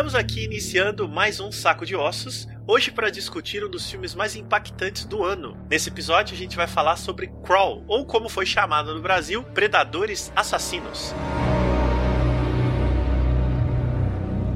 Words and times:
Estamos 0.00 0.14
aqui 0.14 0.44
iniciando 0.44 1.06
mais 1.06 1.40
um 1.40 1.52
Saco 1.52 1.84
de 1.84 1.94
Ossos, 1.94 2.48
hoje 2.66 2.90
para 2.90 3.10
discutir 3.10 3.62
um 3.62 3.68
dos 3.68 3.90
filmes 3.90 4.14
mais 4.14 4.34
impactantes 4.34 5.04
do 5.04 5.22
ano. 5.22 5.54
Nesse 5.68 5.90
episódio 5.90 6.34
a 6.34 6.38
gente 6.38 6.56
vai 6.56 6.66
falar 6.66 6.96
sobre 6.96 7.26
Crawl, 7.44 7.84
ou 7.86 8.06
como 8.06 8.26
foi 8.26 8.46
chamado 8.46 8.94
no 8.94 9.02
Brasil, 9.02 9.42
Predadores 9.42 10.32
Assassinos. 10.34 11.12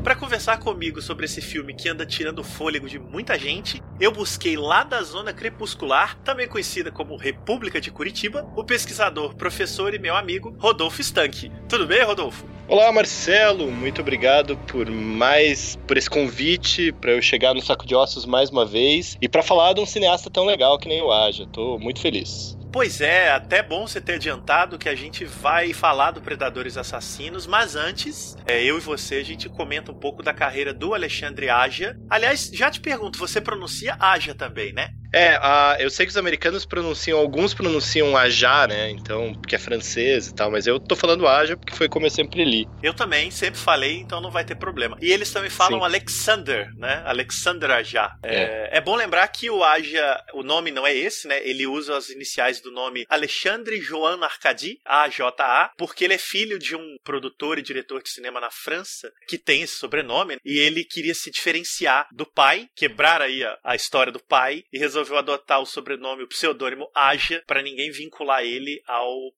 Para 0.05 0.15
conversar 0.15 0.59
comigo 0.59 1.01
sobre 1.01 1.25
esse 1.25 1.41
filme 1.41 1.73
que 1.73 1.89
anda 1.89 2.05
tirando 2.05 2.45
fôlego 2.45 2.87
de 2.87 2.99
muita 2.99 3.39
gente, 3.39 3.83
eu 3.99 4.13
busquei 4.13 4.55
lá 4.55 4.85
da 4.85 5.03
zona 5.03 5.33
crepuscular, 5.33 6.15
também 6.23 6.47
conhecida 6.47 6.93
como 6.93 7.17
República 7.17 7.81
de 7.81 7.91
Curitiba, 7.91 8.47
o 8.55 8.63
pesquisador, 8.63 9.35
professor 9.35 9.95
e 9.95 9.99
meu 9.99 10.15
amigo 10.15 10.55
Rodolfo 10.59 11.01
Stank. 11.01 11.51
Tudo 11.67 11.87
bem, 11.87 12.05
Rodolfo? 12.05 12.45
Olá, 12.69 12.93
Marcelo. 12.93 13.71
Muito 13.71 14.03
obrigado 14.03 14.59
por 14.67 14.91
mais 14.91 15.79
por 15.87 15.97
esse 15.97 16.11
convite 16.11 16.93
para 16.93 17.13
eu 17.13 17.23
chegar 17.23 17.55
no 17.55 17.63
Saco 17.63 17.87
de 17.87 17.95
Ossos 17.95 18.27
mais 18.27 18.51
uma 18.51 18.67
vez 18.67 19.17
e 19.23 19.29
para 19.29 19.43
falar 19.43 19.73
de 19.73 19.81
um 19.81 19.87
cineasta 19.87 20.29
tão 20.29 20.45
legal 20.45 20.79
que 20.79 20.87
nem 20.87 21.01
o 21.01 21.11
Aja. 21.11 21.47
Tô 21.51 21.79
muito 21.79 22.01
feliz. 22.01 22.59
Pois 22.75 23.01
é, 23.01 23.31
até 23.31 23.63
bom 23.63 23.87
você 23.87 24.01
ter 24.01 24.15
adiantado 24.15 24.77
que 24.77 24.89
a 24.89 24.97
gente 24.97 25.25
vai 25.25 25.73
falar 25.73 26.11
do 26.11 26.21
Predadores 26.21 26.77
Assassinos, 26.77 27.47
mas 27.47 27.77
antes, 27.77 28.37
é, 28.45 28.65
eu 28.65 28.79
e 28.79 28.81
você, 28.81 29.15
a 29.15 29.25
gente 29.25 29.49
comenta 29.49 29.93
um 29.93 29.95
pouco 29.95 30.25
da 30.25 30.35
carreira 30.35 30.75
do 30.75 30.93
Alexandre 30.93 31.49
Aja. 31.49 31.97
Aliás, 32.11 32.51
já 32.53 32.69
te 32.73 32.81
pergunto, 32.81 33.17
você 33.17 33.41
pronuncia 33.41 33.97
Aja 34.01 34.35
também, 34.35 34.73
né? 34.73 34.89
É, 35.15 35.39
a, 35.41 35.77
eu 35.79 35.91
sei 35.91 36.07
que 36.07 36.11
os 36.11 36.17
americanos 36.17 36.67
pronunciam, 36.67 37.19
alguns 37.19 37.55
pronunciam 37.55 38.17
Aja, 38.17 38.67
né? 38.67 38.91
Então, 38.91 39.33
porque 39.35 39.55
é 39.55 39.59
francês 39.59 40.29
e 40.29 40.35
tal, 40.35 40.51
mas 40.51 40.67
eu 40.67 40.81
tô 40.81 40.97
falando 40.97 41.29
Aja 41.29 41.57
porque 41.57 41.75
foi 41.75 41.89
como 41.89 42.07
eu 42.07 42.11
sempre 42.11 42.45
li. 42.45 42.69
Eu 42.83 42.93
também, 42.93 43.31
sempre 43.31 43.61
falei, 43.61 43.99
então 43.99 44.21
não 44.21 44.31
vai 44.31 44.45
ter 44.45 44.57
problema. 44.57 44.99
E 45.01 45.13
eles 45.13 45.31
também 45.31 45.51
falam 45.51 45.79
Sim. 45.79 45.85
Alexander, 45.85 46.69
né? 46.77 47.03
Alexander 47.07 47.71
Aja. 47.71 48.11
É. 48.23 48.35
É, 48.35 48.69
é. 48.73 48.81
bom 48.81 48.97
lembrar 48.97 49.29
que 49.29 49.49
o 49.49 49.63
Aja, 49.63 50.23
o 50.33 50.43
nome 50.43 50.71
não 50.71 50.87
é 50.87 50.95
esse, 50.95 51.29
né? 51.29 51.41
Ele 51.47 51.67
usa 51.67 51.97
as 51.97 52.09
iniciais 52.09 52.61
do 52.61 52.73
nome 52.73 53.07
Alexandre 53.09 53.81
Joan 53.81 54.21
Arcadi, 54.25 54.81
AJA, 54.85 55.71
porque 55.77 56.05
ele 56.05 56.15
é 56.15 56.19
filho 56.19 56.59
de 56.59 56.75
um 56.75 56.97
produtor 57.05 57.59
e 57.59 57.63
diretor 57.63 58.03
de 58.03 58.11
cinema 58.11 58.41
na 58.41 58.51
França 58.51 59.13
que 59.29 59.39
tem 59.39 59.63
esse 59.63 59.77
sobrenome 59.77 60.39
e 60.45 60.59
ele 60.59 60.85
queria 60.85 61.15
se 61.15 61.31
diferenciar 61.31 62.09
do 62.13 62.27
pai, 62.27 62.69
quebrar 62.75 63.23
aí 63.23 63.45
a, 63.45 63.59
a 63.63 63.77
história 63.77 64.13
do 64.13 64.23
pai 64.23 64.65
e 64.73 64.79
resolver 64.79 65.04
resolveu 65.05 65.19
adotar 65.19 65.61
o 65.61 65.67
sobrenome, 65.67 66.25
o 66.25 66.29
pseudônimo 66.29 66.91
Aja, 66.95 67.43
para 67.47 67.63
ninguém 67.63 67.91
vincular 67.91 68.43
ele 68.43 68.83
ao. 68.87 69.33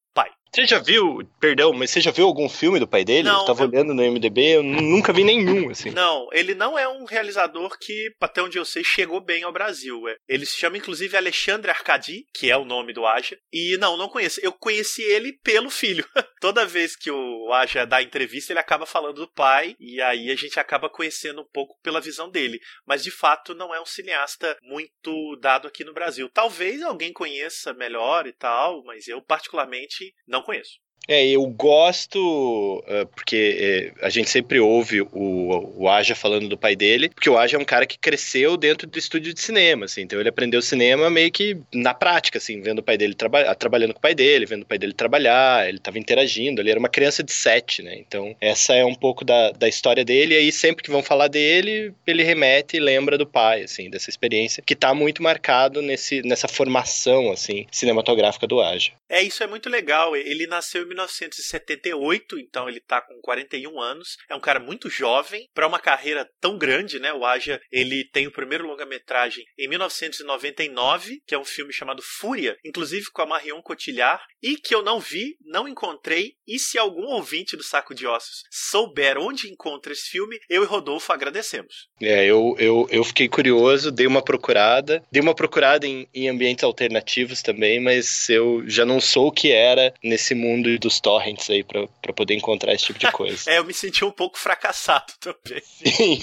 Você 0.57 0.67
já 0.67 0.79
viu, 0.79 1.19
perdão, 1.39 1.71
mas 1.75 1.91
você 1.91 2.01
já 2.01 2.11
viu 2.11 2.25
algum 2.25 2.49
filme 2.49 2.81
do 2.81 2.89
pai 2.89 3.05
dele? 3.05 3.29
Não, 3.29 3.41
eu 3.41 3.45
tava 3.45 3.65
eu... 3.65 3.69
olhando 3.69 3.93
no 3.93 4.03
MDB, 4.03 4.57
eu 4.57 4.63
nunca 4.63 5.13
vi 5.13 5.23
nenhum, 5.23 5.69
assim. 5.69 5.91
Não, 5.91 6.31
ele 6.33 6.55
não 6.55 6.79
é 6.79 6.89
um 6.89 7.05
realizador 7.05 7.77
que, 7.79 8.11
até 8.19 8.41
onde 8.41 8.57
eu 8.57 8.65
sei, 8.65 8.83
chegou 8.83 9.21
bem 9.21 9.43
ao 9.43 9.53
Brasil. 9.53 10.09
É. 10.09 10.17
Ele 10.27 10.47
se 10.47 10.57
chama, 10.57 10.79
inclusive, 10.79 11.15
Alexandre 11.15 11.71
Arcadi, 11.71 12.25
que 12.35 12.51
é 12.51 12.57
o 12.57 12.65
nome 12.65 12.95
do 12.95 13.05
Aja. 13.05 13.37
E 13.53 13.77
não, 13.77 13.99
não 13.99 14.09
conheço. 14.09 14.41
Eu 14.43 14.51
conheci 14.51 15.03
ele 15.03 15.35
pelo 15.45 15.69
filho. 15.69 16.09
Toda 16.41 16.65
vez 16.65 16.97
que 16.97 17.11
o 17.11 17.53
Aja 17.53 17.85
dá 17.85 18.03
entrevista, 18.03 18.55
ele 18.55 18.61
acaba 18.61 18.87
falando 18.87 19.17
do 19.17 19.31
pai, 19.31 19.77
e 19.79 20.01
aí 20.01 20.31
a 20.31 20.37
gente 20.37 20.59
acaba 20.59 20.89
conhecendo 20.89 21.43
um 21.43 21.49
pouco 21.53 21.79
pela 21.83 22.01
visão 22.01 22.31
dele. 22.31 22.59
Mas, 22.87 23.05
de 23.05 23.11
fato, 23.11 23.55
não 23.55 23.75
é 23.75 23.81
um 23.81 23.85
cineasta 23.87 24.57
muito 24.63 25.37
dado 25.39 25.69
aqui 25.69 25.85
no 25.85 25.93
Brasil. 25.93 26.31
Talvez 26.33 26.83
alguém 26.83 27.13
conheça 27.13 27.75
melhor 27.75 28.27
e 28.27 28.33
tal, 28.33 28.83
mas 28.85 29.07
eu, 29.07 29.21
particularmente, 29.21 30.15
não 30.27 30.46
conheço. 30.47 30.86
É, 31.09 31.25
eu 31.29 31.47
gosto, 31.47 32.79
uh, 32.79 33.07
porque 33.15 33.93
uh, 33.95 34.05
a 34.05 34.11
gente 34.11 34.29
sempre 34.29 34.59
ouve 34.59 35.03
o, 35.03 35.73
o 35.77 35.89
Aja 35.89 36.17
falando 36.17 36.49
do 36.49 36.59
pai 36.59 36.75
dele, 36.75 37.09
porque 37.09 37.31
o 37.31 37.39
Aja 37.39 37.57
é 37.57 37.61
um 37.61 37.65
cara 37.65 37.87
que 37.87 37.97
cresceu 37.97 38.57
dentro 38.57 38.89
do 38.89 38.99
estúdio 38.99 39.33
de 39.33 39.41
cinema, 39.41 39.85
assim, 39.85 40.03
então 40.03 40.19
ele 40.19 40.29
aprendeu 40.29 40.61
cinema 40.61 41.09
meio 41.09 41.31
que 41.31 41.57
na 41.73 41.95
prática, 41.95 42.39
assim, 42.39 42.61
vendo 42.61 42.81
o 42.81 42.83
pai 42.83 42.99
dele 42.99 43.15
traba 43.15 43.55
trabalhando 43.55 43.93
com 43.93 43.99
o 43.99 44.03
pai 44.03 44.15
dele, 44.15 44.47
vendo 44.47 44.63
o 44.63 44.67
pai 44.67 44.79
dele 44.79 44.93
trabalhar, 44.93 45.69
ele 45.69 45.79
estava 45.79 45.99
interagindo, 45.99 46.61
ele 46.61 46.71
era 46.71 46.79
uma 46.79 46.89
criança 46.89 47.23
de 47.23 47.33
sete, 47.33 47.83
né, 47.83 47.97
então 47.97 48.35
essa 48.41 48.75
é 48.75 48.85
um 48.85 48.95
pouco 48.95 49.25
da, 49.25 49.53
da 49.53 49.69
história 49.69 50.05
dele, 50.05 50.35
e 50.35 50.39
aí 50.39 50.51
sempre 50.51 50.83
que 50.83 50.91
vão 50.91 51.05
falar 51.05 51.29
dele, 51.29 51.95
ele 52.05 52.25
remete 52.25 52.77
e 52.77 52.81
lembra 52.81 53.17
do 53.17 53.27
pai, 53.27 53.63
assim, 53.63 53.89
dessa 53.89 54.11
experiência, 54.11 54.63
que 54.67 54.75
está 54.75 54.93
muito 54.93 55.23
marcado 55.23 55.81
nesse, 55.81 56.21
nessa 56.23 56.49
formação, 56.49 57.31
assim, 57.31 57.65
cinematográfica 57.71 58.47
do 58.47 58.61
Aja. 58.61 58.91
É, 59.09 59.23
isso 59.23 59.45
é 59.45 59.47
muito 59.47 59.69
legal, 59.69 60.17
ele 60.17 60.49
nasceu 60.49 60.83
em 60.83 60.96
1978, 60.97 62.39
então 62.39 62.69
ele 62.69 62.81
tá 62.81 63.01
com 63.01 63.21
41 63.21 63.81
anos. 63.81 64.17
É 64.29 64.35
um 64.35 64.41
cara 64.41 64.59
muito 64.59 64.89
jovem 64.89 65.49
para 65.55 65.67
uma 65.67 65.79
carreira 65.79 66.29
tão 66.41 66.57
grande, 66.57 66.99
né? 66.99 67.13
O 67.13 67.25
Aja, 67.25 67.61
ele 67.71 68.09
tem 68.11 68.27
o 68.27 68.33
primeiro 68.33 68.67
longa-metragem 68.67 69.45
em 69.59 69.69
1999, 69.69 71.21
que 71.27 71.35
é 71.35 71.39
um 71.39 71.45
filme 71.45 71.73
chamado 71.73 72.03
Fúria, 72.03 72.57
inclusive 72.65 73.11
com 73.13 73.23
a 73.23 73.27
Marion 73.27 73.61
Cotillard, 73.63 74.23
e 74.43 74.57
que 74.57 74.75
eu 74.75 74.83
não 74.83 74.99
vi, 74.99 75.37
não 75.45 75.69
encontrei. 75.69 76.35
E 76.47 76.59
se 76.59 76.79
algum 76.79 77.07
ouvinte 77.07 77.57
do 77.57 77.63
Saco 77.63 77.95
de 77.95 78.07
Ossos 78.07 78.45
souber 78.51 79.19
onde 79.19 79.51
encontra 79.51 79.93
esse 79.93 80.09
filme, 80.09 80.39
eu 80.49 80.63
e 80.63 80.67
Rodolfo 80.67 81.13
agradecemos. 81.13 81.89
É, 82.01 82.25
eu, 82.25 82.55
eu, 82.59 82.87
eu 82.91 83.05
fiquei 83.05 83.29
curioso, 83.29 83.91
dei 83.91 84.07
uma 84.07 84.23
procurada, 84.23 85.03
dei 85.11 85.21
uma 85.21 85.35
procurada 85.35 85.87
em, 85.87 86.09
em 86.15 86.29
ambientes 86.29 86.65
alternativos 86.65 87.43
também, 87.43 87.81
mas 87.81 88.29
eu 88.29 88.63
já 88.67 88.85
não 88.85 89.01
sou 89.01 89.29
o 89.29 89.33
que 89.33 89.51
era 89.51 89.93
nesse 90.03 90.35
mundo 90.35 90.69
dos 90.87 91.01
torrents 91.01 91.51
aí 91.51 91.65
para 91.65 92.13
poder 92.15 92.35
encontrar 92.35 92.73
esse 92.73 92.87
tipo 92.87 92.99
de 92.99 93.11
coisa. 93.11 93.43
é, 93.51 93.59
eu 93.59 93.65
me 93.65 93.75
senti 93.75 94.05
um 94.05 94.11
pouco 94.13 94.39
fracassado 94.39 95.13
também. 95.19 95.61
Sim. 95.63 96.21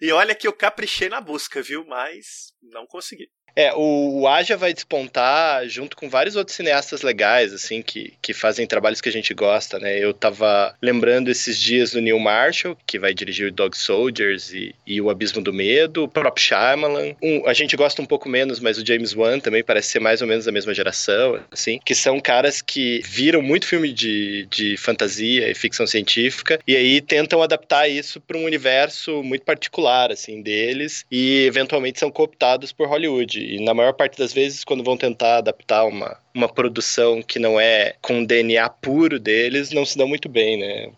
e 0.00 0.10
olha 0.10 0.34
que 0.34 0.46
eu 0.46 0.52
caprichei 0.52 1.08
na 1.08 1.20
busca, 1.20 1.62
viu? 1.62 1.84
Mas 1.86 2.52
não 2.60 2.84
consegui. 2.84 3.30
É, 3.54 3.72
o, 3.74 4.20
o 4.20 4.28
Aja 4.28 4.56
vai 4.56 4.72
despontar 4.72 5.66
junto 5.68 5.96
com 5.96 6.08
vários 6.08 6.36
outros 6.36 6.56
cineastas 6.56 7.02
legais, 7.02 7.52
assim, 7.52 7.82
que, 7.82 8.14
que 8.20 8.32
fazem 8.32 8.66
trabalhos 8.66 9.00
que 9.00 9.08
a 9.08 9.12
gente 9.12 9.34
gosta, 9.34 9.78
né? 9.78 9.98
Eu 9.98 10.14
tava 10.14 10.74
lembrando 10.80 11.30
esses 11.30 11.58
dias 11.58 11.92
do 11.92 12.00
Neil 12.00 12.18
Marshall, 12.18 12.76
que 12.86 12.98
vai 12.98 13.12
dirigir 13.12 13.48
o 13.48 13.52
Dog 13.52 13.76
Soldiers 13.76 14.52
e, 14.52 14.74
e 14.86 15.00
o 15.00 15.10
Abismo 15.10 15.42
do 15.42 15.52
Medo, 15.52 16.04
o 16.04 16.08
próprio 16.08 16.44
Shyamalan. 16.44 17.14
Um, 17.22 17.46
a 17.46 17.52
gente 17.52 17.76
gosta 17.76 18.00
um 18.00 18.06
pouco 18.06 18.28
menos, 18.28 18.60
mas 18.60 18.78
o 18.78 18.86
James 18.86 19.14
Wan 19.14 19.38
também 19.38 19.62
parece 19.62 19.90
ser 19.90 20.00
mais 20.00 20.22
ou 20.22 20.28
menos 20.28 20.44
da 20.44 20.52
mesma 20.52 20.72
geração, 20.72 21.40
assim, 21.50 21.78
que 21.84 21.94
são 21.94 22.20
caras 22.20 22.62
que 22.62 23.00
viram 23.04 23.42
muito 23.42 23.66
filme 23.66 23.92
de, 23.92 24.46
de 24.50 24.76
fantasia 24.76 25.50
e 25.50 25.54
ficção 25.54 25.86
científica 25.86 26.58
e 26.66 26.76
aí 26.76 27.00
tentam 27.00 27.42
adaptar 27.42 27.88
isso 27.88 28.20
para 28.20 28.36
um 28.36 28.44
universo 28.44 29.22
muito 29.22 29.44
particular, 29.44 30.10
assim, 30.10 30.40
deles 30.40 31.04
e 31.10 31.44
eventualmente 31.44 31.98
são 31.98 32.10
cooptados 32.10 32.72
por 32.72 32.88
Hollywood. 32.88 33.41
E 33.42 33.64
na 33.64 33.74
maior 33.74 33.92
parte 33.94 34.18
das 34.18 34.32
vezes, 34.32 34.64
quando 34.64 34.84
vão 34.84 34.96
tentar 34.96 35.38
adaptar 35.38 35.84
uma, 35.84 36.18
uma 36.34 36.48
produção 36.48 37.22
que 37.22 37.38
não 37.38 37.60
é 37.60 37.94
com 38.00 38.24
DNA 38.24 38.68
puro 38.68 39.18
deles, 39.18 39.70
não 39.70 39.84
se 39.84 39.96
dão 39.96 40.08
muito 40.08 40.28
bem, 40.28 40.56
né? 40.56 40.90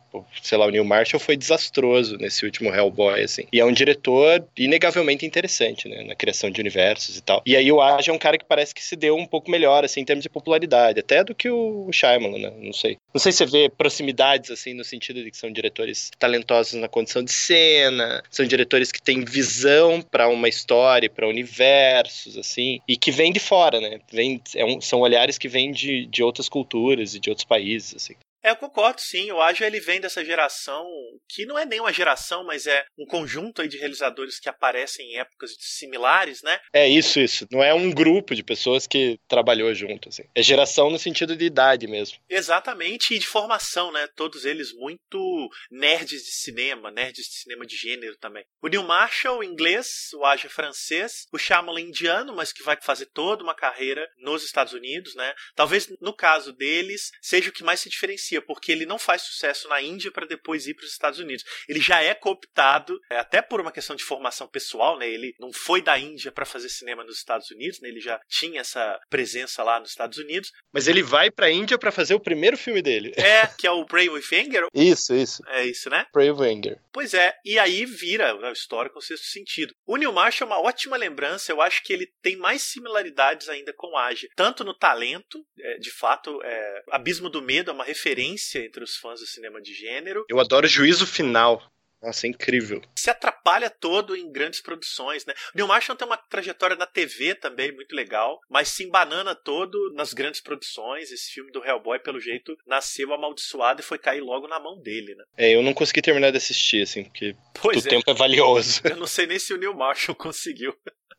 Sei 0.42 0.56
lá, 0.56 0.66
o 0.66 0.70
Neil 0.70 0.84
Marshall 0.84 1.18
foi 1.18 1.36
desastroso 1.36 2.16
nesse 2.18 2.44
último 2.44 2.72
Hellboy, 2.72 3.22
assim. 3.22 3.44
E 3.52 3.58
é 3.58 3.64
um 3.64 3.72
diretor 3.72 4.46
inegavelmente 4.56 5.26
interessante, 5.26 5.88
né? 5.88 6.04
Na 6.04 6.14
criação 6.14 6.50
de 6.50 6.60
universos 6.60 7.16
e 7.16 7.20
tal. 7.20 7.42
E 7.44 7.56
aí 7.56 7.70
o 7.72 7.80
Aja 7.80 8.12
é 8.12 8.14
um 8.14 8.18
cara 8.18 8.38
que 8.38 8.44
parece 8.44 8.74
que 8.74 8.82
se 8.82 8.94
deu 8.94 9.16
um 9.16 9.26
pouco 9.26 9.50
melhor, 9.50 9.84
assim, 9.84 10.00
em 10.00 10.04
termos 10.04 10.22
de 10.22 10.28
popularidade, 10.28 11.00
até 11.00 11.24
do 11.24 11.34
que 11.34 11.50
o 11.50 11.90
Shyamalan, 11.92 12.38
né? 12.38 12.52
Não 12.58 12.72
sei. 12.72 12.96
Não 13.12 13.20
sei 13.20 13.32
se 13.32 13.38
você 13.38 13.46
vê 13.46 13.68
proximidades, 13.68 14.50
assim, 14.50 14.72
no 14.74 14.84
sentido 14.84 15.22
de 15.22 15.30
que 15.30 15.36
são 15.36 15.50
diretores 15.50 16.10
talentosos 16.18 16.74
na 16.74 16.88
condição 16.88 17.22
de 17.22 17.32
cena, 17.32 18.22
são 18.30 18.46
diretores 18.46 18.92
que 18.92 19.02
têm 19.02 19.24
visão 19.24 20.00
para 20.00 20.28
uma 20.28 20.48
história, 20.48 21.10
para 21.10 21.26
universos, 21.26 22.38
assim, 22.38 22.80
e 22.88 22.96
que 22.96 23.10
vêm 23.10 23.32
de 23.32 23.40
fora, 23.40 23.80
né? 23.80 23.98
Vem, 24.12 24.40
é 24.54 24.64
um, 24.64 24.80
são 24.80 25.00
olhares 25.00 25.23
que 25.38 25.48
vêm 25.48 25.72
de, 25.72 26.06
de 26.06 26.22
outras 26.22 26.48
culturas 26.48 27.14
e 27.14 27.20
de 27.20 27.30
outros 27.30 27.44
países, 27.44 27.94
assim. 27.94 28.14
É, 28.44 28.50
eu 28.50 28.56
concordo 28.56 29.00
sim. 29.00 29.32
O 29.32 29.40
Aja 29.40 29.66
ele 29.66 29.80
vem 29.80 30.02
dessa 30.02 30.22
geração 30.22 30.86
que 31.26 31.46
não 31.46 31.58
é 31.58 31.64
nem 31.64 31.80
uma 31.80 31.92
geração, 31.92 32.44
mas 32.44 32.66
é 32.66 32.84
um 32.98 33.06
conjunto 33.06 33.62
aí 33.62 33.68
de 33.68 33.78
realizadores 33.78 34.38
que 34.38 34.50
aparecem 34.50 35.12
em 35.12 35.16
épocas 35.16 35.56
similares, 35.58 36.42
né? 36.42 36.60
É 36.70 36.86
isso, 36.86 37.18
isso. 37.18 37.46
Não 37.50 37.64
é 37.64 37.72
um 37.72 37.90
grupo 37.90 38.34
de 38.34 38.42
pessoas 38.42 38.86
que 38.86 39.18
trabalhou 39.26 39.72
junto, 39.74 40.10
assim. 40.10 40.24
É 40.34 40.42
geração 40.42 40.90
no 40.90 40.98
sentido 40.98 41.34
de 41.34 41.46
idade 41.46 41.86
mesmo. 41.86 42.18
Exatamente, 42.28 43.14
e 43.14 43.18
de 43.18 43.26
formação, 43.26 43.90
né? 43.90 44.06
Todos 44.14 44.44
eles 44.44 44.74
muito 44.74 45.48
nerds 45.70 46.22
de 46.22 46.32
cinema, 46.32 46.90
nerds 46.90 47.24
de 47.24 47.34
cinema 47.36 47.64
de 47.64 47.76
gênero 47.76 48.16
também. 48.18 48.44
O 48.60 48.68
Neil 48.68 48.82
Marshall, 48.82 49.42
inglês, 49.42 50.10
o 50.14 50.24
Aja 50.24 50.50
francês, 50.50 51.26
o 51.32 51.38
Shyamalan 51.38 51.80
indiano, 51.80 52.34
mas 52.34 52.52
que 52.52 52.62
vai 52.62 52.76
fazer 52.82 53.06
toda 53.06 53.42
uma 53.42 53.54
carreira 53.54 54.06
nos 54.18 54.44
Estados 54.44 54.74
Unidos, 54.74 55.14
né? 55.14 55.32
Talvez 55.54 55.88
no 56.00 56.14
caso 56.14 56.52
deles 56.52 57.10
seja 57.22 57.48
o 57.48 57.52
que 57.52 57.64
mais 57.64 57.80
se 57.80 57.88
diferencia 57.88 58.33
porque 58.40 58.72
ele 58.72 58.86
não 58.86 58.98
faz 58.98 59.22
sucesso 59.22 59.68
na 59.68 59.80
Índia 59.80 60.10
para 60.10 60.26
depois 60.26 60.66
ir 60.66 60.74
para 60.74 60.84
os 60.84 60.92
Estados 60.92 61.18
Unidos. 61.18 61.44
Ele 61.68 61.80
já 61.80 62.02
é 62.02 62.14
cooptado, 62.14 62.98
é, 63.10 63.16
até 63.16 63.42
por 63.42 63.60
uma 63.60 63.72
questão 63.72 63.96
de 63.96 64.04
formação 64.04 64.48
pessoal, 64.48 64.98
né? 64.98 65.08
Ele 65.08 65.34
não 65.38 65.52
foi 65.52 65.82
da 65.82 65.98
Índia 65.98 66.32
para 66.32 66.44
fazer 66.44 66.68
cinema 66.68 67.04
nos 67.04 67.16
Estados 67.16 67.50
Unidos, 67.50 67.80
né? 67.80 67.88
Ele 67.88 68.00
já 68.00 68.20
tinha 68.28 68.60
essa 68.60 69.00
presença 69.08 69.62
lá 69.62 69.80
nos 69.80 69.90
Estados 69.90 70.18
Unidos. 70.18 70.52
Mas 70.72 70.88
ele 70.88 71.02
vai 71.02 71.30
para 71.30 71.46
a 71.46 71.50
Índia 71.50 71.78
para 71.78 71.92
fazer 71.92 72.14
o 72.14 72.20
primeiro 72.20 72.56
filme 72.56 72.82
dele. 72.82 73.12
É, 73.16 73.46
que 73.46 73.66
é 73.66 73.70
o 73.70 73.84
Pray 73.84 74.08
with 74.08 74.24
Anger. 74.32 74.66
Isso, 74.74 75.14
isso. 75.14 75.42
É 75.48 75.64
isso, 75.64 75.88
né? 75.90 76.06
Pray 76.12 76.30
with 76.30 76.46
Anger. 76.46 76.78
Pois 76.92 77.14
é, 77.14 77.34
e 77.44 77.58
aí 77.58 77.84
vira 77.84 78.32
a 78.48 78.52
história 78.52 78.90
com 78.90 79.00
sexto 79.00 79.26
sentido. 79.26 79.74
O 79.86 79.96
Neil 79.96 80.12
Marshall 80.12 80.48
é 80.48 80.52
uma 80.52 80.60
ótima 80.60 80.96
lembrança, 80.96 81.50
eu 81.50 81.60
acho 81.60 81.82
que 81.82 81.92
ele 81.92 82.08
tem 82.22 82.36
mais 82.36 82.62
similaridades 82.62 83.48
ainda 83.48 83.72
com 83.72 83.88
o 83.88 83.96
Age, 83.96 84.28
tanto 84.36 84.64
no 84.64 84.74
talento, 84.74 85.44
é, 85.58 85.78
de 85.78 85.90
fato, 85.90 86.40
é, 86.42 86.82
Abismo 86.90 87.28
do 87.28 87.42
Medo 87.42 87.70
é 87.70 87.74
uma 87.74 87.84
referência 87.84 88.23
entre 88.24 88.82
os 88.82 88.96
fãs 88.96 89.20
do 89.20 89.26
cinema 89.26 89.60
de 89.60 89.74
gênero. 89.74 90.24
Eu 90.28 90.40
adoro 90.40 90.66
juízo 90.66 91.06
final. 91.06 91.62
Nossa, 92.04 92.26
é 92.26 92.30
incrível. 92.30 92.82
Se 92.94 93.08
atrapalha 93.08 93.70
todo 93.70 94.14
em 94.14 94.30
grandes 94.30 94.60
produções, 94.60 95.24
né? 95.24 95.32
O 95.54 95.56
Neil 95.56 95.66
Marshall 95.66 95.96
tem 95.96 96.06
uma 96.06 96.18
trajetória 96.18 96.76
na 96.76 96.84
TV 96.84 97.34
também 97.34 97.72
muito 97.72 97.96
legal, 97.96 98.40
mas 98.48 98.68
se 98.68 98.84
embanana 98.84 99.34
todo 99.34 99.90
nas 99.94 100.12
grandes 100.12 100.40
produções. 100.42 101.10
Esse 101.10 101.32
filme 101.32 101.50
do 101.50 101.64
Hellboy, 101.64 101.98
pelo 102.00 102.20
jeito, 102.20 102.54
nasceu 102.66 103.14
amaldiçoado 103.14 103.80
e 103.80 103.84
foi 103.84 103.96
cair 103.96 104.20
logo 104.20 104.46
na 104.46 104.60
mão 104.60 104.78
dele, 104.82 105.14
né? 105.14 105.24
É, 105.38 105.54
eu 105.54 105.62
não 105.62 105.72
consegui 105.72 106.02
terminar 106.02 106.30
de 106.30 106.36
assistir, 106.36 106.82
assim, 106.82 107.04
porque 107.04 107.34
pois 107.54 107.82
o 107.82 107.88
é. 107.88 107.90
tempo 107.90 108.10
é 108.10 108.14
valioso. 108.14 108.82
Eu 108.84 108.96
não 108.96 109.06
sei 109.06 109.26
nem 109.26 109.38
se 109.38 109.54
o 109.54 109.56
Neil 109.56 109.74
Marshall 109.74 110.14
conseguiu. 110.14 110.76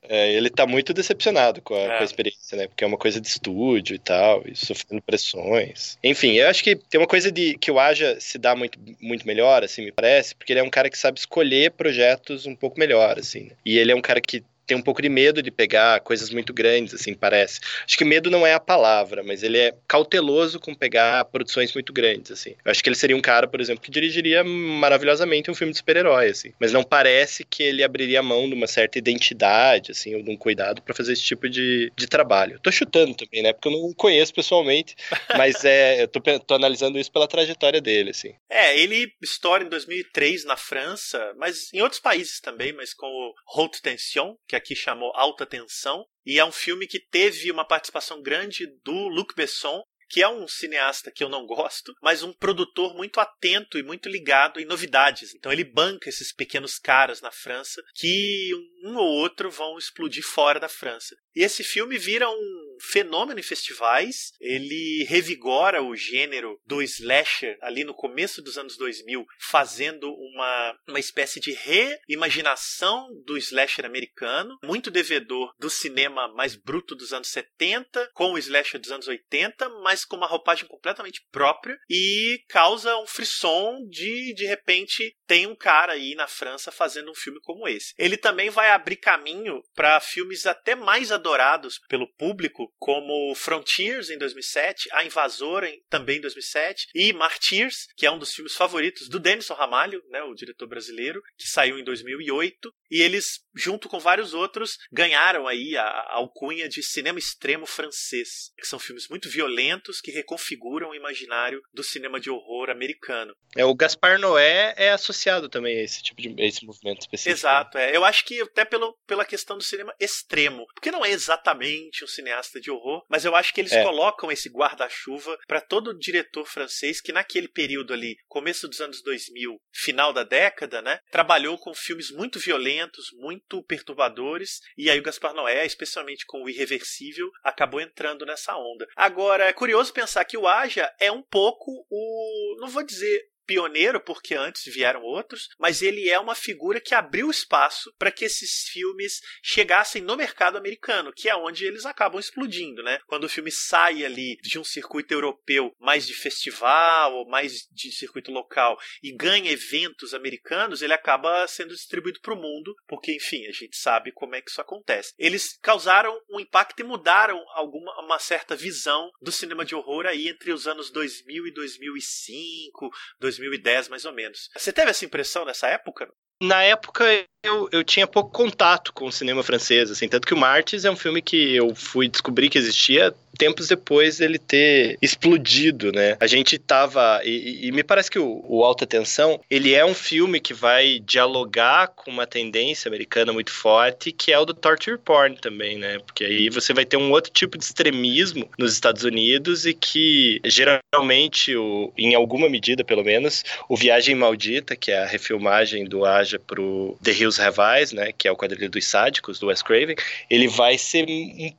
É, 0.09 0.31
ele 0.33 0.49
tá 0.49 0.65
muito 0.65 0.93
decepcionado 0.93 1.61
com 1.61 1.73
a, 1.73 1.79
é. 1.79 1.87
com 1.87 2.01
a, 2.01 2.03
experiência, 2.03 2.57
né? 2.57 2.67
Porque 2.67 2.83
é 2.83 2.87
uma 2.87 2.97
coisa 2.97 3.19
de 3.19 3.27
estúdio 3.27 3.95
e 3.95 3.99
tal, 3.99 4.43
e 4.45 4.55
sofrendo 4.55 5.01
pressões. 5.01 5.97
Enfim, 6.03 6.33
eu 6.33 6.47
acho 6.47 6.63
que 6.63 6.75
tem 6.75 6.99
uma 6.99 7.07
coisa 7.07 7.31
de 7.31 7.57
que 7.57 7.71
o 7.71 7.79
Aja 7.79 8.17
se 8.19 8.37
dá 8.37 8.55
muito, 8.55 8.79
muito 9.01 9.25
melhor, 9.25 9.63
assim, 9.63 9.85
me 9.85 9.91
parece, 9.91 10.35
porque 10.35 10.53
ele 10.53 10.59
é 10.59 10.63
um 10.63 10.69
cara 10.69 10.89
que 10.89 10.97
sabe 10.97 11.19
escolher 11.19 11.71
projetos 11.71 12.45
um 12.45 12.55
pouco 12.55 12.79
melhor, 12.79 13.19
assim. 13.19 13.45
Né? 13.45 13.51
E 13.65 13.77
ele 13.77 13.91
é 13.91 13.95
um 13.95 14.01
cara 14.01 14.21
que 14.21 14.43
tem 14.65 14.75
um 14.77 14.81
pouco 14.81 15.01
de 15.01 15.09
medo 15.09 15.41
de 15.41 15.51
pegar 15.51 15.99
coisas 16.01 16.29
muito 16.29 16.53
grandes, 16.53 16.93
assim, 16.93 17.13
parece. 17.13 17.59
Acho 17.85 17.97
que 17.97 18.05
medo 18.05 18.29
não 18.29 18.45
é 18.45 18.53
a 18.53 18.59
palavra, 18.59 19.23
mas 19.23 19.43
ele 19.43 19.57
é 19.57 19.73
cauteloso 19.87 20.59
com 20.59 20.73
pegar 20.73 21.25
produções 21.25 21.73
muito 21.73 21.93
grandes, 21.93 22.31
assim. 22.31 22.55
Eu 22.63 22.71
acho 22.71 22.83
que 22.83 22.89
ele 22.89 22.95
seria 22.95 23.15
um 23.15 23.21
cara, 23.21 23.47
por 23.47 23.61
exemplo, 23.61 23.83
que 23.83 23.91
dirigiria 23.91 24.43
maravilhosamente 24.43 25.49
um 25.49 25.55
filme 25.55 25.71
de 25.71 25.77
super-herói, 25.77 26.29
assim. 26.29 26.53
Mas 26.59 26.71
não 26.71 26.83
parece 26.83 27.43
que 27.43 27.63
ele 27.63 27.83
abriria 27.83 28.23
mão 28.23 28.47
de 28.47 28.55
uma 28.55 28.67
certa 28.67 28.97
identidade, 28.97 29.91
assim, 29.91 30.15
ou 30.15 30.23
de 30.23 30.29
um 30.29 30.37
cuidado 30.37 30.81
para 30.81 30.93
fazer 30.93 31.13
esse 31.13 31.23
tipo 31.23 31.47
de, 31.49 31.91
de 31.95 32.07
trabalho. 32.07 32.59
Tô 32.59 32.71
chutando 32.71 33.15
também, 33.15 33.43
né? 33.43 33.53
Porque 33.53 33.67
eu 33.67 33.71
não 33.71 33.93
conheço 33.93 34.33
pessoalmente, 34.33 34.95
mas 35.37 35.63
é, 35.63 36.03
eu 36.03 36.07
tô, 36.07 36.19
tô 36.39 36.55
analisando 36.55 36.99
isso 36.99 37.11
pela 37.11 37.27
trajetória 37.27 37.81
dele, 37.81 38.11
assim. 38.11 38.33
É, 38.49 38.77
ele 38.79 39.11
estoura 39.21 39.63
em 39.63 39.69
2003 39.69 40.45
na 40.45 40.57
França, 40.57 41.33
mas 41.37 41.73
em 41.73 41.81
outros 41.81 42.01
países 42.01 42.39
também, 42.39 42.73
mas 42.73 42.93
com 42.93 43.07
o 43.07 43.33
Haute 43.47 43.81
Tension, 43.81 44.35
que 44.47 44.54
que 44.59 44.73
aqui 44.73 44.75
chamou 44.75 45.11
Alta 45.15 45.45
Tensão, 45.45 46.05
e 46.25 46.39
é 46.39 46.45
um 46.45 46.51
filme 46.51 46.87
que 46.87 46.99
teve 46.99 47.51
uma 47.51 47.65
participação 47.65 48.21
grande 48.21 48.65
do 48.83 49.07
Luc 49.07 49.35
Besson, 49.35 49.83
que 50.07 50.21
é 50.21 50.27
um 50.27 50.47
cineasta 50.47 51.11
que 51.11 51.23
eu 51.23 51.29
não 51.29 51.45
gosto, 51.45 51.93
mas 52.01 52.23
um 52.23 52.31
produtor 52.31 52.93
muito 52.93 53.19
atento 53.19 53.77
e 53.77 53.83
muito 53.83 54.07
ligado 54.07 54.59
em 54.59 54.65
novidades. 54.65 55.33
Então 55.33 55.51
ele 55.51 55.63
banca 55.63 56.09
esses 56.09 56.31
pequenos 56.31 56.77
caras 56.77 57.21
na 57.21 57.31
França 57.31 57.81
que 57.95 58.51
um 58.83 58.95
ou 58.97 59.07
outro 59.07 59.49
vão 59.49 59.77
explodir 59.77 60.23
fora 60.23 60.59
da 60.59 60.69
França. 60.69 61.15
E 61.35 61.43
esse 61.43 61.63
filme 61.63 61.97
vira 61.97 62.29
um 62.29 62.64
fenômeno 62.81 63.39
em 63.39 63.43
festivais, 63.43 64.33
ele 64.39 65.03
revigora 65.07 65.81
o 65.81 65.95
gênero 65.95 66.59
do 66.65 66.81
slasher 66.81 67.57
ali 67.61 67.83
no 67.83 67.93
começo 67.93 68.41
dos 68.41 68.57
anos 68.57 68.77
2000, 68.77 69.25
fazendo 69.39 70.11
uma, 70.11 70.77
uma 70.87 70.99
espécie 70.99 71.39
de 71.39 71.51
reimaginação 71.51 73.07
do 73.25 73.37
slasher 73.37 73.85
americano, 73.85 74.57
muito 74.63 74.91
devedor 74.91 75.53
do 75.59 75.69
cinema 75.69 76.27
mais 76.33 76.55
bruto 76.55 76.95
dos 76.95 77.13
anos 77.13 77.29
70, 77.29 78.11
com 78.13 78.33
o 78.33 78.37
slasher 78.37 78.79
dos 78.79 78.91
anos 78.91 79.07
80, 79.07 79.69
mas 79.81 80.05
com 80.05 80.17
uma 80.17 80.27
roupagem 80.27 80.67
completamente 80.67 81.25
própria 81.31 81.77
e 81.89 82.43
causa 82.47 82.97
um 82.97 83.07
frisson 83.07 83.85
de 83.89 84.33
de 84.33 84.45
repente 84.45 85.15
tem 85.27 85.47
um 85.47 85.55
cara 85.55 85.93
aí 85.93 86.15
na 86.15 86.27
França 86.27 86.71
fazendo 86.71 87.11
um 87.11 87.15
filme 87.15 87.39
como 87.41 87.67
esse. 87.67 87.93
Ele 87.97 88.17
também 88.17 88.49
vai 88.49 88.69
abrir 88.69 88.97
caminho 88.97 89.61
para 89.73 89.99
filmes 89.99 90.45
até 90.45 90.75
mais 90.75 91.11
adorados 91.11 91.79
pelo 91.87 92.11
público, 92.13 92.64
como 92.77 93.33
Frontiers 93.35 94.09
em 94.09 94.17
2007, 94.17 94.89
A 94.91 95.03
Invasora 95.03 95.69
em, 95.69 95.81
também 95.89 96.17
em 96.17 96.21
2007 96.21 96.87
e 96.93 97.13
Martyrs, 97.13 97.87
que 97.95 98.05
é 98.05 98.11
um 98.11 98.19
dos 98.19 98.33
filmes 98.33 98.55
favoritos 98.55 99.07
do 99.09 99.19
Denison 99.19 99.53
Ramalho, 99.53 100.01
né, 100.09 100.21
o 100.23 100.33
diretor 100.33 100.67
brasileiro, 100.67 101.21
que 101.37 101.47
saiu 101.47 101.77
em 101.77 101.83
2008, 101.83 102.73
e 102.89 103.01
eles 103.01 103.43
junto 103.55 103.87
com 103.87 103.99
vários 103.99 104.33
outros 104.33 104.77
ganharam 104.91 105.47
aí 105.47 105.77
a, 105.77 105.83
a 105.83 106.15
alcunha 106.15 106.67
de 106.67 106.83
cinema 106.83 107.17
extremo 107.17 107.65
francês, 107.65 108.51
que 108.57 108.67
são 108.67 108.77
filmes 108.77 109.07
muito 109.07 109.29
violentos 109.29 110.01
que 110.01 110.11
reconfiguram 110.11 110.89
o 110.89 110.95
imaginário 110.95 111.61
do 111.73 111.83
cinema 111.83 112.19
de 112.19 112.29
horror 112.29 112.69
americano. 112.69 113.33
É 113.55 113.63
o 113.63 113.73
Gaspar 113.73 114.19
Noé 114.19 114.73
é 114.77 114.91
associado 114.91 115.47
também 115.47 115.77
a 115.77 115.83
esse 115.83 116.03
tipo 116.03 116.21
de 116.21 116.35
a 116.41 116.45
esse 116.45 116.65
movimento 116.65 117.01
específico. 117.01 117.33
Exato, 117.33 117.77
é. 117.77 117.95
Eu 117.95 118.03
acho 118.03 118.25
que 118.25 118.41
até 118.41 118.65
pelo, 118.65 118.93
pela 119.07 119.23
questão 119.23 119.57
do 119.57 119.63
cinema 119.63 119.93
extremo, 119.99 120.65
porque 120.73 120.91
não 120.91 121.05
é 121.05 121.11
exatamente 121.11 122.03
um 122.03 122.07
cineasta 122.07 122.59
de 122.59 122.69
horror, 122.69 123.03
mas 123.09 123.23
eu 123.23 123.35
acho 123.35 123.53
que 123.53 123.61
eles 123.61 123.71
é. 123.71 123.83
colocam 123.83 124.31
esse 124.31 124.49
guarda-chuva 124.49 125.37
para 125.47 125.61
todo 125.61 125.97
diretor 125.97 126.45
francês 126.45 126.99
que 126.99 127.13
naquele 127.13 127.47
período 127.47 127.93
ali, 127.93 128.17
começo 128.27 128.67
dos 128.67 128.81
anos 128.81 129.01
2000, 129.01 129.57
final 129.73 130.11
da 130.11 130.23
década, 130.23 130.81
né, 130.81 130.99
trabalhou 131.09 131.57
com 131.57 131.73
filmes 131.73 132.11
muito 132.11 132.39
violentos, 132.39 132.75
muito 133.13 133.63
perturbadores, 133.63 134.59
e 134.77 134.89
aí 134.89 134.99
o 134.99 135.03
Gaspar 135.03 135.33
Noé, 135.33 135.65
especialmente 135.65 136.25
com 136.25 136.43
o 136.43 136.49
Irreversível, 136.49 137.29
acabou 137.43 137.81
entrando 137.81 138.25
nessa 138.25 138.55
onda. 138.57 138.87
Agora, 138.95 139.45
é 139.45 139.53
curioso 139.53 139.93
pensar 139.93 140.25
que 140.25 140.37
o 140.37 140.47
Aja 140.47 140.91
é 140.99 141.11
um 141.11 141.21
pouco 141.21 141.85
o, 141.89 142.57
não 142.59 142.67
vou 142.67 142.83
dizer 142.83 143.34
pioneiro, 143.45 143.99
porque 143.99 144.35
antes 144.35 144.63
vieram 144.73 145.01
outros, 145.03 145.49
mas 145.59 145.81
ele 145.81 146.09
é 146.09 146.19
uma 146.19 146.35
figura 146.35 146.79
que 146.79 146.95
abriu 146.95 147.29
espaço 147.29 147.93
para 147.97 148.11
que 148.11 148.25
esses 148.25 148.67
filmes 148.69 149.21
chegassem 149.43 150.01
no 150.01 150.15
mercado 150.15 150.57
americano, 150.57 151.13
que 151.13 151.29
é 151.29 151.35
onde 151.35 151.65
eles 151.65 151.85
acabam 151.85 152.19
explodindo, 152.19 152.83
né? 152.83 152.99
Quando 153.07 153.25
o 153.25 153.29
filme 153.29 153.51
sai 153.51 154.03
ali 154.03 154.37
de 154.41 154.59
um 154.59 154.63
circuito 154.63 155.13
europeu 155.13 155.75
mais 155.79 156.05
de 156.05 156.13
festival 156.13 157.13
ou 157.13 157.27
mais 157.27 157.67
de 157.71 157.91
circuito 157.91 158.31
local 158.31 158.77
e 159.01 159.11
ganha 159.11 159.51
eventos 159.51 160.13
americanos, 160.13 160.81
ele 160.81 160.93
acaba 160.93 161.47
sendo 161.47 161.73
distribuído 161.73 162.19
para 162.21 162.33
o 162.33 162.41
mundo, 162.41 162.75
porque 162.87 163.13
enfim, 163.13 163.45
a 163.47 163.51
gente 163.51 163.77
sabe 163.77 164.11
como 164.11 164.35
é 164.35 164.41
que 164.41 164.49
isso 164.49 164.61
acontece. 164.61 165.13
Eles 165.17 165.57
causaram 165.61 166.17
um 166.29 166.39
impacto 166.39 166.79
e 166.79 166.83
mudaram 166.83 167.43
alguma 167.53 167.85
uma 168.03 168.19
certa 168.19 168.55
visão 168.55 169.11
do 169.21 169.31
cinema 169.31 169.65
de 169.65 169.75
horror 169.75 170.05
aí 170.05 170.27
entre 170.27 170.51
os 170.51 170.67
anos 170.67 170.91
2000 170.91 171.47
e 171.47 171.51
2005, 171.51 172.89
2010 173.37 173.89
mais 173.89 174.05
ou 174.05 174.13
menos. 174.13 174.49
Você 174.55 174.71
teve 174.71 174.91
essa 174.91 175.05
impressão 175.05 175.45
nessa 175.45 175.67
época? 175.67 176.07
Na 176.41 176.63
época 176.63 177.05
eu, 177.43 177.69
eu 177.71 177.83
tinha 177.83 178.05
pouco 178.05 178.31
contato 178.31 178.91
com 178.91 179.05
o 179.05 179.11
cinema 179.11 179.41
francês, 179.41 179.89
assim, 179.89 180.09
tanto 180.09 180.27
que 180.27 180.33
o 180.33 180.37
Martyrs 180.37 180.83
é 180.83 180.91
um 180.91 180.95
filme 180.95 181.21
que 181.21 181.55
eu 181.55 181.73
fui 181.73 182.09
descobrir 182.09 182.49
que 182.49 182.57
existia 182.57 183.13
tempos 183.35 183.67
depois 183.67 184.17
dele 184.17 184.37
ter 184.37 184.97
explodido, 185.01 185.91
né? 185.91 186.17
A 186.19 186.27
gente 186.27 186.57
tava. 186.57 187.21
E, 187.23 187.67
e 187.67 187.71
me 187.71 187.83
parece 187.83 188.09
que 188.09 188.19
o, 188.19 188.43
o, 188.47 188.63
Alta 188.63 188.85
Tensão 188.85 189.39
ele 189.49 189.73
é 189.73 189.85
um 189.85 189.93
filme 189.93 190.39
que 190.39 190.53
vai 190.53 190.99
dialogar 190.99 191.87
com 191.89 192.11
uma 192.11 192.27
tendência 192.27 192.87
americana 192.87 193.33
muito 193.33 193.51
forte, 193.51 194.11
que 194.11 194.31
é 194.31 194.39
o 194.39 194.45
do 194.45 194.53
torture 194.53 194.97
porn 194.97 195.37
também, 195.37 195.77
né? 195.77 195.99
Porque 195.99 196.23
aí 196.23 196.49
você 196.49 196.73
vai 196.73 196.85
ter 196.85 196.97
um 196.97 197.11
outro 197.11 197.31
tipo 197.31 197.57
de 197.57 197.63
extremismo 197.63 198.49
nos 198.57 198.73
Estados 198.73 199.03
Unidos 199.03 199.65
e 199.65 199.73
que 199.73 200.39
geralmente, 200.45 201.55
o, 201.55 201.91
em 201.97 202.15
alguma 202.15 202.49
medida 202.49 202.83
pelo 202.83 203.03
menos, 203.03 203.43
o 203.69 203.75
Viagem 203.75 204.15
Maldita, 204.15 204.75
que 204.75 204.91
é 204.91 205.03
a 205.03 205.05
refilmagem 205.05 205.85
do 205.85 206.05
Aja 206.05 206.39
pro 206.39 206.97
The 207.03 207.11
Hills 207.11 207.41
Have 207.41 207.55
né? 207.93 208.11
Que 208.17 208.27
é 208.27 208.31
o 208.31 208.35
quadrilho 208.35 208.69
dos 208.69 208.85
sádicos 208.85 209.39
do 209.39 209.47
Wes 209.47 209.61
Craven, 209.61 209.95
ele 210.29 210.47
vai 210.47 210.77
ser 210.77 211.05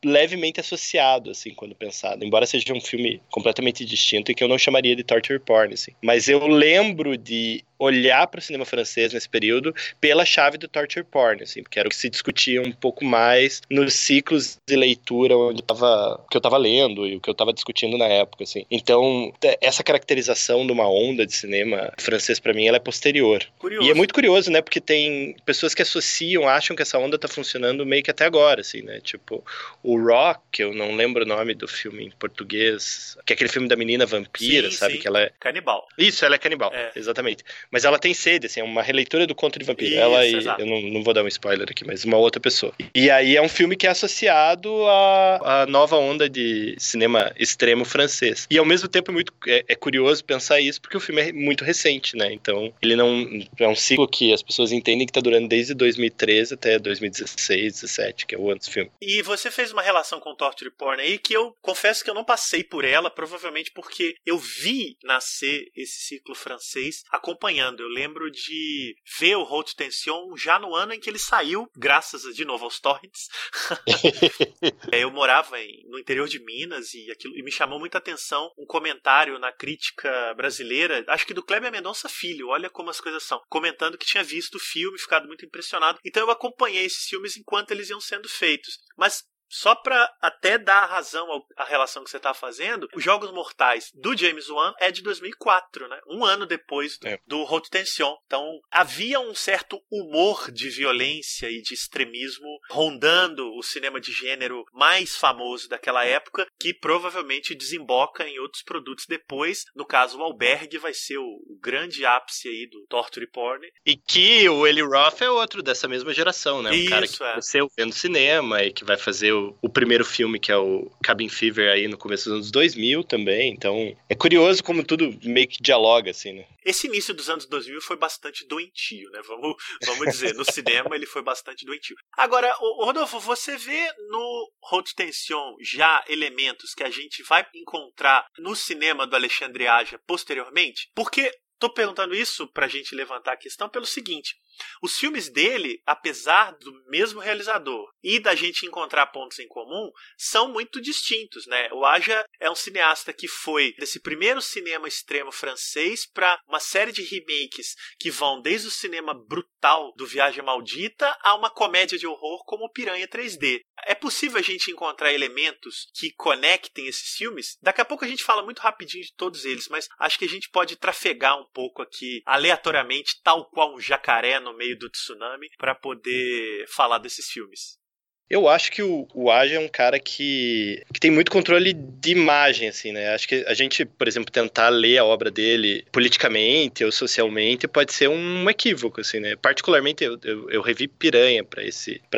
levemente 0.05 0.61
associado, 0.61 1.31
assim, 1.31 1.53
quando 1.67 1.75
pensado. 1.75 2.25
Embora 2.25 2.47
seja 2.47 2.73
um 2.73 2.81
filme 2.81 3.21
completamente 3.31 3.85
distinto 3.85 4.31
e 4.31 4.35
que 4.35 4.43
eu 4.43 4.49
não 4.49 4.59
chamaria 4.59 4.95
de 4.95 5.03
torture 5.03 5.39
porn, 5.39 5.75
assim. 5.75 5.93
Mas 6.03 6.29
eu 6.29 6.47
lembro 6.47 7.17
de 7.17 7.65
olhar 7.79 8.27
para 8.27 8.39
o 8.39 8.43
cinema 8.43 8.65
francês 8.65 9.13
nesse 9.13 9.29
período 9.29 9.75
pela 10.01 10.25
chave 10.25 10.59
do 10.59 10.69
torture 10.69 11.05
porn, 11.05 11.43
assim, 11.43 11.63
porque 11.63 11.79
era 11.79 11.89
o 11.89 11.91
que 11.91 11.97
se 11.97 12.09
discutia 12.09 12.63
um 12.63 12.73
pouco 12.73 13.05
mais 13.05 13.61
nos 13.71 13.95
ciclos 13.95 14.59
de 14.67 14.77
leitura 14.77 15.37
onde 15.37 15.63
tava, 15.63 16.25
que 16.31 16.37
eu 16.37 16.41
estava 16.41 16.57
lendo 16.57 17.07
e 17.07 17.17
o 17.17 17.21
que 17.21 17.29
eu 17.29 17.33
estava 17.33 17.53
discutindo 17.53 17.99
na 17.99 18.07
época, 18.07 18.45
assim. 18.45 18.65
Então, 18.71 19.33
essa 19.61 19.83
caracterização 19.83 20.67
de 20.67 20.73
uma 20.73 20.89
onda 20.89 21.27
de 21.27 21.35
cinema 21.35 21.93
francês 21.99 22.39
para 22.39 22.53
mim 22.53 22.67
ela 22.67 22.77
é 22.77 22.81
posterior. 22.81 23.45
Curioso. 23.59 23.87
E 23.87 23.91
é 23.91 23.95
muito 23.95 24.15
curioso, 24.15 24.51
né, 24.51 24.61
porque 24.61 24.81
tem 24.81 25.37
pessoas 25.45 25.75
que 25.75 25.83
associam, 25.83 26.49
acham 26.49 26.75
que 26.75 26.83
essa 26.83 26.99
onda 26.99 27.19
tá 27.19 27.29
funcionando 27.29 27.85
meio 27.87 28.03
que 28.03 28.11
até 28.11 28.25
agora, 28.25 28.61
assim, 28.61 28.83
né? 28.83 29.01
Tipo, 29.01 29.45
o 29.83 29.99
Rock, 30.01 30.61
eu 30.61 30.75
não 30.75 30.95
lembro 30.95 31.25
o 31.25 31.27
nome 31.27 31.55
do 31.55 31.69
filme 31.69 32.05
em 32.05 32.11
português, 32.11 33.17
que 33.25 33.33
é 33.33 33.35
aquele 33.35 33.51
filme 33.51 33.69
da 33.69 33.77
menina 33.77 34.07
vampira, 34.07 34.71
sim, 34.71 34.77
sabe? 34.77 34.95
Sim. 34.95 35.01
Que 35.01 35.09
ela 35.09 35.21
é 35.21 35.33
canibal. 35.39 35.87
Isso, 35.99 36.25
ela 36.25 36.35
é 36.35 36.39
canibal, 36.39 36.73
é. 36.73 36.91
exatamente. 36.97 37.45
Mas 37.71 37.85
ela 37.85 37.99
tem 37.99 38.15
sede, 38.15 38.47
assim, 38.47 38.61
é 38.61 38.65
uma 38.65 38.83
releitura 38.83 39.27
do 39.27 39.35
Conto 39.35 39.59
de 39.59 39.65
Vampiro. 39.65 39.93
Isso, 39.93 40.01
ela 40.01 40.27
e. 40.27 40.35
Exato. 40.35 40.61
Eu 40.61 40.67
não, 40.67 40.81
não 40.83 41.03
vou 41.03 41.15
dar 41.15 41.25
um 41.25 41.29
spoiler 41.29 41.67
aqui, 41.71 41.85
mas 41.85 42.05
uma 42.05 42.17
outra 42.17 42.41
pessoa. 42.41 42.73
E 42.95 43.11
aí 43.11 43.37
é 43.37 43.43
um 43.43 43.49
filme 43.49 43.77
que 43.77 43.87
é 43.87 43.91
associado 43.91 44.71
à, 44.87 45.63
à 45.63 45.67
nova 45.67 45.97
onda 45.97 46.29
de 46.29 46.75
cinema 46.79 47.33
extremo 47.39 47.85
francês. 47.85 48.47
E 48.51 48.59
ao 48.59 48.65
mesmo 48.65 48.89
tempo 48.89 49.11
é 49.11 49.15
muito 49.15 49.33
é, 49.47 49.65
é, 49.69 49.75
curioso 49.75 50.25
pensar 50.25 50.61
isso, 50.61 50.81
porque 50.81 50.97
o 50.97 51.01
filme 51.01 51.23
é 51.23 51.33
muito 51.33 51.65
recente, 51.65 52.17
né? 52.17 52.33
Então, 52.33 52.73
ele 52.83 52.97
não. 52.97 53.27
É 53.59 53.69
um 53.69 53.77
ciclo 53.77 54.09
que 54.09 54.33
as 54.33 54.43
pessoas 54.43 54.73
entendem 54.73 55.07
que 55.07 55.13
tá 55.13 55.21
durando 55.21 55.49
desde 55.49 55.75
2013 55.75 56.55
até 56.55 56.79
2016, 56.79 57.81
17, 57.81 58.27
que 58.27 58.35
é 58.35 58.39
o 58.39 58.51
ano 58.51 58.61
do 58.61 58.71
filme. 58.71 58.91
E 59.01 59.23
você 59.23 59.51
fez 59.51 59.73
uma 59.73 59.83
relação 59.83 60.21
com 60.21 60.35
Torture 60.35 60.71
Porn 60.71 61.01
aí 61.01 61.19
que 61.19 61.35
eu 61.35 61.55
confesso 61.61 62.05
que 62.05 62.11
eu 62.11 62.15
não 62.15 62.25
passei 62.25 62.63
por 62.63 62.85
ela, 62.85 63.11
provavelmente 63.11 63.71
porque 63.73 64.15
eu 64.25 64.39
vi 64.39 64.97
nascer 65.03 65.71
esse 65.77 66.01
ciclo 66.01 66.35
francês 66.35 67.03
acompanhando. 67.11 67.56
Eu 67.59 67.89
lembro 67.89 68.31
de 68.31 68.97
ver 69.19 69.37
o 69.37 69.43
Haute 69.43 69.75
Tension 69.75 70.37
já 70.37 70.59
no 70.59 70.75
ano 70.75 70.93
em 70.93 71.01
que 71.01 71.09
ele 71.09 71.19
saiu, 71.19 71.69
graças 71.77 72.23
de 72.35 72.45
novo 72.45 72.65
aos 72.65 72.81
torrents. 72.81 73.29
É, 74.93 75.03
eu 75.03 75.11
morava 75.11 75.61
em, 75.61 75.85
no 75.89 75.99
interior 75.99 76.29
de 76.29 76.39
Minas 76.39 76.95
e 76.95 77.11
aquilo 77.11 77.37
e 77.37 77.43
me 77.43 77.51
chamou 77.51 77.79
muita 77.79 77.99
atenção 77.99 78.51
um 78.59 78.67
comentário 78.67 79.39
na 79.39 79.53
crítica 79.53 80.35
brasileira, 80.35 81.05
acho 81.09 81.27
que 81.27 81.35
do 81.35 81.43
Kleber 81.43 81.73
Mendonça 81.73 82.09
Filho, 82.09 82.49
olha 82.49 82.71
como 82.71 82.91
as 82.91 83.01
coisas 83.01 83.23
são, 83.23 83.41
comentando 83.49 83.99
que 83.99 84.07
tinha 84.07 84.23
visto 84.23 84.57
o 84.57 84.61
filme, 84.61 84.99
ficado 84.99 85.27
muito 85.27 85.45
impressionado. 85.45 85.99
Então 86.05 86.23
eu 86.23 86.31
acompanhei 86.31 86.85
esses 86.85 87.05
filmes 87.05 87.37
enquanto 87.37 87.71
eles 87.71 87.91
iam 87.91 88.01
sendo 88.01 88.29
feitos. 88.29 88.79
Mas 88.97 89.25
só 89.49 89.75
para 89.75 90.11
até 90.21 90.59
dar 90.59 90.87
razão 90.87 91.27
à 91.57 91.65
relação 91.65 92.05
que 92.05 92.11
você 92.11 92.17
está 92.17 92.35
fazendo, 92.35 92.89
os 92.95 93.03
Jogos 93.03 93.31
Mortais 93.31 93.91
do 93.95 94.17
James 94.17 94.49
Wan 94.49 94.75
é 94.81 94.91
de 94.91 95.03
2004, 95.03 95.89
né? 95.89 96.01
Um 96.09 96.25
ano 96.25 96.47
depois 96.47 96.99
do, 96.99 97.09
é. 97.09 97.19
do 97.27 97.43
Haute 97.43 97.71
Tension. 97.71 98.15
Então, 98.27 98.61
havia 98.71 99.21
um 99.21 99.35
certo 99.35 99.81
humor 99.91 100.51
de 100.51 100.69
violência 100.69 101.51
e 101.51 101.63
de 101.63 101.75
extremismo 101.75 102.47
rondando 102.71 103.49
o 103.57 103.63
cinema 103.63 104.01
de 104.01 104.13
gênero 104.13 104.65
mais 104.73 105.17
famoso 105.17 105.69
daquela 105.69 106.05
época, 106.05 106.47
que 106.59 106.75
provavelmente 106.75 107.55
desemboca 107.55 108.29
em 108.29 108.39
outros 108.39 108.63
produtos 108.63 109.07
depois. 109.07 109.65
No 109.75 109.87
caso, 109.87 110.19
o 110.19 110.23
Albergue 110.23 110.79
vai 110.79 110.95
ser 110.95 111.19
o, 111.19 111.25
o 111.25 111.59
grande 111.61 112.05
ápice 112.05 112.49
aí 112.49 112.69
do 112.69 112.85
Torture 112.87 113.27
Porn. 113.27 113.67
E 113.85 113.97
que 113.97 114.49
o 114.49 114.67
Eli 114.67 114.83
Roth 114.83 115.23
é 115.23 115.31
outro 115.31 115.63
dessa 115.63 115.89
mesma 115.89 116.13
geração, 116.13 116.63
né? 116.63 116.71
Um 116.71 116.75
Isso, 116.75 116.91
cara 116.91 117.09
que 117.09 117.23
é. 117.23 117.33
cresceu 117.33 117.71
vendo 117.77 117.93
cinema 117.93 118.63
e 118.63 118.73
que 118.73 118.85
vai 118.85 118.97
fazer 118.97 119.33
o, 119.37 119.57
o, 119.63 119.69
primeiro 119.69 120.05
filme, 120.05 120.39
que 120.39 120.51
é 120.51 120.57
o 120.57 120.91
Cabin 121.03 121.29
Fever, 121.29 121.71
aí 121.71 121.87
no 121.89 121.99
começo 121.99 122.25
dos 122.25 122.35
anos 122.35 122.51
2000 122.51 123.05
também. 123.05 123.53
Então, 123.53 123.97
é 124.09 124.15
curioso 124.15 124.63
como 124.63 124.85
tudo 124.85 125.17
meio 125.25 125.49
que 125.49 125.63
dialoga, 125.63 126.11
assim, 126.11 126.33
né? 126.33 126.47
Esse 126.65 126.87
início 126.87 127.15
dos 127.15 127.31
anos 127.31 127.47
2000 127.47 127.81
foi 127.81 127.97
bastante 127.97 128.47
doentio, 128.47 129.11
né? 129.11 129.21
Vamos, 129.27 129.55
vamos 129.85 130.07
dizer, 130.07 130.35
no 130.35 130.45
cinema 130.45 130.97
ele 130.97 131.07
foi 131.07 131.23
bastante 131.23 131.65
doentio. 131.65 131.97
Agora, 132.17 132.53
Rodolfo, 132.59 133.21
você 133.21 133.57
vê 133.57 133.93
no 134.11 134.51
Haute 134.71 134.95
Tension 134.95 135.55
já 135.61 136.05
elementos 136.09 136.75
que 136.75 136.83
a 136.83 136.91
gente 136.91 137.23
vai 137.23 137.47
encontrar 137.55 138.27
no 138.39 138.57
cinema 138.57 139.07
do 139.07 139.15
Alexandre 139.15 139.69
Aja 139.69 140.01
posteriormente? 140.07 140.91
Porque 140.95 141.31
Tô 141.59 141.71
perguntando 141.71 142.15
isso 142.15 142.47
pra 142.49 142.69
gente 142.69 142.95
levantar 142.95 143.33
a 143.33 143.37
questão 143.37 143.67
pelo 143.69 143.87
seguinte: 143.87 144.37
os 144.83 144.99
filmes 144.99 145.31
dele, 145.31 145.81
apesar 145.87 146.53
do 146.53 146.73
mesmo 146.89 147.19
realizador 147.19 147.91
e 148.07 148.21
da 148.21 148.37
gente 148.37 148.65
encontrar 148.65 149.09
pontos 149.09 149.41
em 149.41 149.49
comum, 149.49 149.91
são 150.17 150.53
muito 150.53 150.81
distintos, 150.81 151.45
né? 151.49 151.69
O 151.73 151.85
Aja 151.85 152.25
é 152.39 152.49
um 152.49 152.55
cineasta 152.55 153.13
que 153.13 153.27
foi 153.27 153.75
desse 153.81 153.99
primeiro 153.99 154.41
cinema 154.41 154.87
extremo 154.87 155.33
francês 155.33 156.07
para 156.07 156.39
uma 156.47 156.61
série 156.61 156.93
de 156.93 157.03
remakes 157.03 157.75
que 157.99 158.09
vão 158.09 158.41
desde 158.41 158.69
o 158.69 158.71
cinema 158.71 159.13
brutal 159.13 159.93
do 159.97 160.07
Viagem 160.07 160.45
Maldita 160.45 161.19
a 161.21 161.35
uma 161.35 161.51
comédia 161.51 161.99
de 161.99 162.07
horror 162.07 162.45
como 162.45 162.71
Piranha 162.71 163.09
3D. 163.09 163.63
É 163.85 163.95
possível 163.95 164.39
a 164.39 164.43
gente 164.43 164.71
encontrar 164.71 165.13
elementos 165.13 165.91
que 165.93 166.13
conectem 166.13 166.87
esses 166.87 167.11
filmes? 167.17 167.59
Daqui 167.61 167.81
a 167.81 167.85
pouco 167.85 168.05
a 168.05 168.09
gente 168.09 168.23
fala 168.23 168.45
muito 168.45 168.61
rapidinho 168.61 169.03
de 169.03 169.15
todos 169.17 169.45
eles, 169.45 169.69
mas 169.69 169.89
acho 169.99 170.17
que 170.17 170.27
a 170.27 170.29
gente 170.29 170.49
pode 170.49 170.77
trafegar 170.77 171.41
um 171.41 171.47
pouco 171.53 171.83
aqui 171.83 172.23
aleatoriamente, 172.25 173.21
tal 173.25 173.51
qual 173.51 173.75
um 173.75 173.81
jacaré 173.81 174.39
no 174.39 174.57
meio 174.57 174.79
do 174.79 174.89
tsunami 174.89 175.49
para 175.59 175.75
poder 175.75 176.67
falar 176.69 176.99
desses 176.99 177.29
filmes. 177.29 177.85
Eu 178.29 178.49
acho 178.49 178.73
que 178.73 178.83
o, 178.83 179.07
o 179.15 179.31
Aja 179.31 179.55
é 179.55 179.59
um 179.61 179.69
cara 179.69 180.01
que, 180.01 180.83
que 180.93 180.99
tem 180.99 181.11
muito 181.11 181.31
controle 181.31 181.73
de 181.73 182.11
imagem, 182.11 182.69
assim, 182.69 182.91
né? 182.91 183.15
Acho 183.15 183.29
que 183.29 183.45
a 183.47 183.55
gente, 183.55 183.85
por 183.85 184.09
exemplo, 184.09 184.33
tentar 184.33 184.69
ler 184.69 184.99
a 184.99 185.05
obra 185.05 185.31
dele 185.31 185.85
politicamente 185.93 186.85
ou 186.85 186.91
socialmente 186.91 187.69
pode 187.69 187.93
ser 187.93 188.09
um 188.09 188.51
equívoco, 188.51 189.01
assim, 189.01 189.21
né? 189.21 189.37
Particularmente, 189.37 190.03
eu, 190.03 190.19
eu, 190.25 190.51
eu 190.51 190.61
revi 190.61 190.89
Piranha 190.89 191.45
para 191.45 191.63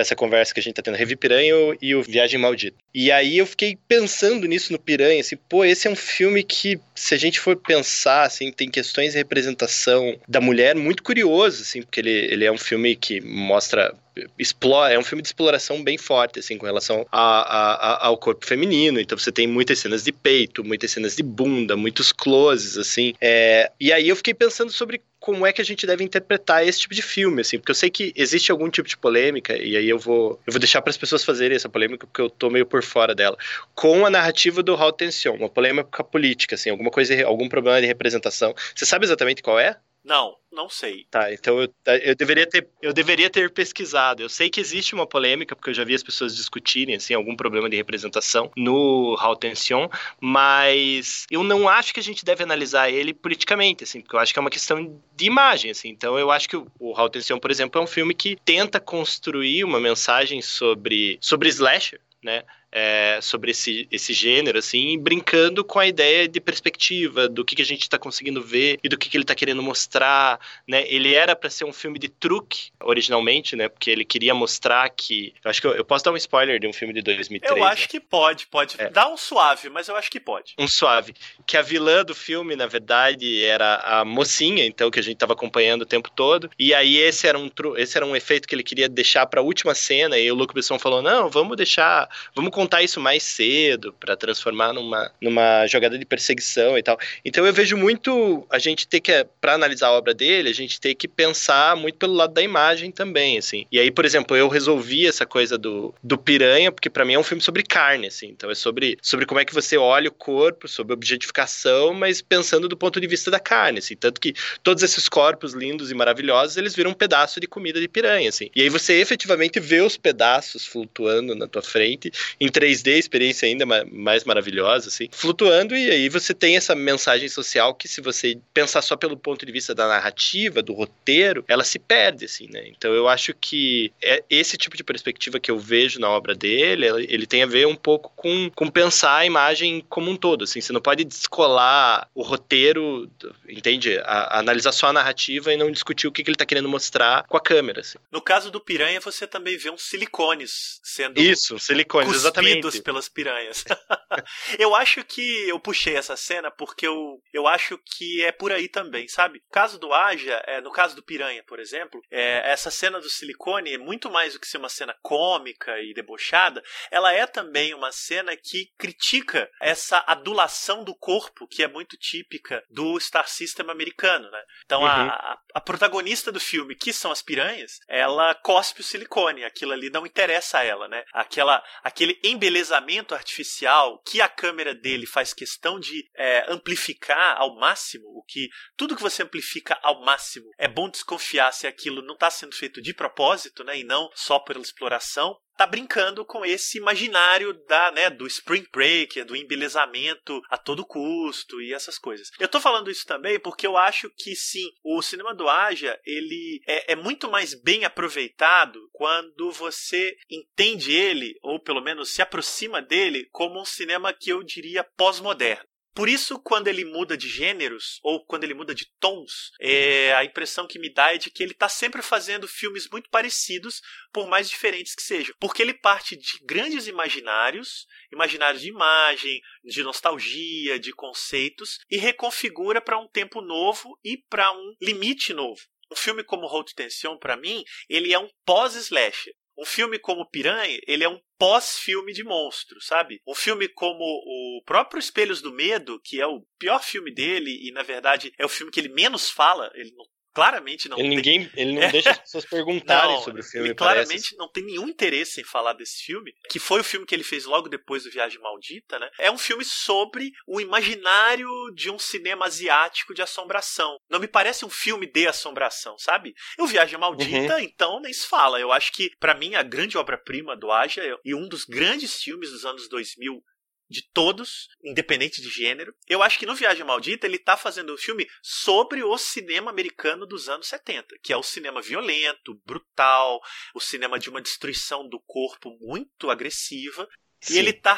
essa 0.00 0.16
conversa 0.16 0.54
que 0.54 0.60
a 0.60 0.62
gente 0.62 0.74
tá 0.74 0.82
tendo. 0.82 0.96
Revi 0.96 1.14
Piranha 1.14 1.52
e 1.80 1.94
o 1.94 2.02
Viagem 2.02 2.40
Maldita. 2.40 2.76
E 2.94 3.12
aí 3.12 3.36
eu 3.36 3.46
fiquei 3.46 3.76
pensando 3.86 4.46
nisso 4.46 4.72
no 4.72 4.78
Piranha, 4.78 5.20
assim, 5.20 5.36
pô, 5.36 5.64
esse 5.64 5.86
é 5.86 5.90
um 5.90 5.96
filme 5.96 6.42
que, 6.42 6.80
se 6.94 7.14
a 7.14 7.18
gente 7.18 7.38
for 7.38 7.54
pensar, 7.54 8.22
assim, 8.22 8.50
tem 8.50 8.70
questões 8.70 9.12
de 9.12 9.18
representação 9.18 10.18
da 10.26 10.40
mulher 10.40 10.74
muito 10.74 11.02
curioso, 11.02 11.62
assim, 11.62 11.82
porque 11.82 12.00
ele, 12.00 12.10
ele 12.10 12.44
é 12.46 12.50
um 12.50 12.58
filme 12.58 12.96
que 12.96 13.20
mostra 13.20 13.94
explora, 14.38 14.94
é 14.94 14.98
um 14.98 15.04
filme 15.04 15.22
de 15.22 15.28
exploração 15.28 15.82
bem 15.82 15.98
forte, 15.98 16.38
assim, 16.38 16.56
com 16.56 16.66
relação 16.66 17.06
a, 17.10 17.20
a, 17.20 17.74
a, 17.74 18.06
ao 18.06 18.16
corpo 18.16 18.46
feminino. 18.46 19.00
Então 19.00 19.16
você 19.16 19.32
tem 19.32 19.46
muitas 19.46 19.78
cenas 19.78 20.04
de 20.04 20.12
peito, 20.12 20.64
muitas 20.64 20.90
cenas 20.90 21.16
de 21.16 21.22
bunda, 21.22 21.76
muitos 21.76 22.12
closes, 22.12 22.76
assim. 22.76 23.14
É, 23.20 23.70
e 23.80 23.92
aí 23.92 24.08
eu 24.08 24.16
fiquei 24.16 24.34
pensando 24.34 24.70
sobre 24.72 25.00
como 25.20 25.46
é 25.46 25.52
que 25.52 25.60
a 25.60 25.64
gente 25.64 25.86
deve 25.86 26.04
interpretar 26.04 26.66
esse 26.66 26.80
tipo 26.80 26.94
de 26.94 27.02
filme, 27.02 27.40
assim, 27.40 27.58
porque 27.58 27.70
eu 27.70 27.74
sei 27.74 27.90
que 27.90 28.12
existe 28.14 28.52
algum 28.52 28.70
tipo 28.70 28.88
de 28.88 28.96
polêmica, 28.96 29.56
e 29.56 29.76
aí 29.76 29.88
eu 29.88 29.98
vou, 29.98 30.40
eu 30.46 30.52
vou 30.52 30.60
deixar 30.60 30.80
para 30.80 30.90
as 30.90 30.96
pessoas 30.96 31.24
fazerem 31.24 31.56
essa 31.56 31.68
polêmica, 31.68 32.06
porque 32.06 32.20
eu 32.20 32.30
tô 32.30 32.48
meio 32.48 32.64
por 32.64 32.82
fora 32.82 33.14
dela, 33.14 33.36
com 33.74 34.06
a 34.06 34.10
narrativa 34.10 34.62
do 34.62 34.74
Raul 34.74 34.92
Tension, 34.92 35.34
uma 35.34 35.48
polêmica 35.48 36.04
política, 36.04 36.54
assim, 36.54 36.70
alguma 36.70 36.90
coisa, 36.90 37.26
algum 37.26 37.48
problema 37.48 37.80
de 37.80 37.86
representação. 37.86 38.54
Você 38.74 38.86
sabe 38.86 39.06
exatamente 39.06 39.42
qual 39.42 39.58
é? 39.58 39.76
Não, 40.04 40.36
não 40.50 40.68
sei. 40.68 41.06
Tá, 41.10 41.32
então 41.32 41.60
eu, 41.60 41.72
eu, 42.02 42.14
deveria 42.14 42.46
ter, 42.46 42.68
eu 42.80 42.92
deveria 42.92 43.28
ter 43.28 43.50
pesquisado. 43.50 44.22
Eu 44.22 44.28
sei 44.28 44.48
que 44.48 44.60
existe 44.60 44.94
uma 44.94 45.06
polêmica, 45.06 45.54
porque 45.54 45.70
eu 45.70 45.74
já 45.74 45.84
vi 45.84 45.94
as 45.94 46.02
pessoas 46.02 46.34
discutirem 46.36 46.94
assim, 46.94 47.14
algum 47.14 47.36
problema 47.36 47.68
de 47.68 47.76
representação 47.76 48.50
no 48.56 49.14
Raul 49.16 49.36
Tension, 49.36 49.88
mas 50.20 51.26
eu 51.30 51.42
não 51.42 51.68
acho 51.68 51.92
que 51.92 52.00
a 52.00 52.02
gente 52.02 52.24
deve 52.24 52.42
analisar 52.42 52.90
ele 52.90 53.12
politicamente, 53.12 53.84
assim, 53.84 54.00
porque 54.00 54.16
eu 54.16 54.20
acho 54.20 54.32
que 54.32 54.38
é 54.38 54.42
uma 54.42 54.50
questão 54.50 55.00
de 55.14 55.26
imagem, 55.26 55.70
assim. 55.70 55.88
Então 55.88 56.18
eu 56.18 56.30
acho 56.30 56.48
que 56.48 56.56
o, 56.56 56.66
o 56.78 56.92
Raul 56.92 57.10
Tension, 57.10 57.38
por 57.38 57.50
exemplo, 57.50 57.80
é 57.80 57.84
um 57.84 57.88
filme 57.88 58.14
que 58.14 58.36
tenta 58.44 58.80
construir 58.80 59.64
uma 59.64 59.80
mensagem 59.80 60.40
sobre, 60.40 61.18
sobre 61.20 61.48
slasher, 61.48 62.00
né? 62.22 62.44
É, 62.70 63.18
sobre 63.22 63.50
esse, 63.50 63.88
esse 63.90 64.12
gênero, 64.12 64.58
assim, 64.58 64.98
brincando 64.98 65.64
com 65.64 65.78
a 65.78 65.86
ideia 65.86 66.28
de 66.28 66.40
perspectiva, 66.40 67.28
do 67.28 67.44
que, 67.44 67.56
que 67.56 67.62
a 67.62 67.66
gente 67.66 67.82
está 67.82 67.98
conseguindo 67.98 68.42
ver 68.42 68.78
e 68.82 68.88
do 68.88 68.96
que, 68.96 69.08
que 69.08 69.16
ele 69.16 69.24
está 69.24 69.34
querendo 69.34 69.62
mostrar, 69.62 70.38
né? 70.66 70.84
Ele 70.88 71.14
era 71.14 71.34
para 71.34 71.50
ser 71.50 71.64
um 71.64 71.72
filme 71.72 71.98
de 71.98 72.08
truque, 72.08 72.70
originalmente, 72.80 73.56
né? 73.56 73.68
Porque 73.68 73.90
ele 73.90 74.04
queria 74.04 74.34
mostrar 74.34 74.88
que... 74.90 75.34
Eu 75.42 75.50
acho 75.50 75.60
que 75.60 75.66
eu, 75.66 75.72
eu 75.74 75.84
posso 75.84 76.04
dar 76.04 76.12
um 76.12 76.16
spoiler 76.16 76.60
de 76.60 76.66
um 76.66 76.72
filme 76.72 76.92
de 76.92 77.02
2003. 77.02 77.56
Eu 77.56 77.64
acho 77.64 77.82
né? 77.82 77.88
que 77.88 78.00
pode, 78.00 78.46
pode. 78.46 78.76
É. 78.78 78.90
Dá 78.90 79.08
um 79.08 79.16
suave, 79.16 79.68
mas 79.70 79.88
eu 79.88 79.96
acho 79.96 80.10
que 80.10 80.20
pode. 80.20 80.54
Um 80.58 80.68
suave. 80.68 81.14
Que 81.46 81.56
a 81.56 81.62
vilã 81.62 82.04
do 82.04 82.14
filme, 82.14 82.54
na 82.54 82.66
verdade, 82.66 83.44
era 83.44 83.76
a 83.76 84.04
mocinha, 84.04 84.64
então, 84.64 84.90
que 84.90 85.00
a 85.00 85.02
gente 85.02 85.14
estava 85.14 85.32
acompanhando 85.32 85.82
o 85.82 85.86
tempo 85.86 86.10
todo. 86.10 86.50
E 86.58 86.74
aí 86.74 86.96
esse 86.98 87.26
era 87.26 87.38
um, 87.38 87.50
esse 87.76 87.96
era 87.96 88.04
um 88.04 88.14
efeito 88.14 88.46
que 88.46 88.54
ele 88.54 88.62
queria 88.62 88.88
deixar 88.88 89.26
para 89.26 89.40
a 89.40 89.44
última 89.44 89.74
cena, 89.74 90.18
e 90.18 90.30
o 90.30 90.34
Luke 90.34 90.54
Besson 90.54 90.78
falou, 90.78 91.00
não, 91.00 91.28
vamos 91.28 91.56
deixar... 91.56 92.08
Vamos 92.34 92.50
contar 92.58 92.82
isso 92.82 93.00
mais 93.00 93.22
cedo 93.22 93.94
para 94.00 94.16
transformar 94.16 94.72
numa, 94.72 95.12
numa 95.22 95.64
jogada 95.68 95.96
de 95.96 96.04
perseguição 96.04 96.76
e 96.76 96.82
tal. 96.82 96.98
Então 97.24 97.46
eu 97.46 97.52
vejo 97.52 97.76
muito 97.76 98.44
a 98.50 98.58
gente 98.58 98.88
ter 98.88 98.98
que 98.98 99.24
para 99.40 99.54
analisar 99.54 99.86
a 99.86 99.92
obra 99.92 100.12
dele, 100.12 100.48
a 100.48 100.52
gente 100.52 100.80
tem 100.80 100.92
que 100.92 101.06
pensar 101.06 101.76
muito 101.76 101.96
pelo 101.98 102.14
lado 102.14 102.34
da 102.34 102.42
imagem 102.42 102.90
também, 102.90 103.38
assim. 103.38 103.64
E 103.70 103.78
aí, 103.78 103.92
por 103.92 104.04
exemplo, 104.04 104.36
eu 104.36 104.48
resolvi 104.48 105.06
essa 105.06 105.24
coisa 105.24 105.56
do, 105.56 105.94
do 106.02 106.18
piranha, 106.18 106.72
porque 106.72 106.90
para 106.90 107.04
mim 107.04 107.12
é 107.12 107.18
um 107.18 107.22
filme 107.22 107.40
sobre 107.40 107.62
carne, 107.62 108.08
assim. 108.08 108.26
Então 108.26 108.50
é 108.50 108.56
sobre, 108.56 108.98
sobre 109.00 109.24
como 109.24 109.38
é 109.38 109.44
que 109.44 109.54
você 109.54 109.76
olha 109.76 110.08
o 110.08 110.12
corpo, 110.12 110.66
sobre 110.66 110.92
objetificação, 110.92 111.94
mas 111.94 112.20
pensando 112.20 112.68
do 112.68 112.76
ponto 112.76 113.00
de 113.00 113.06
vista 113.06 113.30
da 113.30 113.38
carne, 113.38 113.78
assim. 113.78 113.94
Tanto 113.94 114.20
que 114.20 114.34
todos 114.64 114.82
esses 114.82 115.08
corpos 115.08 115.52
lindos 115.52 115.92
e 115.92 115.94
maravilhosos, 115.94 116.56
eles 116.56 116.74
viram 116.74 116.90
um 116.90 116.94
pedaço 116.94 117.38
de 117.38 117.46
comida 117.46 117.80
de 117.80 117.86
piranha, 117.86 118.28
assim. 118.30 118.50
E 118.52 118.62
aí 118.62 118.68
você 118.68 118.94
efetivamente 118.94 119.60
vê 119.60 119.80
os 119.80 119.96
pedaços 119.96 120.66
flutuando 120.66 121.36
na 121.36 121.46
tua 121.46 121.62
frente 121.62 122.10
em 122.48 122.48
em 122.48 122.50
3D, 122.50 122.98
experiência 122.98 123.46
ainda 123.46 123.64
mais 123.66 124.24
maravilhosa, 124.24 124.88
assim, 124.88 125.08
flutuando, 125.12 125.76
e 125.76 125.90
aí 125.90 126.08
você 126.08 126.34
tem 126.34 126.56
essa 126.56 126.74
mensagem 126.74 127.28
social 127.28 127.74
que, 127.74 127.86
se 127.86 128.00
você 128.00 128.38
pensar 128.52 128.82
só 128.82 128.96
pelo 128.96 129.16
ponto 129.16 129.44
de 129.44 129.52
vista 129.52 129.74
da 129.74 129.86
narrativa, 129.86 130.62
do 130.62 130.72
roteiro, 130.72 131.44
ela 131.46 131.62
se 131.62 131.78
perde, 131.78 132.24
assim, 132.24 132.48
né? 132.50 132.66
Então 132.66 132.92
eu 132.92 133.06
acho 133.06 133.34
que 133.34 133.92
é 134.02 134.24
esse 134.28 134.56
tipo 134.56 134.76
de 134.76 134.82
perspectiva 134.82 135.38
que 135.38 135.50
eu 135.50 135.58
vejo 135.58 136.00
na 136.00 136.08
obra 136.08 136.34
dele, 136.34 136.86
ele 137.08 137.26
tem 137.26 137.42
a 137.42 137.46
ver 137.46 137.66
um 137.66 137.76
pouco 137.76 138.12
com, 138.16 138.50
com 138.54 138.68
pensar 138.68 139.18
a 139.18 139.26
imagem 139.26 139.84
como 139.88 140.10
um 140.10 140.16
todo, 140.16 140.44
assim, 140.44 140.60
você 140.60 140.72
não 140.72 140.80
pode 140.80 141.04
descolar 141.04 142.08
o 142.14 142.22
roteiro, 142.22 143.10
entende? 143.48 143.98
A, 143.98 144.36
a 144.36 144.38
analisar 144.38 144.72
só 144.72 144.88
a 144.88 144.92
narrativa 144.92 145.52
e 145.52 145.56
não 145.56 145.70
discutir 145.70 146.06
o 146.06 146.12
que, 146.12 146.22
que 146.22 146.30
ele 146.30 146.34
está 146.34 146.46
querendo 146.46 146.68
mostrar 146.68 147.24
com 147.24 147.36
a 147.36 147.40
câmera, 147.40 147.80
assim. 147.80 147.98
No 148.10 148.20
caso 148.20 148.50
do 148.50 148.60
Piranha, 148.60 149.00
você 149.00 149.26
também 149.26 149.58
vê 149.58 149.70
uns 149.70 149.82
silicones 149.82 150.80
sendo 150.82 151.20
Isso, 151.20 151.58
silicones, 151.58 152.14
exatamente. 152.14 152.37
Pelas 152.80 153.08
piranhas. 153.08 153.64
eu 154.58 154.74
acho 154.74 155.04
que 155.04 155.48
eu 155.48 155.58
puxei 155.58 155.96
essa 155.96 156.16
cena 156.16 156.50
porque 156.50 156.86
eu, 156.86 157.22
eu 157.32 157.46
acho 157.46 157.78
que 157.78 158.24
é 158.24 158.32
por 158.32 158.52
aí 158.52 158.68
também, 158.68 159.08
sabe? 159.08 159.40
No 159.44 159.50
caso 159.50 159.78
do 159.78 159.92
Aja, 159.92 160.42
é, 160.46 160.60
no 160.60 160.70
caso 160.70 160.96
do 160.96 161.02
Piranha, 161.02 161.42
por 161.46 161.60
exemplo, 161.60 162.00
é, 162.10 162.50
essa 162.50 162.70
cena 162.70 163.00
do 163.00 163.08
silicone 163.08 163.74
é 163.74 163.78
muito 163.78 164.10
mais 164.10 164.34
do 164.34 164.40
que 164.40 164.46
ser 164.46 164.58
uma 164.58 164.68
cena 164.68 164.94
cômica 165.02 165.80
e 165.80 165.92
debochada, 165.94 166.62
ela 166.90 167.12
é 167.12 167.26
também 167.26 167.74
uma 167.74 167.92
cena 167.92 168.36
que 168.36 168.70
critica 168.78 169.50
essa 169.60 170.02
adulação 170.06 170.84
do 170.84 170.94
corpo 170.94 171.46
que 171.46 171.62
é 171.62 171.68
muito 171.68 171.96
típica 171.96 172.62
do 172.70 172.98
Star 173.00 173.28
System 173.28 173.70
americano, 173.70 174.30
né? 174.30 174.42
Então 174.64 174.80
uhum. 174.80 174.86
a, 174.86 175.38
a 175.54 175.60
protagonista 175.60 176.30
do 176.32 176.40
filme, 176.40 176.74
que 176.74 176.92
são 176.92 177.10
as 177.10 177.22
piranhas, 177.22 177.78
ela 177.88 178.34
cospe 178.34 178.80
o 178.80 178.84
silicone, 178.84 179.44
aquilo 179.44 179.72
ali 179.72 179.90
não 179.90 180.06
interessa 180.06 180.58
a 180.58 180.64
ela, 180.64 180.88
né? 180.88 181.04
Aquela, 181.12 181.62
aquele 181.82 182.18
embelezamento 182.28 183.14
artificial 183.14 184.02
que 184.06 184.20
a 184.20 184.28
câmera 184.28 184.74
dele 184.74 185.06
faz 185.06 185.32
questão 185.32 185.78
de 185.78 186.08
é, 186.16 186.50
amplificar 186.52 187.36
ao 187.38 187.56
máximo, 187.56 188.04
o 188.08 188.22
que 188.22 188.48
tudo 188.76 188.96
que 188.96 189.02
você 189.02 189.22
amplifica 189.22 189.78
ao 189.82 190.04
máximo 190.04 190.50
é 190.58 190.68
bom 190.68 190.88
desconfiar 190.88 191.52
se 191.52 191.66
aquilo 191.66 192.02
não 192.02 192.14
está 192.14 192.30
sendo 192.30 192.54
feito 192.54 192.80
de 192.80 192.94
propósito, 192.94 193.64
né? 193.64 193.78
E 193.78 193.84
não 193.84 194.08
só 194.14 194.38
pela 194.38 194.60
exploração 194.60 195.36
tá 195.58 195.66
brincando 195.66 196.24
com 196.24 196.46
esse 196.46 196.78
imaginário 196.78 197.52
da, 197.66 197.90
né, 197.90 198.08
do 198.08 198.28
spring 198.28 198.64
break, 198.72 199.24
do 199.24 199.34
embelezamento 199.34 200.40
a 200.48 200.56
todo 200.56 200.86
custo 200.86 201.60
e 201.60 201.74
essas 201.74 201.98
coisas. 201.98 202.30
Eu 202.38 202.46
tô 202.46 202.60
falando 202.60 202.88
isso 202.88 203.04
também 203.04 203.40
porque 203.40 203.66
eu 203.66 203.76
acho 203.76 204.08
que 204.16 204.36
sim, 204.36 204.70
o 204.84 205.02
cinema 205.02 205.34
do 205.34 205.48
Aja, 205.48 205.98
ele 206.06 206.60
é, 206.66 206.92
é 206.92 206.96
muito 206.96 207.28
mais 207.28 207.60
bem 207.60 207.84
aproveitado 207.84 208.88
quando 208.92 209.50
você 209.50 210.16
entende 210.30 210.92
ele, 210.92 211.36
ou 211.42 211.60
pelo 211.60 211.82
menos 211.82 212.10
se 212.14 212.22
aproxima 212.22 212.80
dele, 212.80 213.28
como 213.32 213.60
um 213.60 213.64
cinema 213.64 214.12
que 214.12 214.30
eu 214.30 214.44
diria 214.44 214.84
pós-moderno. 214.96 215.66
Por 215.94 216.08
isso, 216.08 216.38
quando 216.38 216.68
ele 216.68 216.84
muda 216.84 217.16
de 217.16 217.28
gêneros, 217.28 217.98
ou 218.02 218.24
quando 218.24 218.44
ele 218.44 218.54
muda 218.54 218.74
de 218.74 218.86
tons, 219.00 219.50
é, 219.60 220.14
a 220.14 220.24
impressão 220.24 220.66
que 220.66 220.78
me 220.78 220.92
dá 220.92 221.14
é 221.14 221.18
de 221.18 221.30
que 221.30 221.42
ele 221.42 221.52
está 221.52 221.68
sempre 221.68 222.02
fazendo 222.02 222.46
filmes 222.46 222.88
muito 222.88 223.10
parecidos, 223.10 223.80
por 224.12 224.28
mais 224.28 224.48
diferentes 224.48 224.94
que 224.94 225.02
sejam. 225.02 225.34
Porque 225.40 225.60
ele 225.62 225.74
parte 225.74 226.16
de 226.16 226.38
grandes 226.44 226.86
imaginários, 226.86 227.86
imaginários 228.12 228.62
de 228.62 228.68
imagem, 228.68 229.40
de 229.64 229.82
nostalgia, 229.82 230.78
de 230.78 230.92
conceitos, 230.92 231.78
e 231.90 231.96
reconfigura 231.96 232.80
para 232.80 232.98
um 232.98 233.08
tempo 233.08 233.40
novo 233.40 233.98
e 234.04 234.16
para 234.28 234.52
um 234.52 234.74
limite 234.80 235.32
novo. 235.32 235.60
Um 235.90 235.96
filme 235.96 236.22
como 236.22 236.46
Haute 236.46 236.74
Tension, 236.74 237.16
para 237.16 237.36
mim, 237.36 237.64
ele 237.88 238.12
é 238.12 238.18
um 238.18 238.28
pós-slasher. 238.44 239.34
Um 239.58 239.64
filme 239.64 239.98
como 239.98 240.28
Piranha, 240.30 240.80
ele 240.86 241.02
é 241.02 241.08
um 241.08 241.20
pós-filme 241.36 242.12
de 242.12 242.22
monstro, 242.22 242.80
sabe? 242.80 243.20
Um 243.26 243.34
filme 243.34 243.68
como 243.68 244.04
o 244.04 244.62
próprio 244.64 245.00
Espelhos 245.00 245.42
do 245.42 245.52
Medo, 245.52 246.00
que 246.00 246.20
é 246.20 246.26
o 246.26 246.46
pior 246.58 246.80
filme 246.80 247.12
dele 247.12 247.66
e 247.66 247.72
na 247.72 247.82
verdade 247.82 248.32
é 248.38 248.44
o 248.44 248.48
filme 248.48 248.70
que 248.70 248.78
ele 248.78 248.88
menos 248.88 249.28
fala, 249.28 249.70
ele 249.74 249.92
não 249.96 250.06
claramente 250.38 250.88
não 250.88 250.98
ele, 250.98 251.08
ninguém, 251.08 251.50
ele 251.56 251.72
não 251.72 251.90
deixa 251.90 252.10
as 252.12 252.18
pessoas 252.18 252.44
perguntarem 252.46 253.16
não, 253.16 253.22
sobre 253.22 253.40
o 253.40 253.44
filme. 253.44 253.68
Ele 253.68 253.74
claramente 253.74 254.36
não 254.36 254.48
tem 254.48 254.64
nenhum 254.64 254.88
interesse 254.88 255.40
em 255.40 255.44
falar 255.44 255.72
desse 255.72 256.04
filme, 256.04 256.32
que 256.48 256.60
foi 256.60 256.80
o 256.80 256.84
filme 256.84 257.04
que 257.04 257.14
ele 257.14 257.24
fez 257.24 257.44
logo 257.44 257.68
depois 257.68 258.04
do 258.04 258.10
Viagem 258.10 258.40
Maldita, 258.40 258.98
né? 258.98 259.10
É 259.18 259.30
um 259.30 259.38
filme 259.38 259.64
sobre 259.64 260.30
o 260.46 260.60
imaginário 260.60 261.48
de 261.74 261.90
um 261.90 261.98
cinema 261.98 262.46
asiático 262.46 263.12
de 263.12 263.20
assombração. 263.20 263.98
Não 264.08 264.20
me 264.20 264.28
parece 264.28 264.64
um 264.64 264.70
filme 264.70 265.06
de 265.06 265.26
assombração, 265.26 265.98
sabe? 265.98 266.34
O 266.58 266.66
Viagem 266.66 266.98
Maldita, 266.98 267.56
uhum. 267.56 267.60
então, 267.60 268.00
nem 268.00 268.12
se 268.12 268.26
fala. 268.26 268.60
Eu 268.60 268.70
acho 268.70 268.92
que, 268.92 269.10
para 269.18 269.34
mim, 269.34 269.56
a 269.56 269.62
grande 269.62 269.98
obra-prima 269.98 270.56
do 270.56 270.70
Aja 270.70 271.02
e 271.24 271.34
um 271.34 271.48
dos 271.48 271.64
grandes 271.64 272.22
filmes 272.22 272.50
dos 272.50 272.64
anos 272.64 272.88
2000 272.88 273.42
de 273.88 274.02
todos, 274.12 274.68
independente 274.84 275.40
de 275.40 275.48
gênero. 275.48 275.94
Eu 276.06 276.22
acho 276.22 276.38
que 276.38 276.46
no 276.46 276.54
Viagem 276.54 276.84
Maldita 276.84 277.26
ele 277.26 277.36
está 277.36 277.56
fazendo 277.56 277.94
um 277.94 277.98
filme 277.98 278.26
sobre 278.42 279.02
o 279.02 279.16
cinema 279.16 279.70
americano 279.70 280.26
dos 280.26 280.48
anos 280.48 280.68
70, 280.68 281.16
que 281.22 281.32
é 281.32 281.36
o 281.36 281.42
cinema 281.42 281.80
violento, 281.80 282.60
brutal, 282.64 283.40
o 283.74 283.80
cinema 283.80 284.18
de 284.18 284.28
uma 284.28 284.42
destruição 284.42 285.08
do 285.08 285.20
corpo 285.20 285.76
muito 285.80 286.30
agressiva. 286.30 287.08
Sim. 287.40 287.54
E 287.54 287.58
ele 287.58 287.70
está 287.70 287.96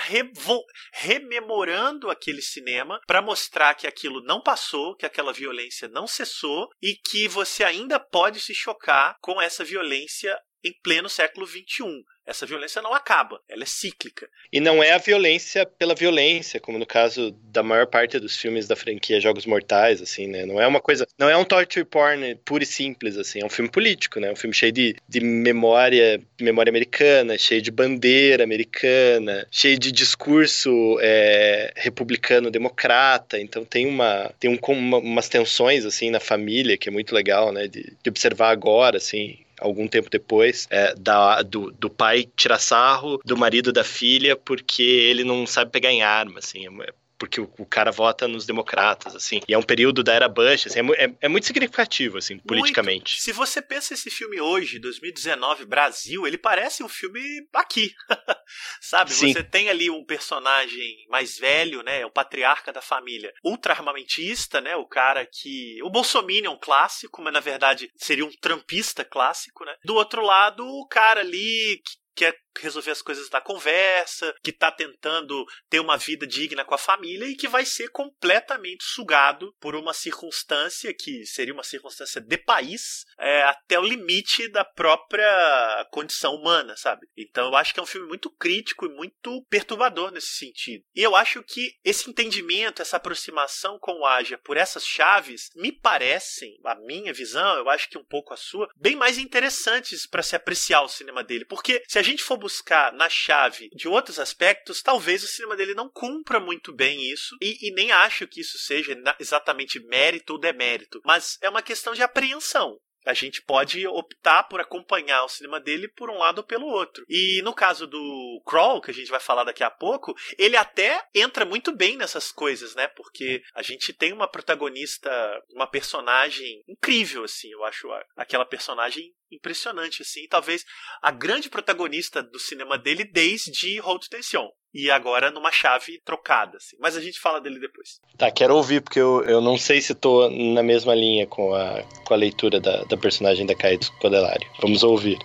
rememorando 0.92 2.10
aquele 2.10 2.42
cinema 2.42 3.00
para 3.06 3.22
mostrar 3.22 3.74
que 3.74 3.86
aquilo 3.86 4.22
não 4.22 4.42
passou, 4.42 4.94
que 4.94 5.06
aquela 5.06 5.32
violência 5.32 5.88
não 5.88 6.06
cessou 6.06 6.68
e 6.82 6.94
que 6.94 7.26
você 7.26 7.64
ainda 7.64 7.98
pode 7.98 8.38
se 8.38 8.54
chocar 8.54 9.16
com 9.22 9.40
essa 9.40 9.64
violência 9.64 10.38
em 10.62 10.78
pleno 10.82 11.08
século 11.08 11.46
XXI. 11.46 12.04
Essa 12.26 12.46
violência 12.46 12.80
não 12.80 12.94
acaba, 12.94 13.40
ela 13.48 13.62
é 13.62 13.66
cíclica. 13.66 14.28
E 14.52 14.60
não 14.60 14.82
é 14.82 14.92
a 14.92 14.98
violência 14.98 15.66
pela 15.66 15.94
violência, 15.94 16.60
como 16.60 16.78
no 16.78 16.86
caso 16.86 17.32
da 17.44 17.62
maior 17.62 17.86
parte 17.86 18.18
dos 18.18 18.36
filmes 18.36 18.68
da 18.68 18.76
franquia 18.76 19.20
Jogos 19.20 19.46
Mortais, 19.46 20.00
assim, 20.00 20.26
né? 20.26 20.44
Não 20.46 20.60
é 20.60 20.66
uma 20.66 20.80
coisa, 20.80 21.06
não 21.18 21.28
é 21.28 21.36
um 21.36 21.44
torture 21.44 21.84
porn 21.84 22.36
puro 22.44 22.62
e 22.62 22.66
simples, 22.66 23.16
assim, 23.16 23.40
é 23.40 23.44
um 23.44 23.50
filme 23.50 23.70
político, 23.70 24.20
né? 24.20 24.30
Um 24.30 24.36
filme 24.36 24.54
cheio 24.54 24.72
de, 24.72 24.96
de 25.08 25.20
memória, 25.20 26.20
memória 26.40 26.70
americana, 26.70 27.36
cheio 27.36 27.62
de 27.62 27.70
bandeira 27.70 28.44
americana, 28.44 29.46
cheio 29.50 29.78
de 29.78 29.90
discurso 29.90 30.98
é, 31.00 31.72
republicano-democrata, 31.76 33.40
então 33.40 33.64
tem 33.64 33.86
uma, 33.86 34.32
tem 34.38 34.50
um, 34.50 34.58
uma, 34.72 34.98
umas 34.98 35.28
tensões, 35.28 35.84
assim, 35.84 36.10
na 36.10 36.20
família 36.20 36.76
que 36.76 36.88
é 36.88 36.92
muito 36.92 37.14
legal, 37.14 37.52
né? 37.52 37.66
De, 37.66 37.82
de 38.02 38.10
observar 38.10 38.50
agora, 38.50 38.98
assim, 38.98 39.38
algum 39.60 39.86
tempo 39.86 40.08
depois, 40.10 40.66
é, 40.70 40.94
da, 40.94 41.42
do, 41.42 41.70
do 41.72 41.90
pai 41.90 42.28
tirar 42.36 42.58
sarro 42.58 43.20
do 43.24 43.36
marido 43.36 43.72
da 43.72 43.84
filha 43.84 44.36
porque 44.36 44.82
ele 44.82 45.24
não 45.24 45.46
sabe 45.46 45.70
pegar 45.70 45.92
em 45.92 46.02
arma, 46.02 46.38
assim, 46.38 46.66
é, 46.66 46.92
porque 47.20 47.38
o, 47.38 47.52
o, 47.58 47.66
cara 47.66 47.92
vota 47.92 48.26
nos 48.26 48.46
democratas, 48.46 49.14
assim. 49.14 49.42
E 49.46 49.52
é 49.52 49.58
um 49.58 49.62
período 49.62 50.02
da 50.02 50.14
era 50.14 50.26
Bush, 50.26 50.66
assim, 50.66 50.80
é, 50.80 51.04
é, 51.04 51.14
é 51.20 51.28
muito 51.28 51.46
significativo, 51.46 52.16
assim, 52.16 52.38
politicamente. 52.38 53.12
Muito. 53.12 53.22
Se 53.22 53.30
você 53.30 53.60
pensa 53.60 53.92
esse 53.92 54.10
filme 54.10 54.40
hoje, 54.40 54.78
2019, 54.78 55.66
Brasil, 55.66 56.26
ele 56.26 56.38
parece 56.38 56.82
um 56.82 56.88
filme 56.88 57.20
aqui, 57.52 57.92
sabe? 58.80 59.12
Sim. 59.12 59.34
Você 59.34 59.44
tem 59.44 59.68
ali 59.68 59.90
um 59.90 60.02
personagem 60.02 61.04
mais 61.10 61.36
velho, 61.36 61.82
né, 61.82 62.06
o 62.06 62.10
patriarca 62.10 62.72
da 62.72 62.80
família, 62.80 63.30
ultra 63.44 63.74
armamentista, 63.74 64.58
né, 64.62 64.74
o 64.74 64.86
cara 64.86 65.28
que... 65.30 65.78
O 65.82 65.90
Bolsominion 65.90 66.56
clássico, 66.56 67.20
mas 67.20 67.34
na 67.34 67.40
verdade 67.40 67.90
seria 67.96 68.24
um 68.24 68.32
trampista 68.40 69.04
clássico, 69.04 69.66
né? 69.66 69.74
Do 69.84 69.94
outro 69.94 70.22
lado, 70.24 70.66
o 70.66 70.88
cara 70.88 71.20
ali 71.20 71.82
que 71.84 72.00
quer 72.14 72.34
resolver 72.58 72.90
as 72.90 73.02
coisas 73.02 73.28
da 73.28 73.40
conversa, 73.40 74.34
que 74.42 74.50
está 74.50 74.70
tentando 74.70 75.44
ter 75.68 75.80
uma 75.80 75.96
vida 75.96 76.26
digna 76.26 76.64
com 76.64 76.74
a 76.74 76.78
família 76.78 77.26
e 77.26 77.36
que 77.36 77.48
vai 77.48 77.64
ser 77.64 77.88
completamente 77.88 78.84
sugado 78.84 79.54
por 79.60 79.74
uma 79.74 79.92
circunstância 79.92 80.92
que 80.94 81.24
seria 81.26 81.54
uma 81.54 81.62
circunstância 81.62 82.20
de 82.20 82.38
país 82.38 83.04
é, 83.18 83.42
até 83.42 83.78
o 83.78 83.84
limite 83.84 84.48
da 84.48 84.64
própria 84.64 85.86
condição 85.90 86.34
humana, 86.34 86.76
sabe? 86.76 87.06
Então 87.16 87.48
eu 87.48 87.56
acho 87.56 87.72
que 87.72 87.80
é 87.80 87.82
um 87.82 87.86
filme 87.86 88.08
muito 88.08 88.30
crítico 88.30 88.86
e 88.86 88.94
muito 88.94 89.44
perturbador 89.48 90.10
nesse 90.10 90.34
sentido. 90.34 90.84
E 90.94 91.02
eu 91.02 91.14
acho 91.14 91.42
que 91.42 91.74
esse 91.84 92.08
entendimento, 92.08 92.82
essa 92.82 92.96
aproximação 92.96 93.78
com 93.78 94.00
o 94.00 94.06
Aja 94.06 94.38
por 94.38 94.56
essas 94.56 94.84
chaves 94.84 95.50
me 95.54 95.72
parecem, 95.72 96.58
a 96.64 96.74
minha 96.74 97.12
visão, 97.12 97.56
eu 97.56 97.68
acho 97.68 97.88
que 97.88 97.98
um 97.98 98.04
pouco 98.04 98.34
a 98.34 98.36
sua, 98.36 98.68
bem 98.76 98.96
mais 98.96 99.18
interessantes 99.18 100.06
para 100.06 100.22
se 100.22 100.34
apreciar 100.34 100.82
o 100.82 100.88
cinema 100.88 101.22
dele, 101.22 101.44
porque 101.44 101.82
se 101.86 101.98
a 101.98 102.02
gente 102.02 102.22
for 102.22 102.39
buscar 102.40 102.92
na 102.92 103.08
chave 103.08 103.68
de 103.74 103.86
outros 103.86 104.18
aspectos, 104.18 104.82
talvez 104.82 105.22
o 105.22 105.28
cinema 105.28 105.56
dele 105.56 105.74
não 105.74 105.88
cumpra 105.88 106.40
muito 106.40 106.72
bem 106.72 107.00
isso, 107.12 107.36
e, 107.40 107.68
e 107.68 107.72
nem 107.72 107.92
acho 107.92 108.26
que 108.26 108.40
isso 108.40 108.58
seja 108.58 108.96
exatamente 109.18 109.78
mérito 109.86 110.32
ou 110.32 110.40
demérito, 110.40 111.00
mas 111.04 111.38
é 111.40 111.48
uma 111.48 111.62
questão 111.62 111.92
de 111.92 112.02
apreensão. 112.02 112.78
A 113.06 113.14
gente 113.14 113.42
pode 113.42 113.86
optar 113.86 114.44
por 114.44 114.60
acompanhar 114.60 115.24
o 115.24 115.28
cinema 115.28 115.60
dele 115.60 115.88
por 115.88 116.10
um 116.10 116.18
lado 116.18 116.38
ou 116.38 116.44
pelo 116.44 116.66
outro. 116.66 117.04
E 117.08 117.40
no 117.42 117.54
caso 117.54 117.86
do 117.86 118.42
Crawl, 118.46 118.80
que 118.80 118.90
a 118.90 118.94
gente 118.94 119.10
vai 119.10 119.20
falar 119.20 119.44
daqui 119.44 119.64
a 119.64 119.70
pouco, 119.70 120.14
ele 120.38 120.56
até 120.56 121.02
entra 121.14 121.44
muito 121.44 121.74
bem 121.74 121.96
nessas 121.96 122.30
coisas, 122.30 122.74
né? 122.74 122.88
Porque 122.88 123.42
a 123.54 123.62
gente 123.62 123.92
tem 123.92 124.12
uma 124.12 124.28
protagonista, 124.28 125.10
uma 125.50 125.66
personagem 125.66 126.62
incrível, 126.68 127.24
assim. 127.24 127.50
Eu 127.50 127.64
acho 127.64 127.88
aquela 128.16 128.44
personagem 128.44 129.14
impressionante, 129.30 130.02
assim. 130.02 130.26
Talvez 130.28 130.64
a 131.00 131.10
grande 131.10 131.48
protagonista 131.48 132.22
do 132.22 132.38
cinema 132.38 132.76
dele 132.76 133.04
desde 133.04 133.78
Haute 133.80 134.08
Tension. 134.08 134.48
E 134.72 134.90
agora 134.90 135.30
numa 135.30 135.50
chave 135.50 136.00
trocada, 136.04 136.56
assim. 136.56 136.76
Mas 136.78 136.96
a 136.96 137.00
gente 137.00 137.18
fala 137.18 137.40
dele 137.40 137.58
depois. 137.58 138.00
Tá, 138.16 138.30
quero 138.30 138.54
ouvir, 138.54 138.80
porque 138.80 139.00
eu, 139.00 139.22
eu 139.24 139.40
não 139.40 139.58
sei 139.58 139.80
se 139.80 139.94
tô 139.94 140.30
na 140.30 140.62
mesma 140.62 140.94
linha 140.94 141.26
com 141.26 141.54
a, 141.54 141.82
com 142.04 142.14
a 142.14 142.16
leitura 142.16 142.60
da, 142.60 142.84
da 142.84 142.96
personagem 142.96 143.44
da 143.44 143.54
Caídos 143.54 143.88
Codelário. 144.00 144.48
Vamos 144.60 144.82
ouvir. 144.82 145.18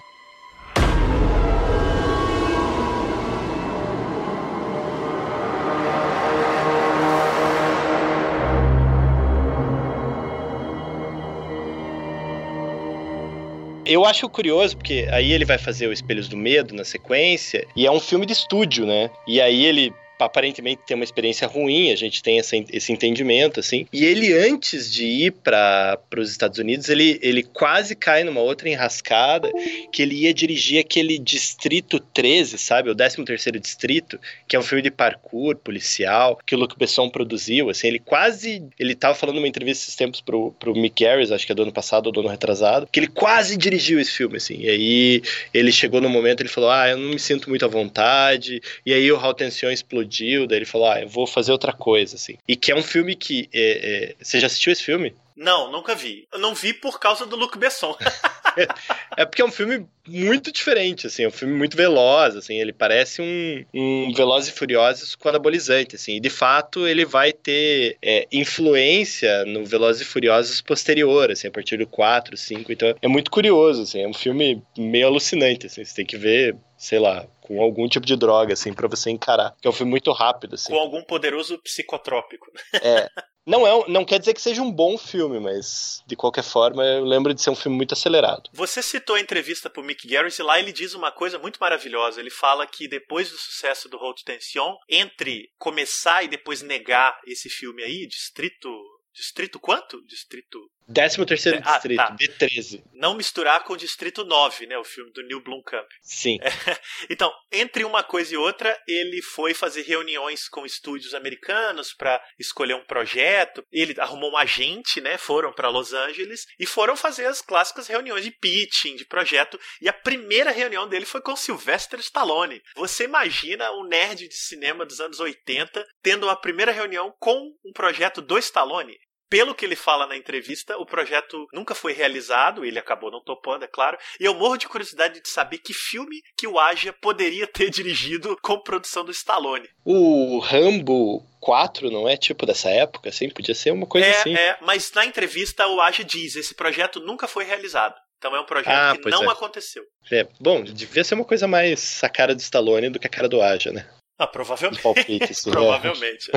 Eu 13.86 14.04
acho 14.04 14.28
curioso, 14.28 14.76
porque 14.76 15.08
aí 15.12 15.32
ele 15.32 15.46
vai 15.46 15.58
fazer 15.58 15.88
o 15.88 15.94
Espelhos 15.94 16.28
do 16.28 16.36
Medo 16.36 16.74
na 16.74 16.84
sequência, 16.84 17.68
e 17.76 17.86
é 17.86 17.92
um 17.92 18.00
filme 18.00 18.26
de 18.26 18.34
estúdio, 18.34 18.86
né? 18.86 19.12
E 19.28 19.40
aí 19.40 19.64
ele 19.66 19.94
aparentemente 20.20 20.82
tem 20.86 20.96
uma 20.96 21.04
experiência 21.04 21.48
ruim, 21.48 21.92
a 21.92 21.96
gente 21.96 22.22
tem 22.24 22.40
essa, 22.40 22.56
esse 22.72 22.92
entendimento, 22.92 23.60
assim. 23.60 23.86
E 23.92 24.06
ele, 24.06 24.34
antes 24.34 24.92
de 24.92 25.06
ir 25.06 25.32
para 25.32 26.00
os 26.18 26.30
Estados 26.30 26.58
Unidos, 26.60 26.90
ele, 26.90 27.20
ele 27.22 27.44
quase 27.44 27.96
cai 27.96 28.24
numa 28.24 28.42
outra 28.42 28.70
enrascada, 28.70 29.52
que 29.92 30.02
ele 30.02 30.16
ia 30.16 30.34
dirigir 30.34 30.80
aquele 30.80 31.20
Distrito 31.20 32.00
13, 32.00 32.58
sabe? 32.58 32.90
O 32.90 32.96
13º 32.96 33.60
Distrito, 33.60 34.20
que 34.48 34.56
é 34.56 34.60
um 34.60 34.64
filme 34.64 34.82
de 34.82 34.92
parkour 34.92 35.56
policial, 35.58 36.40
que 36.46 36.56
o 36.56 36.58
Luc 36.58 36.78
Besson 36.78 37.10
produziu, 37.10 37.70
assim. 37.70 37.88
Ele 37.88 38.00
quase... 38.00 38.64
Ele 38.80 38.96
tava 38.96 39.16
falando 39.16 39.36
numa 39.36 39.48
entrevista 39.48 39.84
esses 39.84 39.96
tempos 39.96 40.22
pro, 40.22 40.52
pro 40.60 40.76
Mick 40.76 41.04
Garris, 41.04 41.32
acho 41.32 41.46
que 41.46 41.52
é 41.52 41.56
do 41.56 41.64
ano 41.64 41.74
passado 41.74 42.08
ou 42.08 42.12
do 42.12 42.22
ano 42.22 42.30
retrasado, 42.30 42.88
que 42.92 43.00
ele 43.00 43.08
quase 43.08 43.58
dirigiu 43.58 44.00
esse 44.00 44.12
filme, 44.12 44.38
assim. 44.38 44.58
E 44.60 44.70
aí 44.70 45.22
ele 45.54 45.72
chegou 45.72 46.00
no 46.00 46.10
momento, 46.10 46.42
ele 46.42 46.50
falou, 46.50 46.70
ah, 46.70 46.90
eu 46.90 46.98
não 46.98 47.10
me 47.10 47.20
sinto 47.20 47.50
muito 47.50 47.66
à 47.66 47.68
vontade. 47.68 48.62
E 48.86 48.94
aí 48.94 49.12
o 49.12 49.18
Hal 49.18 49.34
Tension 49.34 49.70
explodiu 49.70 50.05
explodiu, 50.06 50.48
daí 50.48 50.60
ele 50.60 50.66
falou, 50.66 50.90
ah, 50.90 51.02
eu 51.02 51.10
vou 51.10 51.28
fazer 51.28 51.52
outra 51.52 51.74
coisa, 51.74 52.16
assim. 52.16 52.38
E 52.48 52.56
que 52.56 52.72
é 52.72 52.76
um 52.76 52.84
filme 52.84 53.16
que. 53.16 53.50
É, 53.54 54.14
é... 54.14 54.16
Você 54.22 54.40
já 54.40 54.48
assistiu 54.48 54.72
esse 54.72 54.84
filme? 54.84 55.14
Não, 55.36 55.72
nunca 55.72 55.94
vi. 55.94 56.28
Eu 56.32 56.40
não 56.40 56.56
vi 56.56 56.74
por 56.74 57.00
causa 57.00 57.26
do 57.26 57.36
Luc 57.36 57.58
Besson. 57.58 57.96
é 59.18 59.26
porque 59.26 59.42
é 59.42 59.46
um 59.46 59.52
filme 59.52 59.86
muito 60.08 60.52
diferente, 60.52 61.08
assim, 61.08 61.24
é 61.24 61.28
um 61.28 61.32
filme 61.32 61.54
muito 61.54 61.76
veloz, 61.76 62.36
assim, 62.36 62.56
ele 62.60 62.72
parece 62.72 63.22
um, 63.22 63.66
um 63.74 64.14
Velozes 64.14 64.50
e 64.50 64.58
Furiosos 64.58 65.16
com 65.16 65.28
anabolizante, 65.28 65.96
assim, 65.96 66.16
e 66.16 66.20
de 66.20 66.30
fato 66.30 66.88
ele 66.88 67.06
vai 67.06 67.34
ter 67.34 67.98
é, 68.02 68.28
influência 68.32 69.44
no 69.46 69.66
Velozes 69.66 70.04
e 70.04 70.06
Furiosos 70.06 70.62
posterior, 70.62 71.32
assim, 71.32 71.48
a 71.48 71.52
partir 71.52 71.78
do 71.78 71.88
4, 71.88 72.38
5, 72.38 72.72
então 72.72 72.96
é 73.02 73.08
muito 73.08 73.32
curioso, 73.32 73.82
assim, 73.82 74.02
é 74.04 74.08
um 74.08 74.14
filme 74.14 74.62
meio 74.78 75.08
alucinante, 75.08 75.66
assim, 75.66 75.84
você 75.84 75.96
tem 75.96 76.06
que 76.06 76.18
ver 76.18 76.56
sei 76.78 77.00
lá, 77.00 77.26
com 77.40 77.62
algum 77.62 77.88
tipo 77.88 78.06
de 78.06 78.18
droga, 78.18 78.54
assim, 78.54 78.74
para 78.74 78.88
você 78.88 79.10
encarar. 79.10 79.56
Que 79.62 79.68
é 79.68 79.70
um 79.70 79.74
filme 79.74 79.90
muito 79.90 80.12
rápido, 80.12 80.56
assim. 80.56 80.74
Com 80.74 80.80
algum 80.80 81.02
poderoso 81.02 81.58
psicotrópico. 81.60 82.52
É. 82.74 83.10
Não, 83.46 83.66
é, 83.66 83.88
não 83.88 84.04
quer 84.04 84.20
dizer 84.20 84.34
que 84.34 84.42
seja 84.42 84.62
um 84.62 84.72
bom 84.72 84.98
filme, 84.98 85.40
mas 85.40 86.04
de 86.08 86.16
qualquer 86.16 86.44
forma 86.44 86.84
eu 86.84 87.06
lembro 87.06 87.34
de 87.34 87.42
ser 87.42 87.52
um 87.52 87.56
filme 87.56 87.78
muito 87.78 87.94
acelerado. 87.94 88.50
Você 88.54 88.82
citou 88.82 89.16
a 89.16 89.20
entrevista 89.20 89.70
pro 89.70 89.84
Mick 89.84 90.08
Garris 90.08 90.40
e 90.40 90.44
lá 90.44 90.60
ele 90.60 90.72
diz 90.72 90.94
uma 90.94 91.12
coisa 91.12 91.38
muito 91.38 91.60
maravilhosa. 91.60 92.20
Ele 92.20 92.32
fala 92.32 92.66
que 92.66 92.88
depois 92.88 93.30
do 93.30 93.38
sucesso 93.38 93.88
do 93.88 93.98
Haute 93.98 94.26
Tension, 94.26 94.76
entre 94.90 95.52
começar 95.58 96.24
e 96.24 96.28
depois 96.28 96.62
negar 96.62 97.20
esse 97.28 97.50
filme 97.50 97.84
aí, 97.84 98.08
Distrito 98.08 98.70
Distrito 99.16 99.60
quanto? 99.62 100.06
Distrito 100.06 100.60
13 100.94 101.26
terceiro 101.26 101.60
ah, 101.64 101.74
distrito, 101.74 101.98
tá. 101.98 102.16
D13. 102.16 102.84
Não 102.94 103.16
misturar 103.16 103.64
com 103.64 103.74
o 103.74 103.78
Distrito 103.78 104.24
9, 104.24 104.68
né? 104.68 104.78
O 104.78 104.84
filme 104.84 105.12
do 105.12 105.24
Neil 105.24 105.42
Blomkamp. 105.42 105.88
Sim. 106.02 106.38
É, 106.42 106.50
então, 107.10 107.32
entre 107.52 107.84
uma 107.84 108.04
coisa 108.04 108.34
e 108.34 108.38
outra, 108.38 108.78
ele 108.88 109.22
foi 109.22 109.54
fazer 109.54 109.82
reuniões 109.82 110.48
com 110.48 110.66
estúdios 110.66 111.14
americanos 111.14 111.94
para 111.94 112.22
escolher 112.38 112.76
um 112.76 112.86
projeto. 112.86 113.64
Ele 113.72 114.00
arrumou 114.00 114.32
um 114.32 114.38
agente, 114.38 115.02
né? 115.02 115.18
Foram 115.18 115.52
para 115.52 115.70
Los 115.70 115.94
Angeles 115.94 116.46
e 116.60 116.66
foram 116.66 116.96
fazer 116.96 117.26
as 117.26 117.42
clássicas 117.42 117.88
reuniões 117.88 118.24
de 118.24 118.32
pitching, 118.32 118.96
de 118.96 119.06
projeto. 119.06 119.60
E 119.82 119.90
a 119.90 119.94
primeira 119.94 120.52
reunião 120.52 120.88
dele 120.88 121.06
foi 121.06 121.22
com 121.22 121.36
Sylvester 121.36 122.00
Stallone. 122.00 122.62
Você 122.76 123.06
imagina 123.06 123.72
um 123.72 123.88
nerd 123.88 124.28
de 124.28 124.36
cinema 124.36 124.86
dos 124.86 125.00
anos 125.00 125.20
80 125.20 125.86
tendo 126.02 126.28
uma 126.28 126.36
primeira 126.36 126.72
reunião 126.72 127.14
com 127.20 127.52
um 127.66 127.74
projeto 127.74 128.22
do 128.22 128.38
Stallone? 128.38 128.96
Pelo 129.30 129.56
que 129.56 129.66
ele 129.66 129.76
fala 129.76 130.06
na 130.06 130.16
entrevista, 130.16 130.78
o 130.78 130.86
projeto 130.86 131.48
nunca 131.54 131.74
foi 131.74 131.94
realizado, 131.94 132.64
ele 132.64 132.80
acabou 132.80 133.12
não 133.12 133.24
topando, 133.24 133.64
é 133.64 133.68
claro. 133.68 133.98
E 134.20 134.26
eu 134.26 134.34
morro 134.36 134.58
de 134.58 134.68
curiosidade 134.68 135.22
de 135.22 135.30
saber 135.30 135.58
que 135.58 135.74
filme 135.74 136.22
que 136.38 136.48
o 136.48 136.60
Aja 136.60 136.94
poderia 136.94 137.48
ter 137.48 137.70
dirigido 137.72 138.38
com 138.42 138.60
produção 138.60 139.04
do 139.04 139.12
Stallone. 139.12 139.68
O 139.84 140.40
Rambo 140.40 141.26
4 141.40 141.90
não 141.92 142.08
é 142.08 142.18
tipo 142.18 142.46
dessa 142.46 142.70
época, 142.70 143.10
assim? 143.10 143.30
Podia 143.30 143.56
ser 143.56 143.72
uma 143.72 143.88
coisa 143.88 144.08
é, 144.08 144.18
assim. 144.18 144.34
É, 144.34 144.58
mas 144.62 144.92
na 144.94 145.06
entrevista 145.06 145.68
o 145.68 145.82
Aja 145.82 146.04
diz: 146.04 146.36
esse 146.36 146.56
projeto 146.56 147.00
nunca 147.00 147.28
foi 147.28 147.44
realizado. 147.46 147.96
Então 148.18 148.36
é 148.36 148.40
um 148.40 148.46
projeto 148.46 148.70
ah, 148.70 148.98
que 148.98 149.10
não 149.10 149.24
é. 149.26 149.28
aconteceu. 149.28 149.84
É, 150.12 150.28
bom, 150.40 150.64
devia 150.64 151.04
ser 151.04 151.16
uma 151.16 151.26
coisa 151.26 151.48
mais 151.48 152.04
a 152.04 152.10
cara 152.10 152.34
do 152.34 152.40
Stallone 152.40 152.90
do 152.90 153.00
que 153.00 153.08
a 153.08 153.10
cara 153.10 153.30
do 153.30 153.42
Aja, 153.42 153.72
né? 153.72 153.88
Ah, 154.18 154.28
provavelmente. 154.28 154.82
Palpite, 154.82 155.32
assim, 155.32 155.52
provavelmente. 155.52 156.32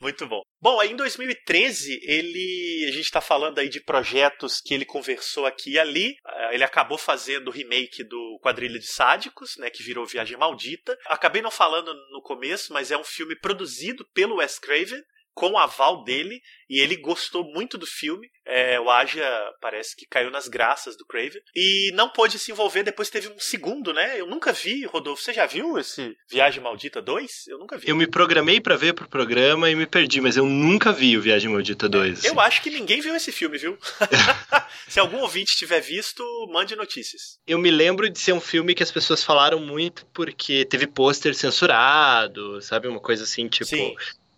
Muito 0.00 0.26
bom. 0.26 0.40
Bom, 0.60 0.80
aí 0.80 0.92
em 0.92 0.96
2013, 0.96 2.00
ele. 2.02 2.86
A 2.88 2.92
gente 2.92 3.04
está 3.04 3.20
falando 3.20 3.58
aí 3.58 3.68
de 3.68 3.80
projetos 3.80 4.60
que 4.60 4.72
ele 4.72 4.84
conversou 4.84 5.44
aqui 5.44 5.72
e 5.72 5.78
ali. 5.78 6.16
Ah, 6.24 6.50
ele 6.52 6.64
acabou 6.64 6.96
fazendo 6.96 7.48
o 7.48 7.52
remake 7.52 8.04
do 8.04 8.38
Quadrilha 8.42 8.78
de 8.78 8.86
Sádicos, 8.86 9.56
né? 9.58 9.70
Que 9.70 9.82
virou 9.82 10.06
Viagem 10.06 10.36
Maldita. 10.36 10.96
Acabei 11.06 11.42
não 11.42 11.50
falando 11.50 11.92
no 12.12 12.22
começo, 12.22 12.72
mas 12.72 12.90
é 12.90 12.96
um 12.96 13.04
filme 13.04 13.34
produzido 13.36 14.06
pelo 14.14 14.36
Wes 14.36 14.58
Craven 14.58 15.02
com 15.38 15.52
o 15.52 15.58
aval 15.58 16.02
dele 16.02 16.40
e 16.68 16.82
ele 16.82 16.96
gostou 16.96 17.44
muito 17.44 17.78
do 17.78 17.86
filme. 17.86 18.28
É, 18.44 18.78
o 18.80 18.90
Aja 18.90 19.24
parece 19.60 19.94
que 19.94 20.06
caiu 20.06 20.30
nas 20.30 20.48
graças 20.48 20.96
do 20.96 21.06
Craven 21.06 21.40
e 21.54 21.92
não 21.94 22.08
pôde 22.08 22.38
se 22.38 22.50
envolver. 22.50 22.82
Depois 22.82 23.08
teve 23.08 23.28
um 23.28 23.38
segundo, 23.38 23.92
né? 23.92 24.20
Eu 24.20 24.26
nunca 24.26 24.52
vi, 24.52 24.84
Rodolfo. 24.84 25.22
Você 25.22 25.32
já 25.32 25.46
viu 25.46 25.78
esse 25.78 26.16
Viagem 26.28 26.62
Maldita 26.62 27.00
2? 27.00 27.46
Eu 27.48 27.58
nunca 27.58 27.78
vi. 27.78 27.88
Eu 27.88 27.96
me 27.96 28.06
programei 28.06 28.60
para 28.60 28.76
ver 28.76 28.94
pro 28.94 29.08
programa 29.08 29.70
e 29.70 29.76
me 29.76 29.86
perdi, 29.86 30.20
mas 30.20 30.36
eu 30.36 30.44
nunca 30.44 30.92
vi 30.92 31.16
o 31.16 31.22
Viagem 31.22 31.50
Maldita 31.50 31.88
2. 31.88 32.24
É, 32.24 32.30
eu 32.30 32.40
acho 32.40 32.62
que 32.62 32.70
ninguém 32.70 33.00
viu 33.00 33.14
esse 33.14 33.30
filme, 33.30 33.56
viu? 33.58 33.78
se 34.88 34.98
algum 34.98 35.18
ouvinte 35.18 35.56
tiver 35.56 35.80
visto, 35.80 36.24
mande 36.50 36.74
notícias. 36.74 37.38
Eu 37.46 37.58
me 37.58 37.70
lembro 37.70 38.10
de 38.10 38.18
ser 38.18 38.32
um 38.32 38.40
filme 38.40 38.74
que 38.74 38.82
as 38.82 38.90
pessoas 38.90 39.22
falaram 39.22 39.60
muito 39.60 40.04
porque 40.06 40.64
teve 40.64 40.86
pôster 40.86 41.34
censurado, 41.34 42.60
sabe? 42.60 42.88
Uma 42.88 43.00
coisa 43.00 43.22
assim, 43.22 43.46
tipo. 43.46 43.68
Sim 43.68 43.94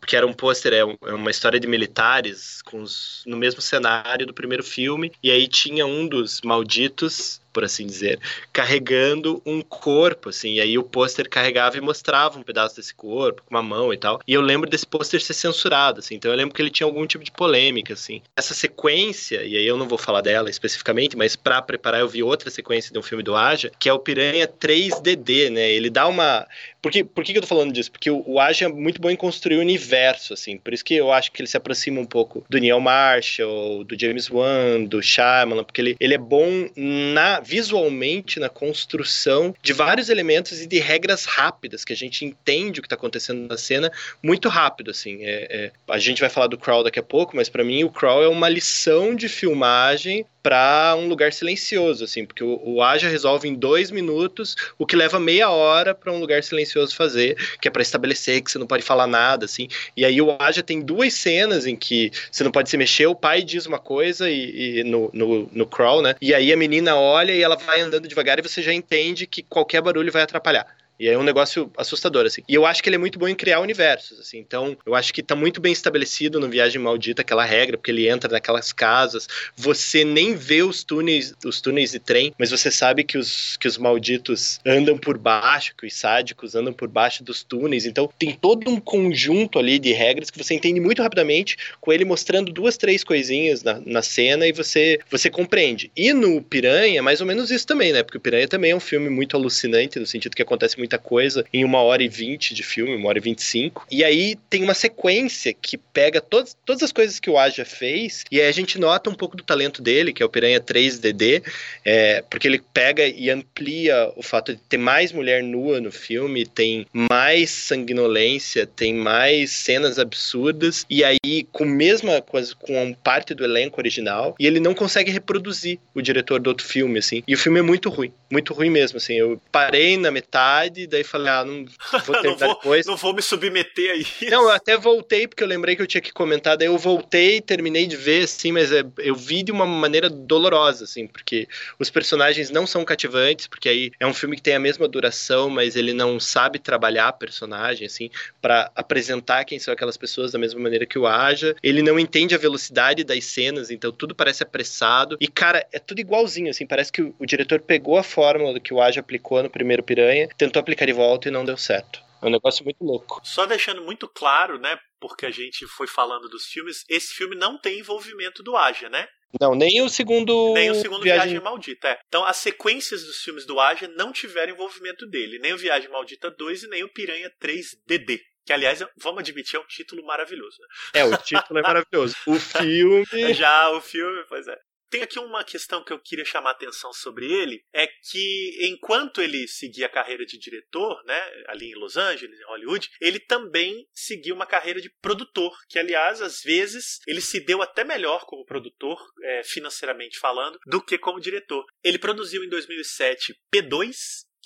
que 0.07 0.17
era 0.17 0.27
um 0.27 0.33
pôster, 0.33 0.73
é, 0.73 0.79
é, 0.79 1.15
uma 1.15 1.31
história 1.31 1.61
de 1.61 1.67
militares 1.67 2.63
os, 2.83 3.23
no 3.27 3.37
mesmo 3.37 3.61
cenário 3.61 4.27
do 4.27 4.35
primeiro 4.35 4.63
filme, 4.63 5.13
e 5.23 5.31
aí 5.31 5.47
tinha 5.47 5.87
um 5.87 6.07
dos 6.07 6.41
malditos 6.43 7.41
por 7.53 7.65
assim 7.65 7.87
dizer, 7.87 8.19
carregando 8.53 9.43
um 9.45 9.61
corpo, 9.63 10.29
assim, 10.29 10.55
e 10.55 10.61
aí 10.61 10.79
o 10.79 10.83
pôster 10.83 11.29
carregava 11.29 11.77
e 11.77 11.81
mostrava 11.81 12.39
um 12.39 12.43
pedaço 12.43 12.77
desse 12.77 12.95
corpo, 12.95 13.43
com 13.45 13.55
uma 13.55 13.63
mão 13.63 13.93
e 13.93 13.97
tal. 13.97 14.21
E 14.27 14.33
eu 14.33 14.41
lembro 14.41 14.69
desse 14.69 14.87
pôster 14.87 15.21
ser 15.21 15.35
censurado, 15.35 16.01
assim, 16.01 16.15
então 16.15 16.31
eu 16.31 16.37
lembro 16.37 16.55
que 16.55 16.63
ele 16.63 16.71
tinha 16.71 16.87
algum 16.87 17.07
tipo 17.07 17.25
de 17.25 17.31
polêmica, 17.31 17.95
assim. 17.95 18.23
Essa 18.37 18.55
sequência, 18.55 19.43
e 19.43 19.57
aí 19.57 19.67
eu 19.67 19.77
não 19.77 19.89
vou 19.89 19.99
falar 19.99 20.21
dela 20.21 20.51
especificamente, 20.51 21.17
mas 21.17 21.37
para 21.37 21.61
preparar 21.63 22.01
eu 22.01 22.09
vi 22.09 22.23
outra 22.23 22.51
sequência 22.51 22.93
de 22.93 22.99
um 22.99 23.03
filme 23.03 23.23
do 23.23 23.37
Aja, 23.37 23.71
que 23.79 23.89
é 23.89 23.93
o 23.93 23.99
Piranha 23.99 24.47
3DD, 24.47 25.51
né? 25.51 25.71
Ele 25.71 25.91
dá 25.91 26.07
uma. 26.07 26.47
Por 26.81 26.91
que, 26.91 27.05
por 27.05 27.25
que 27.25 27.37
eu 27.37 27.43
tô 27.43 27.47
falando 27.47 27.73
disso? 27.73 27.91
Porque 27.91 28.11
o, 28.11 28.23
o 28.27 28.41
Aja 28.41 28.67
é 28.67 28.69
muito 28.69 29.01
bom 29.01 29.11
em 29.11 29.17
construir 29.17 29.57
o 29.57 29.61
universo, 29.61 30.33
assim, 30.33 30.57
por 30.57 30.73
isso 30.73 30.85
que 30.85 30.95
eu 30.95 31.13
acho 31.13 31.31
que 31.33 31.41
ele 31.41 31.49
se 31.49 31.57
aproxima 31.57 32.01
um 32.01 32.07
pouco 32.07 32.45
do 32.49 32.59
Neil 32.59 32.81
Marshall, 32.81 33.85
do 33.85 33.99
James 33.99 34.31
Wan, 34.31 34.85
do 34.85 35.03
Shyamalan, 35.03 35.65
porque 35.65 35.81
ele, 35.81 35.97
ele 36.01 36.15
é 36.15 36.19
bom 36.19 36.69
na 36.77 37.40
visualmente 37.43 38.39
na 38.39 38.49
construção 38.49 39.55
de 39.63 39.73
vários 39.73 40.09
elementos 40.09 40.61
e 40.61 40.67
de 40.67 40.79
regras 40.79 41.25
rápidas, 41.25 41.85
que 41.85 41.93
a 41.93 41.97
gente 41.97 42.25
entende 42.25 42.81
o 42.81 42.83
que 42.83 42.87
está 42.87 42.97
acontecendo 42.97 43.49
na 43.49 43.57
cena 43.57 43.91
muito 44.23 44.49
rápido, 44.49 44.91
assim. 44.91 45.19
É, 45.23 45.47
é, 45.51 45.73
a 45.89 45.99
gente 45.99 46.21
vai 46.21 46.31
falar 46.31 46.47
do 46.47 46.59
Crawl 46.59 46.85
daqui 46.85 46.99
a 46.99 47.03
pouco, 47.03 47.37
mas 47.37 47.49
para 47.49 47.65
mim 47.65 47.85
o 47.85 47.91
Crawl 47.91 48.23
é 48.23 48.29
uma 48.29 48.49
lição 48.49 49.15
de 49.15 49.29
filmagem 49.29 50.25
para 50.43 50.95
um 50.97 51.09
lugar 51.09 51.33
silencioso, 51.33 52.05
assim, 52.05 52.25
porque 52.25 52.43
o, 52.43 52.61
o 52.65 52.83
Aja 52.83 53.09
resolve 53.09 53.49
em 53.49 53.55
dois 53.55 53.91
minutos 53.91 54.57
o 54.79 54.87
que 54.87 54.97
leva 54.97 55.21
meia 55.21 55.51
hora 55.51 55.95
para 55.95 56.13
um 56.13 56.19
lugar 56.19 56.43
silencioso 56.43 56.95
fazer, 56.95 57.37
que 57.61 57.69
é 57.69 57.71
para 57.71 57.83
estabelecer 57.83 58.41
que 58.43 58.51
você 58.51 58.59
não 58.59 58.67
pode 58.67 58.83
falar 58.83 59.07
nada, 59.07 59.45
assim. 59.45 59.69
E 59.97 60.05
aí 60.05 60.21
o 60.21 60.37
Aja 60.39 60.63
tem 60.63 60.81
duas 60.81 61.15
cenas 61.15 61.67
em 61.67 61.77
que 61.77 62.11
você 62.31 62.43
não 62.43 62.51
pode 62.51 62.71
se 62.71 62.77
mexer, 62.77 63.07
o 63.07 63.15
pai 63.15 63.43
diz 63.43 63.67
uma 63.67 63.79
coisa 63.79 64.31
e, 64.31 64.81
e 64.81 64.85
no, 64.85 65.11
no, 65.13 65.49
no 65.53 65.67
crawl, 65.67 66.03
né? 66.03 66.15
E 66.21 66.35
aí 66.35 66.53
a 66.53 66.57
menina 66.57 66.97
olha 66.97 67.33
e 67.33 67.43
ela 67.43 67.57
vai 67.57 67.81
andando 67.81 68.09
devagar 68.09 68.39
e 68.39 68.43
você 68.43 68.63
já 68.63 68.73
entende 68.73 69.27
que 69.27 69.43
qualquer 69.43 69.83
barulho 69.83 70.13
vai 70.13 70.23
atrapalhar. 70.23 70.67
E 71.01 71.09
é 71.09 71.17
um 71.17 71.23
negócio 71.23 71.73
assustador, 71.79 72.27
assim. 72.27 72.43
E 72.47 72.55
eu 72.55 72.67
acho 72.67 72.83
que 72.83 72.91
ele 72.91 72.97
é 72.97 72.99
muito 72.99 73.19
bom 73.19 73.27
em 73.27 73.35
criar 73.35 73.61
universos, 73.61 74.21
assim. 74.21 74.37
Então, 74.37 74.77
eu 74.85 74.95
acho 74.95 75.15
que 75.15 75.23
tá 75.23 75.35
muito 75.35 75.59
bem 75.59 75.73
estabelecido 75.73 76.39
no 76.39 76.47
Viagem 76.47 76.79
Maldita 76.79 77.23
aquela 77.23 77.43
regra, 77.43 77.79
porque 77.79 77.91
ele 77.91 78.07
entra 78.07 78.31
naquelas 78.31 78.71
casas, 78.71 79.27
você 79.57 80.05
nem 80.05 80.35
vê 80.35 80.63
os 80.63 80.85
túneis, 80.85 81.33
os 81.43 81.63
túneis 81.63 81.93
de 81.93 81.99
trem, 81.99 82.35
mas 82.39 82.51
você 82.51 82.71
sabe 82.71 83.03
que 83.03 83.17
os, 83.17 83.57
que 83.57 83.67
os 83.67 83.79
malditos 83.79 84.61
andam 84.67 84.99
por 84.99 85.17
baixo, 85.17 85.75
que 85.75 85.87
os 85.87 85.95
sádicos 85.95 86.55
andam 86.55 86.71
por 86.71 86.87
baixo 86.87 87.25
dos 87.25 87.43
túneis. 87.43 87.87
Então, 87.87 88.13
tem 88.19 88.35
todo 88.35 88.71
um 88.71 88.79
conjunto 88.79 89.59
ali 89.59 89.79
de 89.79 89.93
regras 89.93 90.31
que 90.31 90.37
você 90.37 90.53
entende 90.53 90.81
muito 90.81 91.01
rapidamente, 91.01 91.57
com 91.81 91.95
ele 91.95 92.05
mostrando 92.05 92.53
duas, 92.53 92.77
três 92.77 93.03
coisinhas 93.03 93.63
na, 93.63 93.81
na 93.87 94.03
cena 94.03 94.47
e 94.47 94.53
você, 94.53 94.99
você 95.11 95.31
compreende. 95.31 95.91
E 95.97 96.13
no 96.13 96.43
Piranha, 96.43 97.03
mais 97.03 97.23
ou 97.23 97.27
menos 97.27 97.51
isso 97.51 97.67
também, 97.67 97.91
né? 97.91 98.03
Porque 98.03 98.19
o 98.19 98.21
Piranha 98.21 98.47
também 98.47 98.73
é 98.73 98.77
um 98.77 98.81
filme 98.81 99.09
muito 99.09 99.35
alucinante, 99.35 99.99
no 99.99 100.07
sentido 100.07 100.37
que 100.37 100.43
acontece 100.43 100.77
muito 100.77 100.90
muita 100.91 100.99
coisa 100.99 101.45
em 101.53 101.65
uma 101.65 101.81
hora 101.81 102.03
e 102.03 102.09
vinte 102.09 102.53
de 102.53 102.63
filme, 102.65 102.97
uma 102.97 103.09
hora 103.09 103.19
e 103.19 103.21
vinte 103.21 103.39
e 103.39 103.45
cinco. 103.45 103.87
E 103.91 104.03
aí 104.03 104.37
tem 104.49 104.65
uma 104.65 104.75
sequência 104.75 105.55
que 105.55 105.79
pega 105.79 106.21
todas, 106.21 106.57
todas 106.67 106.83
as 106.83 106.91
coisas 106.91 107.21
que 107.21 107.31
o 107.31 107.39
Aja 107.39 107.65
fez, 107.65 108.25
e 108.31 108.41
aí 108.41 108.49
a 108.49 108.53
gente 108.53 108.79
nota 108.79 109.09
um 109.09 109.15
pouco 109.15 109.37
do 109.37 109.45
talento 109.45 109.81
dele, 109.81 110.13
que 110.13 110.23
é 110.23 110.27
o 110.27 110.29
Piranha 110.29 110.61
3DD, 110.61 111.43
é, 111.85 112.25
porque 112.29 112.49
ele 112.49 112.61
pega 112.73 113.07
e 113.07 113.31
amplia 113.31 114.13
o 114.17 114.23
fato 114.23 114.55
de 114.55 114.61
ter 114.69 114.79
mais 114.79 115.13
mulher 115.13 115.43
nua 115.43 115.81
no 115.81 115.93
filme, 115.93 116.45
tem 116.45 116.87
mais 116.93 117.51
sanguinolência, 117.51 118.67
tem 118.67 118.95
mais 118.95 119.51
cenas 119.51 119.99
absurdas, 119.99 120.85
e 120.91 121.05
aí 121.05 121.47
com 121.53 121.65
mesma 121.65 122.21
coisa, 122.21 122.55
com 122.57 122.93
parte 122.95 123.35
do 123.35 123.45
elenco 123.45 123.81
original, 123.81 124.35
e 124.41 124.47
ele 124.47 124.59
não 124.59 124.75
consegue 124.75 125.11
reproduzir 125.11 125.79
o 125.95 126.03
diretor 126.03 126.41
do 126.41 126.49
outro 126.49 126.67
filme, 126.67 126.99
assim. 126.99 127.23
E 127.27 127.35
o 127.35 127.39
filme 127.39 127.61
é 127.61 127.63
muito 127.63 127.89
ruim, 127.89 128.13
muito 128.31 128.53
ruim 128.53 128.71
mesmo, 128.71 128.97
assim. 128.97 129.15
Eu 129.15 129.41
parei 129.53 129.97
na 129.97 130.11
metade, 130.11 130.80
tarde, 130.81 130.87
daí 130.87 131.05
falei, 131.05 131.29
ah, 131.29 131.45
não 131.45 131.65
vou 132.05 132.15
terminar 132.23 132.31
não 132.31 132.37
vou, 132.37 132.55
depois. 132.55 132.87
Não 132.87 132.97
vou 132.97 133.15
me 133.15 133.23
submeter 133.23 133.91
a 133.91 133.95
isso. 133.97 134.25
Não, 134.31 134.45
eu 134.45 134.51
até 134.51 134.77
voltei, 134.77 135.27
porque 135.27 135.43
eu 135.43 135.49
lembrei 135.49 135.77
que 135.77 135.83
eu 135.83 135.87
tinha 135.87 136.01
que 136.01 136.13
comentar, 136.13 136.57
daí 136.57 136.69
eu 136.69 136.79
voltei, 136.79 137.41
terminei 137.41 137.87
de 137.87 137.97
ver, 137.97 138.25
assim, 138.25 138.53
mas 138.53 138.73
é, 138.73 138.85
eu 138.99 139.15
vi 139.15 139.43
de 139.43 139.53
uma 139.53 139.67
maneira 139.67 140.09
dolorosa, 140.09 140.85
assim, 140.85 141.07
porque 141.07 141.49
os 141.79 141.91
personagens 141.91 142.51
não 142.51 142.67
são 142.67 142.85
cativantes, 142.85 143.47
porque 143.47 143.69
aí 143.69 143.91
é 143.99 144.07
um 144.07 144.15
filme 144.15 144.37
que 144.37 144.43
tem 144.43 144.55
a 144.55 144.61
mesma 144.61 144.87
duração, 144.89 145.51
mas 145.51 145.77
ele 145.77 145.93
não 145.93 146.19
sabe 146.21 146.59
trabalhar 146.59 147.13
personagem, 147.13 147.87
assim, 147.87 148.11
para 148.41 148.71
apresentar 148.75 149.45
quem 149.45 149.59
são 149.59 149.73
aquelas 149.73 149.97
pessoas 149.97 150.33
da 150.33 150.39
mesma 150.39 150.61
maneira 150.61 150.87
que 150.87 150.99
o 150.99 151.07
Aja. 151.07 151.55
Ele 151.63 151.83
não 151.83 151.99
entende 151.99 152.35
a 152.35 152.39
velocidade 152.39 153.05
das 153.05 153.25
cenas, 153.25 153.71
então 153.71 153.93
tudo 153.93 154.15
parece 154.15 154.43
apressado. 154.43 155.17
E, 155.21 155.27
cara, 155.27 155.67
é 155.73 155.79
tudo 155.79 156.01
igualzinho, 156.01 156.51
assim, 156.51 156.67
parece 156.67 156.93
que 156.93 157.03
o, 157.03 157.15
o 157.19 157.27
diretor 157.27 157.61
pegou 157.61 157.99
a 157.99 158.03
fórmula 158.03 158.61
que 158.61 158.73
o 158.73 158.81
Aja 158.81 159.01
aplicou 159.01 159.43
no 159.43 159.51
primeiro 159.51 159.83
Piranha, 159.83 160.29
tentou 160.37 160.61
aplicar 160.61 160.70
de 160.75 160.93
volta 160.93 161.29
e 161.29 161.31
não 161.31 161.45
deu 161.45 161.57
certo. 161.57 162.01
É 162.23 162.27
um 162.27 162.31
negócio 162.31 162.65
muito 162.65 162.83
louco. 162.85 163.21
Só 163.25 163.47
deixando 163.47 163.83
muito 163.83 164.07
claro, 164.07 164.59
né? 164.59 164.79
Porque 165.01 165.25
a 165.25 165.31
gente 165.31 165.67
foi 165.67 165.87
falando 165.87 166.29
dos 166.29 166.45
filmes, 166.45 166.85
esse 166.89 167.15
filme 167.15 167.35
não 167.35 167.59
tem 167.59 167.79
envolvimento 167.79 168.43
do 168.43 168.57
Aja, 168.57 168.89
né? 168.91 169.09
Não, 169.41 169.55
nem 169.55 169.81
o 169.81 169.89
segundo. 169.89 170.53
Nem 170.55 170.71
o 170.71 170.75
segundo 170.75 171.03
Viagem, 171.03 171.29
Viagem 171.29 171.45
Maldita, 171.45 171.89
é. 171.89 172.01
Então, 172.09 172.25
as 172.25 172.37
sequências 172.37 173.05
dos 173.05 173.23
filmes 173.23 173.47
do 173.47 173.61
Aja 173.61 173.89
não 173.97 174.13
tiveram 174.13 174.53
envolvimento 174.53 175.07
dele. 175.07 175.39
Nem 175.39 175.53
o 175.53 175.59
Viagem 175.59 175.89
Maldita 175.89 176.31
2 176.31 176.65
e 176.65 176.69
nem 176.69 176.83
o 176.83 176.89
Piranha 176.89 177.31
3DD. 177.41 178.21
Que, 178.45 178.53
aliás, 178.53 178.85
vamos 178.97 179.21
admitir, 179.21 179.57
é 179.57 179.61
um 179.61 179.67
título 179.67 180.05
maravilhoso. 180.05 180.57
Né? 180.61 181.01
É, 181.01 181.05
o 181.05 181.17
título 181.17 181.61
é 181.61 181.63
maravilhoso. 181.63 182.17
O 182.27 182.35
filme. 182.41 183.35
Já, 183.35 183.71
o 183.71 183.81
filme, 183.81 184.25
pois 184.29 184.49
é. 184.49 184.59
Tem 184.91 185.03
aqui 185.03 185.19
uma 185.21 185.45
questão 185.45 185.85
que 185.85 185.93
eu 185.93 186.01
queria 186.01 186.25
chamar 186.25 186.51
a 186.51 186.53
atenção 186.53 186.93
sobre 186.93 187.33
ele, 187.33 187.65
é 187.73 187.87
que 187.87 188.69
enquanto 188.69 189.23
ele 189.23 189.47
seguia 189.47 189.87
a 189.87 189.91
carreira 189.91 190.27
de 190.27 190.37
diretor, 190.37 191.03
né, 191.05 191.45
ali 191.47 191.71
em 191.71 191.79
Los 191.79 191.97
Angeles, 191.97 192.39
em 192.39 192.45
Hollywood, 192.45 192.91
ele 193.01 193.21
também 193.21 193.87
seguiu 193.93 194.35
uma 194.35 194.47
carreira 194.47 194.81
de 194.81 194.91
produtor, 195.01 195.57
que 195.69 195.79
aliás, 195.79 196.21
às 196.21 196.43
vezes, 196.43 196.99
ele 197.07 197.21
se 197.21 197.39
deu 197.39 197.63
até 197.63 197.85
melhor 197.85 198.27
como 198.27 198.45
produtor, 198.45 199.01
é, 199.23 199.45
financeiramente 199.45 200.19
falando, 200.19 200.59
do 200.67 200.83
que 200.83 200.99
como 200.99 201.21
diretor. 201.21 201.65
Ele 201.85 201.99
produziu 201.99 202.43
em 202.43 202.49
2007 202.49 203.35
P2, 203.55 203.95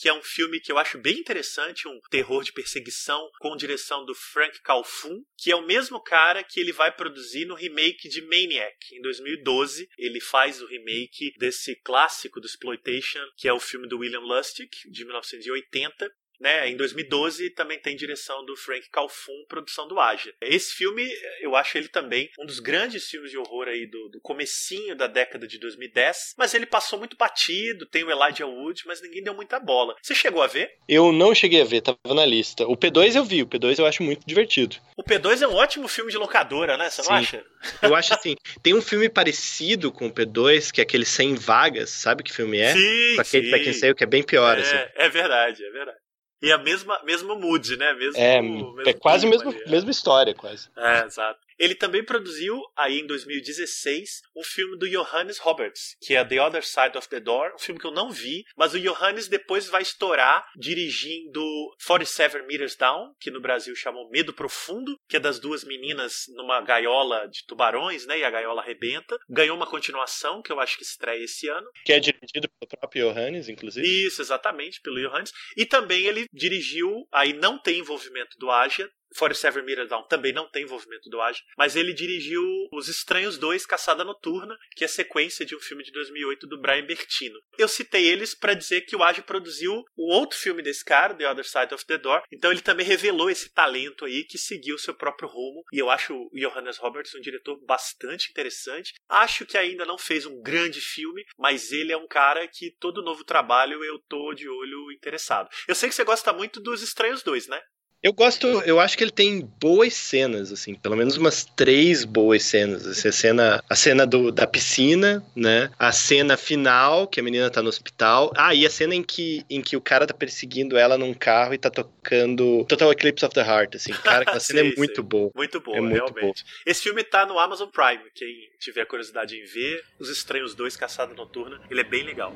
que 0.05 0.09
é 0.11 0.12
um 0.12 0.23
filme 0.23 0.61
que 0.61 0.71
eu 0.71 0.77
acho 0.77 0.99
bem 0.99 1.19
interessante, 1.19 1.88
um 1.88 1.99
terror 2.11 2.45
de 2.45 2.53
perseguição 2.53 3.27
com 3.40 3.57
direção 3.57 4.05
do 4.05 4.14
Frank 4.14 4.61
Calfun, 4.61 5.25
que 5.35 5.51
é 5.51 5.57
o 5.57 5.64
mesmo 5.64 5.99
cara 5.99 6.45
que 6.45 6.61
ele 6.61 6.73
vai 6.73 6.95
produzir 6.95 7.47
no 7.47 7.55
remake 7.55 8.07
de 8.11 8.21
Maniac 8.21 8.77
em 8.93 9.01
2012. 9.01 9.88
Ele 9.97 10.21
faz 10.21 10.61
o 10.61 10.67
remake 10.67 11.33
desse 11.38 11.75
clássico 11.77 12.38
do 12.38 12.47
exploitation, 12.47 13.25
que 13.35 13.49
é 13.49 13.53
o 13.55 13.59
filme 13.59 13.88
do 13.88 14.01
William 14.01 14.21
Lustig 14.21 14.69
de 14.90 15.05
1980, 15.07 16.12
né? 16.40 16.68
Em 16.68 16.77
2012 16.77 17.51
também 17.51 17.79
tem 17.79 17.97
direção 17.97 18.44
do 18.44 18.57
Frank 18.57 18.88
Calfun, 18.90 19.44
produção 19.49 19.87
do 19.88 19.99
Aja. 19.99 20.33
Esse 20.40 20.75
filme, 20.75 21.07
eu 21.40 21.57
acho 21.57 21.77
ele 21.79 21.88
também 21.88 22.31
um 22.38 22.47
dos 22.47 22.61
grandes 22.61 23.09
filmes 23.09 23.31
de 23.31 23.38
horror 23.38 23.68
aí 23.68 23.87
do, 23.87 24.09
do 24.09 24.20
comecinho 24.20 24.97
da 24.97 25.07
década 25.07 25.47
de 25.47 25.59
2010, 25.59 26.35
mas 26.37 26.55
ele 26.55 26.66
passou 26.66 26.99
muito 26.99 27.16
batido, 27.16 27.87
tem 27.87 28.05
o 28.05 28.11
Elijah 28.11 28.47
Wood, 28.47 28.83
mas 28.87 29.03
ninguém 29.03 29.23
deu 29.23 29.35
muita 29.35 29.59
bola. 29.59 29.94
Você 30.03 30.14
chegou 30.14 30.42
a 30.42 30.47
ver? 30.47 30.70
Eu 30.88 31.12
não 31.12 31.35
cheguei 31.35 31.62
a 31.62 31.64
ver, 31.64 31.81
tava 31.81 32.14
na 32.14 32.27
lista. 32.27 32.66
O 32.66 32.77
P2 32.77 33.14
eu 33.14 33.25
vi, 33.25 33.42
o 33.42 33.47
P2 33.47 33.79
eu 33.79 33.87
acho 33.87 34.03
muito 34.03 34.27
divertido. 34.27 34.77
O 34.97 35.03
P2 35.03 35.42
é 35.42 35.49
um 35.49 35.55
ótimo 35.55 35.88
filme 35.88 36.11
de 36.11 36.16
locadora, 36.16 36.77
né? 36.77 36.90
Você 36.90 37.03
não 37.03 37.12
acha? 37.12 37.44
Eu 37.83 37.94
acho 37.94 38.14
assim, 38.14 38.37
tem 38.62 38.75
um 38.75 38.83
filme 38.83 39.09
parecido 39.09 39.90
com 39.90 40.07
o 40.07 40.12
P2, 40.12 40.70
que 40.70 40.81
é 40.81 40.85
aquele 40.85 41.05
Sem 41.05 41.35
Vagas, 41.35 41.90
sabe 41.90 42.23
que 42.23 42.33
filme 42.33 42.59
é? 42.59 42.73
Sim, 42.73 43.14
pra 43.16 43.25
quem, 43.25 43.42
sim. 43.42 43.51
Pra 43.51 43.59
quem 43.61 43.73
saiu, 43.73 43.94
que 43.94 44.05
é 44.05 44.07
bem 44.07 44.23
pior, 44.23 44.59
é, 44.59 44.61
assim. 44.61 44.92
É 44.97 45.09
verdade, 45.09 45.64
é 45.64 45.70
verdade. 45.70 46.04
E 46.44 46.52
a 46.52 46.59
mesma, 46.59 47.00
mesmo 47.04 47.35
mood, 47.37 47.74
né? 47.78 47.94
Mesmo, 47.94 48.20
é, 48.20 48.42
mesmo 48.42 48.83
é 48.85 48.92
quase 48.92 49.26
a 49.26 49.30
mesma, 49.30 49.50
é. 49.50 49.70
mesma 49.70 49.90
história, 49.90 50.35
quase. 50.35 50.68
É, 50.76 51.04
exato. 51.07 51.40
Ele 51.59 51.75
também 51.75 52.05
produziu, 52.05 52.61
aí 52.77 53.01
em 53.01 53.07
2016, 53.07 54.23
um 54.37 54.43
filme 54.43 54.79
do 54.79 54.88
Johannes 54.88 55.38
Roberts, 55.38 55.97
que 56.01 56.14
é 56.14 56.25
The 56.25 56.40
Other 56.40 56.64
Side 56.64 56.97
of 56.97 57.09
the 57.09 57.21
Door, 57.21 57.55
um 57.55 57.59
filme 57.59 57.81
que 57.81 57.87
eu 57.87 57.93
não 57.93 58.11
vi, 58.11 58.45
mas 58.57 58.75
o 58.75 58.81
Johannes 58.81 59.29
depois 59.29 59.69
vai 59.69 59.83
estourar 59.83 60.45
dirigindo 60.57 61.45
47 61.87 62.43
Meters 62.47 62.77
Down, 62.77 63.14
que 63.21 63.31
no 63.31 63.40
Brasil 63.40 63.75
chamou 63.77 64.09
Medo 64.11 64.33
Profundo, 64.33 64.97
que 65.09 65.17
é 65.17 65.21
das 65.21 65.38
duas 65.38 65.64
meninas 65.64 66.25
numa 66.35 66.61
gaiola 66.61 67.29
de 67.29 67.45
tubarões, 67.47 68.07
né, 68.07 68.19
e 68.19 68.25
a 68.25 68.31
gaiola 68.31 68.62
arrebenta. 68.62 69.17
Ganhou 69.29 69.57
uma 69.57 69.67
continuação, 69.67 70.43
que 70.43 70.53
eu 70.53 70.61
acho 70.61 70.77
que 70.77 70.85
estreia 70.85 71.25
esse 71.25 71.49
ano. 71.49 71.67
Que 71.85 71.93
é 71.93 72.01
dirigido 72.01 72.49
pelo 72.49 72.69
próprio 72.81 73.12
Johannes, 73.12 73.49
inclusive. 73.49 73.87
Isso, 73.87 74.21
exatamente, 74.21 74.81
pelo 74.81 75.01
Johannes. 75.01 75.33
E 75.57 75.67
também 75.67 76.05
ele 76.05 76.27
dirigiu, 76.33 77.07
aí 77.12 77.33
não 77.33 77.59
tem 77.59 77.79
envolvimento 77.79 78.37
do 78.38 78.51
Aja, 78.51 78.88
47 79.18 79.62
Meters 79.62 79.88
Down 79.88 80.07
também 80.09 80.33
não 80.33 80.48
tem 80.48 80.64
envolvimento 80.64 81.09
do 81.09 81.20
Aja, 81.20 81.40
mas 81.57 81.77
ele 81.77 81.92
dirigiu 81.92 82.42
Os 82.72 82.88
Estranhos 82.88 83.38
2, 83.38 83.66
Caçada 83.66 84.05
Noturna, 84.05 84.57
que 84.77 84.85
é 84.85 84.88
sequência 84.88 85.44
de 85.44 85.55
um 85.55 85.61
filme 85.61 85.85
de 85.85 85.92
2008 85.92 86.46
do 86.46 86.61
Brian 86.61 86.85
Bertino. 86.85 87.38
Eu 87.59 87.68
citei 87.68 88.07
eles 88.07 88.35
para 88.35 88.55
dizer 88.55 88.83
que 88.83 88.96
o 88.96 89.03
Aja 89.03 89.22
produziu 89.22 89.72
um 89.96 90.12
outro 90.12 90.38
filme 90.38 90.62
desse 90.62 90.85
cara, 90.85 91.14
The 91.14 91.31
Other 91.31 91.46
Side 91.46 91.74
of 91.74 91.87
the 91.87 91.98
Door, 91.98 92.22
então 92.33 92.50
ele 92.50 92.61
também 92.61 92.87
revelou 92.87 93.31
esse 93.31 93.53
talento 93.53 94.05
aí 94.05 94.24
que 94.24 94.38
seguiu 94.38 94.79
seu 94.79 94.94
próprio 94.94 95.29
rumo, 95.29 95.64
e 95.72 95.79
eu 95.79 95.90
acho 95.90 96.14
o 96.14 96.31
Johannes 96.38 96.79
Roberts 96.79 97.14
um 97.14 97.20
diretor 97.20 97.59
bastante 97.64 98.31
interessante. 98.31 98.94
Acho 99.09 99.46
que 99.46 99.57
ainda 99.57 99.85
não 99.85 99.98
fez 99.98 100.27
um 100.27 100.40
grande 100.40 100.81
filme, 100.81 101.24
mas 101.38 101.72
ele 101.72 101.92
é 101.92 101.96
um 101.96 102.09
cara 102.09 102.46
que 102.48 102.70
todo 102.79 103.03
novo 103.03 103.24
trabalho 103.24 103.85
eu 103.85 103.98
tô 104.09 104.33
de 104.35 104.48
olho 104.48 104.92
interessado. 104.92 105.48
Eu 105.68 105.74
sei 105.74 105.88
que 105.88 105.94
você 105.94 106.05
gosta 106.05 106.33
muito 106.33 106.61
dos 106.61 106.83
Estranhos 106.83 107.22
2, 107.22 107.48
né? 107.48 107.62
Eu 108.05 108.12
gosto, 108.12 108.47
eu 108.67 108.79
acho 108.79 108.99
que 108.99 109.03
ele 109.03 109.11
tem 109.11 109.40
boas 109.59 109.95
cenas, 109.95 110.53
assim, 110.53 110.75
pelo 110.75 110.95
menos 110.95 111.17
umas 111.17 111.47
três 111.47 112.05
boas 112.05 112.43
cenas. 112.43 112.87
Assim, 112.87 113.09
a 113.09 113.12
cena, 113.12 113.64
a 113.67 113.75
cena 113.75 114.07
do, 114.07 114.31
da 114.31 114.47
piscina, 114.47 115.25
né? 115.35 115.71
A 115.79 115.90
cena 115.90 116.37
final, 116.37 117.09
que 117.09 117.19
a 117.19 117.23
menina 117.23 117.49
tá 117.49 117.62
no 117.62 117.71
hospital. 117.71 118.31
Ah, 118.37 118.55
e 118.55 118.67
a 118.67 118.71
cena 118.71 118.95
em 118.95 119.03
que, 119.03 119.43
em 119.49 119.62
que 119.62 119.75
o 119.75 119.81
cara 119.81 120.07
tá 120.07 120.12
perseguindo 120.12 120.77
ela 120.77 120.99
num 120.99 121.14
carro 121.14 121.55
e 121.55 121.59
tá 121.59 121.71
tocando 121.71 122.67
Total 122.67 122.93
Eclipse 122.93 123.25
of 123.25 123.35
the 123.35 123.40
Heart, 123.40 123.77
assim. 123.77 123.95
Cara, 123.95 124.21
aquela 124.21 124.37
cena 124.40 124.61
é 124.61 124.75
muito 124.77 125.03
boa. 125.03 125.31
Muito 125.35 125.59
boa, 125.59 125.79
é 125.79 125.81
muito 125.81 125.95
realmente. 125.95 126.45
Boa. 126.45 126.55
Esse 126.67 126.83
filme 126.83 127.03
tá 127.03 127.25
no 127.25 127.38
Amazon 127.38 127.71
Prime, 127.71 128.05
quem 128.14 128.51
tiver 128.59 128.85
curiosidade 128.85 129.35
em 129.35 129.47
ver, 129.47 129.83
Os 129.99 130.11
Estranhos 130.11 130.55
2, 130.55 130.77
Caçada 130.77 131.14
Noturna, 131.14 131.59
ele 131.71 131.81
é 131.81 131.85
bem 131.85 132.03
legal. 132.03 132.35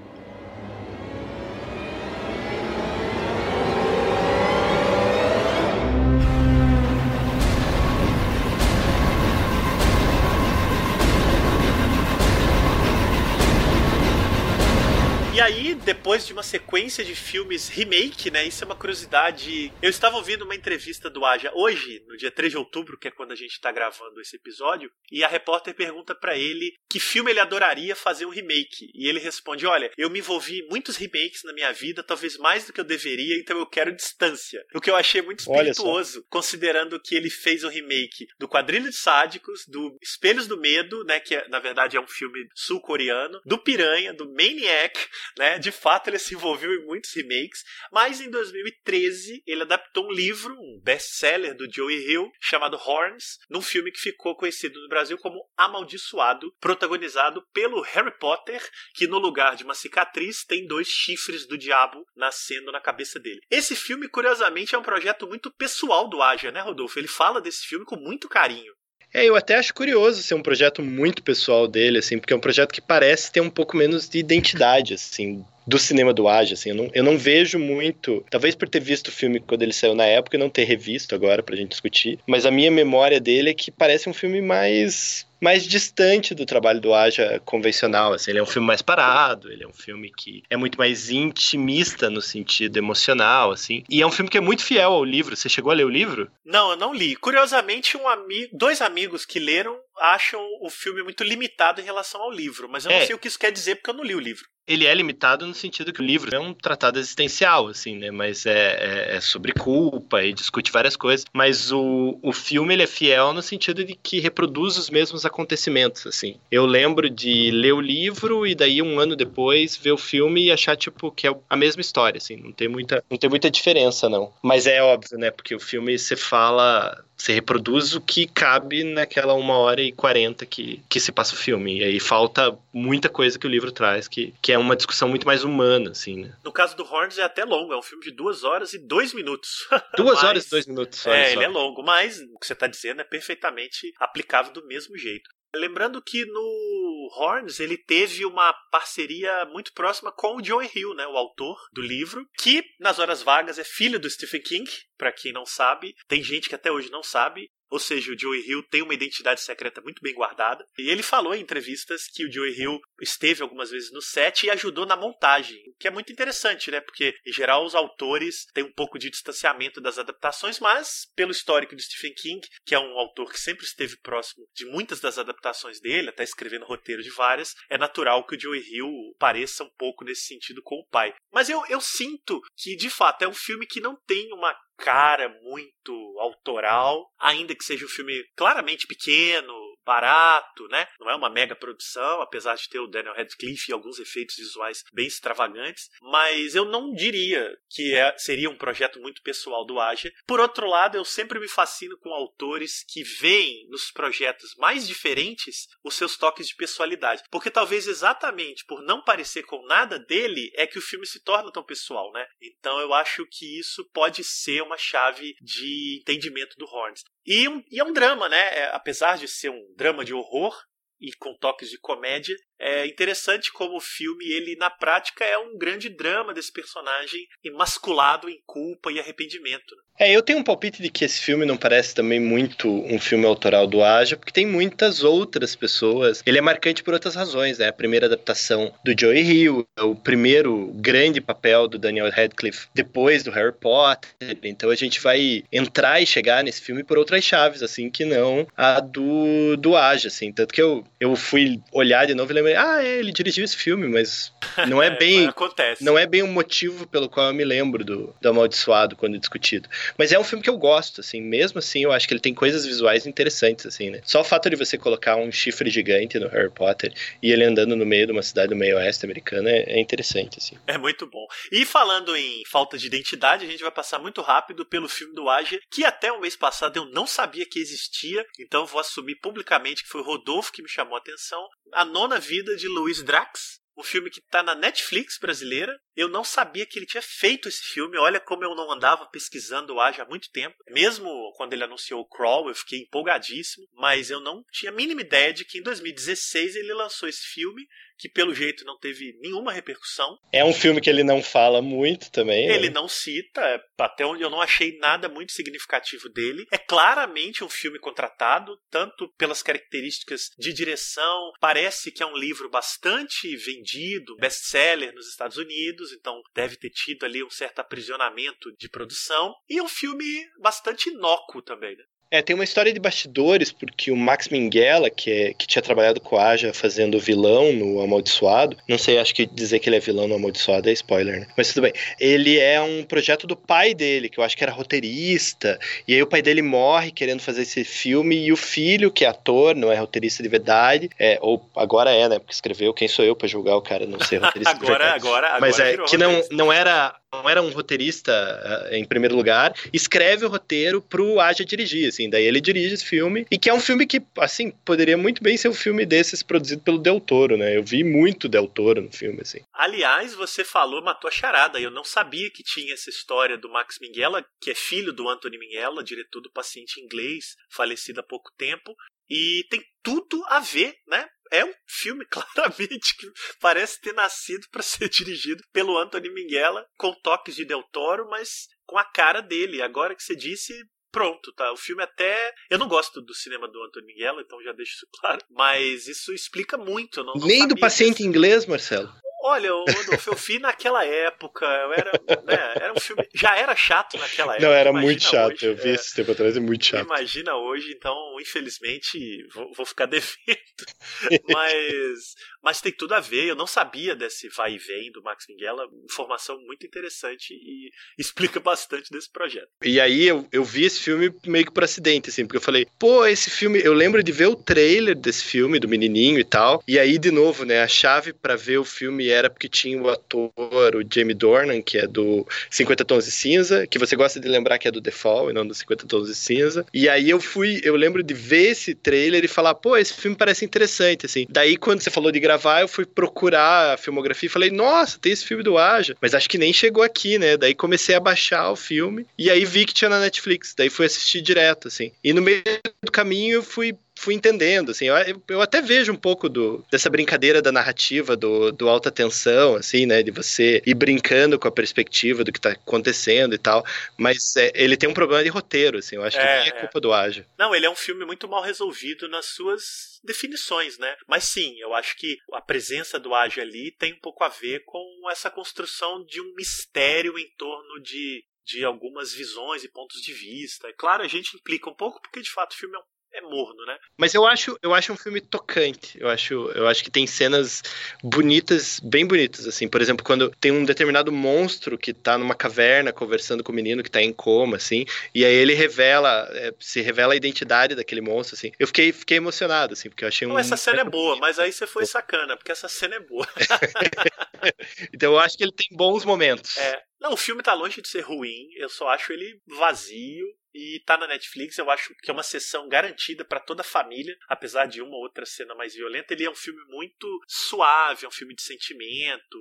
Depois 15.88 16.26
de 16.26 16.34
uma 16.34 16.42
sequência 16.42 17.02
de 17.02 17.14
filmes 17.14 17.70
remake, 17.70 18.30
né? 18.30 18.44
Isso 18.46 18.62
é 18.62 18.66
uma 18.66 18.76
curiosidade. 18.76 19.72
Eu 19.80 19.88
estava 19.88 20.16
ouvindo 20.16 20.42
uma 20.42 20.54
entrevista 20.54 21.08
do 21.08 21.24
Aja 21.24 21.50
hoje, 21.54 22.04
no 22.06 22.14
dia 22.14 22.30
3 22.30 22.52
de 22.52 22.58
outubro, 22.58 22.98
que 22.98 23.08
é 23.08 23.10
quando 23.10 23.32
a 23.32 23.34
gente 23.34 23.52
está 23.52 23.72
gravando 23.72 24.20
esse 24.20 24.36
episódio, 24.36 24.90
e 25.10 25.24
a 25.24 25.28
repórter 25.28 25.74
pergunta 25.74 26.14
para 26.14 26.36
ele 26.36 26.74
que 26.90 27.00
filme 27.00 27.30
ele 27.30 27.40
adoraria 27.40 27.96
fazer 27.96 28.26
um 28.26 28.30
remake. 28.30 28.90
E 28.94 29.08
ele 29.08 29.18
responde: 29.18 29.64
Olha, 29.64 29.90
eu 29.96 30.10
me 30.10 30.18
envolvi 30.18 30.58
em 30.58 30.68
muitos 30.68 30.98
remakes 30.98 31.42
na 31.42 31.54
minha 31.54 31.72
vida, 31.72 32.02
talvez 32.02 32.36
mais 32.36 32.66
do 32.66 32.72
que 32.74 32.80
eu 32.80 32.84
deveria, 32.84 33.38
então 33.38 33.58
eu 33.58 33.66
quero 33.66 33.96
distância. 33.96 34.62
O 34.74 34.82
que 34.82 34.90
eu 34.90 34.96
achei 34.96 35.22
muito 35.22 35.40
espirituoso, 35.40 36.22
considerando 36.28 37.00
que 37.00 37.14
ele 37.14 37.30
fez 37.30 37.64
o 37.64 37.68
remake 37.70 38.26
do 38.38 38.46
Quadrilho 38.46 38.90
de 38.90 38.96
Sádicos, 38.96 39.64
do 39.66 39.96
Espelhos 40.02 40.46
do 40.46 40.60
Medo, 40.60 41.02
né? 41.04 41.18
Que 41.18 41.36
é, 41.36 41.48
na 41.48 41.60
verdade 41.60 41.96
é 41.96 42.00
um 42.00 42.06
filme 42.06 42.46
sul-coreano, 42.54 43.40
do 43.46 43.56
Piranha, 43.56 44.12
do 44.12 44.30
Maniac, 44.34 44.94
né? 45.38 45.58
De 45.58 45.77
fato, 45.78 46.08
ele 46.08 46.18
se 46.18 46.34
envolveu 46.34 46.72
em 46.72 46.84
muitos 46.84 47.14
remakes, 47.14 47.62
mas 47.92 48.20
em 48.20 48.30
2013 48.30 49.42
ele 49.46 49.62
adaptou 49.62 50.06
um 50.06 50.12
livro, 50.12 50.54
um 50.54 50.80
best-seller 50.82 51.56
do 51.56 51.70
Joey 51.72 52.10
Hill, 52.10 52.30
chamado 52.40 52.76
Horns, 52.76 53.38
num 53.48 53.62
filme 53.62 53.90
que 53.90 54.00
ficou 54.00 54.36
conhecido 54.36 54.80
no 54.80 54.88
Brasil 54.88 55.16
como 55.18 55.40
Amaldiçoado, 55.56 56.52
protagonizado 56.60 57.42
pelo 57.52 57.80
Harry 57.82 58.16
Potter, 58.18 58.62
que 58.94 59.06
no 59.06 59.18
lugar 59.18 59.56
de 59.56 59.64
uma 59.64 59.74
cicatriz 59.74 60.44
tem 60.44 60.66
dois 60.66 60.88
chifres 60.88 61.46
do 61.46 61.56
diabo 61.56 62.04
nascendo 62.16 62.72
na 62.72 62.80
cabeça 62.80 63.18
dele. 63.18 63.40
Esse 63.50 63.74
filme, 63.74 64.08
curiosamente, 64.08 64.74
é 64.74 64.78
um 64.78 64.82
projeto 64.82 65.26
muito 65.26 65.50
pessoal 65.50 66.08
do 66.08 66.22
Aja, 66.22 66.50
né, 66.50 66.60
Rodolfo? 66.60 66.98
Ele 66.98 67.08
fala 67.08 67.40
desse 67.40 67.66
filme 67.66 67.84
com 67.84 67.96
muito 67.96 68.28
carinho. 68.28 68.72
É, 69.12 69.24
eu 69.24 69.34
até 69.34 69.56
acho 69.56 69.72
curioso 69.72 70.22
ser 70.22 70.34
um 70.34 70.42
projeto 70.42 70.82
muito 70.82 71.22
pessoal 71.22 71.66
dele, 71.66 71.98
assim, 71.98 72.18
porque 72.18 72.32
é 72.32 72.36
um 72.36 72.40
projeto 72.40 72.72
que 72.72 72.80
parece 72.80 73.32
ter 73.32 73.40
um 73.40 73.48
pouco 73.48 73.76
menos 73.76 74.08
de 74.08 74.18
identidade, 74.18 74.94
assim, 74.94 75.44
do 75.68 75.78
cinema 75.78 76.14
do 76.14 76.26
Aja, 76.26 76.54
assim, 76.54 76.70
eu 76.70 76.74
não, 76.74 76.90
eu 76.94 77.04
não 77.04 77.18
vejo 77.18 77.58
muito, 77.58 78.24
talvez 78.30 78.54
por 78.54 78.66
ter 78.66 78.80
visto 78.80 79.08
o 79.08 79.12
filme 79.12 79.38
quando 79.38 79.62
ele 79.62 79.72
saiu 79.74 79.94
na 79.94 80.06
época 80.06 80.36
e 80.36 80.40
não 80.40 80.48
ter 80.48 80.64
revisto 80.64 81.14
agora 81.14 81.42
pra 81.42 81.56
gente 81.56 81.68
discutir, 81.68 82.18
mas 82.26 82.46
a 82.46 82.50
minha 82.50 82.70
memória 82.70 83.20
dele 83.20 83.50
é 83.50 83.54
que 83.54 83.70
parece 83.70 84.08
um 84.08 84.14
filme 84.14 84.40
mais 84.40 85.28
mais 85.40 85.64
distante 85.64 86.34
do 86.34 86.44
trabalho 86.44 86.80
do 86.80 86.92
Aja 86.92 87.40
convencional. 87.44 88.12
Assim, 88.12 88.32
ele 88.32 88.40
é 88.40 88.42
um 88.42 88.46
filme 88.46 88.66
mais 88.66 88.82
parado, 88.82 89.52
ele 89.52 89.62
é 89.62 89.68
um 89.68 89.72
filme 89.72 90.10
que 90.10 90.42
é 90.50 90.56
muito 90.56 90.76
mais 90.76 91.10
intimista 91.10 92.10
no 92.10 92.20
sentido 92.20 92.76
emocional, 92.76 93.52
assim. 93.52 93.84
E 93.88 94.02
é 94.02 94.06
um 94.06 94.10
filme 94.10 94.28
que 94.28 94.38
é 94.38 94.40
muito 94.40 94.64
fiel 94.64 94.90
ao 94.90 95.04
livro. 95.04 95.36
Você 95.36 95.48
chegou 95.48 95.70
a 95.70 95.76
ler 95.76 95.84
o 95.84 95.88
livro? 95.88 96.28
Não, 96.44 96.72
eu 96.72 96.76
não 96.76 96.92
li. 96.92 97.14
Curiosamente, 97.14 97.96
um 97.96 98.08
ami 98.08 98.48
dois 98.52 98.82
amigos 98.82 99.24
que 99.24 99.38
leram 99.38 99.78
acham 100.00 100.40
o 100.60 100.68
filme 100.68 101.04
muito 101.04 101.22
limitado 101.22 101.80
em 101.80 101.84
relação 101.84 102.20
ao 102.20 102.32
livro, 102.32 102.68
mas 102.68 102.84
eu 102.84 102.90
é. 102.90 102.98
não 102.98 103.06
sei 103.06 103.14
o 103.14 103.18
que 103.18 103.28
isso 103.28 103.38
quer 103.38 103.52
dizer 103.52 103.76
porque 103.76 103.90
eu 103.90 103.94
não 103.94 104.02
li 104.02 104.16
o 104.16 104.20
livro 104.20 104.44
ele 104.68 104.84
é 104.84 104.94
limitado 104.94 105.46
no 105.46 105.54
sentido 105.54 105.94
que 105.94 106.02
o 106.02 106.04
livro 106.04 106.34
é 106.36 106.38
um 106.38 106.52
tratado 106.52 106.98
existencial, 106.98 107.68
assim, 107.68 107.96
né? 107.96 108.10
Mas 108.10 108.44
é, 108.44 108.52
é, 108.52 109.16
é, 109.16 109.20
sobre 109.20 109.54
culpa 109.54 110.22
e 110.22 110.34
discute 110.34 110.70
várias 110.70 110.94
coisas. 110.94 111.24
Mas 111.32 111.72
o, 111.72 112.18
o 112.22 112.32
filme, 112.34 112.74
ele 112.74 112.82
é 112.82 112.86
fiel 112.86 113.32
no 113.32 113.40
sentido 113.40 113.82
de 113.82 113.94
que 113.94 114.20
reproduz 114.20 114.76
os 114.76 114.90
mesmos 114.90 115.24
acontecimentos, 115.24 116.06
assim. 116.06 116.36
Eu 116.50 116.66
lembro 116.66 117.08
de 117.08 117.50
ler 117.50 117.72
o 117.72 117.80
livro 117.80 118.46
e 118.46 118.54
daí 118.54 118.82
um 118.82 119.00
ano 119.00 119.16
depois 119.16 119.74
ver 119.74 119.92
o 119.92 119.98
filme 119.98 120.44
e 120.44 120.52
achar, 120.52 120.76
tipo, 120.76 121.10
que 121.10 121.26
é 121.26 121.34
a 121.48 121.56
mesma 121.56 121.80
história, 121.80 122.18
assim. 122.18 122.36
Não 122.36 122.52
tem 122.52 122.68
muita, 122.68 123.02
não 123.10 123.16
tem 123.16 123.30
muita 123.30 123.50
diferença, 123.50 124.08
não. 124.08 124.30
Mas 124.42 124.66
é 124.66 124.82
óbvio, 124.82 125.16
né? 125.16 125.30
Porque 125.30 125.54
o 125.54 125.60
filme, 125.60 125.98
você 125.98 126.14
fala 126.14 127.02
você 127.18 127.32
reproduz 127.32 127.94
o 127.94 128.00
que 128.00 128.26
cabe 128.26 128.84
naquela 128.84 129.34
uma 129.34 129.58
hora 129.58 129.82
e 129.82 129.90
quarenta 129.90 130.46
que, 130.46 130.80
que 130.88 131.00
se 131.00 131.10
passa 131.10 131.34
o 131.34 131.36
filme. 131.36 131.80
E 131.80 131.84
aí 131.84 132.00
falta 132.00 132.56
muita 132.72 133.08
coisa 133.08 133.38
que 133.38 133.46
o 133.46 133.50
livro 133.50 133.72
traz, 133.72 134.06
que, 134.06 134.32
que 134.40 134.52
é 134.52 134.58
uma 134.58 134.76
discussão 134.76 135.08
muito 135.08 135.26
mais 135.26 135.42
humana, 135.42 135.90
assim, 135.90 136.22
né? 136.22 136.32
No 136.44 136.52
caso 136.52 136.76
do 136.76 136.84
Horns 136.84 137.18
é 137.18 137.24
até 137.24 137.44
longo, 137.44 137.72
é 137.72 137.76
um 137.76 137.82
filme 137.82 138.04
de 138.04 138.12
duas 138.12 138.44
horas 138.44 138.72
e 138.72 138.78
dois 138.78 139.12
minutos. 139.12 139.66
Duas 139.96 140.16
mas, 140.16 140.24
horas 140.24 140.46
e 140.46 140.50
dois 140.50 140.66
minutos. 140.66 141.06
É, 141.06 141.26
só. 141.26 141.32
ele 141.32 141.44
é 141.44 141.48
longo, 141.48 141.82
mas 141.82 142.20
o 142.20 142.38
que 142.38 142.46
você 142.46 142.52
está 142.52 142.68
dizendo 142.68 143.00
é 143.00 143.04
perfeitamente 143.04 143.92
aplicável 143.98 144.52
do 144.52 144.64
mesmo 144.66 144.96
jeito. 144.96 145.28
Lembrando 145.56 146.00
que 146.02 146.24
no 146.26 146.77
Horns 147.08 147.60
ele 147.60 147.76
teve 147.76 148.24
uma 148.24 148.52
parceria 148.70 149.44
muito 149.46 149.72
próxima 149.72 150.12
com 150.12 150.36
o 150.36 150.44
Joey 150.44 150.70
Hill, 150.74 150.94
né, 150.94 151.06
o 151.06 151.16
autor 151.16 151.58
do 151.72 151.82
livro, 151.82 152.28
que 152.38 152.62
nas 152.78 152.98
horas 152.98 153.22
vagas 153.22 153.58
é 153.58 153.64
filho 153.64 153.98
do 153.98 154.08
Stephen 154.08 154.42
King, 154.42 154.70
para 154.96 155.12
quem 155.12 155.32
não 155.32 155.46
sabe. 155.46 155.94
Tem 156.06 156.22
gente 156.22 156.48
que 156.48 156.54
até 156.54 156.70
hoje 156.70 156.90
não 156.90 157.02
sabe. 157.02 157.50
Ou 157.70 157.78
seja, 157.78 158.12
o 158.12 158.18
Joey 158.18 158.48
Hill 158.48 158.62
tem 158.64 158.82
uma 158.82 158.94
identidade 158.94 159.40
secreta 159.40 159.80
muito 159.80 160.02
bem 160.02 160.14
guardada. 160.14 160.64
E 160.78 160.90
ele 160.90 161.02
falou 161.02 161.34
em 161.34 161.40
entrevistas 161.40 162.06
que 162.12 162.24
o 162.24 162.32
Joey 162.32 162.58
Hill 162.58 162.78
esteve 163.00 163.42
algumas 163.42 163.70
vezes 163.70 163.92
no 163.92 164.00
set 164.00 164.44
e 164.44 164.50
ajudou 164.50 164.86
na 164.86 164.96
montagem, 164.96 165.58
o 165.68 165.74
que 165.78 165.88
é 165.88 165.90
muito 165.90 166.12
interessante, 166.12 166.70
né? 166.70 166.80
Porque, 166.80 167.14
em 167.26 167.32
geral, 167.32 167.64
os 167.64 167.74
autores 167.74 168.46
têm 168.52 168.64
um 168.64 168.72
pouco 168.72 168.98
de 168.98 169.10
distanciamento 169.10 169.80
das 169.80 169.98
adaptações, 169.98 170.58
mas, 170.58 171.06
pelo 171.14 171.30
histórico 171.30 171.76
de 171.76 171.82
Stephen 171.82 172.14
King, 172.14 172.46
que 172.64 172.74
é 172.74 172.78
um 172.78 172.98
autor 172.98 173.30
que 173.30 173.40
sempre 173.40 173.64
esteve 173.64 173.96
próximo 173.98 174.46
de 174.54 174.64
muitas 174.66 175.00
das 175.00 175.18
adaptações 175.18 175.80
dele, 175.80 176.08
até 176.08 176.22
escrevendo 176.22 176.64
roteiro 176.64 177.02
de 177.02 177.10
várias, 177.10 177.54
é 177.70 177.78
natural 177.78 178.26
que 178.26 178.36
o 178.36 178.40
Joey 178.40 178.60
Hill 178.60 179.14
pareça 179.18 179.64
um 179.64 179.70
pouco 179.76 180.04
nesse 180.04 180.26
sentido 180.26 180.62
com 180.62 180.76
o 180.76 180.86
pai. 180.86 181.14
Mas 181.32 181.48
eu, 181.48 181.64
eu 181.68 181.80
sinto 181.80 182.40
que, 182.56 182.76
de 182.76 182.90
fato, 182.90 183.22
é 183.22 183.28
um 183.28 183.34
filme 183.34 183.66
que 183.66 183.80
não 183.80 183.96
tem 184.06 184.32
uma 184.32 184.56
cara 184.78 185.28
muito 185.42 186.16
autoral, 186.20 187.10
ainda 187.18 187.54
que 187.54 187.64
seja 187.64 187.84
um 187.84 187.88
filme 187.88 188.24
claramente 188.36 188.86
pequeno, 188.86 189.52
barato, 189.88 190.68
né? 190.68 190.86
Não 191.00 191.08
é 191.08 191.16
uma 191.16 191.30
mega 191.30 191.56
produção, 191.56 192.20
apesar 192.20 192.56
de 192.56 192.68
ter 192.68 192.78
o 192.78 192.86
Daniel 192.86 193.14
Radcliffe 193.14 193.70
e 193.70 193.72
alguns 193.72 193.98
efeitos 193.98 194.36
visuais 194.36 194.84
bem 194.92 195.06
extravagantes, 195.06 195.88
mas 196.02 196.54
eu 196.54 196.66
não 196.66 196.92
diria 196.92 197.56
que 197.70 197.94
é, 197.94 198.14
seria 198.18 198.50
um 198.50 198.58
projeto 198.58 199.00
muito 199.00 199.22
pessoal 199.22 199.64
do 199.64 199.80
Aja. 199.80 200.12
Por 200.26 200.40
outro 200.40 200.68
lado, 200.68 200.98
eu 200.98 201.06
sempre 201.06 201.40
me 201.40 201.48
fascino 201.48 201.96
com 202.00 202.12
autores 202.12 202.84
que 202.86 203.02
veem 203.02 203.66
nos 203.70 203.90
projetos 203.90 204.54
mais 204.58 204.86
diferentes 204.86 205.66
os 205.82 205.94
seus 205.94 206.18
toques 206.18 206.48
de 206.48 206.54
pessoalidade, 206.54 207.22
porque 207.30 207.50
talvez 207.50 207.88
exatamente 207.88 208.66
por 208.66 208.82
não 208.82 209.02
parecer 209.02 209.44
com 209.44 209.64
nada 209.66 209.98
dele 209.98 210.52
é 210.54 210.66
que 210.66 210.78
o 210.78 210.82
filme 210.82 211.06
se 211.06 211.24
torna 211.24 211.50
tão 211.50 211.64
pessoal, 211.64 212.12
né? 212.12 212.26
Então 212.42 212.78
eu 212.78 212.92
acho 212.92 213.24
que 213.30 213.58
isso 213.58 213.88
pode 213.90 214.22
ser 214.22 214.62
uma 214.62 214.76
chave 214.76 215.34
de 215.40 216.00
entendimento 216.02 216.56
do 216.58 216.66
Horns. 216.66 217.02
E, 217.28 217.46
e 217.70 217.78
é 217.78 217.84
um 217.84 217.92
drama, 217.92 218.26
né? 218.26 218.38
É, 218.38 218.74
apesar 218.74 219.18
de 219.18 219.28
ser 219.28 219.50
um 219.50 219.74
drama 219.76 220.02
de 220.02 220.14
horror 220.14 220.58
e 220.98 221.12
com 221.12 221.36
toques 221.36 221.68
de 221.68 221.78
comédia, 221.78 222.34
é 222.58 222.86
interessante 222.86 223.52
como 223.52 223.76
o 223.76 223.80
filme, 223.80 224.24
ele 224.26 224.56
na 224.56 224.70
prática 224.70 225.24
é 225.24 225.38
um 225.38 225.56
grande 225.56 225.88
drama 225.88 226.34
desse 226.34 226.52
personagem 226.52 227.26
emasculado 227.44 228.28
em 228.28 228.40
culpa 228.46 228.90
e 228.90 228.98
arrependimento. 228.98 229.74
Né? 229.76 229.82
É, 230.00 230.12
eu 230.12 230.22
tenho 230.22 230.38
um 230.38 230.44
palpite 230.44 230.80
de 230.80 230.90
que 230.90 231.04
esse 231.04 231.20
filme 231.20 231.44
não 231.44 231.56
parece 231.56 231.92
também 231.92 232.20
muito 232.20 232.68
um 232.68 233.00
filme 233.00 233.26
autoral 233.26 233.66
do 233.66 233.82
Aja, 233.82 234.16
porque 234.16 234.32
tem 234.32 234.46
muitas 234.46 235.02
outras 235.02 235.56
pessoas. 235.56 236.22
Ele 236.24 236.38
é 236.38 236.40
marcante 236.40 236.84
por 236.84 236.94
outras 236.94 237.16
razões, 237.16 237.58
né? 237.58 237.68
A 237.68 237.72
primeira 237.72 238.06
adaptação 238.06 238.72
do 238.84 238.94
Joey 238.98 239.22
Hill, 239.22 239.66
é 239.76 239.82
o 239.82 239.96
primeiro 239.96 240.70
grande 240.74 241.20
papel 241.20 241.66
do 241.66 241.78
Daniel 241.78 242.10
Radcliffe 242.10 242.68
depois 242.72 243.24
do 243.24 243.32
Harry 243.32 243.52
Potter. 243.52 244.10
Então 244.44 244.70
a 244.70 244.76
gente 244.76 245.00
vai 245.00 245.42
entrar 245.52 246.00
e 246.00 246.06
chegar 246.06 246.44
nesse 246.44 246.62
filme 246.62 246.84
por 246.84 246.96
outras 246.96 247.24
chaves, 247.24 247.62
assim, 247.62 247.90
que 247.90 248.04
não 248.04 248.46
a 248.56 248.78
do, 248.78 249.56
do 249.56 249.76
Aja, 249.76 250.06
assim. 250.06 250.32
Tanto 250.32 250.54
que 250.54 250.62
eu, 250.62 250.84
eu 251.00 251.16
fui 251.16 251.60
olhar 251.72 252.06
de 252.06 252.14
novo 252.14 252.30
e 252.30 252.34
lembrei, 252.34 252.47
ah, 252.54 252.84
é, 252.84 252.98
ele 252.98 253.12
dirigiu 253.12 253.44
esse 253.44 253.56
filme, 253.56 253.88
mas 253.88 254.32
não 254.68 254.82
é, 254.82 254.88
é 254.88 254.96
bem. 254.96 255.26
acontece. 255.26 255.84
Não 255.84 255.98
é 255.98 256.06
bem 256.06 256.22
o 256.22 256.26
motivo 256.26 256.86
pelo 256.86 257.08
qual 257.08 257.28
eu 257.28 257.34
me 257.34 257.44
lembro 257.44 257.84
do, 257.84 258.14
do 258.20 258.28
Amaldiçoado 258.28 258.96
quando 258.96 259.18
discutido. 259.18 259.68
Mas 259.96 260.12
é 260.12 260.18
um 260.18 260.24
filme 260.24 260.42
que 260.42 260.50
eu 260.50 260.56
gosto, 260.56 261.00
assim, 261.00 261.20
mesmo 261.20 261.58
assim, 261.58 261.84
eu 261.84 261.92
acho 261.92 262.06
que 262.06 262.14
ele 262.14 262.20
tem 262.20 262.34
coisas 262.34 262.64
visuais 262.64 263.06
interessantes, 263.06 263.66
assim, 263.66 263.90
né? 263.90 264.00
Só 264.04 264.20
o 264.20 264.24
fato 264.24 264.48
de 264.50 264.56
você 264.56 264.78
colocar 264.78 265.16
um 265.16 265.30
chifre 265.30 265.70
gigante 265.70 266.18
no 266.18 266.28
Harry 266.28 266.50
Potter 266.50 266.92
e 267.22 267.32
ele 267.32 267.44
andando 267.44 267.76
no 267.76 267.86
meio 267.86 268.06
de 268.06 268.12
uma 268.12 268.22
cidade 268.22 268.48
do 268.48 268.56
meio 268.56 268.76
oeste 268.76 269.04
americana 269.04 269.50
é, 269.50 269.74
é 269.74 269.80
interessante, 269.80 270.38
assim. 270.38 270.56
É 270.66 270.78
muito 270.78 271.06
bom. 271.06 271.26
E 271.52 271.64
falando 271.64 272.16
em 272.16 272.42
falta 272.46 272.78
de 272.78 272.86
identidade, 272.86 273.44
a 273.44 273.48
gente 273.48 273.62
vai 273.62 273.70
passar 273.70 273.98
muito 273.98 274.20
rápido 274.22 274.64
pelo 274.64 274.88
filme 274.88 275.14
do 275.14 275.28
Aja, 275.28 275.58
que 275.70 275.84
até 275.84 276.12
o 276.12 276.20
mês 276.20 276.36
passado 276.36 276.76
eu 276.76 276.86
não 276.86 277.06
sabia 277.06 277.46
que 277.46 277.58
existia, 277.58 278.24
então 278.38 278.66
vou 278.66 278.80
assumir 278.80 279.16
publicamente 279.16 279.82
que 279.82 279.88
foi 279.88 280.00
o 280.00 280.04
Rodolfo 280.04 280.52
que 280.52 280.62
me 280.62 280.68
chamou 280.68 280.94
a 280.94 280.98
atenção. 280.98 281.46
A 281.72 281.84
Nona 281.84 282.18
Vida 282.18 282.37
de 282.56 282.68
Louis 282.68 283.02
Drax, 283.02 283.60
um 283.76 283.82
filme 283.82 284.10
que 284.10 284.18
está 284.18 284.42
na 284.42 284.54
Netflix 284.54 285.18
brasileira. 285.18 285.72
Eu 285.94 286.08
não 286.08 286.24
sabia 286.24 286.66
que 286.66 286.78
ele 286.78 286.86
tinha 286.86 287.02
feito 287.02 287.48
esse 287.48 287.62
filme. 287.62 287.96
Olha 287.96 288.18
como 288.18 288.42
eu 288.42 288.54
não 288.54 288.72
andava 288.72 289.06
pesquisando 289.06 289.74
o 289.74 289.80
Aja 289.80 290.02
há 290.02 290.08
muito 290.08 290.30
tempo. 290.30 290.56
Mesmo 290.70 291.32
quando 291.36 291.52
ele 291.52 291.62
anunciou 291.62 292.00
o 292.00 292.08
Crawl, 292.08 292.48
eu 292.48 292.54
fiquei 292.54 292.80
empolgadíssimo, 292.80 293.66
mas 293.74 294.10
eu 294.10 294.20
não 294.20 294.44
tinha 294.50 294.72
a 294.72 294.74
mínima 294.74 295.00
ideia 295.00 295.32
de 295.32 295.44
que 295.44 295.58
em 295.58 295.62
2016 295.62 296.56
ele 296.56 296.74
lançou 296.74 297.08
esse 297.08 297.22
filme 297.22 297.66
que 297.98 298.08
pelo 298.08 298.34
jeito 298.34 298.64
não 298.64 298.78
teve 298.78 299.16
nenhuma 299.20 299.52
repercussão. 299.52 300.18
É 300.32 300.44
um 300.44 300.52
filme 300.52 300.80
que 300.80 300.90
ele 300.90 301.04
não 301.04 301.22
fala 301.22 301.60
muito 301.60 302.10
também. 302.10 302.48
Né? 302.48 302.54
Ele 302.54 302.70
não 302.70 302.88
cita, 302.88 303.40
é, 303.40 303.60
até 303.78 304.06
onde 304.06 304.22
eu 304.22 304.30
não 304.30 304.40
achei 304.40 304.78
nada 304.78 305.08
muito 305.08 305.32
significativo 305.32 306.08
dele. 306.08 306.46
É 306.50 306.58
claramente 306.58 307.44
um 307.44 307.48
filme 307.48 307.78
contratado, 307.78 308.58
tanto 308.70 309.08
pelas 309.16 309.42
características 309.42 310.30
de 310.38 310.52
direção, 310.52 311.32
parece 311.40 311.90
que 311.90 312.02
é 312.02 312.06
um 312.06 312.16
livro 312.16 312.48
bastante 312.48 313.36
vendido 313.36 313.58
vendido, 313.58 314.16
best-seller 314.16 314.94
nos 314.94 315.08
Estados 315.08 315.36
Unidos, 315.36 315.92
então 315.92 316.20
deve 316.34 316.56
ter 316.56 316.70
tido 316.70 317.04
ali 317.04 317.22
um 317.22 317.30
certo 317.30 317.60
aprisionamento 317.60 318.50
de 318.56 318.68
produção. 318.68 319.34
E 319.48 319.58
é 319.58 319.62
um 319.62 319.68
filme 319.68 320.04
bastante 320.40 320.90
inócuo 320.90 321.42
também, 321.42 321.76
né? 321.76 321.84
É, 322.10 322.22
tem 322.22 322.34
uma 322.34 322.44
história 322.44 322.72
de 322.72 322.80
bastidores, 322.80 323.52
porque 323.52 323.90
o 323.90 323.96
Max 323.96 324.28
Minghella, 324.28 324.88
que, 324.88 325.10
é, 325.10 325.34
que 325.34 325.46
tinha 325.46 325.60
trabalhado 325.60 326.00
com 326.00 326.16
a 326.16 326.28
Aja 326.28 326.54
fazendo 326.54 326.98
vilão 326.98 327.52
no 327.52 327.82
Amaldiçoado, 327.82 328.56
não 328.66 328.78
sei, 328.78 328.98
acho 328.98 329.14
que 329.14 329.26
dizer 329.26 329.58
que 329.58 329.68
ele 329.68 329.76
é 329.76 329.80
vilão 329.80 330.08
no 330.08 330.14
Amaldiçoado 330.14 330.70
é 330.70 330.72
spoiler, 330.72 331.20
né? 331.20 331.26
Mas 331.36 331.48
tudo 331.48 331.64
bem. 331.64 331.72
Ele 332.00 332.38
é 332.38 332.60
um 332.62 332.82
projeto 332.82 333.26
do 333.26 333.36
pai 333.36 333.74
dele, 333.74 334.08
que 334.08 334.18
eu 334.18 334.24
acho 334.24 334.36
que 334.36 334.42
era 334.42 334.52
roteirista, 334.52 335.58
e 335.86 335.94
aí 335.94 336.02
o 336.02 336.06
pai 336.06 336.22
dele 336.22 336.40
morre 336.40 336.90
querendo 336.90 337.20
fazer 337.20 337.42
esse 337.42 337.62
filme, 337.62 338.16
e 338.24 338.32
o 338.32 338.36
filho, 338.36 338.90
que 338.90 339.04
é 339.04 339.08
ator, 339.08 339.54
não 339.54 339.70
é 339.70 339.76
roteirista 339.76 340.22
de 340.22 340.30
verdade, 340.30 340.88
é, 340.98 341.18
ou 341.20 341.46
agora 341.54 341.90
é, 341.90 342.08
né? 342.08 342.18
Porque 342.18 342.32
escreveu 342.32 342.72
Quem 342.72 342.88
Sou 342.88 343.04
Eu 343.04 343.14
para 343.14 343.28
julgar 343.28 343.56
o 343.56 343.62
cara 343.62 343.86
não 343.86 344.00
ser 344.00 344.16
roteirista 344.24 344.50
agora, 344.50 344.64
de 344.64 344.66
verdade. 344.66 344.98
Agora, 344.98 345.26
agora, 345.26 345.40
Mas 345.40 345.58
é, 345.58 345.76
que 345.76 345.98
não, 345.98 346.24
não 346.30 346.50
era 346.50 346.94
não 347.12 347.28
era 347.28 347.42
um 347.42 347.50
roteirista 347.50 348.12
uh, 348.12 348.74
em 348.74 348.84
primeiro 348.84 349.16
lugar, 349.16 349.54
escreve 349.72 350.24
o 350.24 350.28
roteiro 350.28 350.82
pro 350.82 351.20
Aja 351.20 351.44
dirigir, 351.44 351.88
assim, 351.88 352.08
daí 352.08 352.24
ele 352.24 352.40
dirige 352.40 352.74
esse 352.74 352.84
filme, 352.84 353.26
e 353.30 353.38
que 353.38 353.48
é 353.48 353.54
um 353.54 353.60
filme 353.60 353.86
que, 353.86 354.02
assim, 354.18 354.50
poderia 354.64 354.96
muito 354.96 355.22
bem 355.22 355.36
ser 355.36 355.48
um 355.48 355.54
filme 355.54 355.86
desses 355.86 356.22
produzido 356.22 356.62
pelo 356.62 356.78
Del 356.78 357.00
Toro, 357.00 357.36
né, 357.36 357.56
eu 357.56 357.62
vi 357.62 357.82
muito 357.82 358.28
Del 358.28 358.46
Toro 358.46 358.82
no 358.82 358.92
filme, 358.92 359.20
assim. 359.22 359.40
Aliás, 359.52 360.14
você 360.14 360.44
falou, 360.44 360.82
matou 360.82 361.08
a 361.08 361.12
charada, 361.12 361.58
eu 361.58 361.70
não 361.70 361.84
sabia 361.84 362.30
que 362.30 362.42
tinha 362.42 362.74
essa 362.74 362.90
história 362.90 363.38
do 363.38 363.48
Max 363.48 363.76
Minghella, 363.80 364.24
que 364.40 364.50
é 364.50 364.54
filho 364.54 364.92
do 364.92 365.08
Anthony 365.08 365.38
Minghella, 365.38 365.82
diretor 365.82 366.20
do 366.20 366.30
Paciente 366.30 366.80
Inglês, 366.80 367.36
falecido 367.50 368.00
há 368.00 368.02
pouco 368.02 368.30
tempo, 368.36 368.74
e 369.08 369.44
tem 369.48 369.62
tudo 369.82 370.22
a 370.26 370.38
ver, 370.38 370.74
né? 370.86 371.06
É 371.30 371.44
um 371.44 371.52
filme 371.66 372.04
claramente 372.10 372.96
que 372.96 373.06
parece 373.40 373.80
ter 373.80 373.92
nascido 373.92 374.46
para 374.50 374.62
ser 374.62 374.88
dirigido 374.90 375.42
pelo 375.52 375.78
Anthony 375.78 376.10
Minghella, 376.12 376.64
com 376.76 376.92
toques 377.02 377.34
de 377.34 377.44
Del 377.44 377.62
Toro, 377.72 378.08
mas 378.08 378.48
com 378.66 378.78
a 378.78 378.84
cara 378.84 379.20
dele. 379.20 379.62
Agora 379.62 379.94
que 379.94 380.02
você 380.02 380.14
disse, 380.14 380.54
pronto, 380.90 381.32
tá? 381.32 381.52
O 381.52 381.56
filme 381.56 381.82
até. 381.82 382.32
Eu 382.50 382.58
não 382.58 382.68
gosto 382.68 383.00
do 383.00 383.14
cinema 383.14 383.48
do 383.48 383.62
Anthony 383.64 383.86
Minghella, 383.86 384.22
então 384.22 384.42
já 384.42 384.52
deixo 384.52 384.72
isso 384.72 384.88
claro. 385.00 385.20
Mas 385.30 385.86
isso 385.86 386.12
explica 386.12 386.56
muito. 386.56 387.02
Não, 387.02 387.14
não 387.14 387.26
Nem 387.26 387.46
do 387.46 387.58
paciente 387.58 388.02
inglês, 388.02 388.46
Marcelo. 388.46 388.92
Olha, 389.28 389.50
Rodolfo, 389.52 390.10
eu 390.10 390.16
vi 390.16 390.38
naquela 390.38 390.86
época, 390.86 391.44
eu 391.44 391.72
era, 391.74 391.92
né, 392.24 392.52
era 392.56 392.72
um 392.72 392.80
filme, 392.80 393.06
já 393.14 393.36
era 393.36 393.54
chato 393.54 393.98
naquela 393.98 394.32
época. 394.32 394.48
Não, 394.48 394.54
era 394.54 394.72
muito 394.72 395.02
chato, 395.02 395.34
hoje, 395.34 395.46
eu 395.46 395.54
vi 395.54 395.68
é, 395.68 395.74
esse 395.74 395.94
tempo 395.94 396.12
atrás, 396.12 396.34
é 396.34 396.40
muito 396.40 396.64
chato. 396.64 396.86
Imagina 396.86 397.36
hoje, 397.36 397.70
então, 397.76 397.94
infelizmente, 398.18 398.98
vou, 399.34 399.52
vou 399.52 399.66
ficar 399.66 399.84
devendo. 399.84 400.08
mas, 401.28 402.14
mas 402.42 402.60
tem 402.62 402.72
tudo 402.72 402.94
a 402.94 403.00
ver, 403.00 403.26
eu 403.26 403.36
não 403.36 403.46
sabia 403.46 403.94
desse 403.94 404.30
vai 404.30 404.54
e 404.54 404.58
vem 404.58 404.90
do 404.92 405.02
Max 405.02 405.26
Minghella, 405.28 405.66
informação 405.84 406.40
muito 406.46 406.66
interessante 406.66 407.34
e 407.34 407.70
explica 407.98 408.40
bastante 408.40 408.90
desse 408.90 409.12
projeto. 409.12 409.48
E 409.62 409.78
aí 409.78 410.06
eu, 410.06 410.26
eu 410.32 410.42
vi 410.42 410.64
esse 410.64 410.80
filme 410.80 411.12
meio 411.26 411.44
que 411.44 411.52
por 411.52 411.64
acidente, 411.64 412.08
assim, 412.08 412.24
porque 412.24 412.38
eu 412.38 412.42
falei, 412.42 412.66
pô, 412.78 413.04
esse 413.04 413.28
filme, 413.28 413.60
eu 413.62 413.74
lembro 413.74 414.02
de 414.02 414.10
ver 414.10 414.28
o 414.28 414.36
trailer 414.36 414.96
desse 414.98 415.24
filme, 415.24 415.60
do 415.60 415.68
menininho 415.68 416.18
e 416.18 416.24
tal, 416.24 416.62
e 416.66 416.78
aí, 416.78 416.98
de 416.98 417.10
novo, 417.10 417.44
né, 417.44 417.62
a 417.62 417.68
chave 417.68 418.14
para 418.14 418.34
ver 418.34 418.56
o 418.56 418.64
filme 418.64 419.17
era 419.18 419.30
porque 419.30 419.48
tinha 419.48 419.80
o 419.80 419.88
ator, 419.88 420.30
o 420.36 420.84
Jamie 420.88 421.14
Dornan, 421.14 421.60
que 421.60 421.78
é 421.78 421.86
do 421.86 422.26
50 422.50 422.84
Tons 422.84 423.04
de 423.04 423.10
Cinza, 423.10 423.66
que 423.66 423.78
você 423.78 423.96
gosta 423.96 424.20
de 424.20 424.28
lembrar 424.28 424.58
que 424.58 424.68
é 424.68 424.70
do 424.70 424.80
The 424.80 424.90
Fall 424.90 425.30
e 425.30 425.32
não 425.32 425.46
do 425.46 425.54
50 425.54 425.86
Tons 425.86 426.08
de 426.08 426.14
Cinza. 426.14 426.64
E 426.72 426.88
aí 426.88 427.10
eu 427.10 427.20
fui, 427.20 427.60
eu 427.64 427.76
lembro 427.76 428.02
de 428.02 428.14
ver 428.14 428.50
esse 428.50 428.74
trailer 428.74 429.24
e 429.24 429.28
falar, 429.28 429.54
pô, 429.54 429.76
esse 429.76 429.94
filme 429.94 430.16
parece 430.16 430.44
interessante, 430.44 431.06
assim. 431.06 431.26
Daí 431.28 431.56
quando 431.56 431.80
você 431.80 431.90
falou 431.90 432.12
de 432.12 432.20
gravar, 432.20 432.60
eu 432.60 432.68
fui 432.68 432.86
procurar 432.86 433.74
a 433.74 433.76
filmografia 433.76 434.26
e 434.26 434.30
falei, 434.30 434.50
nossa, 434.50 434.98
tem 434.98 435.12
esse 435.12 435.24
filme 435.24 435.42
do 435.42 435.58
Aja, 435.58 435.96
mas 436.00 436.14
acho 436.14 436.28
que 436.28 436.38
nem 436.38 436.52
chegou 436.52 436.82
aqui, 436.82 437.18
né? 437.18 437.36
Daí 437.36 437.54
comecei 437.54 437.94
a 437.94 438.00
baixar 438.00 438.50
o 438.50 438.56
filme 438.56 439.06
e 439.18 439.30
aí 439.30 439.44
vi 439.44 439.64
que 439.64 439.74
tinha 439.74 439.88
na 439.88 440.00
Netflix, 440.00 440.54
daí 440.56 440.70
fui 440.70 440.86
assistir 440.86 441.20
direto, 441.20 441.68
assim. 441.68 441.92
E 442.02 442.12
no 442.12 442.22
meio 442.22 442.42
do 442.82 442.92
caminho 442.92 443.36
eu 443.36 443.42
fui 443.42 443.76
fui 443.98 444.14
entendendo, 444.14 444.70
assim, 444.70 444.86
eu, 444.86 444.94
eu 445.28 445.42
até 445.42 445.60
vejo 445.60 445.92
um 445.92 445.96
pouco 445.96 446.28
do, 446.28 446.64
dessa 446.70 446.88
brincadeira 446.88 447.42
da 447.42 447.50
narrativa, 447.50 448.16
do, 448.16 448.52
do 448.52 448.68
alta 448.68 448.92
tensão, 448.92 449.56
assim, 449.56 449.86
né, 449.86 450.04
de 450.04 450.12
você 450.12 450.62
ir 450.64 450.74
brincando 450.74 451.36
com 451.36 451.48
a 451.48 451.52
perspectiva 451.52 452.22
do 452.22 452.32
que 452.32 452.40
tá 452.40 452.52
acontecendo 452.52 453.34
e 453.34 453.38
tal, 453.38 453.66
mas 453.96 454.36
é, 454.36 454.52
ele 454.54 454.76
tem 454.76 454.88
um 454.88 454.94
problema 454.94 455.24
de 455.24 455.28
roteiro, 455.28 455.78
assim, 455.78 455.96
eu 455.96 456.04
acho 456.04 456.16
é, 456.16 456.20
que 456.20 456.26
nem 456.26 456.44
é, 456.44 456.48
é 456.48 456.60
culpa 456.60 456.80
do 456.80 456.92
Aja. 456.92 457.26
Não, 457.36 457.52
ele 457.52 457.66
é 457.66 457.70
um 457.70 457.74
filme 457.74 458.04
muito 458.04 458.28
mal 458.28 458.40
resolvido 458.40 459.08
nas 459.08 459.26
suas 459.26 459.98
definições, 460.04 460.78
né, 460.78 460.96
mas 461.08 461.24
sim, 461.24 461.58
eu 461.58 461.74
acho 461.74 461.96
que 461.96 462.18
a 462.34 462.40
presença 462.40 463.00
do 463.00 463.12
Aja 463.12 463.42
ali 463.42 463.74
tem 463.80 463.94
um 463.94 464.00
pouco 464.00 464.22
a 464.22 464.28
ver 464.28 464.62
com 464.64 465.10
essa 465.10 465.28
construção 465.28 466.04
de 466.04 466.20
um 466.20 466.34
mistério 466.36 467.18
em 467.18 467.28
torno 467.36 467.82
de 467.82 468.22
de 468.48 468.64
algumas 468.64 469.12
visões 469.12 469.62
e 469.62 469.68
pontos 469.68 470.00
de 470.00 470.10
vista. 470.14 470.68
É 470.68 470.72
claro, 470.72 471.02
a 471.02 471.06
gente 471.06 471.36
implica 471.36 471.68
um 471.68 471.74
pouco 471.74 472.00
porque 472.00 472.22
de 472.22 472.30
fato 472.30 472.52
o 472.52 472.56
filme 472.56 472.74
é 472.74 472.78
um 472.78 472.97
é 473.18 473.22
morno, 473.22 473.64
né? 473.66 473.76
Mas 473.96 474.14
eu 474.14 474.26
acho, 474.26 474.58
eu 474.62 474.74
acho 474.74 474.92
um 474.92 474.96
filme 474.96 475.20
tocante. 475.20 475.98
Eu 476.00 476.08
acho, 476.08 476.34
eu 476.54 476.66
acho 476.66 476.82
que 476.82 476.90
tem 476.90 477.06
cenas 477.06 477.62
bonitas, 478.02 478.80
bem 478.80 479.06
bonitas, 479.06 479.46
assim. 479.46 479.68
Por 479.68 479.80
exemplo, 479.80 480.04
quando 480.04 480.30
tem 480.40 480.50
um 480.50 480.64
determinado 480.64 481.12
monstro 481.12 481.76
que 481.76 481.92
tá 481.92 482.16
numa 482.16 482.34
caverna 482.34 482.92
conversando 482.92 483.42
com 483.42 483.52
o 483.52 483.54
menino 483.54 483.82
que 483.82 483.90
tá 483.90 484.00
em 484.00 484.12
coma, 484.12 484.56
assim, 484.56 484.84
e 485.14 485.24
aí 485.24 485.34
ele 485.34 485.54
revela, 485.54 486.28
é, 486.32 486.54
se 486.58 486.80
revela 486.80 487.12
a 487.12 487.16
identidade 487.16 487.74
daquele 487.74 488.00
monstro, 488.00 488.36
assim. 488.36 488.52
Eu 488.58 488.66
fiquei, 488.66 488.92
fiquei 488.92 489.16
emocionado, 489.16 489.74
assim, 489.74 489.88
porque 489.88 490.04
eu 490.04 490.08
achei 490.08 490.26
Não, 490.26 490.36
um. 490.36 490.38
essa 490.38 490.56
cena 490.56 490.80
é 490.80 490.84
boa, 490.84 491.16
mas 491.16 491.38
aí 491.38 491.52
você 491.52 491.66
foi 491.66 491.86
sacana, 491.86 492.36
porque 492.36 492.52
essa 492.52 492.68
cena 492.68 492.96
é 492.96 493.00
boa. 493.00 493.26
então 494.92 495.12
eu 495.12 495.18
acho 495.18 495.36
que 495.36 495.44
ele 495.44 495.52
tem 495.52 495.68
bons 495.72 496.04
momentos. 496.04 496.56
É. 496.56 496.82
Não, 497.00 497.12
o 497.12 497.16
filme 497.16 497.42
tá 497.42 497.54
longe 497.54 497.80
de 497.80 497.88
ser 497.88 498.00
ruim, 498.00 498.48
eu 498.56 498.68
só 498.68 498.88
acho 498.88 499.12
ele 499.12 499.40
vazio 499.46 500.26
e 500.58 500.80
tá 500.80 500.96
na 500.96 501.06
Netflix, 501.06 501.56
eu 501.56 501.70
acho 501.70 501.94
que 502.02 502.10
é 502.10 502.12
uma 502.12 502.24
sessão 502.24 502.68
garantida 502.68 503.24
para 503.24 503.38
toda 503.38 503.60
a 503.60 503.64
família, 503.64 504.16
apesar 504.28 504.66
de 504.66 504.82
uma 504.82 504.96
ou 504.96 505.02
outra 505.02 505.24
cena 505.24 505.54
mais 505.54 505.74
violenta. 505.74 506.12
Ele 506.12 506.24
é 506.24 506.30
um 506.30 506.34
filme 506.34 506.60
muito 506.66 507.06
suave, 507.28 508.04
é 508.04 508.08
um 508.08 508.12
filme 508.12 508.34
de 508.34 508.42
sentimento. 508.42 509.38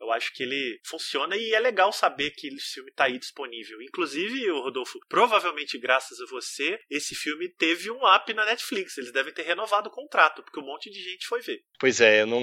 Eu 0.00 0.12
acho 0.12 0.32
que 0.32 0.44
ele 0.44 0.80
funciona 0.84 1.36
e 1.36 1.52
é 1.52 1.58
legal 1.58 1.92
saber 1.92 2.30
que 2.30 2.46
esse 2.46 2.74
filme 2.74 2.92
tá 2.92 3.04
aí 3.04 3.18
disponível. 3.18 3.82
Inclusive, 3.82 4.48
Rodolfo, 4.50 5.00
provavelmente 5.08 5.78
graças 5.78 6.20
a 6.20 6.26
você, 6.26 6.78
esse 6.88 7.16
filme 7.16 7.48
teve 7.48 7.90
um 7.90 8.06
up 8.06 8.32
na 8.32 8.44
Netflix. 8.44 8.96
Eles 8.98 9.12
devem 9.12 9.34
ter 9.34 9.42
renovado 9.42 9.88
o 9.88 9.92
contrato, 9.92 10.44
porque 10.44 10.60
um 10.60 10.66
monte 10.66 10.90
de 10.90 11.02
gente 11.02 11.26
foi 11.26 11.40
ver. 11.40 11.64
Pois 11.80 12.00
é, 12.00 12.22
eu 12.22 12.26
não. 12.26 12.40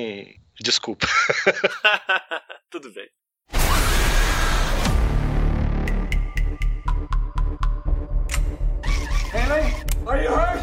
Desculpa. 0.60 1.08
Tudo 2.70 2.92
bem. 2.92 3.10
Are 10.08 10.22
you 10.22 10.30
hurt? 10.30 10.62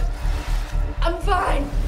I'm 1.01 1.18
fine. 1.22 1.80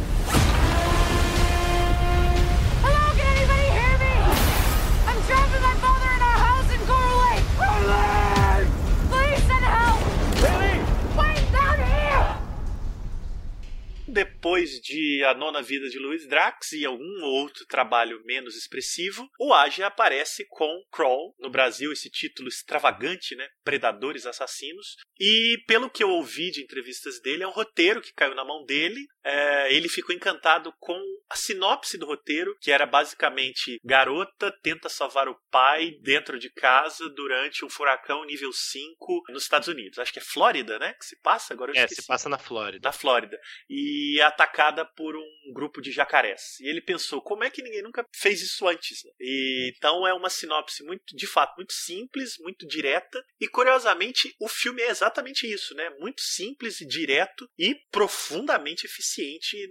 Depois 14.13 14.73
de 14.73 15.25
A 15.25 15.33
Nona 15.33 15.63
Vida 15.63 15.89
de 15.89 15.99
Louis 15.99 16.29
Drax 16.29 16.73
e 16.73 16.85
algum 16.85 17.23
outro 17.23 17.65
trabalho 17.65 18.23
menos 18.27 18.55
expressivo, 18.55 19.27
o 19.41 19.55
Age 19.55 19.83
aparece 19.83 20.45
com 20.51 20.85
Crawl, 20.93 21.35
no 21.41 21.49
Brasil 21.49 21.91
esse 21.91 22.11
título 22.11 22.47
extravagante, 22.47 23.35
né? 23.35 23.49
Predadores 23.65 24.27
Assassinos. 24.27 24.97
E 25.19 25.57
pelo 25.67 25.89
que 25.89 26.05
eu 26.05 26.11
ouvi 26.11 26.51
de 26.51 26.63
entrevistas 26.63 27.23
dele, 27.23 27.43
é 27.43 27.49
um 27.49 27.53
roteiro 27.53 28.03
que 28.03 28.13
caiu 28.13 28.35
na 28.35 28.45
mão 28.45 28.67
dele. 28.67 29.01
É, 29.25 29.73
ele 29.73 29.89
ficou 29.89 30.15
encantado 30.15 30.73
com 30.79 31.01
a 31.31 31.37
sinopse 31.37 31.97
do 31.97 32.07
roteiro, 32.07 32.57
que 32.61 32.71
era 32.71 32.85
basicamente 32.85 33.81
garota 33.85 34.53
tenta 34.63 34.89
salvar 34.89 35.29
o 35.29 35.39
pai 35.51 35.93
dentro 36.03 36.39
de 36.39 36.51
casa 36.51 37.09
durante 37.11 37.65
um 37.65 37.71
furacão 37.71 38.25
nível 38.25 38.53
5 38.53 39.25
nos 39.31 39.45
Estados 39.45 39.69
Unidos. 39.69 39.99
Acho 39.99 40.13
que 40.13 40.19
é 40.19 40.23
Flórida, 40.23 40.79
né? 40.79 40.95
Que 40.95 41.05
se 41.05 41.21
passa 41.21 41.55
agora. 41.55 41.73
Eu 41.73 41.77
é, 41.77 41.85
esqueci. 41.85 42.03
se 42.03 42.07
passa 42.07 42.29
na 42.29 42.39
Flórida. 42.39 42.87
Na 42.87 42.93
Flórida. 42.93 43.39
E 43.69 44.19
é 44.21 44.25
atacada 44.25 44.85
por 44.85 45.17
um 45.17 45.53
grupo 45.53 45.81
de 45.81 45.93
jacarés. 45.93 46.59
E 46.61 46.69
ele 46.69 46.81
pensou, 46.81 47.23
como 47.23 47.45
é 47.45 47.51
que 47.51 47.63
ninguém 47.63 47.83
nunca 47.83 48.05
fez 48.15 48.43
isso 48.43 48.67
antes? 48.67 49.05
Né? 49.05 49.11
E, 49.21 49.73
então 49.77 50.07
é 50.07 50.13
uma 50.13 50.31
sinopse 50.31 50.85
muito, 50.85 51.05
de 51.15 51.27
fato, 51.27 51.57
muito 51.57 51.73
simples, 51.73 52.35
muito 52.41 52.67
direta. 52.67 53.25
E 53.41 53.49
curiosamente, 53.49 54.35
o 54.41 54.49
filme 54.49 54.83
é 54.83 54.91
exatamente 54.91 55.47
isso, 55.47 55.75
né? 55.75 55.91
Muito 55.99 56.21
simples 56.23 56.81
e 56.81 56.87
direto 56.87 57.49
e 57.59 57.75
profundamente 57.91 58.87
eficiente 58.87 59.12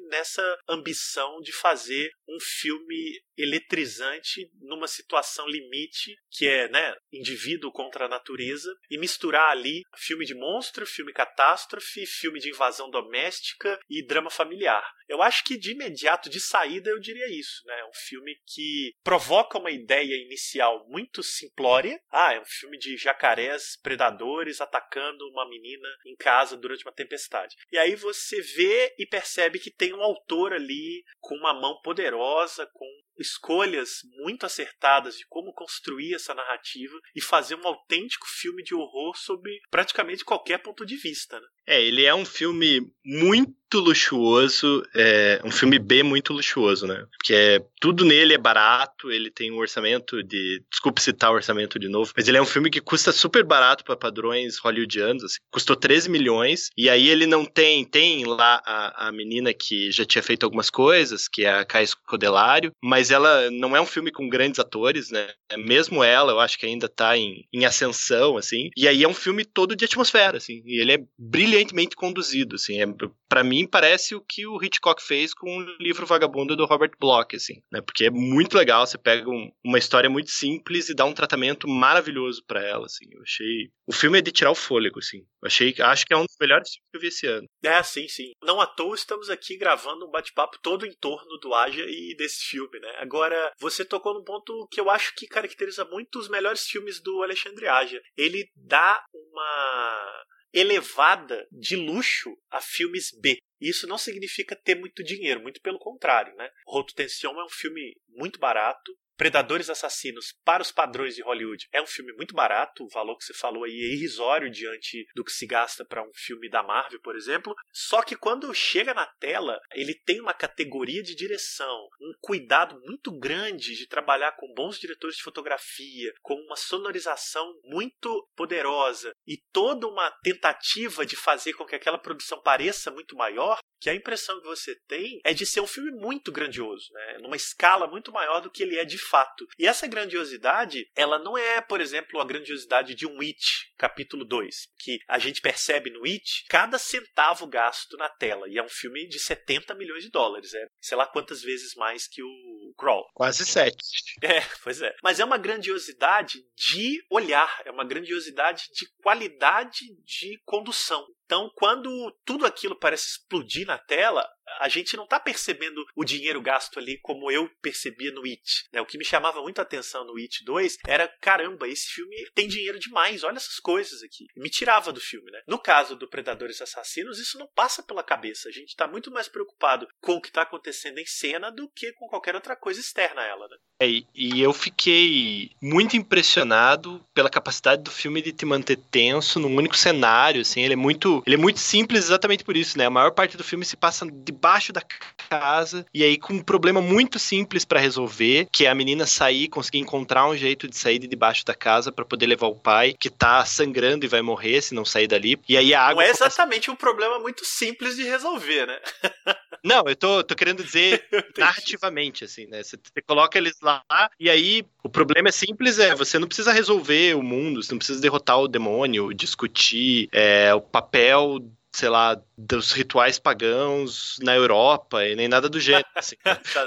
nessa 0.09 0.57
ambição 0.67 1.39
de 1.41 1.51
fazer 1.51 2.11
um 2.27 2.39
filme 2.39 3.21
eletrizante 3.37 4.49
numa 4.61 4.87
situação 4.87 5.47
limite 5.47 6.15
que 6.29 6.47
é, 6.47 6.69
né, 6.69 6.93
indivíduo 7.11 7.71
contra 7.71 8.05
a 8.05 8.09
natureza 8.09 8.73
e 8.89 8.97
misturar 8.97 9.49
ali 9.49 9.81
filme 9.97 10.25
de 10.25 10.35
monstro, 10.35 10.85
filme 10.85 11.11
catástrofe, 11.11 12.05
filme 12.05 12.39
de 12.39 12.49
invasão 12.49 12.89
doméstica 12.89 13.79
e 13.89 14.05
drama 14.05 14.29
familiar. 14.29 14.83
Eu 15.11 15.21
acho 15.21 15.43
que 15.43 15.57
de 15.57 15.73
imediato, 15.73 16.29
de 16.29 16.39
saída, 16.39 16.89
eu 16.89 16.97
diria 16.97 17.27
isso, 17.27 17.65
né? 17.65 17.77
É 17.81 17.85
um 17.85 17.93
filme 17.93 18.33
que 18.47 18.93
provoca 19.03 19.59
uma 19.59 19.69
ideia 19.69 20.15
inicial 20.15 20.87
muito 20.87 21.21
simplória. 21.21 21.99
Ah, 22.09 22.33
é 22.33 22.39
um 22.39 22.45
filme 22.45 22.77
de 22.77 22.95
jacarés 22.95 23.77
predadores 23.83 24.61
atacando 24.61 25.27
uma 25.27 25.45
menina 25.49 25.89
em 26.05 26.15
casa 26.15 26.55
durante 26.55 26.85
uma 26.85 26.93
tempestade. 26.93 27.57
E 27.69 27.77
aí 27.77 27.93
você 27.93 28.41
vê 28.41 28.95
e 28.97 29.05
percebe 29.05 29.59
que 29.59 29.69
tem 29.69 29.93
um 29.93 30.01
autor 30.01 30.53
ali 30.53 31.03
com 31.19 31.35
uma 31.35 31.53
mão 31.53 31.81
poderosa, 31.81 32.65
com 32.71 32.87
escolhas 33.17 34.01
muito 34.23 34.45
acertadas 34.45 35.17
de 35.17 35.25
como 35.27 35.53
construir 35.53 36.13
essa 36.13 36.33
narrativa 36.33 36.97
e 37.15 37.21
fazer 37.21 37.55
um 37.55 37.67
autêntico 37.67 38.27
filme 38.27 38.63
de 38.63 38.73
horror 38.73 39.15
sobre 39.15 39.59
praticamente 39.69 40.25
qualquer 40.25 40.59
ponto 40.59 40.85
de 40.85 40.95
vista. 40.95 41.39
Né? 41.39 41.47
É, 41.67 41.81
ele 41.81 42.05
é 42.05 42.13
um 42.13 42.25
filme 42.25 42.81
muito 43.03 43.79
luxuoso, 43.79 44.83
é 44.93 45.39
um 45.43 45.51
filme 45.51 45.79
B 45.79 46.03
muito 46.03 46.33
luxuoso, 46.33 46.85
né? 46.85 47.05
Porque 47.17 47.33
é, 47.33 47.65
tudo 47.79 48.03
nele 48.03 48.33
é 48.33 48.37
barato, 48.37 49.09
ele 49.11 49.31
tem 49.31 49.51
um 49.51 49.57
orçamento 49.57 50.21
de. 50.21 50.61
Desculpe 50.69 51.01
citar 51.01 51.31
o 51.31 51.35
orçamento 51.35 51.79
de 51.79 51.87
novo, 51.87 52.11
mas 52.15 52.27
ele 52.27 52.37
é 52.37 52.41
um 52.41 52.45
filme 52.45 52.69
que 52.69 52.81
custa 52.81 53.11
super 53.11 53.43
barato 53.43 53.83
para 53.85 53.95
padrões 53.95 54.57
hollywoodianos, 54.57 55.23
assim, 55.23 55.37
custou 55.49 55.75
13 55.75 56.09
milhões, 56.09 56.69
e 56.77 56.89
aí 56.89 57.07
ele 57.07 57.25
não 57.25 57.45
tem. 57.45 57.85
Tem 57.85 58.25
lá 58.25 58.61
a, 58.65 59.07
a 59.07 59.11
menina 59.11 59.53
que 59.53 59.91
já 59.91 60.05
tinha 60.05 60.21
feito 60.21 60.43
algumas 60.43 60.69
coisas, 60.69 61.27
que 61.27 61.45
é 61.45 61.53
a 61.53 61.65
Kai 61.65 61.87
Scodelário, 61.87 62.73
mas 62.83 63.00
ela 63.09 63.49
não 63.49 63.75
é 63.75 63.81
um 63.81 63.85
filme 63.85 64.11
com 64.11 64.29
grandes 64.29 64.59
atores, 64.59 65.09
né? 65.09 65.27
Mesmo 65.57 66.03
ela, 66.03 66.33
eu 66.33 66.39
acho 66.39 66.59
que 66.59 66.65
ainda 66.65 66.87
tá 66.87 67.17
em, 67.17 67.47
em 67.53 67.65
ascensão, 67.65 68.37
assim, 68.37 68.69
e 68.77 68.87
aí 68.87 69.03
é 69.03 69.07
um 69.07 69.13
filme 69.13 69.45
todo 69.45 69.75
de 69.75 69.85
atmosfera, 69.85 70.37
assim, 70.37 70.61
e 70.65 70.79
ele 70.79 70.93
é 70.93 71.03
brilhantemente 71.17 71.95
conduzido, 71.95 72.55
assim, 72.55 72.81
é, 72.81 72.85
para 73.29 73.43
mim 73.43 73.65
parece 73.65 74.13
o 74.13 74.21
que 74.21 74.45
o 74.45 74.61
Hitchcock 74.61 75.01
fez 75.01 75.33
com 75.33 75.57
o 75.57 75.65
livro 75.79 76.05
Vagabundo 76.05 76.55
do 76.55 76.65
Robert 76.65 76.91
Bloch, 76.99 77.35
assim, 77.35 77.61
né? 77.71 77.81
Porque 77.81 78.05
é 78.05 78.11
muito 78.11 78.57
legal, 78.57 78.85
você 78.85 78.97
pega 78.97 79.29
um, 79.29 79.49
uma 79.63 79.79
história 79.79 80.09
muito 80.09 80.29
simples 80.29 80.89
e 80.89 80.93
dá 80.93 81.05
um 81.05 81.13
tratamento 81.13 81.67
maravilhoso 81.67 82.43
para 82.45 82.61
ela, 82.61 82.85
assim. 82.85 83.05
Eu 83.11 83.21
achei, 83.21 83.69
o 83.87 83.93
filme 83.93 84.19
é 84.19 84.21
de 84.21 84.31
tirar 84.31 84.51
o 84.51 84.55
fôlego, 84.55 84.99
assim. 84.99 85.19
Eu 85.19 85.47
achei, 85.47 85.73
acho 85.79 86.05
que 86.05 86.13
é 86.13 86.17
um 86.17 86.25
dos 86.25 86.35
melhores 86.39 86.69
filmes 86.69 86.89
que 86.91 86.97
eu 86.97 87.01
vi 87.01 87.07
esse 87.07 87.27
ano. 87.27 87.47
É, 87.63 87.81
sim, 87.83 88.07
sim. 88.07 88.31
Não 88.43 88.59
à 88.59 88.65
toa 88.65 88.95
estamos 88.95 89.29
aqui 89.29 89.57
gravando 89.57 90.05
um 90.05 90.11
bate-papo 90.11 90.57
todo 90.61 90.85
em 90.85 90.93
torno 90.93 91.37
do 91.39 91.53
Aja 91.53 91.85
e 91.87 92.15
desse 92.17 92.45
filme, 92.45 92.79
né? 92.79 92.90
Agora, 92.97 93.51
você 93.59 93.83
tocou 93.85 94.13
num 94.13 94.23
ponto 94.23 94.67
que 94.71 94.79
eu 94.79 94.89
acho 94.89 95.13
que 95.15 95.27
caracteriza 95.27 95.85
muito 95.85 96.19
os 96.19 96.29
melhores 96.29 96.63
filmes 96.63 97.01
do 97.01 97.23
Alexandre 97.23 97.67
Aja. 97.67 98.01
Ele 98.15 98.49
dá 98.55 99.03
uma 99.13 100.23
elevada 100.53 101.47
de 101.51 101.75
luxo 101.75 102.35
a 102.49 102.59
filmes 102.61 103.09
B. 103.19 103.37
Isso 103.59 103.87
não 103.87 103.97
significa 103.97 104.55
ter 104.55 104.75
muito 104.75 105.03
dinheiro, 105.03 105.41
muito 105.41 105.61
pelo 105.61 105.79
contrário, 105.79 106.35
né? 106.35 106.49
Roto 106.65 106.93
Tension 106.93 107.39
é 107.39 107.45
um 107.45 107.49
filme 107.49 107.95
muito 108.09 108.39
barato, 108.39 108.91
Predadores 109.21 109.69
Assassinos, 109.69 110.33
para 110.43 110.63
os 110.63 110.71
padrões 110.71 111.13
de 111.13 111.21
Hollywood, 111.21 111.67
é 111.71 111.79
um 111.79 111.85
filme 111.85 112.11
muito 112.13 112.33
barato. 112.33 112.83
O 112.83 112.89
valor 112.89 113.15
que 113.19 113.23
você 113.23 113.35
falou 113.35 113.65
aí 113.65 113.71
é 113.71 113.93
irrisório 113.93 114.49
diante 114.49 115.05
do 115.13 115.23
que 115.23 115.31
se 115.31 115.45
gasta 115.45 115.85
para 115.85 116.01
um 116.01 116.09
filme 116.11 116.49
da 116.49 116.63
Marvel, 116.63 116.99
por 117.03 117.15
exemplo. 117.15 117.53
Só 117.71 118.01
que 118.01 118.15
quando 118.15 118.51
chega 118.51 118.95
na 118.95 119.05
tela, 119.05 119.59
ele 119.73 119.93
tem 119.93 120.19
uma 120.19 120.33
categoria 120.33 121.03
de 121.03 121.13
direção, 121.13 121.87
um 122.01 122.13
cuidado 122.19 122.81
muito 122.83 123.15
grande 123.15 123.75
de 123.75 123.87
trabalhar 123.87 124.31
com 124.31 124.51
bons 124.55 124.79
diretores 124.79 125.17
de 125.17 125.21
fotografia, 125.21 126.11
com 126.23 126.33
uma 126.33 126.55
sonorização 126.55 127.45
muito 127.65 128.27
poderosa 128.35 129.13
e 129.27 129.37
toda 129.53 129.85
uma 129.85 130.09
tentativa 130.23 131.05
de 131.05 131.15
fazer 131.15 131.53
com 131.53 131.63
que 131.63 131.75
aquela 131.75 131.99
produção 131.99 132.41
pareça 132.41 132.89
muito 132.89 133.15
maior, 133.15 133.59
que 133.79 133.89
a 133.89 133.93
impressão 133.95 134.41
que 134.41 134.47
você 134.47 134.75
tem 134.87 135.19
é 135.23 135.31
de 135.31 135.45
ser 135.45 135.59
um 135.59 135.67
filme 135.67 135.91
muito 135.91 136.31
grandioso, 136.31 136.91
né? 136.91 137.19
numa 137.19 137.35
escala 137.35 137.85
muito 137.85 138.11
maior 138.11 138.39
do 138.39 138.49
que 138.49 138.63
ele 138.63 138.79
é 138.79 138.85
de 138.85 138.97
fato. 139.11 139.45
E 139.59 139.67
essa 139.67 139.85
grandiosidade, 139.85 140.87
ela 140.95 141.19
não 141.19 141.37
é, 141.37 141.59
por 141.59 141.81
exemplo, 141.81 142.21
a 142.21 142.25
grandiosidade 142.25 142.95
de 142.95 143.05
um 143.05 143.19
It, 143.19 143.45
capítulo 143.77 144.23
2, 144.23 144.55
que 144.79 144.99
a 145.07 145.19
gente 145.19 145.41
percebe 145.41 145.89
no 145.89 146.05
It 146.05 146.45
cada 146.49 146.79
centavo 146.79 147.45
gasto 147.45 147.97
na 147.97 148.07
tela. 148.07 148.47
E 148.47 148.57
é 148.57 148.63
um 148.63 148.69
filme 148.69 149.05
de 149.07 149.19
70 149.19 149.75
milhões 149.75 150.03
de 150.03 150.09
dólares, 150.09 150.53
é 150.53 150.65
sei 150.79 150.97
lá 150.97 151.05
quantas 151.05 151.41
vezes 151.41 151.75
mais 151.75 152.07
que 152.07 152.23
o 152.23 152.50
Crawl. 152.73 153.09
Quase 153.13 153.45
sete. 153.45 153.77
É, 154.23 154.41
pois 154.63 154.81
é. 154.81 154.93
Mas 155.01 155.19
é 155.19 155.25
uma 155.25 155.37
grandiosidade 155.37 156.43
de 156.55 157.03
olhar, 157.09 157.61
é 157.65 157.71
uma 157.71 157.83
grandiosidade 157.83 158.65
de 158.71 158.85
qualidade 159.01 159.79
de 160.05 160.39
condução. 160.45 161.07
Então, 161.25 161.49
quando 161.55 162.13
tudo 162.25 162.45
aquilo 162.45 162.77
parece 162.77 163.07
explodir 163.07 163.65
na 163.65 163.77
tela, 163.77 164.29
a 164.59 164.67
gente 164.67 164.97
não 164.97 165.05
está 165.05 165.17
percebendo 165.17 165.81
o 165.95 166.03
dinheiro 166.03 166.41
gasto 166.41 166.77
ali 166.77 166.99
como 167.01 167.31
eu 167.31 167.49
percebia 167.61 168.11
no 168.11 168.25
It. 168.25 168.67
Né? 168.73 168.81
O 168.81 168.85
que 168.85 168.97
me 168.97 169.05
chamava 169.05 169.41
muito 169.41 169.59
a 169.59 169.61
atenção 169.61 170.03
no 170.03 170.17
It 170.17 170.43
2 170.43 170.79
era, 170.85 171.07
caramba, 171.21 171.69
esse 171.69 171.87
filme 171.87 172.15
tem 172.35 172.49
dinheiro 172.49 172.77
demais, 172.77 173.23
olha 173.23 173.37
essas 173.37 173.59
coisas 173.59 174.03
aqui. 174.03 174.25
Me 174.35 174.49
tirava 174.49 174.91
do 174.91 174.99
filme. 174.99 175.31
Né? 175.31 175.41
No 175.47 175.57
caso 175.57 175.95
do 175.95 176.09
Predadores 176.09 176.61
Assassinos, 176.61 177.17
isso 177.17 177.39
não 177.39 177.47
passa 177.47 177.81
pela 177.81 178.03
cabeça. 178.03 178.49
A 178.49 178.51
gente 178.51 178.69
está 178.69 178.85
muito 178.85 179.09
mais 179.09 179.29
preocupado 179.29 179.87
com 180.01 180.15
o 180.15 180.21
que 180.21 180.27
está 180.27 180.41
acontecendo 180.41 180.97
em 180.97 181.05
cena 181.05 181.49
do 181.49 181.69
que 181.69 181.93
com 181.93 182.07
qualquer 182.07 182.35
outra 182.35 182.57
coisa 182.61 182.79
externa 182.79 183.21
a 183.21 183.25
ela. 183.25 183.47
Né? 183.49 183.57
É, 183.81 183.87
e 184.13 184.39
eu 184.39 184.53
fiquei 184.53 185.49
muito 185.59 185.97
impressionado 185.97 187.01
pela 187.15 187.31
capacidade 187.31 187.81
do 187.81 187.89
filme 187.89 188.21
de 188.21 188.31
te 188.31 188.45
manter 188.45 188.77
tenso 188.77 189.39
num 189.39 189.55
único 189.55 189.75
cenário, 189.75 190.41
assim, 190.41 190.61
ele 190.61 190.73
é 190.73 190.77
muito, 190.77 191.23
ele 191.25 191.35
é 191.35 191.39
muito 191.39 191.59
simples 191.59 192.05
exatamente 192.05 192.43
por 192.43 192.55
isso, 192.55 192.77
né? 192.77 192.85
A 192.85 192.91
maior 192.91 193.11
parte 193.11 193.35
do 193.35 193.43
filme 193.43 193.65
se 193.65 193.75
passa 193.75 194.05
debaixo 194.05 194.71
da 194.71 194.83
casa 195.27 195.83
e 195.91 196.03
aí 196.03 196.15
com 196.15 196.33
um 196.33 196.43
problema 196.43 196.79
muito 196.79 197.17
simples 197.17 197.65
para 197.65 197.79
resolver, 197.79 198.47
que 198.51 198.67
é 198.67 198.69
a 198.69 198.75
menina 198.75 199.07
sair, 199.07 199.47
conseguir 199.47 199.79
encontrar 199.79 200.29
um 200.29 200.37
jeito 200.37 200.67
de 200.67 200.77
sair 200.77 200.99
de 200.99 201.07
debaixo 201.07 201.43
da 201.43 201.55
casa 201.55 201.91
para 201.91 202.05
poder 202.05 202.27
levar 202.27 202.47
o 202.47 202.55
pai, 202.55 202.93
que 202.99 203.09
tá 203.09 203.43
sangrando 203.45 204.05
e 204.05 204.07
vai 204.07 204.21
morrer 204.21 204.61
se 204.61 204.75
não 204.75 204.85
sair 204.85 205.07
dali. 205.07 205.39
E 205.49 205.57
aí 205.57 205.73
a 205.73 205.81
água 205.81 206.03
Não 206.03 206.07
é 206.07 206.11
exatamente 206.11 206.67
começa... 206.67 206.71
um 206.71 206.75
problema 206.75 207.19
muito 207.19 207.43
simples 207.43 207.95
de 207.95 208.03
resolver, 208.03 208.67
né? 208.67 208.79
Não, 209.63 209.83
eu 209.87 209.95
tô, 209.95 210.23
tô 210.23 210.35
querendo 210.35 210.63
dizer 210.63 211.05
narrativamente, 211.37 212.23
assim, 212.23 212.47
né? 212.47 212.63
Você, 212.63 212.77
você 212.77 213.01
coloca 213.05 213.37
eles 213.37 213.59
lá 213.61 213.83
e 214.19 214.29
aí 214.29 214.65
o 214.83 214.89
problema 214.89 215.29
é 215.29 215.31
simples, 215.31 215.77
é 215.77 215.95
você 215.95 216.17
não 216.17 216.27
precisa 216.27 216.51
resolver 216.51 217.15
o 217.15 217.21
mundo, 217.21 217.61
você 217.61 217.71
não 217.71 217.77
precisa 217.77 218.01
derrotar 218.01 218.39
o 218.39 218.47
demônio, 218.47 219.13
discutir 219.13 220.09
é, 220.11 220.53
o 220.53 220.61
papel 220.61 221.39
sei 221.71 221.89
lá, 221.89 222.19
dos 222.37 222.71
rituais 222.71 223.17
pagãos 223.17 224.17
na 224.21 224.35
Europa 224.35 225.05
e 225.05 225.15
nem 225.15 225.27
nada 225.27 225.47
do 225.47 225.59
gênero. 225.59 225.85
Assim. 225.95 226.15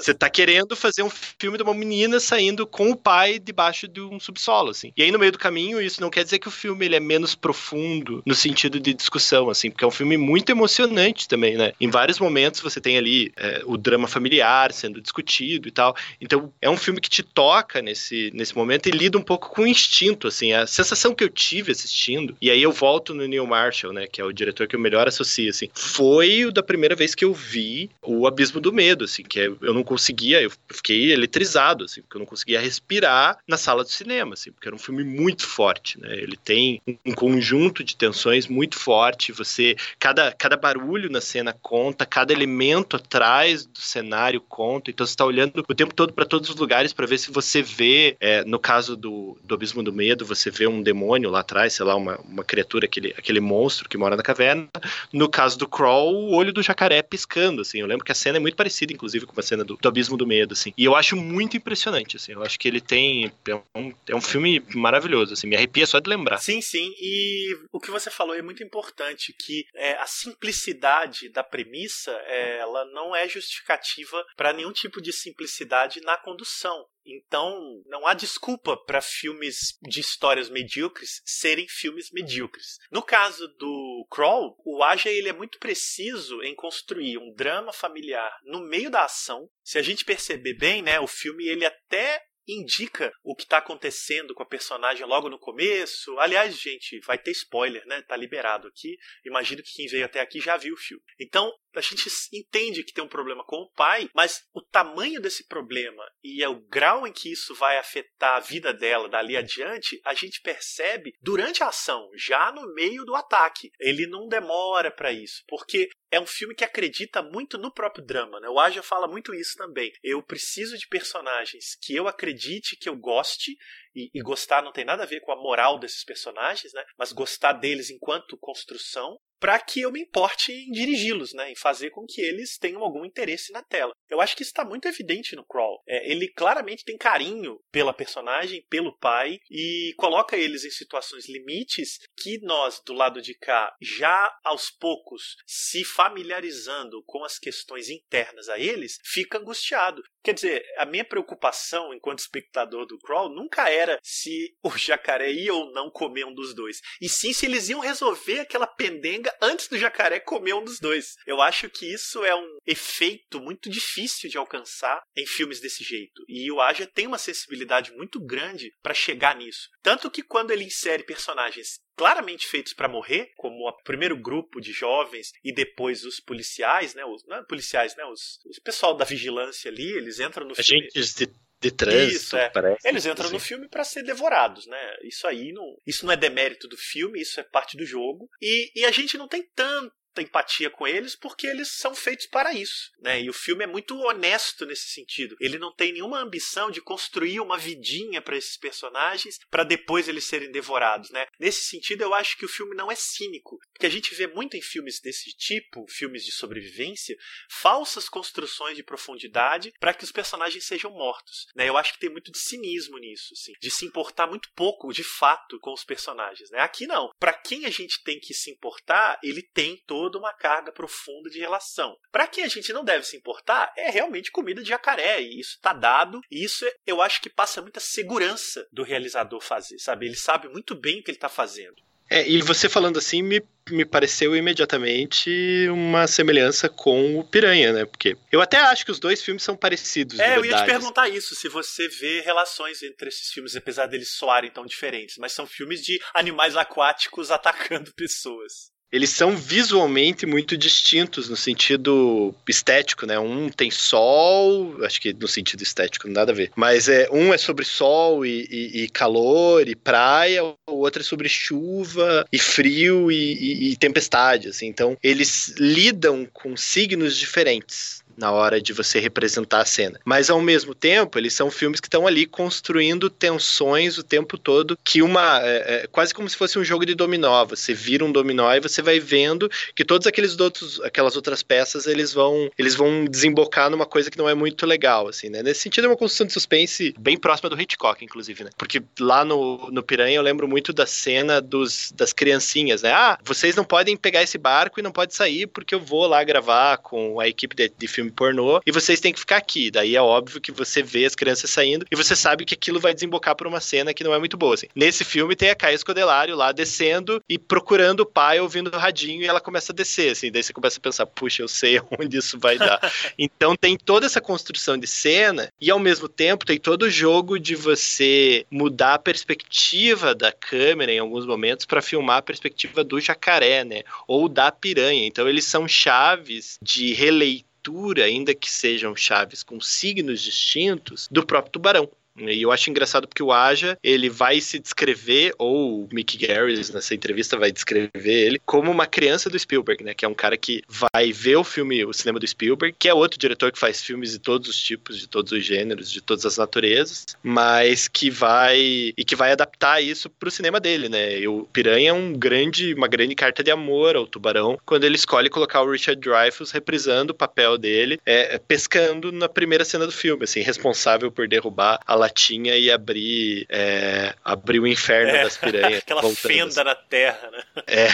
Você 0.01 0.15
tá 0.15 0.31
querendo 0.31 0.75
fazer 0.75 1.03
um 1.03 1.11
filme 1.11 1.57
de 1.57 1.63
uma 1.63 1.75
menina 1.75 2.19
saindo 2.21 2.67
com 2.67 2.91
o 2.91 2.97
pai 2.97 3.39
debaixo 3.39 3.87
de 3.87 4.01
um 4.01 4.19
subsolo, 4.21 4.71
assim. 4.71 4.93
E 4.97 5.03
aí 5.03 5.11
no 5.11 5.19
meio 5.19 5.33
do 5.33 5.39
caminho 5.39 5.81
isso 5.81 6.01
não 6.01 6.11
quer 6.11 6.25
dizer 6.25 6.39
que 6.39 6.49
o 6.49 6.53
filme 6.53 6.85
ele 6.87 6.95
é 6.95 7.01
menos 7.01 7.35
profundo 7.35 8.23
no 8.25 8.35
sentido 8.35 8.79
de 8.79 8.95
discussão, 8.95 9.51
assim, 9.51 9.71
porque 9.71 9.85
é 9.85 9.89
um 9.89 9.91
filme 9.91 10.17
muito 10.17 10.51
emocionante 10.51 11.29
também, 11.29 11.57
né? 11.57 11.73
Em 11.81 11.91
vários 11.91 12.19
momentos 12.19 12.61
você 12.61 12.81
tem 12.81 12.97
ali 12.97 13.33
é, 13.37 13.63
o 13.67 13.77
drama 13.77 14.07
familiar 14.07 14.73
sendo 14.73 15.01
discutido 15.01 15.69
e 15.69 15.73
tal. 15.73 15.97
Então 16.21 16.53
é 16.63 16.71
um 16.71 16.77
filme 16.77 17.01
que 17.01 17.11
te 17.11 17.23
toca 17.23 17.83
nesse, 17.83 18.31
nesse 18.33 18.57
momento 18.57 18.89
e 18.89 18.93
lida 18.93 19.19
um 19.19 19.23
pouco 19.23 19.51
com 19.51 19.63
o 19.63 19.67
instinto, 19.67 20.29
assim. 20.29 20.53
A 20.53 20.67
sensação 20.67 21.15
que 21.15 21.25
eu 21.25 21.29
tive 21.29 21.73
assistindo, 21.73 22.37
e 22.41 22.51
aí 22.51 22.63
eu 22.63 22.73
volto 22.73 23.15
no 23.15 23.27
Neil 23.27 23.47
Marshall, 23.47 23.93
né, 23.93 24.07
que 24.07 24.21
é 24.21 24.25
o 24.25 24.33
diretor 24.33 24.67
que 24.67 24.77
eu 24.77 24.81
melhor 24.81 24.94
associo, 25.01 25.51
assim, 25.51 25.69
foi 25.75 26.45
o 26.45 26.53
da 26.53 26.63
primeira 26.63 26.95
vez 26.95 27.15
que 27.15 27.25
eu 27.25 27.33
vi 27.33 27.91
o 28.03 28.27
Abismo 28.27 28.61
do 28.61 28.73
Medo, 28.73 29.05
assim, 29.05 29.23
que 29.23 29.41
é, 29.41 29.47
eu 29.47 29.75
não 29.75 29.83
conseguia, 29.83 30.41
eu 30.41 30.51
fiquei 30.69 31.13
eletrizado, 31.13 31.85
assim, 31.85 32.03
porque 32.03 32.17
eu 32.17 32.21
não 32.21 32.27
conseguia 32.27 32.61
respirar 32.61 33.39
na 33.47 33.57
sala 33.57 33.83
do 33.83 33.91
cinema, 33.91 34.35
assim, 34.35 34.51
porque 34.53 34.69
era 34.69 34.75
um 34.75 34.79
filme 34.79 35.05
muito 35.05 35.47
forte, 35.47 36.01
né? 36.01 36.15
Ele 36.17 36.37
tem 36.37 36.81
um 37.05 37.13
conjunto 37.13 37.83
de 37.83 37.97
tensões 37.97 38.47
muito 38.47 38.79
forte, 38.79 39.33
você, 39.33 39.77
cada, 39.99 40.33
cada 40.33 40.57
barulho 40.57 41.11
na 41.11 41.21
cena 41.21 41.53
conta, 41.53 42.07
cada 42.07 42.33
elemento 42.33 42.97
atrás 42.97 43.67
do 43.67 43.79
cenário 43.79 44.41
conta, 44.41 44.91
então 44.91 45.07
você 45.07 45.13
está 45.13 45.25
olhando 45.25 45.65
o 45.69 45.75
tempo 45.75 45.95
todo 45.95 46.13
para 46.13 46.25
todos 46.25 46.51
os 46.51 46.57
lugares 46.57 46.93
para 46.93 47.07
ver 47.07 47.19
se 47.19 47.31
você 47.31 47.63
vê, 47.63 48.17
é, 48.21 48.45
no 48.45 48.59
caso 48.59 48.97
do, 48.97 49.37
do 49.43 49.55
Abismo 49.55 49.83
do 49.83 49.93
Medo, 49.93 50.25
você 50.25 50.51
vê 50.51 50.67
um 50.67 50.83
demônio 50.83 51.31
lá 51.31 51.41
atrás, 51.41 51.73
sei 51.75 51.85
lá, 51.85 51.95
uma, 51.97 52.19
uma 52.21 52.45
criatura, 52.45 52.87
aquele, 52.87 53.15
aquele 53.17 53.41
monstro 53.41 53.89
que 53.89 53.97
mora 53.97 54.17
na 54.17 54.23
caverna, 54.23 54.69
no 55.13 55.29
caso 55.29 55.59
do 55.59 55.69
Crawl, 55.69 56.15
o 56.15 56.35
olho 56.35 56.53
do 56.53 56.63
jacaré 56.63 57.03
piscando, 57.03 57.63
assim. 57.63 57.81
Eu 57.81 57.87
lembro 57.87 58.05
que 58.05 58.13
a 58.13 58.15
cena 58.15 58.39
é 58.39 58.41
muito 58.41 58.57
parecida, 58.57 58.93
inclusive, 58.93 59.27
com 59.27 59.39
a 59.39 59.43
cena 59.43 59.65
do, 59.65 59.77
do 59.77 59.89
Abismo 59.89 60.17
do 60.17 60.27
Medo, 60.27 60.53
assim. 60.53 60.73
E 60.77 60.85
eu 60.85 60.95
acho 60.95 61.17
muito 61.17 61.57
impressionante, 61.57 62.17
assim. 62.17 62.33
Eu 62.33 62.43
acho 62.43 62.59
que 62.59 62.69
ele 62.69 62.81
tem... 62.81 63.33
É 63.49 63.55
um, 63.79 63.95
é 64.09 64.15
um 64.15 64.21
filme 64.21 64.63
maravilhoso, 64.75 65.33
assim. 65.33 65.47
Me 65.47 65.57
arrepia 65.57 65.87
só 65.87 65.99
de 65.99 66.09
lembrar. 66.09 66.39
Sim, 66.39 66.61
sim. 66.61 66.93
E 66.99 67.57
o 67.73 67.81
que 67.81 67.91
você 67.91 68.11
falou 68.11 68.35
é 68.35 68.43
muito 68.43 68.63
importante, 68.63 69.33
que 69.33 69.65
é, 69.75 69.95
a 69.95 70.07
simplicidade 70.07 71.29
da 71.29 71.43
premissa, 71.43 72.11
é, 72.27 72.59
ela 72.59 72.85
não 72.87 73.15
é 73.15 73.29
justificativa 73.29 74.25
para 74.37 74.53
nenhum 74.53 74.73
tipo 74.73 75.01
de 75.01 75.13
simplicidade 75.13 76.01
na 76.01 76.17
condução. 76.17 76.87
Então, 77.07 77.83
não 77.87 78.07
há 78.07 78.15
desculpa 78.15 78.77
para 78.77 79.01
filmes 79.01 79.79
de 79.83 80.01
histórias 80.01 80.49
medíocres 80.49 81.23
serem 81.25 81.67
filmes 81.69 82.11
medíocres. 82.11 82.79
No 82.91 83.03
caso 83.03 83.47
do 83.59 84.07
Crawl, 84.11 84.57
o 84.65 84.83
Aja 84.83 85.11
ele 85.11 85.29
é 85.29 85.33
muito 85.33 85.59
preciso 85.59 86.43
em 86.43 86.55
construir 86.55 87.19
um 87.19 87.33
drama 87.35 87.73
familiar 87.73 88.33
no 88.45 88.61
meio 88.61 88.91
da 88.91 89.05
ação. 89.05 89.49
Se 89.63 89.79
a 89.79 89.83
gente 89.83 90.05
perceber 90.05 90.55
bem, 90.55 90.83
né, 90.83 90.99
o 91.01 91.07
filme 91.07 91.47
ele 91.47 91.65
até 91.65 92.23
indica 92.47 93.13
o 93.23 93.35
que 93.35 93.45
está 93.45 93.59
acontecendo 93.59 94.35
com 94.35 94.43
a 94.43 94.47
personagem 94.47 95.07
logo 95.07 95.29
no 95.29 95.39
começo. 95.39 96.19
Aliás, 96.19 96.57
gente, 96.59 97.01
vai 97.01 97.19
ter 97.19 97.31
spoiler, 97.33 97.85
né? 97.87 98.03
Tá 98.03 98.17
liberado 98.17 98.69
aqui. 98.69 98.97
Imagino 99.25 99.63
que 99.63 99.73
quem 99.75 99.87
veio 99.87 100.05
até 100.05 100.21
aqui 100.21 100.41
já 100.41 100.57
viu 100.57 100.75
o 100.75 100.79
filme. 100.79 101.03
Então, 101.19 101.53
a 101.75 101.81
gente 101.81 102.09
entende 102.33 102.85
que 102.85 102.93
tem 102.93 103.03
um 103.03 103.09
problema 103.09 103.45
com 103.45 103.57
o 103.57 103.71
pai, 103.73 104.09
mas 104.15 104.43
o 104.55 104.63
tamanho 104.63 105.21
desse 105.21 105.47
problema 105.47 106.05
e 106.23 106.45
o 106.47 106.61
grau 106.69 107.07
em 107.07 107.13
que 107.13 107.33
isso 107.33 107.55
vai 107.55 107.79
afetar 107.79 108.37
a 108.37 108.41
vida 108.41 108.73
dela 108.73 109.09
dali 109.09 109.37
adiante, 109.37 110.01
a 110.05 110.15
gente 110.15 110.41
percebe 110.41 111.13
durante 111.21 111.63
a 111.63 111.69
ação, 111.69 112.09
já 112.17 112.53
no 112.53 112.73
meio 112.75 113.05
do 113.05 113.15
ataque. 113.15 113.71
Ele 113.81 114.07
não 114.07 114.29
demora 114.29 114.91
para 114.91 115.13
isso, 115.13 115.43
porque 115.49 115.89
é 116.15 116.21
um 116.21 116.27
filme 116.27 116.55
que 116.55 116.65
acredita 116.65 117.23
muito 117.23 117.59
no 117.59 117.73
próprio 117.73 118.05
drama, 118.05 118.39
né? 118.39 118.49
O 118.49 118.61
Aja 118.61 118.83
fala 118.83 119.09
muito 119.09 119.35
isso 119.35 119.57
também. 119.57 119.93
Eu 120.03 120.23
preciso 120.23 120.79
de 120.79 120.87
personagens 120.87 121.77
que 121.83 121.95
eu 121.95 122.07
acredite, 122.07 122.77
que 122.77 122.89
eu 122.89 122.97
goste, 122.97 123.57
e, 123.95 124.11
e, 124.15 124.23
gostar 124.23 124.63
não 124.63 124.73
tem 124.73 124.85
nada 124.85 125.03
a 125.03 125.07
ver 125.07 125.21
com 125.21 125.33
a 125.33 125.37
moral 125.37 125.79
desses 125.79 126.05
personagens, 126.05 126.73
né? 126.73 126.85
Mas 126.97 127.13
gostar 127.13 127.55
deles 127.55 127.91
enquanto 127.91 128.37
construção 128.37 129.19
para 129.45 129.61
que 129.61 129.83
eu 129.83 129.93
me 129.93 130.01
importe 130.01 130.53
em 130.53 130.73
dirigi-los, 130.73 131.35
né, 131.35 131.51
em 131.51 131.55
fazer 131.55 131.91
com 131.91 132.07
que 132.09 132.23
eles 132.23 132.57
tenham 132.57 132.83
algum 132.83 133.05
interesse 133.05 133.53
na 133.53 133.63
tela. 133.63 133.93
Eu 134.09 134.19
acho 134.19 134.35
que 134.35 134.43
isso 134.43 134.53
está 134.53 134.65
muito 134.65 134.89
evidente 134.89 135.37
no 135.37 135.45
Crawl. 135.45 135.83
É, 135.87 136.11
ele 136.11 136.33
claramente 136.33 136.83
tem 136.83 136.97
carinho 136.97 137.61
pela 137.71 137.93
personagem, 137.93 138.65
pelo 138.71 138.97
pai, 138.97 139.39
e 139.51 139.93
coloca 139.99 140.35
eles 140.35 140.65
em 140.65 140.71
situações 140.71 141.29
limites 141.29 141.99
que 142.17 142.39
nós, 142.41 142.81
do 142.87 142.95
lado 142.95 143.21
de 143.21 143.35
cá, 143.35 143.71
já 143.83 144.35
aos 144.43 144.71
poucos 144.71 145.37
se 145.47 145.85
familiarizando 145.85 147.03
com 147.05 147.23
as 147.23 147.39
questões 147.39 147.91
internas 147.91 148.49
a 148.49 148.59
eles, 148.59 148.97
fica 149.05 149.37
angustiado. 149.37 150.03
Quer 150.25 150.33
dizer, 150.33 150.65
a 150.79 150.87
minha 150.87 151.05
preocupação 151.05 151.93
enquanto 151.93 152.21
espectador 152.21 152.87
do 152.87 152.99
Crawl 152.99 153.29
nunca 153.29 153.69
era 153.69 153.99
se 154.03 154.57
o 154.63 154.71
jacaré 154.71 155.31
ia 155.31 155.53
ou 155.53 155.71
não 155.71 155.91
comer 155.91 156.25
um 156.25 156.33
dos 156.33 156.55
dois, 156.55 156.81
e 156.99 157.11
sim 157.11 157.35
se 157.35 157.45
eles 157.45 157.69
iam 157.69 157.79
resolver 157.79 158.41
aquela 158.41 158.67
pendenga 158.67 159.31
antes 159.43 159.69
do 159.69 159.77
jacaré 159.77 160.19
comer 160.19 160.55
um 160.55 160.65
dos 160.65 160.81
dois. 160.81 161.15
Eu 161.27 161.43
acho 161.43 161.69
que 161.69 161.93
isso 161.93 162.25
é 162.25 162.35
um 162.35 162.59
efeito 162.67 163.39
muito 163.39 163.69
difícil 163.69 164.31
de 164.31 164.39
alcançar 164.39 165.03
em 165.15 165.27
filmes 165.27 165.61
desse 165.61 165.85
jeito. 165.85 166.25
E 166.27 166.51
o 166.51 166.59
Aja 166.59 166.87
tem 166.87 167.07
uma 167.07 167.19
sensibilidade 167.19 167.93
muito 167.93 168.19
grande 168.19 168.73
para 168.83 168.95
chegar 168.95 169.37
nisso. 169.37 169.69
Tanto 169.83 170.11
que 170.11 170.23
quando 170.23 170.53
ele 170.53 170.65
insere 170.65 171.05
personagens 171.05 171.84
claramente 171.97 172.47
feitos 172.47 172.73
para 172.73 172.89
morrer, 172.89 173.33
como 173.37 173.69
o 173.69 173.73
primeiro 173.83 174.17
grupo 174.17 174.61
de 174.61 174.73
jovens 174.73 175.33
e 175.43 175.53
depois 175.53 176.05
os 176.05 176.21
policiais, 176.21 176.95
né? 176.95 177.05
Os, 177.05 177.25
não 177.27 177.37
é 177.37 177.43
policiais, 177.45 177.97
né? 177.97 178.05
Os, 178.05 178.41
os 178.47 178.59
pessoal 178.59 178.97
da 178.97 179.05
vigilância 179.05 179.71
ali, 179.71 179.93
eles 179.93 180.21
entram 180.21 180.47
no 180.47 180.55
filme. 180.55 180.87
Agentes 180.87 181.15
de, 181.15 181.29
de 181.61 181.71
trânsito, 181.71 182.17
isso, 182.17 182.37
é. 182.37 182.51
parece. 182.51 182.87
Eles 182.87 183.07
entram 183.07 183.31
no 183.31 183.41
filme 183.41 183.69
para 183.69 183.85
ser 183.85 184.03
devorados, 184.03 184.67
né? 184.67 184.97
Isso 185.03 185.27
aí 185.27 185.53
não, 185.53 185.77
isso 185.87 186.05
não 186.05 186.13
é 186.13 186.17
demérito 186.17 186.69
do 186.69 186.77
filme, 186.77 187.21
isso 187.21 187.41
é 187.41 187.43
parte 187.43 187.77
do 187.77 187.87
jogo. 187.87 188.29
E, 188.41 188.73
e 188.75 188.85
a 188.85 188.91
gente 188.91 189.17
não 189.17 189.29
tem 189.29 189.49
tanto 189.55 189.93
empatia 190.23 190.71
com 190.71 190.87
eles 190.87 191.15
porque 191.15 191.47
eles 191.47 191.73
são 191.73 191.95
feitos 191.95 192.27
para 192.27 192.53
isso, 192.53 192.91
né? 193.01 193.21
E 193.21 193.29
o 193.29 193.33
filme 193.33 193.65
é 193.65 193.67
muito 193.67 193.99
honesto 193.99 194.67
nesse 194.67 194.89
sentido. 194.89 195.37
Ele 195.41 195.59
não 195.59 195.73
tem 195.73 195.93
nenhuma 195.93 196.21
ambição 196.21 196.71
de 196.71 196.81
construir 196.81 197.41
uma 197.41 197.59
vidinha 197.59 198.21
para 198.21 198.37
esses 198.37 198.57
personagens 198.57 199.39
para 199.51 199.65
depois 199.65 200.09
eles 200.09 200.25
serem 200.25 200.51
devorados, 200.51 201.11
né? 201.11 201.27
Nesse 201.39 201.65
sentido, 201.65 202.03
eu 202.03 202.15
acho 202.15 202.37
que 202.37 202.45
o 202.45 202.49
filme 202.49 202.75
não 202.75 202.91
é 202.91 202.95
cínico, 202.95 203.59
porque 203.73 203.87
a 203.87 203.91
gente 203.91 204.15
vê 204.15 204.27
muito 204.27 204.57
em 204.57 204.63
filmes 204.63 205.01
desse 205.01 205.31
tipo, 205.37 205.87
filmes 205.89 206.25
de 206.25 206.33
sobrevivência, 206.33 207.17
falsas 207.49 208.09
construções 208.09 208.77
de 208.77 208.83
profundidade 208.83 209.73
para 209.81 209.95
que 209.95 210.05
os 210.05 210.13
personagens 210.13 210.67
sejam 210.67 210.91
mortos, 210.91 211.47
né? 211.55 211.69
Eu 211.69 211.77
acho 211.77 211.93
que 211.93 212.01
tem 212.01 212.11
muito 212.11 212.31
de 212.31 212.39
cinismo 212.39 212.99
nisso, 212.99 213.33
assim, 213.33 213.53
de 213.61 213.71
se 213.71 213.85
importar 213.85 214.27
muito 214.27 214.51
pouco, 214.55 214.93
de 214.93 215.05
fato, 215.05 215.59
com 215.61 215.73
os 215.73 215.85
personagens, 215.85 216.51
né? 216.51 216.61
Aqui 216.61 216.87
não. 216.87 217.11
Para 217.19 217.33
quem 217.33 217.67
a 217.67 217.71
gente 217.71 218.03
tem 218.03 218.19
que 218.19 218.35
se 218.35 218.51
importar, 218.51 219.19
ele 219.23 219.43
tem 219.43 219.77
todo 219.87 220.04
toda 220.05 220.19
uma 220.19 220.35
carga 220.35 220.71
profunda 220.71 221.31
de 221.31 221.39
relação. 221.39 221.97
Para 222.13 222.27
quem 222.27 222.45
a 222.45 222.49
gente 222.49 222.73
não 222.75 222.85
deve 222.85 223.07
se 223.07 223.17
importar, 223.17 223.73
é 223.75 223.91
realmente 223.91 224.31
comida 224.31 224.63
de 224.63 224.69
jacaré, 224.69 225.23
e 225.23 225.41
isso 225.41 225.57
está 225.57 225.73
dado, 225.73 226.21
e 226.31 226.45
isso 226.45 226.67
eu 226.87 227.01
acho 227.01 227.23
que 227.23 227.31
passa 227.31 227.63
muita 227.63 227.81
segurança 227.81 228.67
do 228.71 228.83
realizador 228.83 229.41
fazer, 229.41 229.79
sabe? 229.79 230.05
Ele 230.07 230.17
sabe 230.17 230.49
muito 230.49 230.75
bem 230.75 231.01
o 231.01 231.03
que 231.03 231.11
ele 231.11 231.17
está 231.17 231.29
fazendo. 231.29 231.83
É, 232.11 232.29
e 232.29 232.43
você 232.43 232.69
falando 232.69 232.99
assim 232.99 233.23
me, 233.23 233.43
me 233.71 233.83
pareceu 233.83 234.37
imediatamente 234.37 235.67
uma 235.71 236.07
semelhança 236.07 236.69
com 236.69 237.19
o 237.19 237.25
Piranha, 237.25 237.73
né? 237.73 237.87
Porque 237.87 238.15
eu 238.31 238.43
até 238.43 238.59
acho 238.59 238.85
que 238.85 238.91
os 238.91 239.01
dois 239.01 239.23
filmes 239.23 239.43
são 239.43 239.57
parecidos. 239.57 240.21
É, 240.21 240.37
eu 240.37 240.45
ia 240.45 240.59
te 240.59 240.67
perguntar 240.67 241.09
isso, 241.09 241.35
se 241.35 241.49
você 241.49 241.89
vê 241.89 242.21
relações 242.21 242.83
entre 242.83 243.09
esses 243.09 243.33
filmes, 243.33 243.57
apesar 243.57 243.87
deles 243.87 244.11
soarem 244.11 244.51
tão 244.51 244.67
diferentes, 244.67 245.17
mas 245.17 245.33
são 245.33 245.47
filmes 245.47 245.81
de 245.81 245.99
animais 246.13 246.57
aquáticos 246.59 247.31
atacando 247.31 247.91
pessoas 247.97 248.74
eles 248.95 249.11
são 249.11 249.37
visualmente 249.37 250.25
muito 250.25 250.57
distintos 250.57 251.29
no 251.29 251.37
sentido 251.37 252.33
estético, 252.49 253.05
né? 253.07 253.19
Um 253.19 253.49
tem 253.49 253.69
sol, 253.69 254.85
acho 254.85 255.01
que 255.01 255.13
no 255.13 255.27
sentido 255.27 255.65
estético, 255.65 256.09
nada 256.09 256.31
a 256.31 256.35
ver. 256.35 256.53
Mas 256.55 256.89
é, 256.89 257.09
um 257.11 257.35
é 257.35 257.37
sobre 257.37 257.65
sol 257.65 258.25
e, 258.25 258.47
e, 258.49 258.85
e 258.85 258.89
calor 258.89 259.67
e 259.67 259.75
praia, 259.75 260.45
o 260.45 260.57
outro 260.69 261.03
é 261.03 261.05
sobre 261.05 261.29
chuva 261.29 262.25
e 262.33 262.39
frio 262.39 263.11
e, 263.11 263.73
e 263.73 263.77
tempestade, 263.77 264.47
assim. 264.47 264.67
Então, 264.69 264.97
eles 265.03 265.57
lidam 265.59 266.25
com 266.33 266.57
signos 266.57 267.19
diferentes 267.19 268.04
na 268.17 268.31
hora 268.33 268.61
de 268.61 268.73
você 268.73 268.99
representar 268.99 269.61
a 269.61 269.65
cena. 269.65 270.01
Mas 270.05 270.31
ao 270.31 270.41
mesmo 270.41 270.75
tempo, 270.75 271.19
eles 271.19 271.35
são 271.35 271.51
filmes 271.51 271.81
que 271.81 271.87
estão 271.87 272.07
ali 272.07 272.27
construindo 272.27 273.11
tensões 273.11 273.99
o 273.99 274.03
tempo 274.03 274.39
todo, 274.39 274.79
que 274.85 275.03
uma 275.03 275.41
é, 275.43 275.83
é, 275.85 275.87
quase 275.87 276.15
como 276.15 276.29
se 276.29 276.37
fosse 276.37 276.59
um 276.59 276.65
jogo 276.65 276.87
de 276.87 276.95
dominó. 276.95 277.45
Você 277.47 277.75
vira 277.75 278.05
um 278.05 278.13
dominó 278.13 278.53
e 278.53 278.61
você 278.61 278.83
vai 278.83 279.01
vendo 279.01 279.51
que 279.75 279.85
todos 279.85 280.07
aqueles 280.07 280.39
outros, 280.39 280.81
aquelas 280.81 281.17
outras 281.17 281.43
peças, 281.43 281.87
eles 281.87 282.13
vão, 282.13 282.51
eles 282.59 282.75
vão 282.75 283.05
desembocar 283.05 283.71
numa 283.71 283.87
coisa 283.87 284.11
que 284.11 284.19
não 284.19 284.29
é 284.29 284.35
muito 284.35 284.67
legal, 284.67 285.09
assim, 285.09 285.29
né? 285.29 285.43
Nesse 285.43 285.61
sentido, 285.61 285.85
é 285.85 285.89
uma 285.89 285.97
construção 285.97 286.27
de 286.27 286.33
suspense 286.33 286.95
bem 286.99 287.17
próxima 287.17 287.51
do 287.51 287.61
Hitchcock, 287.61 288.05
inclusive, 288.05 288.45
né? 288.45 288.51
Porque 288.57 288.83
lá 288.99 289.25
no, 289.25 289.71
no 289.71 289.83
Piranha 289.83 290.17
eu 290.17 290.23
lembro 290.23 290.49
muito 290.49 290.73
da 290.73 290.87
cena 290.87 291.41
dos, 291.41 291.93
das 291.95 292.13
criancinhas, 292.13 292.83
né? 292.83 292.93
Ah, 292.93 293.19
vocês 293.25 293.57
não 293.57 293.65
podem 293.65 293.97
pegar 293.97 294.23
esse 294.23 294.39
barco 294.39 294.79
e 294.79 294.83
não 294.83 294.93
pode 294.93 295.15
sair 295.15 295.47
porque 295.47 295.75
eu 295.75 295.81
vou 295.81 296.07
lá 296.07 296.23
gravar 296.25 296.79
com 296.79 297.21
a 297.21 297.29
equipe 297.29 297.55
de, 297.55 297.73
de 297.77 297.89
filme 297.89 298.04
filme 298.05 298.11
pornô 298.11 298.61
e 298.67 298.73
vocês 298.73 299.01
têm 299.01 299.13
que 299.13 299.21
ficar 299.21 299.37
aqui. 299.37 299.71
Daí 299.71 299.97
é 299.97 300.03
óbvio 300.03 300.41
que 300.41 300.53
você 300.53 300.83
vê 300.83 301.05
as 301.05 301.15
crianças 301.15 301.51
saindo 301.51 301.87
e 301.91 301.97
você 301.97 302.15
sabe 302.15 302.45
que 302.45 302.55
aquilo 302.55 302.81
vai 302.81 302.93
desembocar 302.93 303.35
por 303.35 303.47
uma 303.47 303.61
cena 303.61 303.95
que 303.95 304.05
não 304.05 304.15
é 304.15 304.19
muito 304.19 304.37
boa. 304.37 304.55
Assim. 304.55 304.67
Nesse 304.75 305.05
filme 305.05 305.35
tem 305.37 305.51
a 305.51 305.55
Caia 305.55 305.75
Escodelário 305.75 306.37
lá 306.37 306.53
descendo 306.53 307.23
e 307.29 307.39
procurando 307.39 308.01
o 308.01 308.07
pai 308.07 308.41
ouvindo 308.41 308.69
o 308.75 308.79
radinho 308.79 309.23
e 309.23 309.27
ela 309.27 309.41
começa 309.41 309.73
a 309.73 309.75
descer, 309.75 310.13
assim. 310.13 310.31
Daí 310.31 310.43
você 310.43 310.53
começa 310.53 310.79
a 310.79 310.83
pensar, 310.83 311.07
puxa, 311.07 311.43
eu 311.43 311.49
sei 311.49 311.81
onde 311.99 312.19
isso 312.19 312.39
vai 312.39 312.59
dar. 312.59 312.81
então 313.19 313.57
tem 313.57 313.77
toda 313.77 314.07
essa 314.07 314.21
construção 314.21 314.77
de 314.77 314.87
cena 314.87 315.51
e 315.61 315.71
ao 315.71 315.79
mesmo 315.79 316.09
tempo 316.09 316.45
tem 316.45 316.59
todo 316.59 316.85
o 316.85 316.91
jogo 316.91 317.39
de 317.39 317.55
você 317.55 318.45
mudar 318.51 318.95
a 318.95 318.99
perspectiva 318.99 320.15
da 320.15 320.33
câmera 320.33 320.93
em 320.93 320.99
alguns 320.99 321.27
momentos 321.27 321.67
para 321.67 321.83
filmar 321.83 322.19
a 322.19 322.23
perspectiva 322.23 322.85
do 322.85 323.01
jacaré, 323.01 323.65
né? 323.65 323.83
Ou 324.07 324.29
da 324.29 324.51
piranha. 324.51 325.07
Então 325.07 325.29
eles 325.29 325.45
são 325.45 325.67
chaves 325.67 326.59
de 326.63 326.93
releitura 326.93 327.54
leitura, 327.65 328.05
ainda 328.05 328.35
que 328.35 328.51
sejam 328.51 328.95
chaves 328.95 329.43
com 329.43 329.59
signos 329.61 330.21
distintos, 330.21 331.09
do 331.11 331.25
próprio 331.25 331.53
tubarão. 331.53 331.91
E 332.19 332.43
eu 332.43 332.53
acho 332.53 332.71
engraçado 332.71 333.09
porque 333.09 333.23
o 333.23 333.33
Aja, 333.33 333.77
ele 333.83 334.09
vai 334.09 334.41
se 334.41 334.59
descrever, 334.59 335.35
ou 335.39 335.85
o 335.85 335.89
Mick 335.93 336.17
Garris 336.17 336.71
nessa 336.71 336.95
entrevista 336.95 337.37
vai 337.37 337.51
descrever 337.51 337.91
ele, 338.05 338.41
como 338.45 338.71
uma 338.71 338.87
criança 338.87 339.29
do 339.29 339.39
Spielberg, 339.39 339.83
né? 339.83 339.95
Que 339.95 340.05
é 340.05 340.09
um 340.09 340.15
cara 340.15 340.37
que 340.37 340.63
vai 340.69 341.13
ver 341.13 341.37
o 341.37 341.45
filme, 341.45 341.85
o 341.85 341.93
cinema 341.93 342.21
do 342.21 342.27
Spielberg, 342.27 342.75
que 342.79 342.89
é 342.89 342.95
outro 342.95 343.19
diretor 343.19 343.51
que 343.51 343.59
faz 343.59 343.83
filmes 343.83 344.13
de 344.13 344.19
todos 344.19 344.49
os 344.49 344.59
tipos, 344.59 344.99
de 344.99 345.09
todos 345.09 345.33
os 345.33 345.45
gêneros, 345.45 345.91
de 345.91 346.01
todas 346.01 346.25
as 346.25 346.37
naturezas, 346.37 347.07
mas 347.23 347.89
que 347.89 348.11
vai 348.11 348.93
e 348.97 349.05
que 349.05 349.17
vai 349.17 349.33
adaptar 349.33 349.83
isso 349.83 350.09
pro 350.09 350.31
cinema 350.31 350.61
dele, 350.61 350.89
né? 350.89 351.19
E 351.19 351.27
o 351.27 351.49
Piranha 351.53 351.91
é 351.91 351.93
um 351.93 352.13
grande, 352.13 352.75
uma 352.75 352.89
grande 352.89 353.15
carta 353.15 353.43
de 353.43 353.51
amor 353.51 353.97
ao 353.97 354.07
tubarão, 354.07 354.59
quando 354.65 354.85
ele 354.85 354.95
escolhe 354.95 355.29
colocar 355.29 355.63
o 355.63 355.71
Richard 355.71 356.01
Dreyfuss 356.01 356.53
reprisando 356.53 357.13
o 357.13 357.17
papel 357.17 357.59
dele, 357.59 357.99
é, 358.07 358.39
pescando 358.39 359.11
na 359.11 359.29
primeira 359.29 359.65
cena 359.65 359.87
do 359.87 359.93
filme, 359.93 360.25
assim, 360.25 360.41
responsável 360.41 361.11
por 361.11 361.27
derrubar 361.27 361.81
a 361.87 362.04
latinha 362.05 362.57
e 362.57 362.71
abrir, 362.71 363.47
é, 363.49 364.15
abrir 364.25 364.61
o 364.61 364.67
inferno 364.67 365.11
É, 365.11 365.25
das 365.25 365.37
piranhas. 365.37 365.79
Aquela 365.79 366.03
fenda 366.15 366.45
assim. 366.45 366.65
na 366.65 366.75
terra, 366.75 367.31
né? 367.31 367.43
É, 367.67 367.89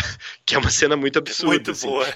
que 0.44 0.54
é 0.54 0.58
uma 0.58 0.70
cena 0.70 0.96
muito 0.96 1.18
absurda. 1.18 1.52
Muito 1.52 1.70
assim. 1.70 1.86
boa. 1.86 2.06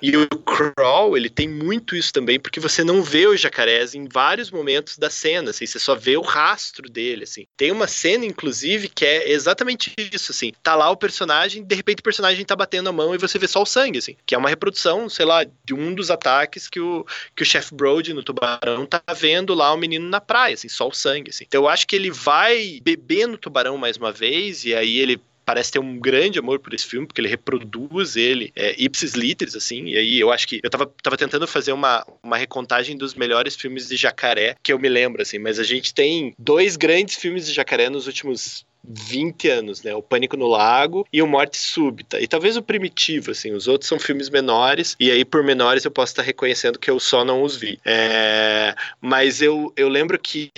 E 0.00 0.16
o 0.16 0.28
Crawl, 0.28 1.16
ele 1.16 1.28
tem 1.28 1.48
muito 1.48 1.94
isso 1.94 2.12
também, 2.12 2.40
porque 2.40 2.58
você 2.60 2.82
não 2.82 3.02
vê 3.02 3.26
os 3.26 3.40
jacarés 3.40 3.94
em 3.94 4.08
vários 4.08 4.50
momentos 4.50 4.96
da 4.98 5.10
cena, 5.10 5.50
assim, 5.50 5.66
você 5.66 5.78
só 5.78 5.94
vê 5.94 6.16
o 6.16 6.22
rastro 6.22 6.88
dele, 6.88 7.24
assim. 7.24 7.46
Tem 7.56 7.70
uma 7.70 7.86
cena, 7.86 8.24
inclusive, 8.24 8.88
que 8.88 9.04
é 9.04 9.30
exatamente 9.30 9.92
isso, 9.98 10.32
assim. 10.32 10.52
Tá 10.62 10.74
lá 10.74 10.90
o 10.90 10.96
personagem, 10.96 11.62
de 11.62 11.74
repente 11.74 12.00
o 12.00 12.04
personagem 12.04 12.44
tá 12.44 12.56
batendo 12.56 12.88
a 12.88 12.92
mão 12.92 13.14
e 13.14 13.18
você 13.18 13.38
vê 13.38 13.46
só 13.46 13.62
o 13.62 13.66
sangue, 13.66 13.98
assim. 13.98 14.16
Que 14.24 14.34
é 14.34 14.38
uma 14.38 14.48
reprodução, 14.48 15.08
sei 15.08 15.26
lá, 15.26 15.44
de 15.44 15.74
um 15.74 15.94
dos 15.94 16.10
ataques 16.10 16.68
que 16.68 16.80
o, 16.80 17.06
que 17.36 17.42
o 17.42 17.46
Chef 17.46 17.74
Brody 17.74 18.12
no 18.12 18.22
Tubarão 18.22 18.86
tá 18.86 19.02
vendo 19.14 19.54
lá 19.54 19.72
o 19.72 19.76
menino 19.76 20.08
na 20.08 20.20
praia, 20.20 20.54
assim, 20.54 20.68
só 20.68 20.88
o 20.88 20.92
sangue, 20.94 21.30
assim. 21.30 21.41
Então 21.46 21.62
eu 21.62 21.68
acho 21.68 21.86
que 21.86 21.96
ele 21.96 22.10
vai 22.10 22.80
beber 22.82 23.26
no 23.26 23.38
Tubarão 23.38 23.76
mais 23.76 23.96
uma 23.96 24.12
vez, 24.12 24.64
e 24.64 24.74
aí 24.74 24.98
ele 24.98 25.20
parece 25.44 25.72
ter 25.72 25.78
um 25.78 25.98
grande 25.98 26.38
amor 26.38 26.60
por 26.60 26.72
esse 26.72 26.86
filme, 26.86 27.06
porque 27.06 27.20
ele 27.20 27.28
reproduz 27.28 28.16
ele 28.16 28.52
é, 28.54 28.74
ipsis 28.78 29.14
literis, 29.14 29.54
assim, 29.54 29.86
e 29.86 29.96
aí 29.96 30.18
eu 30.18 30.30
acho 30.30 30.46
que 30.46 30.60
eu 30.62 30.70
tava, 30.70 30.90
tava 31.02 31.16
tentando 31.16 31.46
fazer 31.46 31.72
uma, 31.72 32.06
uma 32.22 32.36
recontagem 32.36 32.96
dos 32.96 33.14
melhores 33.14 33.56
filmes 33.56 33.88
de 33.88 33.96
jacaré 33.96 34.56
que 34.62 34.72
eu 34.72 34.78
me 34.78 34.88
lembro, 34.88 35.20
assim, 35.22 35.38
mas 35.38 35.58
a 35.58 35.64
gente 35.64 35.92
tem 35.92 36.34
dois 36.38 36.76
grandes 36.76 37.16
filmes 37.16 37.46
de 37.46 37.52
jacaré 37.52 37.90
nos 37.90 38.06
últimos 38.06 38.64
20 38.84 39.48
anos, 39.48 39.82
né? 39.82 39.94
O 39.94 40.02
Pânico 40.02 40.36
no 40.36 40.48
Lago 40.48 41.06
e 41.12 41.22
o 41.22 41.26
Morte 41.26 41.56
Súbita. 41.56 42.20
E 42.20 42.26
talvez 42.26 42.56
o 42.56 42.62
Primitivo, 42.62 43.30
assim. 43.30 43.52
Os 43.52 43.68
outros 43.68 43.88
são 43.88 43.98
filmes 43.98 44.28
menores, 44.28 44.96
e 44.98 45.08
aí 45.08 45.24
por 45.24 45.42
menores 45.44 45.84
eu 45.84 45.90
posso 45.90 46.12
estar 46.12 46.22
reconhecendo 46.22 46.80
que 46.80 46.90
eu 46.90 46.98
só 46.98 47.24
não 47.24 47.42
os 47.42 47.56
vi. 47.56 47.78
É... 47.84 48.74
Mas 49.00 49.40
eu, 49.40 49.72
eu 49.76 49.88
lembro 49.88 50.18
que 50.18 50.50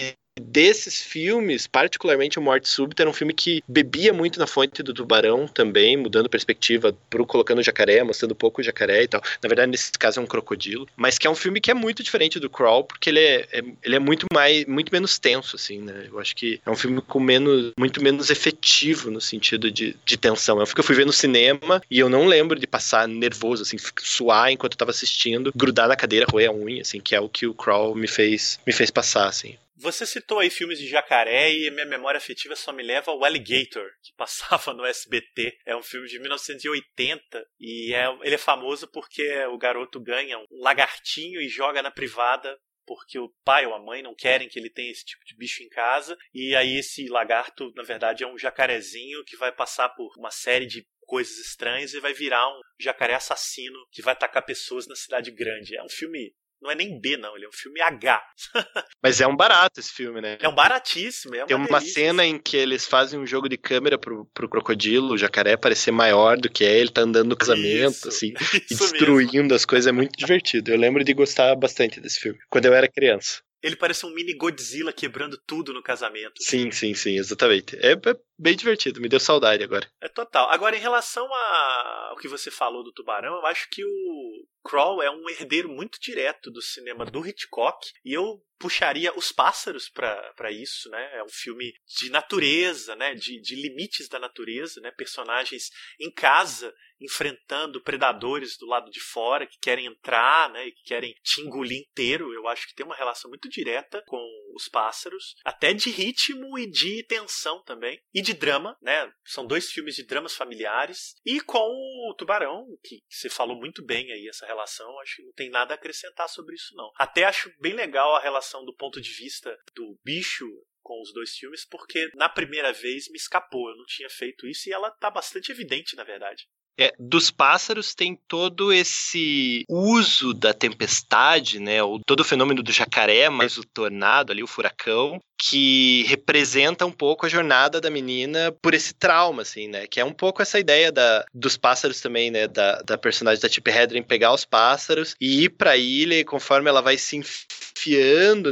desses 0.55 1.03
filmes, 1.03 1.67
particularmente 1.67 2.39
o 2.39 2.43
Morte 2.43 2.69
Súbita, 2.69 3.03
era 3.03 3.11
um 3.11 3.15
filme 3.15 3.33
que 3.33 3.63
bebia 3.69 4.13
muito 4.13 4.39
na 4.39 4.47
fonte 4.47 4.83
do 4.83 4.93
tubarão 4.95 5.47
também, 5.47 5.97
mudando 5.97 6.29
perspectiva 6.29 6.97
pro 7.09 7.27
colocando 7.27 7.59
o 7.59 7.63
jacaré, 7.63 8.03
mostrando 8.03 8.35
pouco 8.35 8.61
o 8.61 8.65
jacaré 8.65 9.03
e 9.03 9.09
tal. 9.09 9.23
Na 9.43 9.49
verdade, 9.49 9.71
nesse 9.71 9.93
caso 9.93 10.21
é 10.21 10.23
um 10.23 10.27
crocodilo, 10.27 10.87
mas 10.97 11.19
que 11.19 11.27
é 11.27 11.31
um 11.31 11.35
filme 11.35 11.61
que 11.61 11.71
é 11.71 11.75
muito 11.75 12.03
diferente 12.03 12.39
do 12.39 12.51
Crawl, 12.51 12.85
porque 12.85 13.11
ele 13.11 13.21
é, 13.21 13.49
é- 13.53 13.65
ele 13.83 13.97
é 13.97 13.99
muito 13.99 14.27
mais 14.33 14.65
muito 14.67 14.93
menos 14.93 15.19
tenso 15.19 15.57
assim, 15.57 15.81
né? 15.81 16.07
Eu 16.11 16.19
acho 16.19 16.35
que 16.35 16.61
é 16.65 16.71
um 16.71 16.77
filme 16.77 17.01
com 17.01 17.21
menos 17.21 17.73
muito 17.79 18.03
menos 18.03 18.31
efetivo 18.31 19.11
no 19.11 19.21
sentido 19.21 19.71
de, 19.71 19.97
de 20.05 20.17
tensão. 20.17 20.59
Eu 20.61 20.67
fui 20.67 20.95
ver 20.97 21.07
no 21.07 21.13
cinema 21.13 21.83
e 21.91 21.99
eu 21.99 22.09
não 22.09 22.27
lembro 22.27 22.59
de 22.59 22.67
passar 22.67 23.07
nervoso 23.09 23.63
assim, 23.63 23.77
suar 24.01 24.51
enquanto 24.51 24.73
eu 24.75 24.79
tava 24.79 24.91
assistindo, 24.91 25.53
grudar 25.55 25.89
na 25.89 25.97
cadeira, 25.97 26.27
roer 26.31 26.49
a 26.49 26.53
unha 26.53 26.83
assim, 26.83 27.01
que 27.01 27.15
é 27.15 27.21
o 27.21 27.29
que 27.29 27.47
o 27.47 27.55
Crawl 27.55 27.95
me 27.95 28.07
fez 28.07 28.59
me 28.67 28.73
fez 28.73 28.91
passar 28.91 29.29
assim. 29.29 29.57
Você 29.85 30.07
citou 30.07 30.39
aí 30.39 30.49
filmes 30.49 30.79
de 30.79 30.89
jacaré 30.89 31.53
e 31.53 31.71
minha 31.71 31.85
memória 31.85 32.17
afetiva 32.17 32.57
só 32.57 32.73
me 32.73 32.83
leva 32.83 33.11
ao 33.11 33.23
Alligator, 33.23 33.87
que 34.03 34.15
passava 34.17 34.73
no 34.73 34.83
SBT. 34.83 35.59
É 35.67 35.77
um 35.77 35.83
filme 35.83 36.09
de 36.09 36.19
1980 36.19 37.47
e 37.61 37.93
é, 37.93 38.07
ele 38.23 38.35
é 38.35 38.39
famoso 38.39 38.89
porque 38.91 39.45
o 39.45 39.59
garoto 39.59 40.01
ganha 40.01 40.39
um 40.39 40.47
lagartinho 40.53 41.39
e 41.39 41.51
joga 41.51 41.83
na 41.83 41.91
privada 41.91 42.59
porque 42.87 43.19
o 43.19 43.31
pai 43.45 43.67
ou 43.67 43.75
a 43.75 43.79
mãe 43.79 44.03
não 44.03 44.15
querem 44.15 44.49
que 44.49 44.59
ele 44.59 44.71
tenha 44.71 44.91
esse 44.91 45.05
tipo 45.05 45.23
de 45.27 45.37
bicho 45.37 45.63
em 45.63 45.69
casa. 45.69 46.17
E 46.33 46.57
aí 46.57 46.79
esse 46.79 47.07
lagarto, 47.09 47.71
na 47.77 47.83
verdade, 47.83 48.25
é 48.25 48.27
um 48.27 48.39
jacarezinho 48.39 49.23
que 49.25 49.37
vai 49.37 49.53
passar 49.53 49.91
por 49.91 50.15
uma 50.17 50.31
série 50.31 50.65
de 50.65 50.87
coisas 51.07 51.37
estranhas 51.37 51.93
e 51.93 52.01
vai 52.01 52.15
virar 52.15 52.49
um 52.49 52.61
jacaré 52.81 53.15
assassino 53.15 53.79
que 53.91 54.01
vai 54.01 54.13
atacar 54.13 54.45
pessoas 54.45 54.87
na 54.87 54.97
cidade 54.97 55.31
grande. 55.31 55.77
É 55.77 55.83
um 55.83 55.91
filme 55.91 56.35
não 56.65 56.71
é 56.71 56.75
nem 56.75 56.99
B, 56.99 57.19
não, 57.19 57.37
ele 57.37 57.45
é 57.45 57.49
um 57.49 57.53
filme 57.53 57.81
H. 57.83 58.23
Mas 59.03 59.21
é 59.21 59.27
um 59.27 59.37
barato 59.37 59.79
esse 59.79 59.93
filme, 59.93 60.21
né? 60.23 60.39
É 60.41 60.49
um 60.49 60.55
baratíssimo, 60.55 61.35
é 61.35 61.41
uma 61.41 61.47
Tem 61.47 61.57
uma 61.57 61.79
delícia. 61.79 61.95
cena 62.03 62.25
em 62.25 62.39
que 62.39 62.57
eles 62.57 62.87
fazem 62.87 63.21
um 63.21 63.27
jogo 63.27 63.49
de 63.51 63.59
câmera 63.59 63.99
pro, 63.99 64.25
pro 64.33 64.49
crocodilo, 64.49 65.13
o 65.13 65.19
jacaré 65.19 65.57
parecer 65.59 65.91
maior 65.91 66.39
do 66.39 66.49
que 66.49 66.65
é, 66.65 66.79
ele 66.79 66.91
tá 66.91 67.03
andando 67.03 67.29
no 67.29 67.37
casamento, 67.37 67.93
Isso, 67.93 68.09
assim, 68.09 68.29
e 68.71 68.75
Isso 68.75 68.83
mesmo. 68.83 68.93
destruindo 68.93 69.55
as 69.55 69.67
coisas, 69.67 69.87
é 69.87 69.93
muito 69.93 70.17
divertido. 70.17 70.71
Eu 70.71 70.79
lembro 70.79 71.05
de 71.05 71.13
gostar 71.13 71.55
bastante 71.55 72.01
desse 72.01 72.19
filme, 72.19 72.39
quando 72.49 72.65
eu 72.65 72.73
era 72.73 72.89
criança. 72.89 73.43
Ele 73.63 73.77
parece 73.77 74.05
um 74.05 74.11
mini 74.13 74.35
Godzilla 74.35 74.93
quebrando 74.93 75.39
tudo 75.47 75.73
no 75.73 75.83
casamento. 75.83 76.35
Sim, 76.39 76.71
sim, 76.71 76.93
sim, 76.93 77.17
exatamente. 77.19 77.75
É, 77.77 77.93
é 77.93 78.17
bem 78.39 78.57
divertido, 78.57 79.01
me 79.01 79.09
deu 79.09 79.21
saudade 79.21 79.63
agora. 79.63 79.91
É 80.01 80.09
total. 80.09 80.51
Agora, 80.51 80.77
em 80.77 80.81
relação 80.81 81.27
a- 81.33 82.09
ao 82.11 82.17
que 82.17 82.29
você 82.29 82.51
falou 82.51 82.83
do 82.83 82.93
Tubarão, 82.93 83.35
eu 83.37 83.47
acho 83.47 83.69
que 83.71 83.85
o 83.85 84.47
Crawl 84.65 85.03
é 85.03 85.11
um 85.11 85.29
herdeiro 85.29 85.69
muito 85.69 85.99
direto 86.01 86.51
do 86.51 86.63
cinema 86.63 87.05
do 87.05 87.27
Hitchcock. 87.27 87.87
E 88.05 88.13
eu 88.15 88.43
puxaria 88.59 89.13
Os 89.17 89.31
Pássaros 89.31 89.91
para 89.91 90.51
isso, 90.51 90.89
né? 90.89 91.19
É 91.19 91.23
um 91.23 91.29
filme 91.29 91.73
de 92.01 92.09
natureza, 92.09 92.97
né? 92.97 93.15
De, 93.15 93.41
de 93.41 93.55
limites 93.57 94.09
da 94.09 94.19
natureza, 94.19 94.81
né? 94.81 94.91
Personagens 94.91 95.69
em 96.01 96.11
casa 96.11 96.75
enfrentando 97.01 97.83
predadores 97.83 98.57
do 98.57 98.67
lado 98.67 98.91
de 98.91 99.01
fora 99.01 99.47
que 99.47 99.59
querem 99.61 99.85
entrar, 99.87 100.49
né? 100.51 100.67
E 100.67 100.73
que 100.73 100.83
querem 100.85 101.15
te 101.23 101.43
engolir 101.43 101.79
inteiro. 101.81 102.33
Eu 102.33 102.49
acho 102.49 102.67
que 102.67 102.75
tem 102.75 102.87
uma 102.87 102.97
relação 102.97 103.29
muito 103.29 103.49
direta 103.51 104.03
com 104.07 104.19
os 104.55 104.69
pássaros, 104.69 105.35
até 105.45 105.75
de 105.75 105.91
ritmo 105.91 106.59
e 106.59 106.71
de 106.71 107.05
tensão 107.07 107.63
também, 107.65 108.01
e 108.15 108.23
de 108.25 108.35
drama, 108.35 108.77
né? 108.83 109.13
São 109.25 109.47
dois 109.47 109.71
filmes 109.71 109.95
de 109.95 110.05
dramas 110.05 110.35
familiares 110.35 111.15
e 111.25 111.41
com 111.41 111.59
o 111.59 112.15
Tubarão, 112.17 112.67
que, 112.83 113.03
você 113.09 113.31
falou 113.31 113.57
muito 113.57 113.85
bem 113.85 114.11
aí 114.11 114.29
essa 114.29 114.47
relação. 114.47 114.99
Acho 115.01 115.17
que 115.17 115.23
não 115.23 115.33
tem 115.33 115.51
nada 115.51 115.75
a 115.75 115.77
acrescentar 115.77 116.29
sobre 116.29 116.55
isso 116.57 116.75
não. 116.75 116.91
Até 116.97 117.25
acho 117.25 117.53
bem 117.61 117.75
legal 117.75 118.17
a 118.17 118.21
relação 118.21 118.65
do 118.65 118.75
ponto 118.75 119.01
de 119.01 119.11
vista 119.11 119.57
do 119.75 119.99
bicho 120.03 120.47
com 120.83 121.01
os 121.01 121.13
dois 121.15 121.35
filmes, 121.35 121.65
porque 121.65 122.11
na 122.15 122.29
primeira 122.29 122.73
vez 122.73 123.09
me 123.09 123.17
escapou, 123.17 123.71
eu 123.71 123.77
não 123.77 123.87
tinha 123.87 124.11
feito 124.11 124.47
isso 124.47 124.69
e 124.69 124.73
ela 124.73 124.91
tá 124.91 125.11
bastante 125.11 125.51
evidente, 125.51 125.97
na 125.97 126.05
verdade. 126.05 126.47
É, 126.79 126.93
dos 126.99 127.31
pássaros 127.31 127.95
tem 127.95 128.19
todo 128.27 128.73
esse 128.73 129.65
uso 129.69 130.35
da 130.35 130.53
tempestade, 130.53 131.61
né? 131.61 131.83
O, 131.83 132.01
todo 132.05 132.21
o 132.21 132.25
fenômeno 132.25 132.63
do 132.63 132.73
jacaré, 132.73 133.29
mais 133.29 133.57
o 133.57 133.65
tornado 133.65 134.33
ali, 134.33 134.43
o 134.43 134.47
furacão, 134.47 135.21
que 135.41 136.05
representa 136.09 136.87
um 136.87 136.91
pouco 136.91 137.27
a 137.27 137.29
jornada 137.29 137.81
da 137.81 137.91
menina 137.91 138.53
por 138.63 138.75
esse 138.75 138.95
trauma, 138.95 139.43
assim, 139.43 139.69
né? 139.69 139.87
Que 139.87 140.01
é 140.01 140.05
um 140.05 140.13
pouco 140.13 140.43
essa 140.43 140.59
ideia 140.59 140.91
da, 140.91 141.25
dos 141.33 141.57
pássaros 141.57 142.01
também, 142.01 142.31
né? 142.31 142.49
Da, 142.49 142.83
da 142.83 142.99
personagem 142.99 143.41
da 143.41 143.49
Chip 143.49 143.71
Hedren 143.71 144.03
pegar 144.03 144.33
os 144.33 144.45
pássaros 144.45 145.15
e 145.21 145.45
ir 145.45 145.51
pra 145.51 145.77
ilha 145.77 146.19
e 146.19 146.25
conforme 146.25 146.69
ela 146.69 146.81
vai 146.81 146.99
se 146.99 147.21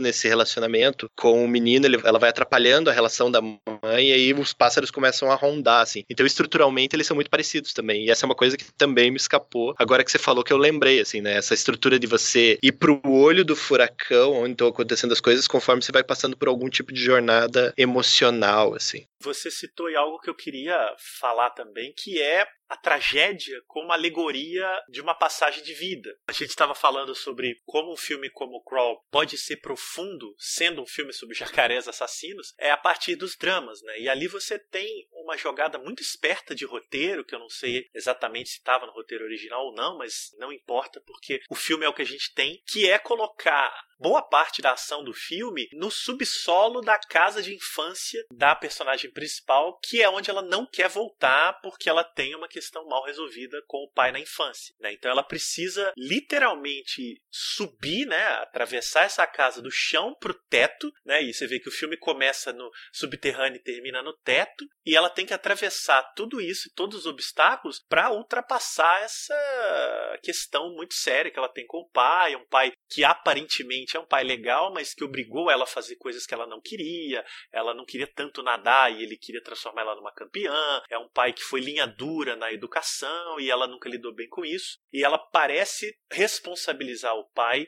nesse 0.01 0.28
relacionamento 0.28 1.09
com 1.16 1.45
o 1.45 1.49
menino, 1.49 1.87
ele- 1.87 2.01
ela 2.05 2.18
vai 2.18 2.30
atrapalhando 2.30 2.91
a 2.91 2.93
relação 2.93 3.30
da 3.30 3.41
mãe 3.41 4.09
e 4.09 4.12
aí 4.12 4.35
os 4.35 4.53
pássaros 4.53 4.91
começam 4.91 5.30
a 5.30 5.35
rondar, 5.35 5.83
assim. 5.83 6.05
Então, 6.09 6.24
estruturalmente, 6.26 6.95
eles 6.95 7.07
são 7.07 7.14
muito 7.14 7.30
parecidos 7.30 7.72
também. 7.72 8.05
E 8.05 8.11
essa 8.11 8.24
é 8.24 8.26
uma 8.26 8.35
coisa 8.35 8.57
que 8.57 8.64
também 8.74 9.11
me 9.11 9.16
escapou. 9.16 9.74
Agora 9.78 10.05
que 10.05 10.11
você 10.11 10.18
falou 10.18 10.45
que 10.45 10.53
eu 10.53 10.57
lembrei, 10.59 11.01
assim, 11.01 11.20
né? 11.20 11.37
Essa 11.37 11.55
estrutura 11.55 11.99
de 11.99 12.07
você 12.07 12.59
ir 12.62 12.72
pro 12.72 13.01
olho 13.05 13.45
do 13.45 13.57
furacão, 13.57 14.33
onde 14.33 14.53
estão 14.53 14.68
acontecendo 14.68 15.12
as 15.12 15.20
coisas, 15.20 15.47
conforme 15.49 15.83
você 15.83 15.93
vai 15.93 16.05
passando 16.05 16.37
por 16.37 16.49
algum 16.49 16.68
tipo 16.68 16.93
de 16.93 17.01
jornada 17.03 17.72
emocional, 17.76 18.74
assim. 18.74 19.05
Você 19.22 19.51
citou 19.51 19.87
algo 19.97 20.18
que 20.20 20.28
eu 20.28 20.35
queria 20.35 20.76
falar 21.20 21.51
também, 21.51 21.93
que 21.97 22.20
é 22.20 22.45
a 22.73 22.77
tragédia 22.77 23.61
como 23.66 23.93
alegoria 23.93 24.66
de 24.89 25.03
uma 25.03 25.14
passagem 25.14 25.62
de 25.62 25.75
vida. 25.75 26.11
A 26.27 26.33
gente 26.33 26.49
estava 26.49 26.75
falando 26.75 27.14
sobre 27.14 27.61
como 27.66 27.93
um 27.93 27.97
filme 27.97 28.31
como 28.31 28.62
Crawl 28.64 29.05
pode 29.11 29.37
ser 29.37 29.59
profundo, 29.59 30.35
sendo 30.39 30.81
um 30.81 30.87
filme 30.87 31.12
sobre 31.12 31.37
jacarés 31.37 31.87
assassinos, 31.87 32.55
é 32.59 32.70
a 32.70 32.77
partir 32.79 33.14
dos 33.14 33.37
dramas, 33.37 33.83
né? 33.83 34.01
E 34.01 34.09
ali 34.09 34.27
você 34.27 34.59
tem 34.59 35.07
uma 35.12 35.37
jogada 35.37 35.79
muito 35.79 36.01
esperta 36.01 36.55
de 36.55 36.64
roteiro, 36.64 37.27
que 37.27 37.35
eu 37.35 37.39
não 37.39 37.51
sei 37.51 37.91
exatamente 37.95 38.49
se 38.49 38.57
estava 38.57 38.87
no 38.87 38.93
roteiro 38.93 39.25
original 39.25 39.66
ou 39.66 39.75
não, 39.75 39.99
mas 39.99 40.31
não 40.39 40.51
importa, 40.51 40.99
porque 41.07 41.43
o 41.51 41.55
filme 41.55 41.85
é 41.85 41.89
o 41.91 41.95
que 41.95 42.03
a 42.03 42.07
gente 42.07 42.33
tem, 42.33 42.62
que 42.66 42.89
é 42.89 42.99
colocar 42.99 43.70
boa 44.03 44.20
parte 44.20 44.61
da 44.61 44.72
ação 44.72 45.05
do 45.05 45.14
filme 45.14 45.68
no 45.72 45.90
subsolo 45.90 46.80
da 46.80 46.98
casa 46.98 47.40
de 47.40 47.55
infância 47.55 48.24
da 48.32 48.55
personagem 48.55 49.11
principal, 49.11 49.78
que 49.78 50.03
é 50.03 50.11
onde 50.11 50.28
ela 50.28 50.42
não 50.42 50.66
quer 50.66 50.88
voltar 50.88 51.61
porque 51.62 51.88
ela 51.88 52.03
tem 52.03 52.34
uma 52.34 52.48
questão 52.48 52.86
mal 52.88 53.05
resolvida 53.05 53.62
com 53.68 53.78
o 53.78 53.90
pai 53.90 54.11
na 54.11 54.18
infância. 54.18 54.74
Né? 54.80 54.92
Então 54.92 55.11
ela 55.11 55.22
precisa 55.22 55.92
literalmente 55.96 57.22
subir, 57.30 58.05
né, 58.07 58.22
atravessar 58.40 59.05
essa 59.05 59.26
casa 59.26 59.62
do 59.62 59.70
chão 59.70 60.14
pro 60.18 60.34
teto, 60.48 60.92
né? 61.05 61.22
E 61.22 61.32
você 61.32 61.46
vê 61.46 61.61
que 61.61 61.68
o 61.68 61.72
filme 61.72 61.96
começa 61.96 62.53
no 62.53 62.70
subterrâneo 62.92 63.57
e 63.57 63.62
termina 63.62 64.03
no 64.03 64.12
teto, 64.18 64.66
e 64.84 64.96
ela 64.96 65.09
tem 65.09 65.24
que 65.24 65.34
atravessar 65.34 66.03
tudo 66.14 66.40
isso, 66.40 66.70
todos 66.74 67.00
os 67.00 67.07
obstáculos, 67.07 67.78
para 67.88 68.11
ultrapassar 68.11 69.03
essa 69.03 70.18
questão 70.22 70.74
muito 70.74 70.94
séria 70.94 71.30
que 71.30 71.38
ela 71.38 71.48
tem 71.48 71.66
com 71.66 71.78
o 71.78 71.88
pai, 71.90 72.34
um 72.34 72.46
pai 72.46 72.72
que 72.88 73.05
aparentemente 73.05 73.91
é 73.97 74.01
um 74.01 74.07
pai 74.07 74.24
legal, 74.24 74.72
mas 74.72 74.95
que 74.95 75.05
obrigou 75.05 75.51
ela 75.51 75.64
a 75.64 75.66
fazer 75.66 75.97
coisas 75.97 76.26
que 76.26 76.34
ela 76.34 76.47
não 76.47 76.61
queria, 76.61 77.24
ela 77.51 77.74
não 77.74 77.84
queria 77.84 78.07
tanto 78.07 78.43
nadar 78.43 78.93
e 78.93 79.03
ele 79.03 79.16
queria 79.16 79.43
transformar 79.43 79.82
ela 79.82 79.97
numa 79.97 80.12
campeã, 80.12 80.82
é 80.90 80.99
um 80.99 81.09
pai 81.09 81.32
que 81.32 81.43
foi 81.43 81.61
linha 81.61 81.86
dura 81.86 82.36
na 82.36 82.53
educação 82.53 83.38
e 83.40 83.51
ela 83.51 83.66
nunca 83.66 83.88
lidou 83.88 84.14
bem 84.14 84.28
com 84.28 84.45
isso, 84.45 84.78
e 84.93 85.05
ela 85.05 85.18
parece 85.18 85.97
responsabilizar 86.11 87.14
o 87.14 87.28
pai 87.30 87.66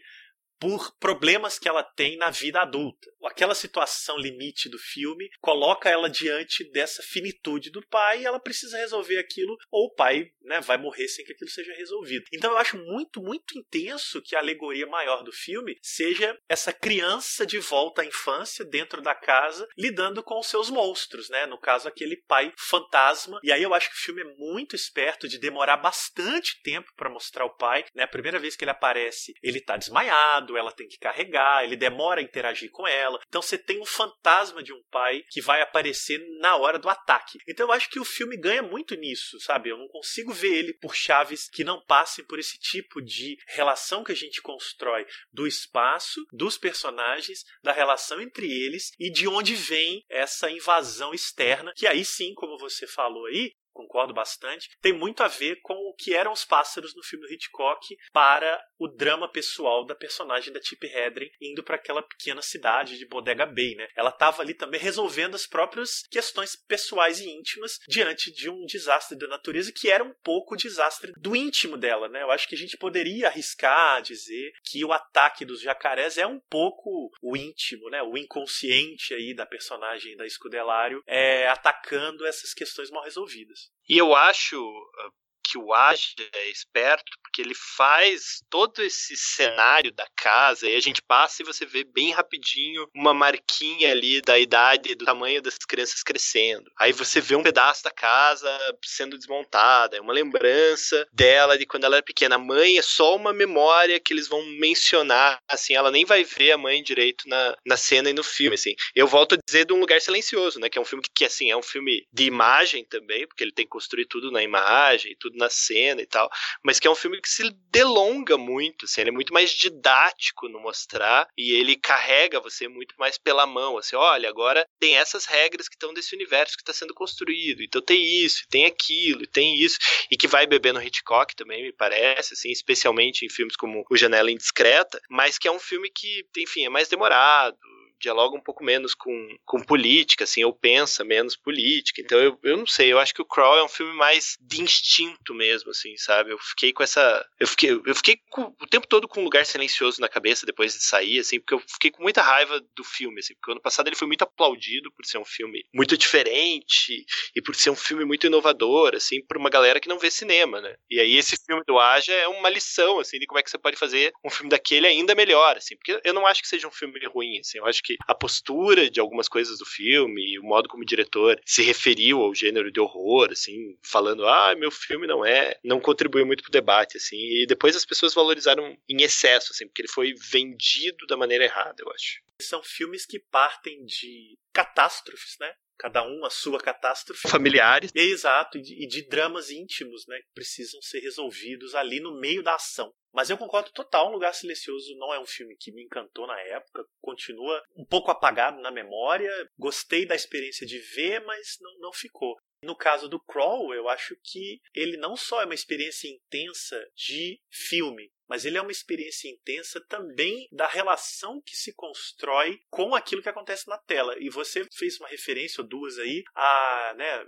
por 0.59 0.97
problemas 0.99 1.59
que 1.59 1.68
ela 1.68 1.83
tem 1.83 2.16
na 2.16 2.31
vida 2.31 2.62
adulta. 2.62 3.11
Aquela 3.27 3.55
situação 3.55 4.16
limite 4.18 4.68
do 4.68 4.79
filme 4.79 5.29
coloca 5.41 5.89
ela 5.89 6.09
diante 6.09 6.64
dessa 6.70 7.03
finitude 7.03 7.70
do 7.70 7.87
pai 7.87 8.22
e 8.22 8.27
ela 8.27 8.41
precisa 8.41 8.79
resolver 8.79 9.18
aquilo 9.18 9.57
ou 9.70 9.87
o 9.87 9.95
pai 9.95 10.31
né, 10.45 10.61
vai 10.61 10.77
morrer 10.77 11.09
sem 11.09 11.25
que 11.25 11.33
aquilo 11.33 11.51
seja 11.51 11.72
resolvido. 11.75 12.25
Então 12.33 12.53
eu 12.53 12.59
acho 12.59 12.77
muito, 12.77 13.20
muito 13.20 13.59
intenso 13.59 14.22
que 14.22 14.37
a 14.37 14.39
alegoria 14.39 14.87
maior 14.87 15.22
do 15.22 15.33
filme 15.33 15.77
seja 15.83 16.39
essa 16.49 16.72
criança 16.72 17.47
de 17.47 17.59
volta 17.59 18.03
à 18.03 18.05
infância 18.05 18.64
dentro 18.64 19.01
da 19.03 19.14
casa 19.14 19.66
lidando 19.77 20.22
com 20.22 20.39
os 20.39 20.47
seus 20.47 20.70
monstros, 20.70 21.29
né? 21.31 21.47
No 21.47 21.59
caso 21.59 21.89
aquele 21.89 22.16
pai 22.16 22.53
fantasma. 22.59 23.41
E 23.43 23.51
aí 23.51 23.62
eu 23.62 23.75
acho 23.75 23.91
que 23.91 23.97
o 23.97 24.01
filme 24.01 24.22
é 24.22 24.35
muito 24.37 24.77
esperto 24.77 25.29
de 25.29 25.39
demorar 25.39 25.79
bastante 25.79 26.61
tempo 26.62 26.91
para 26.97 27.11
mostrar 27.11 27.45
o 27.45 27.57
pai, 27.57 27.85
né? 27.95 28.05
A 28.05 28.09
primeira 28.09 28.39
vez 28.39 28.57
que 28.57 28.64
ele 28.64 28.70
aparece, 28.70 29.35
ele 29.43 29.61
tá 29.61 29.77
desmaiado, 29.77 30.57
ela 30.57 30.72
tem 30.72 30.87
que 30.87 30.99
carregar, 30.99 31.64
ele 31.64 31.77
demora 31.77 32.20
a 32.20 32.25
interagir 32.25 32.70
com 32.70 32.87
ela. 32.87 33.14
Então 33.27 33.43
você 33.43 33.59
tem 33.59 33.81
um 33.81 33.87
fantasma 33.87 34.62
de 34.62 34.73
um 34.73 34.83
pai 34.91 35.23
que 35.31 35.41
vai 35.41 35.61
aparecer 35.61 36.19
na 36.41 36.57
hora 36.57 36.79
do 36.79 36.89
ataque. 36.89 37.39
Então 37.49 37.67
eu 37.67 37.73
acho 37.73 37.91
que 37.91 38.01
o 38.01 38.05
filme 38.05 38.37
ganha 38.37 38.62
muito 38.62 38.95
nisso, 38.95 39.39
sabe? 39.41 39.71
Eu 39.71 39.79
não 39.79 39.89
consigo 39.89 40.33
ver 40.33 40.55
ele 40.55 40.75
por 40.75 40.95
chaves 40.95 41.49
que 41.49 41.65
não 41.65 41.85
passem 41.85 42.25
por 42.25 42.39
esse 42.39 42.59
tipo 42.59 43.01
de 43.03 43.37
relação 43.49 44.05
que 44.05 44.12
a 44.12 44.17
gente 44.17 44.43
constrói 44.43 45.07
do 45.33 45.47
espaço, 45.47 46.25
dos 46.33 46.59
personagens, 46.59 47.45
da 47.62 47.73
relação 47.73 48.21
entre 48.21 48.51
eles 48.51 48.91
e 48.99 49.11
de 49.11 49.27
onde 49.29 49.55
vem 49.55 50.05
essa 50.09 50.51
invasão 50.51 51.12
externa, 51.12 51.73
que 51.77 51.87
aí 51.87 52.05
sim, 52.05 52.35
como 52.35 52.59
você 52.59 52.87
falou 52.87 53.27
aí, 53.27 53.53
concordo 53.75 54.14
bastante, 54.14 54.70
tem 54.81 54.93
muito 54.93 55.22
a 55.22 55.29
ver 55.29 55.57
com 55.62 55.75
o 55.75 55.95
que 55.95 56.14
eram 56.14 56.33
os 56.33 56.45
pássaros 56.45 56.95
no 56.95 57.03
filme 57.03 57.27
do 57.27 57.33
Hitchcock 57.33 57.97
para 58.12 58.64
o 58.79 58.89
drama 58.89 59.29
pessoal 59.29 59.85
da 59.85 59.95
personagem 59.95 60.53
da 60.53 60.61
Tippi 60.61 60.87
Hedren 60.87 61.31
indo 61.41 61.62
para 61.62 61.77
aquela 61.77 62.03
pequena 62.03 62.41
cidade 62.41 62.97
de 62.97 63.07
Bodega 63.07 63.45
Bay, 63.47 63.75
né? 63.75 63.89
Ela 63.97 64.11
estava 64.11 64.43
ali 64.43 64.55
também 64.55 64.81
resolvendo 64.81 65.35
as 65.35 65.47
próprias 65.47 66.03
questões 66.11 66.57
pessoais 66.57 67.20
e 67.20 67.29
íntimas 67.29 67.79
diante 67.89 68.33
de 68.33 68.49
um 68.49 68.64
desastre 68.64 69.18
da 69.18 69.27
natureza 69.27 69.72
que 69.72 69.91
era 69.91 70.05
um 70.05 70.14
pouco 70.22 70.55
o 70.55 70.57
desastre 70.57 71.12
do 71.16 71.35
íntimo 71.35 71.77
dela, 71.77 72.09
né? 72.09 72.22
Eu 72.22 72.31
acho 72.31 72.49
que 72.49 72.55
a 72.55 72.59
gente 72.59 72.77
poderia 72.77 73.29
arriscar 73.29 74.03
dizer 74.03 74.53
que 74.64 74.85
o 74.85 74.93
ataque 74.93 75.45
dos 75.45 75.61
jacarés 75.61 76.16
é 76.16 76.27
um 76.27 76.41
pouco 76.49 77.11
o 77.22 77.37
íntimo, 77.37 77.91
né? 77.91 78.03
O 78.03 78.16
inconsciente 78.16 79.14
aí 79.14 79.35
da 79.35 79.47
personagem 79.47 80.16
da 80.16 80.27
Escudelário 80.27 81.03
é 81.07 81.49
atacando 81.49 82.27
essas 82.27 82.53
questões 82.53 82.91
mal 82.91 83.03
resolvidas. 83.03 83.64
E 83.89 83.99
eu 83.99 84.14
acho 84.14 84.57
ah, 84.99 85.11
que 85.45 85.59
o 85.59 85.74
Aja 85.74 86.14
é 86.32 86.49
esperto, 86.49 87.05
porque 87.22 87.42
ele 87.42 87.55
faz 87.55 88.42
todo 88.49 88.82
esse 88.82 89.16
cenário 89.16 89.92
da 89.92 90.07
casa 90.16 90.68
e 90.68 90.74
a 90.74 90.80
gente 90.80 91.03
passa 91.03 91.42
e 91.42 91.45
você 91.45 91.66
vê 91.66 91.84
bem 91.84 92.12
rapidinho 92.12 92.88
uma 92.95 93.12
marquinha 93.12 93.90
ali 93.90 94.20
da 94.22 94.38
idade, 94.38 94.95
do 94.95 95.05
tamanho 95.05 95.42
das 95.42 95.59
crianças 95.59 96.03
crescendo. 96.03 96.70
Aí 96.78 96.92
você 96.92 97.20
vê 97.20 97.36
um 97.36 97.42
pedaço 97.42 97.84
da 97.84 97.90
casa 97.90 98.49
sendo 98.84 99.18
desmontada, 99.18 99.97
é 99.97 100.01
uma 100.01 100.12
lembrança 100.12 101.07
dela 101.12 101.59
de 101.59 101.66
quando 101.66 101.84
ela 101.84 101.97
era 101.97 102.05
pequena. 102.05 102.36
A 102.36 102.38
mãe 102.38 102.78
é 102.78 102.82
só 102.82 103.14
uma 103.14 103.32
memória 103.32 104.01
que 104.01 104.12
eles 104.12 104.28
vão 104.28 104.45
mencionar, 104.59 105.40
assim, 105.49 105.74
ela 105.74 105.90
nem 105.90 106.05
vai 106.05 106.24
ver 106.24 106.53
a 106.53 106.59
mãe 106.59 106.82
direito 106.82 107.28
na, 107.28 107.57
na 107.66 107.76
cena 107.76 108.09
e 108.09 108.14
no 108.14 108.22
filme, 108.22 108.55
assim. 108.55 108.74
Eu 108.95 109.07
volto 109.07 109.34
a 109.34 109.38
dizer 109.45 109.66
de 109.66 109.72
Um 109.72 109.80
Lugar 109.80 110.01
Silencioso, 110.01 110.59
né, 110.59 110.68
que 110.68 110.78
é 110.78 110.80
um 110.80 110.84
filme 110.84 111.03
que, 111.03 111.11
que 111.14 111.24
assim, 111.24 111.51
é 111.51 111.57
um 111.57 111.62
filme 111.62 112.07
de 112.12 112.24
imagem 112.24 112.84
também, 112.84 113.26
porque 113.26 113.42
ele 113.42 113.53
tem 113.53 113.64
que 113.64 113.70
construir 113.70 114.07
tudo 114.07 114.30
na 114.30 114.42
imagem, 114.42 115.16
tudo 115.18 115.34
na 115.35 115.51
cena 115.51 116.01
e 116.01 116.07
tal, 116.07 116.30
mas 116.62 116.78
que 116.78 116.87
é 116.87 116.91
um 116.91 116.95
filme 116.95 117.20
que 117.20 117.28
se 117.28 117.51
delonga 117.70 118.37
muito, 118.37 118.85
assim, 118.85 119.01
ele 119.01 119.11
é 119.11 119.12
muito 119.12 119.32
mais 119.32 119.51
didático 119.51 120.49
no 120.49 120.61
mostrar 120.61 121.28
e 121.37 121.53
ele 121.53 121.76
carrega 121.76 122.41
você 122.41 122.68
muito 122.68 122.95
mais 122.99 123.18
pela 123.18 123.47
mão, 123.47 123.78
assim, 123.78 123.97
olha, 123.97 124.28
agora 124.28 124.66
tem 124.78 124.97
essas 124.97 125.24
regras 125.24 125.68
que 125.68 125.74
estão 125.74 125.93
desse 125.93 126.14
universo 126.14 126.57
que 126.57 126.62
está 126.62 126.72
sendo 126.72 126.95
construído, 126.95 127.62
então 127.62 127.82
tem 127.82 128.03
isso, 128.03 128.45
tem 128.49 128.64
aquilo, 128.64 129.26
tem 129.26 129.55
isso, 129.61 129.78
e 130.11 130.16
que 130.16 130.28
vai 130.28 130.47
beber 130.47 130.72
no 130.72 130.82
Hitchcock 130.82 131.35
também, 131.35 131.62
me 131.62 131.72
parece, 131.72 132.35
assim, 132.35 132.51
especialmente 132.51 133.24
em 133.24 133.28
filmes 133.28 133.57
como 133.57 133.85
O 133.91 133.97
Janela 133.97 134.30
Indiscreta, 134.30 135.01
mas 135.09 135.39
que 135.39 135.49
é 135.49 135.53
um 135.53 135.59
filme 135.59 135.91
que, 135.91 136.26
enfim, 136.39 136.64
é 136.64 136.68
mais 136.68 136.89
demorado, 136.89 137.57
dialoga 138.01 138.36
um 138.36 138.40
pouco 138.40 138.64
menos 138.64 138.95
com, 138.95 139.36
com 139.45 139.61
política, 139.61 140.24
assim, 140.24 140.45
ou 140.45 140.53
pensa 140.53 141.05
menos 141.05 141.36
política. 141.36 142.01
Então 142.01 142.18
eu, 142.18 142.38
eu 142.42 142.57
não 142.57 142.66
sei, 142.66 142.92
eu 142.92 142.99
acho 142.99 143.14
que 143.14 143.22
o 143.22 143.26
Crawl 143.26 143.59
é 143.59 143.64
um 143.64 143.68
filme 143.68 143.95
mais 143.95 144.36
de 144.40 144.62
instinto 144.62 145.34
mesmo, 145.34 145.70
assim, 145.70 145.97
sabe? 145.97 146.30
Eu 146.30 146.38
fiquei 146.38 146.72
com 146.72 146.82
essa. 146.82 147.24
Eu 147.38 147.47
fiquei, 147.47 147.70
eu 147.70 147.95
fiquei 147.95 148.18
com, 148.30 148.55
o 148.61 148.66
tempo 148.66 148.86
todo 148.86 149.09
com 149.09 149.20
um 149.20 149.24
lugar 149.24 149.47
silencioso 149.47 150.01
na 150.01 150.09
cabeça 150.09 150.47
depois 150.47 150.72
de 150.72 150.82
sair, 150.82 151.18
assim, 151.18 151.40
porque 151.40 151.55
eu 151.55 151.61
fiquei 151.61 151.90
com 151.90 152.03
muita 152.03 152.22
raiva 152.22 152.61
do 152.76 152.84
filme, 152.84 153.20
assim, 153.20 153.34
porque 153.34 153.53
ano 153.53 153.61
passado 153.61 153.88
ele 153.88 153.97
foi 153.97 154.07
muito 154.07 154.22
aplaudido 154.22 154.90
por 154.92 155.05
ser 155.05 155.18
um 155.18 155.24
filme 155.24 155.64
muito 155.72 155.97
diferente 155.97 157.05
e 157.34 157.42
por 157.42 157.55
ser 157.55 157.70
um 157.70 157.76
filme 157.76 158.05
muito 158.05 158.26
inovador, 158.26 158.95
assim, 158.95 159.24
por 159.24 159.36
uma 159.36 159.51
galera 159.51 159.80
que 159.80 159.88
não 159.88 159.99
vê 159.99 160.11
cinema, 160.11 160.61
né? 160.61 160.76
E 160.90 161.01
aí 161.01 161.16
esse 161.16 161.36
filme 161.36 161.62
do 161.66 161.78
Aja 161.78 162.12
é 162.12 162.28
uma 162.28 162.49
lição, 162.49 162.99
assim, 162.99 163.18
de 163.18 163.26
como 163.26 163.38
é 163.38 163.42
que 163.42 163.51
você 163.51 163.59
pode 163.59 163.76
fazer 163.76 164.12
um 164.24 164.30
filme 164.30 164.51
daquele 164.51 164.86
ainda 164.86 165.14
melhor, 165.14 165.57
assim, 165.57 165.76
porque 165.76 166.01
eu 166.05 166.14
não 166.14 166.26
acho 166.26 166.42
que 166.42 166.49
seja 166.49 166.66
um 166.66 166.72
filme 166.72 166.99
ruim, 167.07 167.38
assim, 167.40 167.59
eu 167.59 167.66
acho 167.66 167.82
que 167.85 167.97
a 168.07 168.14
postura 168.14 168.91
de 168.91 168.99
algumas 168.99 169.28
coisas 169.28 169.59
do 169.59 169.66
filme, 169.66 170.39
o 170.39 170.43
modo 170.43 170.68
como 170.68 170.82
o 170.82 170.87
diretor 170.87 171.39
se 171.45 171.62
referiu 171.62 172.20
ao 172.22 172.35
gênero 172.35 172.72
de 172.72 172.80
horror, 172.80 173.28
assim, 173.30 173.76
falando, 173.82 174.26
ah, 174.26 174.55
meu 174.57 174.70
filme 174.70 175.07
não 175.07 175.24
é, 175.24 175.59
não 175.62 175.78
contribuiu 175.80 176.26
muito 176.26 176.43
pro 176.43 176.51
debate, 176.51 176.97
assim, 176.97 177.16
e 177.16 177.47
depois 177.47 177.76
as 177.76 177.85
pessoas 177.85 178.14
valorizaram 178.14 178.76
em 178.89 179.03
excesso, 179.03 179.53
assim, 179.53 179.66
porque 179.66 179.82
ele 179.82 179.89
foi 179.89 180.14
vendido 180.14 181.07
da 181.07 181.16
maneira 181.16 181.45
errada, 181.45 181.76
eu 181.78 181.91
acho. 181.93 182.22
São 182.41 182.62
filmes 182.62 183.07
que 183.07 183.18
partem 183.18 183.85
de 183.85 184.37
catástrofes, 184.55 185.37
né? 185.41 185.53
cada 185.79 186.07
um 186.07 186.25
a 186.25 186.31
sua 186.31 186.61
catástrofe. 186.61 187.29
Familiares. 187.29 187.91
Exato, 187.95 188.59
e 188.59 188.63
de, 188.63 188.85
e 188.85 188.87
de, 188.87 189.09
dramas 189.09 189.51
íntimos, 189.51 190.07
né, 190.07 190.17
que 190.19 190.33
precisam 190.35 190.81
ser 190.81 191.01
resolvidos 191.01 191.75
ali 191.75 192.01
no 192.01 192.19
meio 192.19 192.43
da 192.43 192.55
ação. 192.55 192.93
Mas 193.13 193.31
eu 193.31 193.39
concordo 193.39 193.71
total, 193.73 194.09
Um 194.09 194.13
Lugar 194.13 194.35
Silencioso 194.35 194.97
não 194.97 195.13
é 195.15 195.21
um 195.21 195.27
filme 195.27 195.57
que 195.59 195.73
me 195.73 195.85
encantou 195.85 196.27
na 196.27 196.39
época, 196.41 196.85
continua 197.01 197.63
um 197.77 197.85
pouco 197.85 198.11
apagado 198.11 198.61
na 198.61 198.73
memória. 198.73 199.31
Gostei 199.57 200.05
da 200.05 200.17
experiência 200.17 200.67
de 200.67 200.79
ver, 200.79 201.21
mas 201.25 201.57
não, 201.61 201.79
não 201.79 201.93
ficou. 201.93 202.37
No 202.63 202.75
caso 202.75 203.09
do 203.09 203.21
Crawl, 203.21 203.75
eu 203.75 203.89
acho 203.89 204.17
que 204.25 204.59
ele 204.75 204.97
não 204.97 205.17
só 205.17 205.43
é 205.43 205.45
uma 205.45 205.55
experiência 205.55 206.09
intensa 206.09 206.83
de 206.97 207.39
filme, 207.51 208.11
mas 208.29 208.45
ele 208.45 208.59
é 208.59 208.62
uma 208.62 208.72
experiência 208.72 209.29
intensa 209.29 209.81
também 209.89 210.49
da 210.51 210.66
relação 210.66 211.41
que 211.45 211.57
se 211.57 211.72
constrói 211.75 212.59
com 212.70 212.95
aquilo 212.95 213.22
que 213.22 213.29
acontece 213.29 213.68
na 213.68 213.79
tela. 213.79 214.14
E 214.18 214.31
você 214.31 214.66
fez 214.72 214.99
uma 214.99 215.09
referência 215.09 215.62
ou 215.62 215.68
duas 215.68 215.99
aí 215.99 216.22
a, 216.35 216.95
né, 216.97 217.27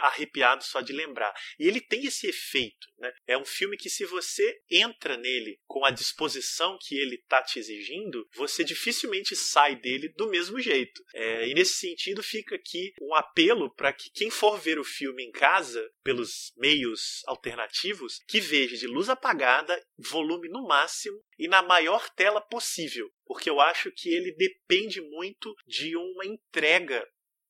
arrepiado 0.00 0.64
só 0.64 0.80
de 0.80 0.92
lembrar. 0.92 1.32
E 1.58 1.66
ele 1.66 1.80
tem 1.80 2.06
esse 2.06 2.26
efeito, 2.26 2.86
né? 2.98 3.12
É 3.26 3.38
um 3.38 3.44
filme 3.44 3.76
que 3.76 3.90
se 3.90 4.04
você 4.04 4.60
entra 4.70 5.16
nele 5.16 5.58
com 5.66 5.84
a 5.84 5.90
disposição 5.90 6.76
que 6.80 6.96
ele 6.96 7.16
está 7.16 7.42
te 7.42 7.58
exigindo, 7.58 8.26
você 8.34 8.64
dificilmente 8.64 9.36
sai 9.36 9.76
dele 9.76 10.08
do 10.16 10.28
mesmo 10.28 10.60
jeito. 10.60 11.02
É, 11.14 11.48
e 11.48 11.54
nesse 11.54 11.74
sentido 11.74 12.22
fica 12.22 12.54
aqui 12.54 12.92
um 13.00 13.14
apelo 13.14 13.74
para 13.74 13.92
que 13.92 14.10
quem 14.10 14.30
for 14.30 14.58
ver 14.58 14.78
o 14.78 14.84
filme 14.84 15.24
em 15.24 15.30
casa 15.30 15.84
pelos 16.04 16.52
meios 16.56 17.22
alternativos, 17.26 18.20
que 18.28 18.38
veja 18.40 18.76
de 18.76 18.86
luz 18.86 19.08
apagada, 19.08 19.82
volume 19.96 20.48
no 20.48 20.66
máximo 20.66 21.18
e 21.38 21.48
na 21.48 21.62
maior 21.62 22.08
tela 22.10 22.40
possível, 22.40 23.10
porque 23.24 23.48
eu 23.48 23.58
acho 23.60 23.90
que 23.90 24.10
ele 24.10 24.32
depende 24.36 25.00
muito 25.00 25.54
de 25.66 25.96
uma 25.96 26.26
entrega 26.26 27.04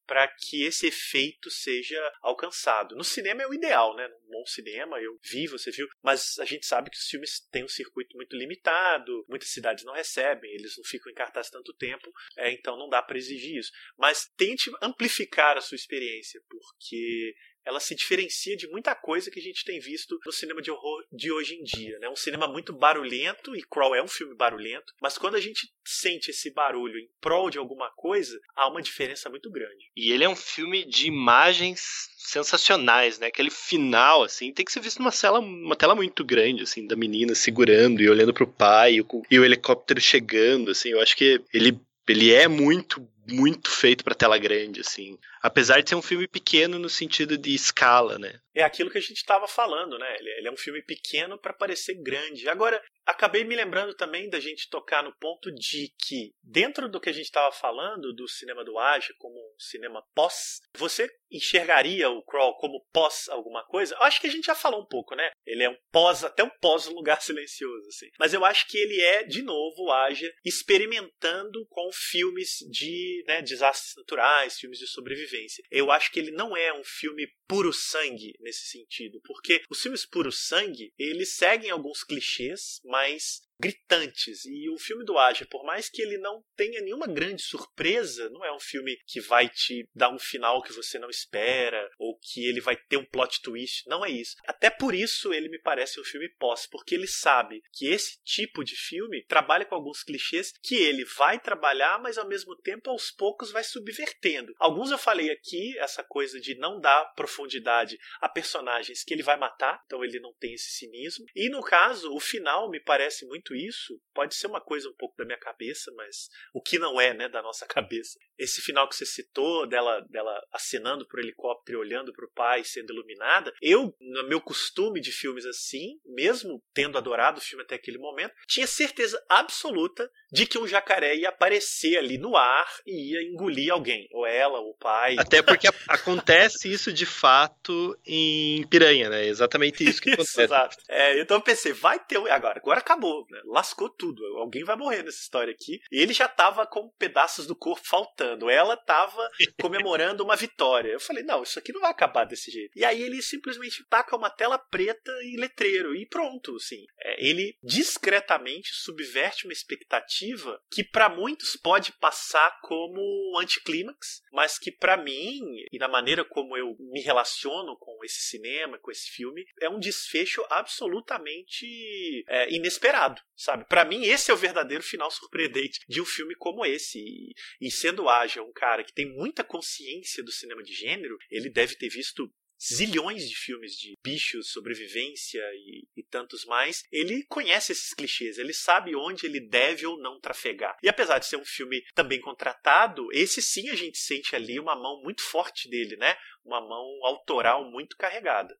para 0.07 0.29
que 0.29 0.65
esse 0.65 0.87
efeito 0.87 1.51
seja 1.51 1.99
alcançado. 2.21 2.95
No 2.95 3.05
cinema 3.05 3.43
é 3.43 3.47
o 3.47 3.55
ideal, 3.55 3.97
né? 3.97 4.07
Num 4.09 4.29
bom 4.29 4.47
cinema, 4.47 5.01
eu 5.01 5.19
vi, 5.23 5.47
você 5.47 5.71
viu, 5.71 5.89
mas 6.03 6.39
a 6.39 6.45
gente 6.45 6.67
sabe 6.67 6.91
que 6.91 6.97
os 6.97 7.07
filmes 7.07 7.41
têm 7.51 7.65
um 7.65 7.69
circuito 7.69 8.17
muito 8.17 8.37
limitado, 8.37 9.25
muitas 9.29 9.49
cidades 9.49 9.85
não 9.85 9.95
recebem, 9.95 10.51
eles 10.53 10.77
não 10.77 10.85
ficam 10.85 11.11
em 11.11 11.15
cartaz 11.15 11.49
tanto 11.51 11.73
tempo, 11.75 12.11
é, 12.37 12.53
então 12.53 12.77
não 12.77 12.89
dá 12.89 13.03
para 13.03 13.19
exigir 13.19 13.57
isso. 13.57 13.73
Mas 13.97 14.31
tente 14.37 14.71
amplificar 14.83 15.57
a 15.57 15.61
sua 15.61 15.77
experiência, 15.77 16.41
porque 16.49 17.35
ela 17.65 17.81
se 17.81 17.95
diferencia 17.95 18.57
de 18.57 18.69
muita 18.69 18.95
coisa 18.95 19.31
que 19.31 19.39
a 19.39 19.43
gente 19.43 19.65
tem 19.65 19.81
visto 19.81 20.19
no 20.25 20.33
cinema 20.33 20.61
de 20.61 20.71
horror 20.71 21.05
de 21.13 21.33
hoje 21.33 21.55
em 21.55 21.63
dia. 21.63 21.99
Né? 21.99 22.09
Um 22.09 22.17
cinema 22.17 22.47
muito 22.47 22.73
barulhento, 22.73 23.57
e 23.57 23.63
Crawl 23.63 23.95
é 23.95 24.03
um 24.03 24.09
filme 24.09 24.35
barulhento, 24.35 24.93
mas 25.01 25.19
quando 25.19 25.37
a 25.37 25.41
gente 25.41 25.69
sente 25.85 26.31
esse 26.31 26.53
barulho 26.53 26.99
em 26.99 27.09
prol 27.21 27.51
de 27.51 27.59
alguma 27.59 27.91
coisa, 27.91 28.39
há 28.55 28.69
uma 28.69 28.83
diferença 28.83 29.29
muito 29.29 29.51
grande. 29.51 29.91
E 29.97 30.13
ele 30.13 30.25
é 30.25 30.29
um 30.29 30.37
filme 30.37 30.85
de 30.85 31.07
imagens 31.07 32.09
sensacionais, 32.17 33.19
né? 33.19 33.27
Aquele 33.27 33.51
final, 33.51 34.23
assim, 34.23 34.53
tem 34.53 34.65
que 34.65 34.73
ser 34.73 34.81
visto 34.81 34.99
numa 34.99 35.13
tela, 35.13 35.41
uma 35.41 35.77
tela 35.77 35.95
muito 35.95 36.25
grande, 36.25 36.63
assim, 36.63 36.87
da 36.87 36.97
menina 36.97 37.35
segurando 37.35 38.01
e 38.01 38.09
olhando 38.09 38.33
pro 38.33 38.47
pai 38.47 38.95
e 38.95 39.01
o, 39.01 39.07
e 39.31 39.39
o 39.39 39.45
helicóptero 39.45 40.01
chegando, 40.01 40.71
assim. 40.71 40.91
Eu 40.91 41.01
acho 41.01 41.17
que 41.17 41.41
ele 41.53 41.79
ele 42.13 42.33
é 42.33 42.49
muito 42.49 43.07
muito 43.27 43.71
feito 43.71 44.05
para 44.05 44.15
tela 44.15 44.37
grande, 44.39 44.81
assim. 44.81 45.19
Apesar 45.43 45.81
de 45.81 45.89
ser 45.89 45.95
um 45.95 46.03
filme 46.03 46.29
pequeno 46.29 46.79
no 46.79 46.91
sentido 46.91 47.39
de 47.39 47.55
escala, 47.55 48.19
né? 48.19 48.41
É 48.55 48.63
aquilo 48.63 48.91
que 48.91 48.99
a 48.99 49.01
gente 49.01 49.17
estava 49.17 49.49
falando, 49.49 49.99
né? 49.99 50.17
Ele, 50.19 50.49
é 50.49 50.51
um 50.51 50.57
filme 50.57 50.83
pequeno 50.83 51.39
para 51.39 51.53
parecer 51.53 51.95
grande. 51.95 52.49
Agora, 52.49 52.83
acabei 53.07 53.45
me 53.45 53.57
lembrando 53.57 53.95
também 53.95 54.29
da 54.29 54.41
gente 54.41 54.69
tocar 54.69 55.03
no 55.03 55.15
ponto 55.17 55.53
de 55.53 55.93
que, 55.99 56.33
dentro 56.43 56.89
do 56.89 57.01
que 57.01 57.11
a 57.11 57.13
gente 57.13 57.27
estava 57.27 57.53
falando 57.53 58.13
do 58.15 58.29
cinema 58.29 58.65
do 58.65 58.79
Aja 58.79 59.15
como 59.19 59.35
um 59.35 59.59
cinema 59.59 60.03
pós, 60.15 60.61
você 60.77 61.09
enxergaria 61.31 62.09
o 62.09 62.23
Crawl 62.23 62.57
como 62.57 62.85
pós 62.93 63.29
alguma 63.29 63.65
coisa? 63.65 63.95
Eu 63.95 64.03
acho 64.03 64.21
que 64.21 64.27
a 64.27 64.31
gente 64.31 64.47
já 64.47 64.55
falou 64.55 64.83
um 64.83 64.87
pouco, 64.87 65.15
né? 65.15 65.31
Ele 65.45 65.65
é 65.65 65.71
um 65.71 65.77
pós, 65.91 66.25
até 66.25 66.43
um 66.43 66.51
pós 66.61 66.87
lugar 66.87 67.21
silencioso, 67.23 67.89
assim. 67.89 68.09
Mas 68.19 68.33
eu 68.33 68.45
acho 68.45 68.67
que 68.69 68.79
ele 68.79 69.01
é, 69.01 69.25
de 69.25 69.43
novo, 69.43 69.85
o 69.85 69.93
Aja 69.93 70.33
experimentando 70.45 71.67
com 71.69 71.91
filmes 71.93 72.59
de 72.71 73.25
né, 73.27 73.43
desastres 73.43 73.95
naturais, 73.97 74.59
filmes 74.59 74.79
de 74.79 74.87
sobrevivência. 74.87 75.65
Eu 75.71 75.91
acho 75.91 76.11
que 76.11 76.19
ele 76.19 76.31
não 76.31 76.57
é 76.57 76.73
um 76.73 76.85
filme 76.85 77.27
puro 77.47 77.73
sangue 77.73 78.35
nesse 78.41 78.67
sentido, 78.67 79.21
porque 79.25 79.63
os 79.69 79.81
filmes 79.81 80.07
puro 80.07 80.33
sangue, 80.33 80.93
eles 80.99 81.35
seguem 81.35 81.71
alguns 81.71 82.03
clichês, 82.03 82.81
mas 82.95 83.43
gritantes. 83.59 84.45
E 84.45 84.69
o 84.71 84.79
filme 84.79 85.05
do 85.05 85.19
Aja, 85.19 85.47
por 85.47 85.65
mais 85.65 85.89
que 85.89 86.03
ele 86.03 86.19
não 86.19 86.43
tenha 86.57 86.81
nenhuma 86.81 87.07
grande 87.07 87.43
surpresa, 87.43 88.29
não 88.31 88.45
é 88.45 88.55
um 88.55 88.61
filme 88.61 88.97
que 89.07 89.21
vai 89.21 89.49
te 89.49 89.89
dar 89.95 90.11
um 90.11 90.19
final 90.19 90.63
que 90.63 90.73
você 90.73 90.99
não 90.99 91.09
espera, 91.09 91.89
ou 91.99 92.19
que 92.21 92.47
ele 92.47 92.61
vai 92.61 92.77
ter 92.77 92.97
um 92.97 93.05
plot 93.05 93.41
twist. 93.43 93.89
Não 93.89 94.05
é 94.05 94.11
isso. 94.11 94.37
Até 94.47 94.71
por 94.71 94.95
isso 94.95 95.33
ele 95.33 95.49
me 95.49 95.59
parece 95.59 96.01
um 96.01 96.05
filme 96.05 96.29
pós, 96.39 96.67
porque 96.67 96.95
ele 96.95 97.07
sabe 97.07 97.63
que 97.73 97.87
esse 97.87 98.23
tipo 98.25 98.65
de 98.65 98.77
filme 98.77 99.25
trabalha 99.27 99.65
com 99.65 99.75
alguns 99.75 100.03
clichês 100.03 100.53
que 100.63 100.77
ele 100.77 101.05
vai 101.05 101.39
trabalhar, 101.39 102.01
mas 102.01 102.19
ao 102.19 102.29
mesmo 102.29 102.57
tempo 102.57 102.91
aos 102.91 103.11
poucos 103.11 103.51
vai 103.51 103.65
subvertendo. 103.65 104.53
Alguns 104.59 104.91
eu 104.91 104.99
falei 104.99 105.31
aqui, 105.31 105.79
essa 105.79 106.03
coisa 106.03 106.41
de 106.41 106.55
não 106.57 106.81
dar 106.81 107.05
profundidade 107.15 107.99
a 108.21 108.29
personagens 108.29 109.03
que 109.05 109.15
ele 109.15 109.23
vai 109.23 109.37
matar, 109.37 109.81
então 109.87 110.05
ele 110.05 110.21
não 110.21 110.33
tem 110.35 110.55
esse 110.55 110.71
cinismo. 110.71 111.27
E 111.35 111.49
no 111.49 111.63
caso, 111.63 112.15
o 112.15 112.21
final 112.21 112.71
me 112.71 112.81
parece 112.81 113.27
muito 113.27 113.54
isso, 113.55 114.01
pode 114.15 114.35
ser 114.35 114.47
uma 114.47 114.61
coisa 114.61 114.89
um 114.89 114.95
pouco 114.95 115.17
da 115.17 115.25
minha 115.25 115.39
cabeça, 115.39 115.93
mas 115.97 116.29
o 116.53 116.61
que 116.61 116.79
não 116.79 117.01
é, 117.01 117.15
né, 117.15 117.29
da 117.29 117.43
nossa 117.43 117.67
cabeça. 117.69 118.19
Esse 118.39 118.61
final 118.61 118.89
que 118.89 118.97
você 118.97 119.07
citou, 119.07 119.67
dela, 119.67 120.01
dela 120.11 120.41
acenando 120.53 121.07
pro 121.07 121.21
helicóptero 121.21 121.79
e 121.79 121.81
olhando 121.81 122.13
pro 122.13 122.31
pai 122.33 122.65
sendo 122.65 122.93
iluminada, 122.93 123.53
eu, 123.61 123.95
no 124.01 124.29
meu 124.29 124.41
costume 124.41 125.01
de 125.01 125.13
filmes 125.13 125.47
assim, 125.47 125.99
mesmo 126.05 126.63
tendo 126.73 126.99
adorado 126.99 127.39
o 127.39 127.43
filme 127.43 127.65
até 127.65 127.77
aquele 127.77 127.99
momento, 127.99 128.35
tinha 128.47 128.67
certeza 128.67 129.23
absoluta 129.29 130.11
de 130.33 130.47
que 130.47 130.59
um 130.59 130.67
jacaré 130.67 131.15
ia 131.15 131.29
aparecer 131.29 131.97
ali 131.97 132.19
no 132.19 132.37
ar 132.37 132.69
e 132.87 133.13
ia 133.13 133.23
engolir 133.23 133.73
alguém, 133.73 134.09
ou 134.13 134.27
ela, 134.27 134.59
ou 134.59 134.71
o 134.71 134.77
pai. 134.77 135.17
Até 135.19 135.41
porque 135.43 135.69
acontece 135.89 136.71
isso 136.71 136.93
de 136.93 137.07
fato 137.07 137.97
em 138.05 138.67
Piranha, 138.67 139.09
né? 139.09 139.27
Exatamente 139.27 139.85
isso 139.85 140.01
que 140.01 140.11
acontece. 140.11 140.43
Exato. 140.43 140.77
É, 140.89 141.21
então 141.21 141.37
eu 141.37 141.43
pensei, 141.43 141.73
vai 141.73 141.99
ter. 141.99 142.17
Agora, 142.31 142.59
agora 142.59 142.81
acabou, 142.81 143.27
né? 143.35 143.43
lascou 143.45 143.91
tudo. 143.91 144.25
Alguém 144.39 144.65
vai 144.65 144.77
morrer 144.77 145.03
nessa 145.03 145.21
história 145.21 145.53
aqui. 145.53 145.81
E 145.91 146.01
ele 146.01 146.13
já 146.13 146.29
tava 146.29 146.67
com 146.67 146.91
pedaços 146.99 147.47
do 147.47 147.57
corpo 147.57 147.87
faltando. 147.87 148.49
Ela 148.49 148.77
tava 148.77 149.29
comemorando 149.61 150.23
uma 150.23 150.37
vitória. 150.37 150.91
Eu 150.91 151.01
falei, 151.01 151.23
não, 151.25 151.43
isso 151.43 151.59
aqui 151.59 151.73
não 151.73 151.81
vai 151.81 151.91
acabar 151.91 152.25
desse 152.25 152.51
jeito. 152.51 152.71
E 152.77 152.85
aí 152.85 153.03
ele 153.03 153.21
simplesmente 153.21 153.85
taca 153.89 154.17
uma 154.17 154.31
tela 154.31 154.59
preta 154.59 155.13
e 155.23 155.37
letreiro. 155.37 155.95
E 155.95 156.07
pronto, 156.07 156.57
assim. 156.57 156.85
É, 157.01 157.27
ele 157.27 157.57
discretamente 157.63 158.71
subverte 158.73 159.47
uma 159.47 159.53
expectativa 159.53 160.61
que 160.71 160.85
para 160.85 161.09
muitos 161.09 161.57
pode 161.57 161.93
passar 161.99 162.59
como 162.63 163.39
anticlímax, 163.39 164.23
mas 164.33 164.59
que 164.59 164.71
para 164.71 164.97
mim, 164.97 165.41
e 165.73 165.79
na 165.79 165.89
maneira 165.89 166.25
como 166.25 166.57
eu 166.57 166.77
me 166.79 167.01
relaciono 167.01 167.77
com 167.79 167.99
esse 168.05 168.29
cinema, 168.29 168.79
com 168.79 168.91
esse 168.91 169.11
filme, 169.11 169.45
é 169.61 169.69
um 169.69 169.79
desfecho 169.79 170.45
absolutamente 170.51 172.25
é, 172.29 172.55
inesperado 172.55 173.21
sabe? 173.37 173.65
Para 173.67 173.85
mim, 173.85 174.05
esse 174.05 174.31
é 174.31 174.35
o 174.35 174.39
verdadeiro 174.39 174.83
final 174.83 175.11
surpreendente 175.11 175.81
de 175.89 176.01
um 176.01 176.07
filme 176.07 176.35
como 176.35 176.65
esse. 176.65 176.99
E, 176.99 177.35
e 177.61 177.71
sendo 177.71 178.09
Aja 178.09 178.43
um 178.43 178.53
cara 178.53 178.85
que 178.85 178.93
tem 178.93 179.07
muita 179.07 179.45
consciência 179.45 180.23
do 180.23 180.33
cinema 180.33 180.63
de 180.63 180.73
gênero, 180.73 181.17
ele 181.31 181.51
deve 181.51 181.77
ter 181.77 181.89
visto 181.89 182.31
zilhões 182.63 183.29
de 183.29 183.37
filmes 183.37 183.73
de 183.73 183.95
bichos, 184.03 184.51
sobrevivência 184.51 185.43
e, 185.55 185.87
e, 185.97 186.03
tantos 186.03 186.45
mais, 186.45 186.83
ele 186.91 187.25
conhece 187.25 187.73
esses 187.73 187.93
clichês, 187.93 188.39
ele 188.39 188.53
sabe 188.53 188.95
onde 188.97 189.27
ele 189.27 189.41
deve 189.41 189.87
ou 189.87 189.99
não 189.99 190.21
trafegar. 190.21 190.77
E 190.83 190.89
apesar 190.89 191.19
de 191.19 191.27
ser 191.27 191.37
um 191.37 191.45
filme 191.45 191.83
também 191.95 192.21
contratado, 192.21 193.09
esse 193.13 193.43
sim 193.43 193.69
a 193.69 193.75
gente 193.75 193.99
sente 193.99 194.35
ali 194.35 194.59
uma 194.59 194.77
mão 194.77 195.03
muito 195.03 195.23
forte 195.23 195.69
dele, 195.69 195.97
né? 195.97 196.17
Uma 196.45 196.61
mão 196.61 197.05
autoral 197.05 197.71
muito 197.71 197.97
carregada. 197.97 198.57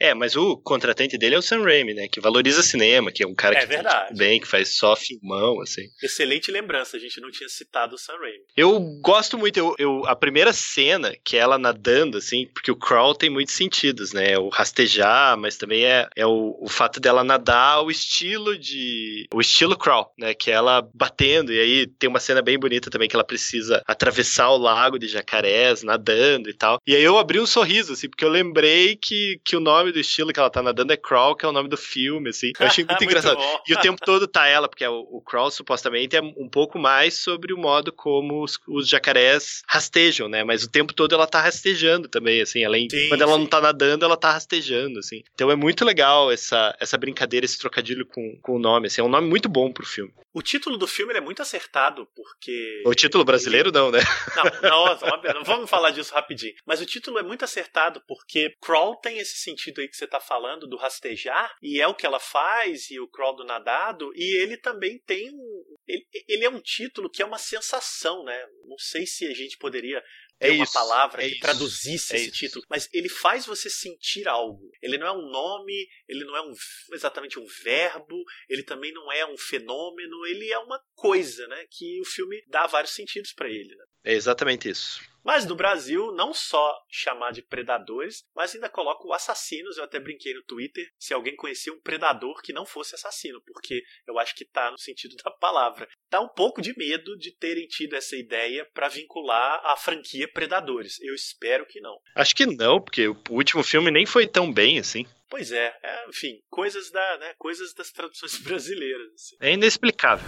É, 0.00 0.14
mas 0.14 0.36
o 0.36 0.56
contratante 0.56 1.18
dele 1.18 1.34
é 1.34 1.38
o 1.38 1.42
Sam 1.42 1.62
Raimi, 1.62 1.94
né? 1.94 2.08
Que 2.08 2.20
valoriza 2.20 2.62
cinema, 2.62 3.10
que 3.10 3.22
é 3.22 3.26
um 3.26 3.34
cara 3.34 3.56
é 3.56 3.60
que 3.60 3.66
verdade. 3.66 4.14
bem, 4.16 4.40
que 4.40 4.46
faz 4.46 4.76
só 4.76 4.94
filmão, 4.94 5.60
assim. 5.60 5.82
Excelente 6.02 6.50
lembrança, 6.50 6.96
a 6.96 7.00
gente 7.00 7.20
não 7.20 7.30
tinha 7.30 7.48
citado 7.48 7.94
o 7.94 7.98
Sam 7.98 8.16
Raimi. 8.18 8.44
Eu 8.56 8.80
gosto 9.02 9.36
muito, 9.36 9.56
eu, 9.56 9.74
eu, 9.78 10.06
a 10.06 10.14
primeira 10.14 10.52
cena, 10.52 11.14
que 11.24 11.36
é 11.36 11.40
ela 11.40 11.58
nadando, 11.58 12.18
assim, 12.18 12.46
porque 12.54 12.70
o 12.70 12.76
crawl 12.76 13.14
tem 13.14 13.28
muitos 13.28 13.54
sentidos, 13.54 14.12
né? 14.12 14.38
O 14.38 14.48
rastejar, 14.48 15.36
mas 15.36 15.56
também 15.56 15.84
é, 15.84 16.08
é 16.14 16.26
o, 16.26 16.56
o 16.60 16.68
fato 16.68 17.00
dela 17.00 17.24
nadar 17.24 17.82
o 17.82 17.90
estilo 17.90 18.56
de... 18.56 19.26
o 19.32 19.40
estilo 19.40 19.76
crawl, 19.76 20.12
né? 20.18 20.34
Que 20.34 20.50
é 20.50 20.54
ela 20.54 20.88
batendo, 20.94 21.52
e 21.52 21.58
aí 21.58 21.86
tem 21.86 22.08
uma 22.08 22.20
cena 22.20 22.40
bem 22.40 22.58
bonita 22.58 22.90
também, 22.90 23.08
que 23.08 23.16
ela 23.16 23.24
precisa 23.24 23.82
atravessar 23.86 24.50
o 24.50 24.58
lago 24.58 24.98
de 24.98 25.08
jacarés, 25.08 25.82
nadando 25.82 26.48
e 26.48 26.54
tal. 26.54 26.78
E 26.86 26.94
aí 26.94 27.02
eu 27.02 27.18
abri 27.18 27.40
um 27.40 27.46
sorriso, 27.46 27.92
assim, 27.92 28.08
porque 28.08 28.24
eu 28.24 28.30
lembrei 28.30 28.96
que, 28.96 29.40
que 29.44 29.56
o 29.56 29.60
nome 29.60 29.87
nome 29.88 29.92
do 29.92 30.00
estilo 30.00 30.32
que 30.32 30.38
ela 30.38 30.50
tá 30.50 30.62
nadando 30.62 30.92
é 30.92 30.96
Crawl, 30.96 31.34
que 31.34 31.44
é 31.44 31.48
o 31.48 31.52
nome 31.52 31.68
do 31.68 31.76
filme, 31.76 32.30
assim. 32.30 32.52
Eu 32.58 32.66
achei 32.66 32.84
muito, 32.84 32.90
muito 32.90 33.04
engraçado. 33.04 33.36
Bom. 33.36 33.62
E 33.66 33.74
o 33.74 33.80
tempo 33.80 34.00
todo 34.04 34.26
tá 34.26 34.46
ela, 34.46 34.68
porque 34.68 34.86
o, 34.86 35.00
o 35.10 35.20
Crawl 35.20 35.50
supostamente 35.50 36.16
é 36.16 36.20
um 36.20 36.48
pouco 36.48 36.78
mais 36.78 37.14
sobre 37.14 37.52
o 37.52 37.58
modo 37.58 37.92
como 37.92 38.42
os, 38.42 38.58
os, 38.68 38.88
jacarés 38.88 39.62
rastejam, 39.66 40.28
né? 40.28 40.44
Mas 40.44 40.62
o 40.62 40.70
tempo 40.70 40.92
todo 40.92 41.14
ela 41.14 41.26
tá 41.26 41.40
rastejando 41.40 42.08
também, 42.08 42.40
assim. 42.40 42.64
Além, 42.64 42.88
sim, 42.90 43.08
quando 43.08 43.22
ela 43.22 43.32
sim. 43.32 43.38
não 43.38 43.46
tá 43.46 43.60
nadando, 43.60 44.04
ela 44.04 44.16
tá 44.16 44.32
rastejando, 44.32 44.98
assim. 44.98 45.22
Então 45.34 45.50
é 45.50 45.56
muito 45.56 45.84
legal 45.84 46.30
essa, 46.30 46.76
essa 46.80 46.98
brincadeira, 46.98 47.44
esse 47.44 47.58
trocadilho 47.58 48.06
com, 48.06 48.38
com 48.42 48.56
o 48.56 48.58
nome, 48.58 48.86
assim. 48.86 49.00
É 49.00 49.04
um 49.04 49.08
nome 49.08 49.28
muito 49.28 49.48
bom 49.48 49.72
pro 49.72 49.86
filme. 49.86 50.12
O 50.32 50.42
título 50.42 50.76
do 50.76 50.86
filme 50.86 51.14
é 51.14 51.20
muito 51.20 51.42
acertado, 51.42 52.06
porque. 52.14 52.82
O 52.84 52.94
título 52.94 53.24
brasileiro 53.24 53.72
não, 53.72 53.90
né? 53.90 54.00
Não, 54.36 54.70
não, 54.70 55.34
não 55.34 55.44
vamos 55.44 55.68
falar 55.68 55.90
disso 55.90 56.14
rapidinho. 56.14 56.54
Mas 56.66 56.80
o 56.80 56.86
título 56.86 57.18
é 57.18 57.22
muito 57.22 57.44
acertado, 57.44 58.00
porque 58.06 58.54
Crawl 58.60 58.96
tem 58.96 59.18
esse 59.18 59.36
sentido 59.36 59.77
aí 59.80 59.88
que 59.88 59.96
você 59.96 60.04
está 60.04 60.20
falando 60.20 60.66
do 60.66 60.76
rastejar, 60.76 61.56
e 61.62 61.80
é 61.80 61.86
o 61.86 61.94
que 61.94 62.06
ela 62.06 62.20
faz, 62.20 62.90
e 62.90 63.00
o 63.00 63.08
crawl 63.08 63.36
do 63.36 63.44
nadado, 63.44 64.10
e 64.14 64.42
ele 64.42 64.56
também 64.56 64.98
tem 65.06 65.30
um. 65.30 65.64
Ele, 65.86 66.06
ele 66.28 66.44
é 66.44 66.50
um 66.50 66.60
título 66.60 67.10
que 67.10 67.22
é 67.22 67.26
uma 67.26 67.38
sensação, 67.38 68.24
né? 68.24 68.46
Não 68.66 68.78
sei 68.78 69.06
se 69.06 69.26
a 69.26 69.34
gente 69.34 69.56
poderia 69.58 70.02
é 70.40 70.52
uma 70.52 70.70
palavra 70.70 71.22
é 71.22 71.26
que 71.26 71.32
isso, 71.32 71.40
traduzisse 71.40 72.12
é 72.14 72.16
esse 72.16 72.28
isso. 72.28 72.38
título, 72.38 72.64
mas 72.70 72.88
ele 72.92 73.08
faz 73.08 73.44
você 73.44 73.68
sentir 73.68 74.28
algo. 74.28 74.70
Ele 74.80 74.96
não 74.96 75.06
é 75.06 75.12
um 75.12 75.28
nome, 75.30 75.88
ele 76.08 76.24
não 76.24 76.36
é 76.36 76.42
um, 76.42 76.54
exatamente 76.92 77.38
um 77.38 77.46
verbo, 77.64 78.22
ele 78.48 78.62
também 78.62 78.92
não 78.92 79.10
é 79.10 79.26
um 79.26 79.36
fenômeno, 79.36 80.26
ele 80.26 80.50
é 80.52 80.58
uma 80.58 80.80
coisa, 80.94 81.46
né? 81.48 81.64
Que 81.70 82.00
o 82.00 82.04
filme 82.04 82.40
dá 82.46 82.66
vários 82.66 82.94
sentidos 82.94 83.32
para 83.32 83.48
ele. 83.48 83.74
Né? 83.74 83.84
É 84.04 84.14
exatamente 84.14 84.68
isso. 84.68 85.00
Mas 85.28 85.44
no 85.44 85.54
Brasil, 85.54 86.10
não 86.12 86.32
só 86.32 86.74
chamar 86.88 87.32
de 87.32 87.42
predadores, 87.42 88.24
mas 88.34 88.54
ainda 88.54 88.66
coloca 88.66 89.06
o 89.06 89.12
assassinos. 89.12 89.76
Eu 89.76 89.84
até 89.84 90.00
brinquei 90.00 90.32
no 90.32 90.42
Twitter 90.42 90.90
se 90.98 91.12
alguém 91.12 91.36
conhecia 91.36 91.70
um 91.70 91.78
predador 91.78 92.40
que 92.40 92.50
não 92.50 92.64
fosse 92.64 92.94
assassino, 92.94 93.38
porque 93.42 93.82
eu 94.06 94.18
acho 94.18 94.34
que 94.34 94.46
tá 94.46 94.70
no 94.70 94.78
sentido 94.78 95.14
da 95.22 95.30
palavra. 95.30 95.86
Dá 96.10 96.18
um 96.18 96.28
pouco 96.28 96.62
de 96.62 96.74
medo 96.78 97.14
de 97.18 97.30
terem 97.30 97.66
tido 97.66 97.94
essa 97.94 98.16
ideia 98.16 98.66
para 98.72 98.88
vincular 98.88 99.60
a 99.66 99.76
franquia 99.76 100.26
Predadores. 100.32 100.98
Eu 101.02 101.14
espero 101.14 101.66
que 101.66 101.78
não. 101.78 101.98
Acho 102.16 102.34
que 102.34 102.46
não, 102.46 102.80
porque 102.80 103.06
o 103.06 103.16
último 103.28 103.62
filme 103.62 103.90
nem 103.90 104.06
foi 104.06 104.26
tão 104.26 104.50
bem 104.50 104.78
assim. 104.78 105.04
Pois 105.28 105.52
é, 105.52 105.76
é 105.82 106.08
enfim, 106.08 106.40
coisas 106.48 106.90
da, 106.90 107.18
né, 107.18 107.34
coisas 107.36 107.74
das 107.74 107.92
traduções 107.92 108.38
brasileiras. 108.40 109.12
Assim. 109.12 109.36
É 109.42 109.52
inexplicável. 109.52 110.26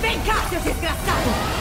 Vem 0.00 0.18
cá, 0.24 0.50
seu 0.50 0.60
desgraçado! 0.60 1.51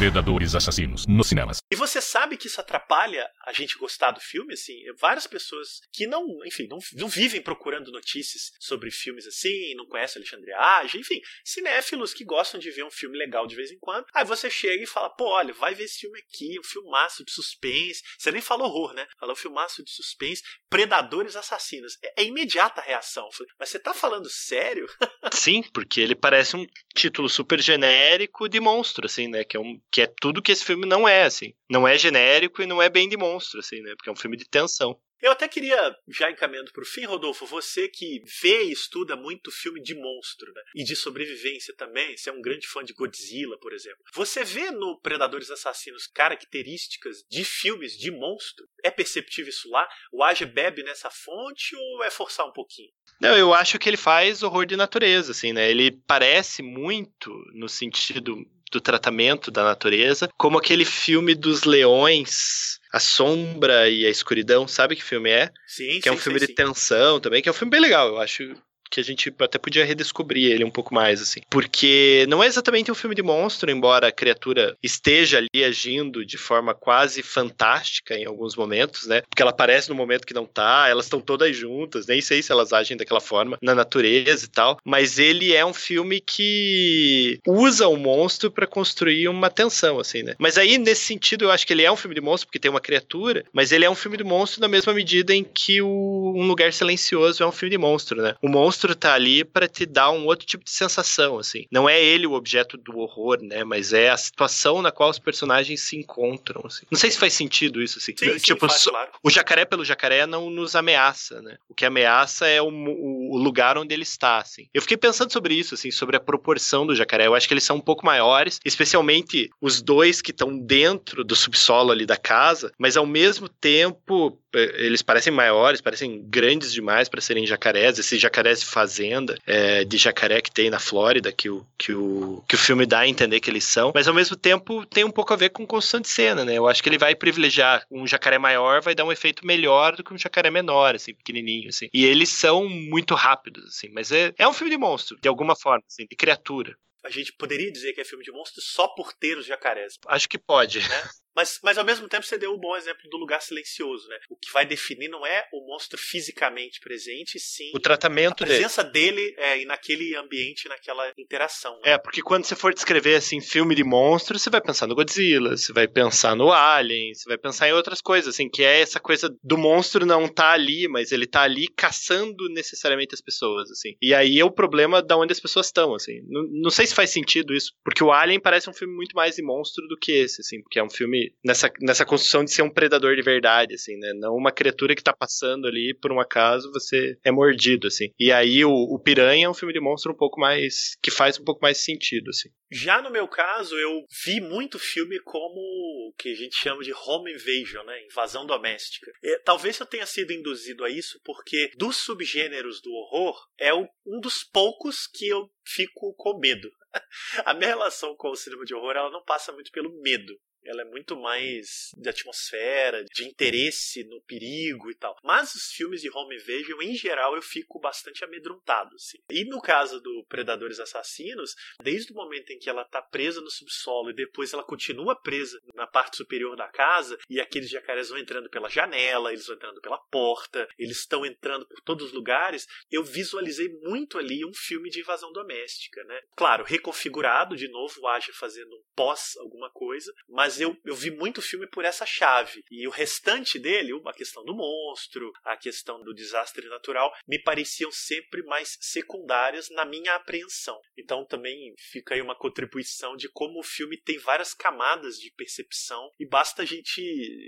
Predadores 0.00 0.54
Assassinos 0.54 1.06
nos 1.06 1.28
cinemas. 1.28 1.58
E 1.70 1.76
você 1.76 2.00
sabe 2.00 2.38
que 2.38 2.46
isso 2.46 2.58
atrapalha 2.58 3.28
a 3.44 3.52
gente 3.52 3.76
gostar 3.76 4.12
do 4.12 4.18
filme, 4.18 4.54
assim? 4.54 4.82
Várias 4.98 5.26
pessoas 5.26 5.82
que 5.92 6.06
não, 6.06 6.24
enfim, 6.46 6.66
não, 6.70 6.78
não 6.94 7.06
vivem 7.06 7.42
procurando 7.42 7.92
notícias 7.92 8.50
sobre 8.58 8.90
filmes 8.90 9.26
assim, 9.26 9.74
não 9.74 9.84
conhecem 9.84 10.18
Alexandre 10.20 10.54
Age, 10.54 10.98
enfim, 10.98 11.20
cinéfilos 11.44 12.14
que 12.14 12.24
gostam 12.24 12.58
de 12.58 12.70
ver 12.70 12.82
um 12.82 12.90
filme 12.90 13.18
legal 13.18 13.46
de 13.46 13.54
vez 13.54 13.70
em 13.70 13.78
quando. 13.78 14.06
Aí 14.14 14.24
você 14.24 14.48
chega 14.48 14.82
e 14.82 14.86
fala, 14.86 15.10
pô, 15.10 15.26
olha, 15.26 15.52
vai 15.52 15.74
ver 15.74 15.84
esse 15.84 15.98
filme 15.98 16.18
aqui, 16.18 16.58
um 16.58 16.64
filmaço 16.64 17.22
de 17.22 17.30
suspense. 17.30 18.02
Você 18.18 18.32
nem 18.32 18.40
fala 18.40 18.64
horror, 18.64 18.94
né? 18.94 19.06
Fala 19.18 19.34
um 19.34 19.36
filmaço 19.36 19.84
de 19.84 19.90
suspense, 19.90 20.42
Predadores 20.70 21.36
Assassinos. 21.36 21.98
É, 22.02 22.22
é 22.22 22.24
imediata 22.24 22.80
a 22.80 22.84
reação. 22.84 23.30
Falei, 23.32 23.52
mas 23.58 23.68
você 23.68 23.78
tá 23.78 23.92
falando 23.92 24.30
sério? 24.30 24.88
Sim, 25.34 25.62
porque 25.74 26.00
ele 26.00 26.14
parece 26.14 26.56
um 26.56 26.66
título 26.94 27.28
super 27.28 27.60
genérico 27.60 28.48
de 28.48 28.60
monstro, 28.60 29.04
assim, 29.04 29.28
né? 29.28 29.44
Que 29.44 29.58
é, 29.58 29.60
um, 29.60 29.78
que 29.90 30.02
é 30.02 30.06
tudo 30.20 30.42
que 30.42 30.52
esse 30.52 30.64
filme 30.64 30.86
não 30.86 31.08
é, 31.08 31.24
assim. 31.24 31.52
Não 31.68 31.86
é 31.86 31.98
genérico 31.98 32.62
e 32.62 32.66
não 32.66 32.80
é 32.80 32.88
bem 32.88 33.08
de 33.08 33.16
monstro, 33.16 33.60
assim, 33.60 33.80
né? 33.80 33.94
Porque 33.96 34.08
é 34.08 34.12
um 34.12 34.16
filme 34.16 34.36
de 34.36 34.48
tensão. 34.48 34.98
Eu 35.20 35.32
até 35.32 35.46
queria, 35.46 35.94
já 36.08 36.30
encaminhando 36.30 36.72
para 36.72 36.82
o 36.82 36.86
fim, 36.86 37.04
Rodolfo, 37.04 37.44
você 37.44 37.88
que 37.88 38.22
vê 38.40 38.64
e 38.64 38.72
estuda 38.72 39.14
muito 39.16 39.50
filme 39.50 39.82
de 39.82 39.94
monstro, 39.94 40.50
né? 40.54 40.62
E 40.74 40.82
de 40.82 40.96
sobrevivência 40.96 41.74
também, 41.76 42.16
você 42.16 42.30
é 42.30 42.32
um 42.32 42.40
grande 42.40 42.66
fã 42.66 42.82
de 42.82 42.94
Godzilla, 42.94 43.58
por 43.58 43.74
exemplo. 43.74 44.02
Você 44.14 44.42
vê 44.42 44.70
no 44.70 44.98
Predadores 44.98 45.50
Assassinos 45.50 46.06
características 46.06 47.18
de 47.30 47.44
filmes 47.44 47.98
de 47.98 48.10
monstro? 48.10 48.66
É 48.82 48.90
perceptível 48.90 49.50
isso 49.50 49.68
lá? 49.68 49.86
O 50.10 50.24
Age 50.24 50.46
bebe 50.46 50.82
nessa 50.82 51.10
fonte 51.10 51.76
ou 51.76 52.02
é 52.02 52.10
forçar 52.10 52.46
um 52.46 52.52
pouquinho? 52.52 52.88
Não, 53.20 53.36
eu 53.36 53.52
acho 53.52 53.78
que 53.78 53.90
ele 53.90 53.98
faz 53.98 54.42
horror 54.42 54.64
de 54.64 54.76
natureza, 54.76 55.32
assim, 55.32 55.52
né? 55.52 55.70
Ele 55.70 55.92
parece 56.06 56.62
muito 56.62 57.30
no 57.52 57.68
sentido 57.68 58.38
do 58.70 58.80
tratamento 58.80 59.50
da 59.50 59.64
natureza, 59.64 60.28
como 60.36 60.58
aquele 60.58 60.84
filme 60.84 61.34
dos 61.34 61.64
leões, 61.64 62.78
A 62.92 63.00
Sombra 63.00 63.88
e 63.88 64.06
a 64.06 64.10
Escuridão, 64.10 64.68
sabe 64.68 64.96
que 64.96 65.02
filme 65.02 65.30
é? 65.30 65.50
Sim, 65.66 66.00
que 66.00 66.08
é 66.08 66.12
um 66.12 66.16
sim, 66.16 66.22
filme 66.22 66.38
sim, 66.38 66.46
de 66.46 66.52
sim. 66.52 66.54
tensão 66.54 67.20
também, 67.20 67.42
que 67.42 67.48
é 67.48 67.52
um 67.52 67.54
filme 67.54 67.70
bem 67.70 67.80
legal, 67.80 68.08
eu 68.08 68.18
acho 68.18 68.54
que 68.90 69.00
a 69.00 69.04
gente 69.04 69.32
até 69.38 69.58
podia 69.58 69.84
redescobrir 69.84 70.50
ele 70.50 70.64
um 70.64 70.70
pouco 70.70 70.92
mais, 70.94 71.22
assim. 71.22 71.40
Porque 71.48 72.26
não 72.28 72.42
é 72.42 72.46
exatamente 72.46 72.90
um 72.90 72.94
filme 72.94 73.14
de 73.14 73.22
monstro, 73.22 73.70
embora 73.70 74.08
a 74.08 74.12
criatura 74.12 74.76
esteja 74.82 75.38
ali 75.38 75.64
agindo 75.64 76.24
de 76.24 76.36
forma 76.36 76.74
quase 76.74 77.22
fantástica 77.22 78.16
em 78.16 78.26
alguns 78.26 78.56
momentos, 78.56 79.06
né? 79.06 79.22
Porque 79.22 79.42
ela 79.42 79.52
aparece 79.52 79.88
no 79.88 79.94
momento 79.94 80.26
que 80.26 80.34
não 80.34 80.46
tá, 80.46 80.88
elas 80.88 81.06
estão 81.06 81.20
todas 81.20 81.56
juntas, 81.56 82.06
nem 82.06 82.20
sei 82.20 82.42
se 82.42 82.50
elas 82.50 82.72
agem 82.72 82.96
daquela 82.96 83.20
forma 83.20 83.58
na 83.62 83.74
natureza 83.74 84.44
e 84.44 84.48
tal, 84.48 84.78
mas 84.84 85.18
ele 85.18 85.54
é 85.54 85.64
um 85.64 85.74
filme 85.74 86.20
que 86.20 87.38
usa 87.46 87.86
o 87.86 87.96
monstro 87.96 88.50
para 88.50 88.66
construir 88.66 89.28
uma 89.28 89.50
tensão, 89.50 89.98
assim, 89.98 90.22
né? 90.22 90.34
Mas 90.38 90.58
aí, 90.58 90.78
nesse 90.78 91.02
sentido, 91.02 91.44
eu 91.44 91.50
acho 91.50 91.66
que 91.66 91.72
ele 91.72 91.82
é 91.82 91.92
um 91.92 91.96
filme 91.96 92.14
de 92.14 92.20
monstro 92.20 92.48
porque 92.48 92.58
tem 92.58 92.70
uma 92.70 92.80
criatura, 92.80 93.44
mas 93.52 93.72
ele 93.72 93.84
é 93.84 93.90
um 93.90 93.94
filme 93.94 94.16
de 94.16 94.24
monstro 94.24 94.60
na 94.60 94.68
mesma 94.68 94.92
medida 94.92 95.34
em 95.34 95.44
que 95.44 95.80
o 95.80 96.34
Um 96.36 96.46
Lugar 96.46 96.72
Silencioso 96.72 97.42
é 97.42 97.46
um 97.46 97.52
filme 97.52 97.70
de 97.70 97.78
monstro, 97.78 98.20
né? 98.22 98.34
O 98.42 98.48
monstro 98.48 98.79
tá 98.94 99.14
ali 99.14 99.44
para 99.44 99.68
te 99.68 99.84
dar 99.86 100.10
um 100.10 100.26
outro 100.26 100.46
tipo 100.46 100.64
de 100.64 100.70
sensação, 100.70 101.38
assim. 101.38 101.66
Não 101.70 101.88
é 101.88 102.02
ele 102.02 102.26
o 102.26 102.32
objeto 102.32 102.76
do 102.76 102.98
horror, 102.98 103.38
né? 103.42 103.64
Mas 103.64 103.92
é 103.92 104.10
a 104.10 104.16
situação 104.16 104.82
na 104.82 104.90
qual 104.90 105.10
os 105.10 105.18
personagens 105.18 105.80
se 105.82 105.96
encontram, 105.96 106.62
assim. 106.64 106.86
Não 106.90 106.98
sei 106.98 107.10
se 107.10 107.18
faz 107.18 107.32
sentido 107.34 107.82
isso, 107.82 107.98
assim. 107.98 108.14
Sim, 108.16 108.32
sim, 108.32 108.38
tipo, 108.38 108.66
faz, 108.68 108.80
só- 108.80 108.90
claro. 108.90 109.10
o 109.22 109.30
jacaré 109.30 109.64
pelo 109.64 109.84
jacaré 109.84 110.26
não 110.26 110.50
nos 110.50 110.74
ameaça, 110.74 111.40
né? 111.42 111.56
O 111.68 111.74
que 111.74 111.84
ameaça 111.84 112.46
é 112.46 112.60
o, 112.60 112.68
o- 112.68 113.36
lugar 113.38 113.76
onde 113.78 113.94
ele 113.94 114.02
está, 114.02 114.38
assim. 114.38 114.66
Eu 114.74 114.82
fiquei 114.82 114.96
pensando 114.96 115.32
sobre 115.32 115.54
isso, 115.54 115.74
assim, 115.74 115.90
sobre 115.90 116.16
a 116.16 116.20
proporção 116.20 116.86
do 116.86 116.94
jacaré. 116.94 117.26
Eu 117.26 117.34
acho 117.34 117.46
que 117.48 117.54
eles 117.54 117.64
são 117.64 117.76
um 117.76 117.80
pouco 117.80 118.04
maiores, 118.04 118.60
especialmente 118.64 119.50
os 119.60 119.80
dois 119.80 120.20
que 120.20 120.30
estão 120.30 120.56
dentro 120.58 121.22
do 121.24 121.36
subsolo 121.36 121.90
ali 121.92 122.04
da 122.06 122.16
casa, 122.16 122.72
mas 122.78 122.96
ao 122.96 123.06
mesmo 123.06 123.48
tempo 123.48 124.38
eles 124.52 125.02
parecem 125.02 125.32
maiores, 125.32 125.80
parecem 125.80 126.22
grandes 126.28 126.72
demais 126.72 127.08
para 127.08 127.20
serem 127.20 127.46
jacarés. 127.46 127.98
Esses 127.98 128.20
jacarés 128.20 128.60
de 128.60 128.66
fazenda, 128.66 129.38
eh, 129.46 129.84
de 129.84 129.96
jacaré 129.96 130.40
que 130.40 130.50
tem 130.50 130.70
na 130.70 130.78
Flórida, 130.78 131.32
que 131.32 131.48
o, 131.48 131.66
que, 131.78 131.92
o, 131.92 132.42
que 132.48 132.54
o 132.54 132.58
filme 132.58 132.86
dá 132.86 133.00
a 133.00 133.08
entender 133.08 133.40
que 133.40 133.50
eles 133.50 133.64
são, 133.64 133.92
mas 133.94 134.08
ao 134.08 134.14
mesmo 134.14 134.36
tempo 134.36 134.84
tem 134.86 135.04
um 135.04 135.10
pouco 135.10 135.32
a 135.32 135.36
ver 135.36 135.50
com 135.50 135.66
construção 135.66 136.00
de 136.00 136.08
cena, 136.08 136.44
né? 136.44 136.54
Eu 136.56 136.68
acho 136.68 136.82
que 136.82 136.88
ele 136.88 136.98
vai 136.98 137.14
privilegiar 137.14 137.84
um 137.90 138.06
jacaré 138.06 138.38
maior, 138.38 138.80
vai 138.80 138.94
dar 138.94 139.04
um 139.04 139.12
efeito 139.12 139.46
melhor 139.46 139.96
do 139.96 140.04
que 140.04 140.12
um 140.12 140.18
jacaré 140.18 140.50
menor, 140.50 140.94
assim, 140.94 141.14
pequenininho, 141.14 141.68
assim. 141.68 141.88
E 141.92 142.04
eles 142.04 142.28
são 142.28 142.68
muito 142.68 143.14
rápidos, 143.14 143.64
assim, 143.66 143.88
mas 143.92 144.10
é, 144.10 144.32
é 144.38 144.48
um 144.48 144.52
filme 144.52 144.70
de 144.70 144.78
monstro, 144.78 145.18
de 145.20 145.28
alguma 145.28 145.54
forma, 145.56 145.84
assim, 145.88 146.06
de 146.08 146.16
criatura. 146.16 146.76
A 147.02 147.10
gente 147.10 147.32
poderia 147.32 147.72
dizer 147.72 147.94
que 147.94 148.00
é 148.00 148.04
filme 148.04 148.24
de 148.24 148.30
monstro 148.30 148.60
só 148.60 148.86
por 148.88 149.12
ter 149.12 149.38
os 149.38 149.46
jacarés. 149.46 149.94
Acho 150.06 150.28
que 150.28 150.38
pode. 150.38 150.80
Mas, 151.34 151.58
mas 151.62 151.78
ao 151.78 151.84
mesmo 151.84 152.08
tempo 152.08 152.24
você 152.26 152.36
deu 152.38 152.52
um 152.52 152.58
bom 152.58 152.76
exemplo 152.76 153.08
do 153.08 153.16
lugar 153.16 153.40
silencioso, 153.40 154.08
né? 154.08 154.18
O 154.28 154.36
que 154.36 154.52
vai 154.52 154.66
definir 154.66 155.08
não 155.08 155.26
é 155.26 155.46
o 155.52 155.66
monstro 155.66 155.98
fisicamente 155.98 156.80
presente, 156.80 157.38
sim 157.38 157.70
O 157.74 157.78
a 157.78 157.80
tratamento 157.80 158.44
dele. 158.44 158.56
presença 158.58 158.82
dele 158.84 159.34
é, 159.38 159.60
e 159.60 159.64
naquele 159.64 160.14
ambiente, 160.16 160.68
naquela 160.68 161.12
interação. 161.18 161.74
né? 161.84 161.92
É, 161.92 161.98
porque 161.98 162.22
quando 162.22 162.44
você 162.44 162.56
for 162.56 162.74
descrever 162.74 163.14
assim 163.14 163.40
filme 163.40 163.74
de 163.74 163.84
monstro, 163.84 164.38
você 164.38 164.50
vai 164.50 164.60
pensar 164.60 164.86
no 164.86 164.94
Godzilla, 164.94 165.56
você 165.56 165.72
vai 165.72 165.86
pensar 165.88 166.34
no 166.36 166.52
Alien, 166.52 167.14
você 167.14 167.28
vai 167.28 167.38
pensar 167.38 167.68
em 167.68 167.72
outras 167.72 168.00
coisas, 168.00 168.34
assim, 168.34 168.48
que 168.48 168.62
é 168.62 168.80
essa 168.80 169.00
coisa 169.00 169.34
do 169.42 169.56
monstro 169.56 170.04
não 170.06 170.28
tá 170.28 170.50
ali, 170.52 170.88
mas 170.88 171.12
ele 171.12 171.26
tá 171.26 171.42
ali 171.42 171.68
caçando 171.68 172.48
necessariamente 172.50 173.14
as 173.14 173.20
pessoas, 173.20 173.70
assim. 173.70 173.96
E 174.00 174.14
aí 174.14 174.38
é 174.38 174.44
o 174.44 174.50
problema 174.50 175.02
da 175.02 175.16
onde 175.16 175.32
as 175.32 175.40
pessoas 175.40 175.66
estão, 175.66 175.94
assim. 175.94 176.20
Não, 176.28 176.42
não 176.50 176.70
sei 176.70 176.86
se 176.86 176.94
faz 176.94 177.10
sentido 177.10 177.54
isso, 177.54 177.72
porque 177.84 178.02
o 178.02 178.12
Alien 178.12 178.40
parece 178.40 178.68
um 178.68 178.74
filme 178.74 178.94
muito 178.94 179.14
mais 179.14 179.36
de 179.36 179.42
monstro 179.42 179.86
do 179.88 179.96
que 179.96 180.12
esse, 180.12 180.40
assim, 180.40 180.62
porque 180.62 180.78
é 180.78 180.84
um 180.84 180.90
filme 180.90 181.19
nessa, 181.44 181.70
nessa 181.80 182.04
construção 182.06 182.44
de 182.44 182.50
ser 182.52 182.62
um 182.62 182.72
predador 182.72 183.14
de 183.16 183.22
verdade, 183.22 183.74
assim, 183.74 183.96
né? 183.96 184.12
Não 184.14 184.34
uma 184.34 184.52
criatura 184.52 184.94
que 184.94 185.02
tá 185.02 185.12
passando 185.12 185.66
ali 185.66 185.96
por 186.00 186.12
um 186.12 186.20
acaso, 186.20 186.70
você 186.72 187.16
é 187.24 187.30
mordido, 187.30 187.86
assim. 187.86 188.08
E 188.18 188.30
aí 188.32 188.64
o, 188.64 188.70
o 188.72 188.98
Piranha 189.02 189.46
é 189.46 189.48
um 189.48 189.54
filme 189.54 189.72
de 189.74 189.80
monstro 189.80 190.12
um 190.12 190.16
pouco 190.16 190.40
mais. 190.40 190.96
que 191.02 191.10
faz 191.10 191.38
um 191.38 191.44
pouco 191.44 191.60
mais 191.62 191.78
sentido, 191.84 192.28
assim. 192.30 192.48
Já 192.72 193.02
no 193.02 193.10
meu 193.10 193.26
caso, 193.26 193.76
eu 193.76 194.04
vi 194.24 194.40
muito 194.40 194.78
filme 194.78 195.18
como 195.24 195.56
o 195.58 196.14
que 196.18 196.30
a 196.32 196.34
gente 196.36 196.54
chama 196.56 196.82
de 196.82 196.92
home 196.92 197.32
invasion, 197.32 197.84
né? 197.84 198.04
Invasão 198.04 198.46
doméstica. 198.46 199.10
É, 199.24 199.38
talvez 199.44 199.78
eu 199.80 199.86
tenha 199.86 200.06
sido 200.06 200.32
induzido 200.32 200.84
a 200.84 200.90
isso 200.90 201.20
porque 201.24 201.70
dos 201.76 201.96
subgêneros 201.96 202.80
do 202.80 202.90
horror 202.92 203.36
é 203.58 203.74
o- 203.74 203.88
um 204.06 204.20
dos 204.20 204.44
poucos 204.44 205.06
que 205.12 205.26
eu 205.28 205.48
fico 205.66 206.14
com 206.16 206.38
medo. 206.38 206.70
A 207.44 207.54
minha 207.54 207.68
relação 207.68 208.14
com 208.16 208.30
o 208.30 208.36
cinema 208.36 208.64
de 208.64 208.74
horror 208.74 208.96
ela 208.96 209.10
não 209.10 209.22
passa 209.24 209.52
muito 209.52 209.70
pelo 209.70 209.92
medo. 210.02 210.32
Ela 210.64 210.82
é 210.82 210.84
muito 210.84 211.16
mais 211.16 211.90
de 211.96 212.08
atmosfera, 212.08 213.04
de 213.04 213.24
interesse 213.24 214.04
no 214.04 214.20
perigo 214.22 214.90
e 214.90 214.94
tal. 214.94 215.16
Mas 215.22 215.54
os 215.54 215.72
filmes 215.72 216.00
de 216.00 216.10
home 216.10 216.36
invasion, 216.36 216.80
em 216.82 216.94
geral, 216.94 217.34
eu 217.34 217.42
fico 217.42 217.78
bastante 217.80 218.24
amedrontado. 218.24 218.94
Assim. 218.94 219.18
E 219.30 219.44
no 219.44 219.60
caso 219.60 220.00
do 220.00 220.24
Predadores 220.28 220.80
Assassinos, 220.80 221.54
desde 221.82 222.12
o 222.12 222.16
momento 222.16 222.50
em 222.50 222.58
que 222.58 222.68
ela 222.68 222.84
tá 222.84 223.02
presa 223.02 223.40
no 223.40 223.50
subsolo 223.50 224.10
e 224.10 224.14
depois 224.14 224.52
ela 224.52 224.64
continua 224.64 225.20
presa 225.20 225.60
na 225.74 225.86
parte 225.86 226.16
superior 226.16 226.56
da 226.56 226.68
casa 226.68 227.18
e 227.28 227.40
aqueles 227.40 227.70
jacarés 227.70 228.08
vão 228.08 228.18
entrando 228.18 228.48
pela 228.50 228.68
janela, 228.68 229.32
eles 229.32 229.46
vão 229.46 229.56
entrando 229.56 229.80
pela 229.80 229.98
porta, 230.10 230.68
eles 230.78 230.98
estão 230.98 231.24
entrando 231.24 231.66
por 231.66 231.80
todos 231.82 232.06
os 232.06 232.12
lugares, 232.12 232.66
eu 232.90 233.02
visualizei 233.02 233.68
muito 233.82 234.18
ali 234.18 234.44
um 234.44 234.54
filme 234.54 234.90
de 234.90 235.00
invasão 235.00 235.32
doméstica, 235.32 236.02
né? 236.04 236.20
Claro, 236.36 236.64
reconfigurado 236.64 237.56
de 237.56 237.68
novo, 237.68 238.06
haja 238.06 238.32
fazendo 238.32 238.74
um 238.74 238.82
pós 238.94 239.36
alguma 239.38 239.70
coisa, 239.70 240.12
mas 240.28 240.49
eu, 240.58 240.74
eu 240.84 240.94
vi 240.94 241.10
muito 241.10 241.42
filme 241.42 241.66
por 241.68 241.84
essa 241.84 242.06
chave. 242.06 242.64
E 242.70 242.86
o 242.86 242.90
restante 242.90 243.58
dele, 243.58 243.92
a 244.06 244.12
questão 244.12 244.42
do 244.44 244.54
monstro, 244.54 245.30
a 245.44 245.56
questão 245.56 246.02
do 246.02 246.14
desastre 246.14 246.66
natural, 246.68 247.12
me 247.28 247.38
pareciam 247.42 247.90
sempre 247.92 248.42
mais 248.44 248.78
secundárias 248.80 249.68
na 249.70 249.84
minha 249.84 250.14
apreensão. 250.14 250.80
Então 250.96 251.26
também 251.26 251.74
fica 251.78 252.14
aí 252.14 252.22
uma 252.22 252.36
contribuição 252.36 253.16
de 253.16 253.28
como 253.28 253.60
o 253.60 253.64
filme 253.64 254.00
tem 254.00 254.18
várias 254.18 254.54
camadas 254.54 255.16
de 255.16 255.30
percepção 255.32 256.10
e 256.18 256.26
basta 256.26 256.62
a 256.62 256.64
gente 256.64 257.00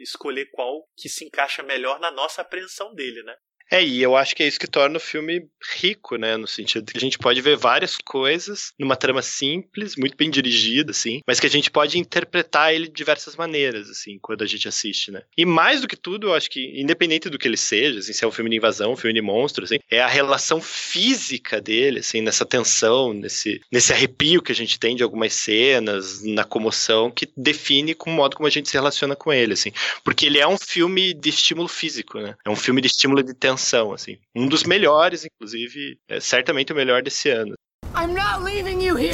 escolher 0.03 0.51
qual 0.53 0.87
que 0.97 1.09
se 1.09 1.25
encaixa 1.25 1.63
melhor 1.63 1.99
na 1.99 2.11
nossa 2.11 2.43
apreensão 2.43 2.95
dele, 2.95 3.23
né? 3.23 3.35
É, 3.73 3.83
e 3.83 4.03
eu 4.03 4.15
acho 4.15 4.37
que 4.37 4.43
é 4.43 4.47
isso 4.47 4.61
que 4.61 4.67
torna 4.67 4.99
o 4.99 5.01
filme 5.01 5.47
rico, 5.77 6.17
né? 6.17 6.37
No 6.37 6.47
sentido 6.47 6.85
de 6.85 6.93
que 6.93 6.99
a 6.99 7.01
gente 7.01 7.19
pode 7.19 7.41
ver 7.41 7.57
várias 7.57 7.97
coisas 7.97 8.75
numa 8.79 8.97
trama 8.97 9.23
simples, 9.23 9.97
muito 9.97 10.15
bem 10.15 10.31
dirigida, 10.31 10.91
assim, 10.91 11.23
mas 11.27 11.41
que 11.41 11.47
a 11.47 11.51
gente 11.51 11.71
pode 11.71 11.99
interpretar 11.99 12.75
ele 12.75 12.87
de 12.87 12.93
diversas 12.93 13.35
maneiras, 13.35 13.89
assim, 13.89 14.19
quando 14.21 14.43
a 14.43 14.47
gente 14.47 14.69
assiste, 14.69 15.11
né? 15.11 15.23
E 15.39 15.47
mais 15.47 15.81
do 15.81 15.89
que 15.89 15.97
tudo, 15.97 16.27
eu 16.27 16.35
acho 16.35 16.51
que, 16.51 16.79
independente 16.79 17.31
do 17.31 17.39
que 17.39 17.49
ele 17.49 17.57
seja, 17.57 17.99
assim, 17.99 18.13
se 18.13 18.23
é 18.23 18.29
um 18.29 18.31
filme 18.31 18.51
de 18.51 18.57
invasão, 18.57 18.93
um 18.93 18.97
filme 18.97 19.15
de 19.15 19.23
monstro, 19.23 19.65
assim, 19.65 19.79
é 19.91 20.03
a 20.03 20.07
relação 20.07 20.61
física 20.61 21.59
dele, 21.59 22.01
assim, 22.01 22.21
nessa 22.21 22.45
tensão, 22.45 23.15
nesse, 23.15 23.59
nesse 23.73 23.91
arrepio 23.91 24.43
que 24.43 24.53
a 24.53 24.55
gente 24.55 24.79
tem 24.79 24.95
de 24.95 25.03
algumas 25.03 25.33
cenas, 25.33 26.23
na 26.23 26.45
comoção, 26.45 27.11
que 27.11 27.27
define 27.35 27.95
com 27.95 28.11
o 28.11 28.13
modo 28.13 28.37
como 28.37 28.47
a 28.47 28.51
gente 28.51 28.69
se 28.69 28.75
relaciona 28.75 29.17
com 29.17 29.33
ele, 29.33 29.55
assim. 29.55 29.73
Porque 30.05 30.27
ele 30.27 30.39
é 30.39 30.47
um 30.47 30.59
filme 30.59 31.15
de 31.15 31.31
estímulo 31.31 31.69
físico, 31.69 32.19
né? 32.21 32.35
É 32.45 32.51
um 32.51 32.57
filme 32.57 32.83
de 32.83 32.89
estímulo 32.89 33.23
de 33.23 33.33
tensão, 33.33 33.62
animação, 33.63 33.93
assim. 33.93 34.19
Um 34.35 34.49
dos 34.49 34.65
melhores, 34.65 35.25
inclusive, 35.25 35.99
é 36.09 36.19
certamente 36.21 36.73
o 36.73 36.77
melhor 36.77 37.03
desse 37.03 37.31
ano. 37.31 37.55
I'm 37.97 38.13
not 38.13 38.43
leaving 38.43 38.83
you 38.83 38.97
here. 38.97 39.13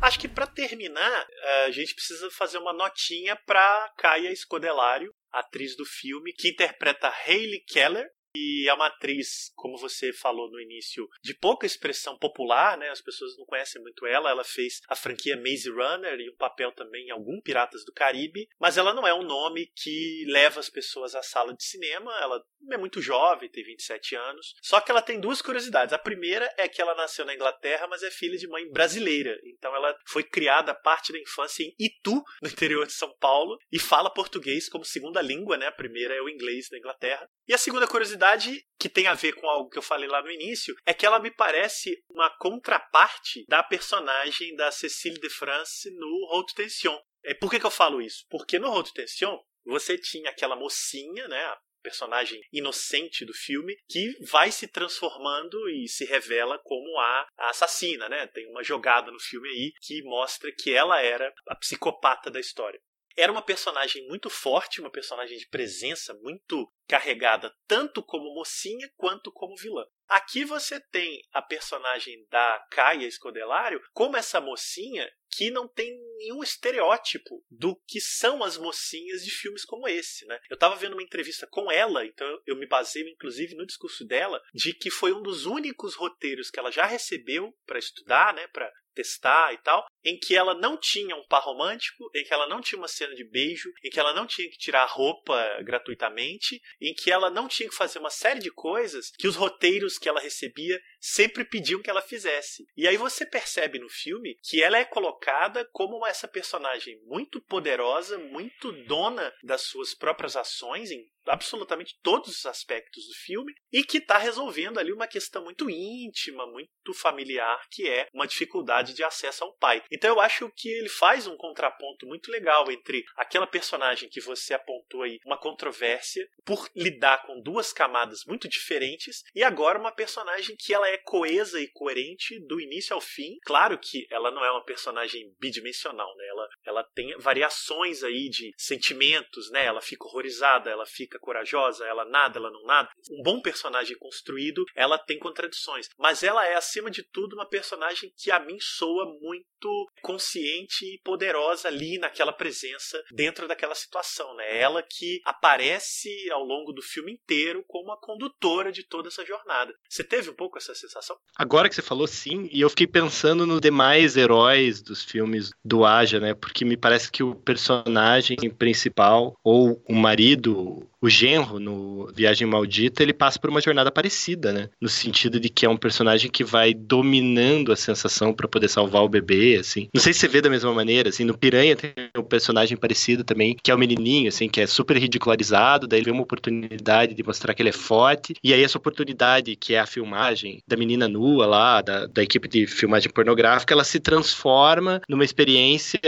Acho 0.00 0.18
que 0.18 0.28
para 0.28 0.46
terminar, 0.46 1.26
a 1.64 1.70
gente 1.70 1.94
precisa 1.94 2.28
fazer 2.32 2.58
uma 2.58 2.72
notinha 2.72 3.36
para 3.46 3.92
Caia 3.96 4.32
Escodelário, 4.32 5.14
atriz 5.32 5.76
do 5.76 5.84
filme, 5.84 6.32
que 6.32 6.50
interpreta 6.50 7.12
Hayley 7.26 7.64
Keller, 7.66 8.08
e 8.34 8.68
é 8.68 8.74
uma 8.74 8.86
atriz, 8.86 9.52
como 9.54 9.76
você 9.76 10.12
falou 10.12 10.50
no 10.50 10.60
início, 10.60 11.06
de 11.22 11.34
pouca 11.34 11.66
expressão 11.66 12.16
popular, 12.18 12.78
né? 12.78 12.88
As 12.88 13.00
pessoas 13.00 13.36
não 13.36 13.44
conhecem 13.44 13.80
muito 13.82 14.06
ela. 14.06 14.30
Ela 14.30 14.44
fez 14.44 14.80
a 14.88 14.96
franquia 14.96 15.36
Maze 15.36 15.70
Runner 15.70 16.18
e 16.18 16.30
um 16.30 16.36
papel 16.36 16.72
também 16.72 17.06
em 17.06 17.10
algum 17.10 17.40
Piratas 17.40 17.84
do 17.84 17.92
Caribe, 17.92 18.48
mas 18.58 18.78
ela 18.78 18.94
não 18.94 19.06
é 19.06 19.12
um 19.12 19.22
nome 19.22 19.70
que 19.76 20.24
leva 20.28 20.60
as 20.60 20.70
pessoas 20.70 21.14
à 21.14 21.22
sala 21.22 21.54
de 21.54 21.64
cinema. 21.64 22.12
Ela 22.20 22.42
é 22.70 22.78
muito 22.78 23.02
jovem, 23.02 23.50
tem 23.50 23.64
27 23.64 24.16
anos. 24.16 24.54
Só 24.62 24.80
que 24.80 24.90
ela 24.90 25.02
tem 25.02 25.20
duas 25.20 25.42
curiosidades. 25.42 25.92
A 25.92 25.98
primeira 25.98 26.52
é 26.56 26.68
que 26.68 26.80
ela 26.80 26.94
nasceu 26.94 27.24
na 27.24 27.34
Inglaterra, 27.34 27.86
mas 27.88 28.02
é 28.02 28.10
filha 28.10 28.38
de 28.38 28.48
mãe 28.48 28.68
brasileira. 28.70 29.38
Então 29.44 29.74
ela 29.74 29.94
foi 30.08 30.22
criada 30.22 30.74
parte 30.74 31.12
da 31.12 31.18
infância 31.18 31.64
em 31.64 31.74
Itu, 31.78 32.22
no 32.40 32.48
interior 32.48 32.86
de 32.86 32.92
São 32.92 33.14
Paulo, 33.18 33.58
e 33.70 33.78
fala 33.78 34.12
português 34.12 34.68
como 34.68 34.84
segunda 34.84 35.20
língua, 35.20 35.56
né? 35.56 35.66
A 35.66 35.72
primeira 35.72 36.14
é 36.14 36.22
o 36.22 36.28
inglês 36.28 36.68
da 36.70 36.78
Inglaterra. 36.78 37.28
E 37.46 37.52
a 37.52 37.58
segunda 37.58 37.86
curiosidade 37.86 38.21
curiosidade 38.22 38.64
que 38.78 38.88
tem 38.88 39.06
a 39.06 39.14
ver 39.14 39.34
com 39.34 39.48
algo 39.48 39.68
que 39.68 39.78
eu 39.78 39.82
falei 39.82 40.08
lá 40.08 40.22
no 40.22 40.30
início 40.30 40.74
é 40.86 40.94
que 40.94 41.04
ela 41.04 41.18
me 41.18 41.30
parece 41.30 42.02
uma 42.08 42.30
contraparte 42.38 43.44
da 43.48 43.62
personagem 43.62 44.54
da 44.54 44.70
Cécile 44.70 45.20
de 45.20 45.28
France 45.28 45.90
no 45.96 46.28
Haute 46.30 46.54
Tension. 46.54 46.96
É, 47.24 47.34
por 47.34 47.50
que, 47.50 47.58
que 47.58 47.66
eu 47.66 47.70
falo 47.70 48.00
isso? 48.00 48.24
Porque 48.30 48.58
no 48.58 48.68
Haute 48.68 48.92
Tension 48.92 49.38
você 49.64 49.98
tinha 49.98 50.30
aquela 50.30 50.56
mocinha, 50.56 51.28
né, 51.28 51.44
a 51.44 51.58
personagem 51.82 52.40
inocente 52.52 53.24
do 53.24 53.34
filme, 53.34 53.76
que 53.88 54.12
vai 54.26 54.52
se 54.52 54.68
transformando 54.68 55.68
e 55.68 55.88
se 55.88 56.04
revela 56.04 56.58
como 56.62 56.98
a, 56.98 57.26
assassina, 57.38 58.08
né? 58.08 58.28
Tem 58.28 58.48
uma 58.48 58.62
jogada 58.62 59.10
no 59.10 59.18
filme 59.18 59.48
aí 59.48 59.72
que 59.80 60.00
mostra 60.02 60.52
que 60.56 60.72
ela 60.72 61.00
era 61.00 61.32
a 61.48 61.56
psicopata 61.56 62.30
da 62.30 62.38
história. 62.38 62.80
Era 63.16 63.32
uma 63.32 63.42
personagem 63.42 64.06
muito 64.06 64.28
forte, 64.30 64.80
uma 64.80 64.90
personagem 64.90 65.36
de 65.36 65.48
presença 65.48 66.14
muito 66.14 66.70
carregada, 66.86 67.54
tanto 67.66 68.02
como 68.02 68.34
mocinha 68.34 68.90
quanto 68.96 69.32
como 69.32 69.56
vilã. 69.56 69.84
Aqui 70.08 70.44
você 70.44 70.78
tem 70.78 71.22
a 71.32 71.40
personagem 71.40 72.26
da 72.28 72.62
Caia 72.70 73.06
Escodelário 73.06 73.80
como 73.94 74.16
essa 74.16 74.40
mocinha 74.40 75.10
que 75.30 75.50
não 75.50 75.66
tem 75.66 75.90
nenhum 76.18 76.42
estereótipo 76.42 77.42
do 77.50 77.74
que 77.88 77.98
são 77.98 78.44
as 78.44 78.58
mocinhas 78.58 79.24
de 79.24 79.30
filmes 79.30 79.64
como 79.64 79.88
esse, 79.88 80.26
né? 80.26 80.38
Eu 80.50 80.54
estava 80.54 80.76
vendo 80.76 80.92
uma 80.92 81.02
entrevista 81.02 81.46
com 81.50 81.72
ela, 81.72 82.04
então 82.04 82.38
eu 82.46 82.54
me 82.56 82.66
baseio 82.66 83.08
inclusive 83.08 83.54
no 83.54 83.66
discurso 83.66 84.04
dela 84.04 84.42
de 84.52 84.74
que 84.74 84.90
foi 84.90 85.12
um 85.14 85.22
dos 85.22 85.46
únicos 85.46 85.94
roteiros 85.94 86.50
que 86.50 86.58
ela 86.58 86.70
já 86.70 86.84
recebeu 86.84 87.56
para 87.64 87.78
estudar, 87.78 88.34
né, 88.34 88.46
para 88.48 88.70
testar 88.92 89.52
e 89.52 89.58
tal, 89.58 89.86
em 90.04 90.18
que 90.18 90.36
ela 90.36 90.54
não 90.54 90.76
tinha 90.76 91.16
um 91.16 91.26
par 91.26 91.42
romântico, 91.42 92.10
em 92.14 92.24
que 92.24 92.32
ela 92.32 92.48
não 92.48 92.60
tinha 92.60 92.78
uma 92.78 92.88
cena 92.88 93.14
de 93.14 93.24
beijo, 93.24 93.72
em 93.84 93.90
que 93.90 94.00
ela 94.00 94.12
não 94.12 94.26
tinha 94.26 94.48
que 94.50 94.58
tirar 94.58 94.82
a 94.82 94.86
roupa 94.86 95.62
gratuitamente, 95.62 96.60
em 96.80 96.94
que 96.94 97.10
ela 97.10 97.30
não 97.30 97.48
tinha 97.48 97.68
que 97.68 97.74
fazer 97.74 97.98
uma 97.98 98.10
série 98.10 98.40
de 98.40 98.50
coisas 98.50 99.10
que 99.18 99.28
os 99.28 99.36
roteiros 99.36 99.98
que 99.98 100.08
ela 100.08 100.20
recebia 100.20 100.80
sempre 101.00 101.44
pediam 101.44 101.82
que 101.82 101.90
ela 101.90 102.00
fizesse. 102.00 102.64
E 102.76 102.86
aí 102.86 102.96
você 102.96 103.26
percebe 103.26 103.78
no 103.78 103.88
filme 103.88 104.36
que 104.42 104.62
ela 104.62 104.78
é 104.78 104.84
colocada 104.84 105.68
como 105.72 106.06
essa 106.06 106.28
personagem 106.28 107.00
muito 107.06 107.40
poderosa, 107.40 108.18
muito 108.18 108.72
dona 108.84 109.32
das 109.42 109.62
suas 109.62 109.94
próprias 109.94 110.36
ações 110.36 110.90
em 110.90 111.10
absolutamente 111.26 111.98
todos 112.02 112.38
os 112.38 112.46
aspectos 112.46 113.06
do 113.06 113.14
filme 113.14 113.52
e 113.72 113.84
que 113.84 113.98
está 113.98 114.18
resolvendo 114.18 114.78
ali 114.78 114.92
uma 114.92 115.06
questão 115.06 115.44
muito 115.44 115.68
íntima, 115.70 116.46
muito 116.46 116.94
familiar, 116.94 117.60
que 117.70 117.88
é 117.88 118.08
uma 118.12 118.26
dificuldade 118.26 118.94
de 118.94 119.04
acesso 119.04 119.44
ao 119.44 119.54
pai. 119.56 119.82
Então 119.90 120.10
eu 120.10 120.20
acho 120.20 120.50
que 120.54 120.68
ele 120.68 120.88
faz 120.88 121.26
um 121.26 121.36
contraponto 121.36 122.06
muito 122.06 122.30
legal 122.30 122.70
entre 122.70 123.04
aquela 123.16 123.46
personagem 123.46 124.08
que 124.08 124.20
você 124.20 124.54
apontou 124.54 125.02
aí, 125.02 125.18
uma 125.24 125.38
controvérsia 125.38 126.28
por 126.44 126.68
lidar 126.74 127.22
com 127.22 127.40
duas 127.40 127.72
camadas 127.72 128.24
muito 128.26 128.48
diferentes 128.48 129.22
e 129.34 129.42
agora 129.42 129.78
uma 129.78 129.92
personagem 129.92 130.56
que 130.58 130.74
ela 130.74 130.88
é 130.88 130.98
coesa 130.98 131.60
e 131.60 131.68
coerente 131.68 132.38
do 132.46 132.60
início 132.60 132.94
ao 132.94 133.00
fim. 133.00 133.38
Claro 133.44 133.78
que 133.78 134.06
ela 134.10 134.30
não 134.30 134.44
é 134.44 134.50
uma 134.50 134.64
personagem 134.64 135.34
bidimensional, 135.38 136.14
né? 136.16 136.26
Ela, 136.28 136.48
ela 136.64 136.84
tem 136.94 137.16
variações 137.18 138.02
aí 138.02 138.28
de 138.28 138.52
sentimentos, 138.56 139.50
né? 139.50 139.64
Ela 139.64 139.80
fica 139.80 140.06
horrorizada, 140.06 140.70
ela 140.70 140.86
fica 140.86 141.11
corajosa, 141.18 141.84
ela 141.86 142.04
nada, 142.04 142.38
ela 142.38 142.50
não 142.50 142.64
nada. 142.64 142.88
Um 143.10 143.22
bom 143.22 143.40
personagem 143.40 143.96
construído, 143.98 144.64
ela 144.74 144.98
tem 144.98 145.18
contradições, 145.18 145.88
mas 145.98 146.22
ela 146.22 146.46
é 146.46 146.54
acima 146.54 146.90
de 146.90 147.02
tudo 147.02 147.34
uma 147.34 147.48
personagem 147.48 148.12
que 148.16 148.30
a 148.30 148.40
mim 148.40 148.56
soa 148.60 149.06
muito 149.20 149.86
consciente 150.02 150.84
e 150.84 151.00
poderosa 151.04 151.68
ali 151.68 151.98
naquela 151.98 152.32
presença 152.32 153.02
dentro 153.12 153.46
daquela 153.46 153.74
situação, 153.74 154.34
né? 154.34 154.58
Ela 154.58 154.82
que 154.82 155.20
aparece 155.24 156.08
ao 156.30 156.44
longo 156.44 156.72
do 156.72 156.82
filme 156.82 157.12
inteiro 157.12 157.64
como 157.66 157.92
a 157.92 158.00
condutora 158.00 158.72
de 158.72 158.86
toda 158.86 159.08
essa 159.08 159.24
jornada. 159.24 159.72
Você 159.88 160.02
teve 160.02 160.30
um 160.30 160.34
pouco 160.34 160.58
essa 160.58 160.74
sensação? 160.74 161.16
Agora 161.36 161.68
que 161.68 161.74
você 161.74 161.82
falou 161.82 162.06
sim, 162.06 162.48
e 162.52 162.60
eu 162.60 162.70
fiquei 162.70 162.86
pensando 162.86 163.46
nos 163.46 163.60
demais 163.60 164.16
heróis 164.16 164.82
dos 164.82 165.04
filmes 165.04 165.50
do 165.64 165.84
Aja, 165.84 166.18
né? 166.18 166.34
Porque 166.34 166.64
me 166.64 166.76
parece 166.76 167.10
que 167.10 167.22
o 167.22 167.34
personagem 167.34 168.36
principal 168.50 169.34
ou 169.44 169.82
o 169.88 169.94
marido 169.94 170.88
o 171.02 171.08
genro 171.08 171.58
no 171.58 172.08
Viagem 172.14 172.46
Maldita, 172.46 173.02
ele 173.02 173.12
passa 173.12 173.38
por 173.38 173.50
uma 173.50 173.60
jornada 173.60 173.90
parecida, 173.90 174.52
né? 174.52 174.68
No 174.80 174.88
sentido 174.88 175.40
de 175.40 175.48
que 175.48 175.66
é 175.66 175.68
um 175.68 175.76
personagem 175.76 176.30
que 176.30 176.44
vai 176.44 176.72
dominando 176.72 177.72
a 177.72 177.76
sensação 177.76 178.32
para 178.32 178.46
poder 178.46 178.68
salvar 178.68 179.02
o 179.02 179.08
bebê, 179.08 179.56
assim. 179.60 179.88
Não 179.92 180.00
sei 180.00 180.12
se 180.12 180.20
você 180.20 180.28
vê 180.28 180.40
da 180.40 180.48
mesma 180.48 180.72
maneira, 180.72 181.08
assim, 181.08 181.24
no 181.24 181.36
Piranha 181.36 181.74
tem 181.74 181.92
um 182.16 182.22
personagem 182.22 182.76
parecido 182.76 183.24
também, 183.24 183.56
que 183.60 183.70
é 183.70 183.74
o 183.74 183.78
menininho, 183.78 184.28
assim, 184.28 184.48
que 184.48 184.60
é 184.60 184.66
super 184.66 184.96
ridicularizado, 184.96 185.88
daí 185.88 185.98
ele 185.98 186.06
vê 186.06 186.10
uma 186.12 186.22
oportunidade 186.22 187.14
de 187.14 187.22
mostrar 187.24 187.52
que 187.52 187.62
ele 187.62 187.70
é 187.70 187.72
forte, 187.72 188.34
e 188.42 188.54
aí 188.54 188.62
essa 188.62 188.78
oportunidade, 188.78 189.56
que 189.56 189.74
é 189.74 189.80
a 189.80 189.86
filmagem 189.86 190.62
da 190.68 190.76
menina 190.76 191.08
nua 191.08 191.46
lá, 191.46 191.82
da, 191.82 192.06
da 192.06 192.22
equipe 192.22 192.48
de 192.48 192.66
filmagem 192.66 193.10
pornográfica, 193.10 193.74
ela 193.74 193.84
se 193.84 193.98
transforma 193.98 195.00
numa 195.08 195.24
experiência 195.24 196.00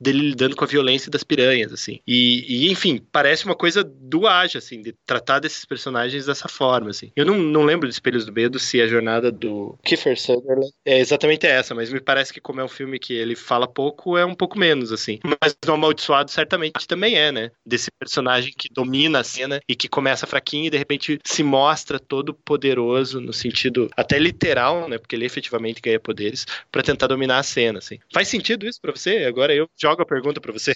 dele 0.00 0.30
lidando 0.30 0.56
com 0.56 0.64
a 0.64 0.68
violência 0.68 1.10
das 1.10 1.22
piranhas, 1.22 1.72
assim. 1.72 2.00
E, 2.06 2.66
e 2.66 2.70
enfim, 2.70 3.00
parece 3.12 3.44
uma 3.44 3.54
coisa 3.54 3.84
do 3.84 4.26
assim, 4.58 4.82
de 4.82 4.94
tratar 5.06 5.38
desses 5.38 5.64
personagens 5.64 6.26
dessa 6.26 6.48
forma, 6.48 6.90
assim. 6.90 7.12
Eu 7.16 7.24
não, 7.24 7.38
não 7.38 7.64
lembro 7.64 7.88
de 7.88 7.94
Espelhos 7.94 8.24
do 8.24 8.32
Medo 8.32 8.58
se 8.58 8.80
a 8.80 8.86
jornada 8.86 9.30
do 9.30 9.78
Kiefer 9.84 10.18
Sutherland 10.18 10.70
é 10.84 10.98
exatamente 10.98 11.46
essa, 11.46 11.74
mas 11.74 11.92
me 11.92 12.00
parece 12.00 12.32
que 12.32 12.40
como 12.40 12.60
é 12.60 12.64
um 12.64 12.68
filme 12.68 12.98
que 12.98 13.14
ele 13.14 13.36
fala 13.36 13.66
pouco, 13.66 14.16
é 14.16 14.24
um 14.24 14.34
pouco 14.34 14.58
menos, 14.58 14.92
assim. 14.92 15.18
Mas 15.24 15.56
no 15.66 15.74
Amaldiçoado 15.74 16.30
certamente 16.30 16.86
também 16.86 17.16
é, 17.16 17.30
né? 17.32 17.50
Desse 17.64 17.90
personagem 17.90 18.52
que 18.56 18.68
domina 18.72 19.20
a 19.20 19.24
cena 19.24 19.60
e 19.68 19.74
que 19.74 19.88
começa 19.88 20.26
fraquinho 20.26 20.66
e 20.66 20.70
de 20.70 20.78
repente 20.78 21.18
se 21.24 21.42
mostra 21.42 21.98
todo 21.98 22.34
poderoso 22.34 23.20
no 23.20 23.32
sentido 23.32 23.88
até 23.96 24.18
literal, 24.18 24.88
né? 24.88 24.98
Porque 24.98 25.16
ele 25.16 25.26
efetivamente 25.26 25.80
ganha 25.80 26.00
poderes 26.00 26.46
para 26.70 26.82
tentar 26.82 27.06
dominar 27.06 27.38
a 27.38 27.42
cena, 27.42 27.78
assim. 27.78 27.98
Faz 28.12 28.28
sentido 28.28 28.66
isso 28.66 28.80
para 28.80 28.92
você? 28.92 29.24
Agora 29.24 29.54
eu 29.54 29.68
jogo 29.80 30.02
a 30.02 30.06
pergunta 30.06 30.40
para 30.40 30.52
você. 30.52 30.72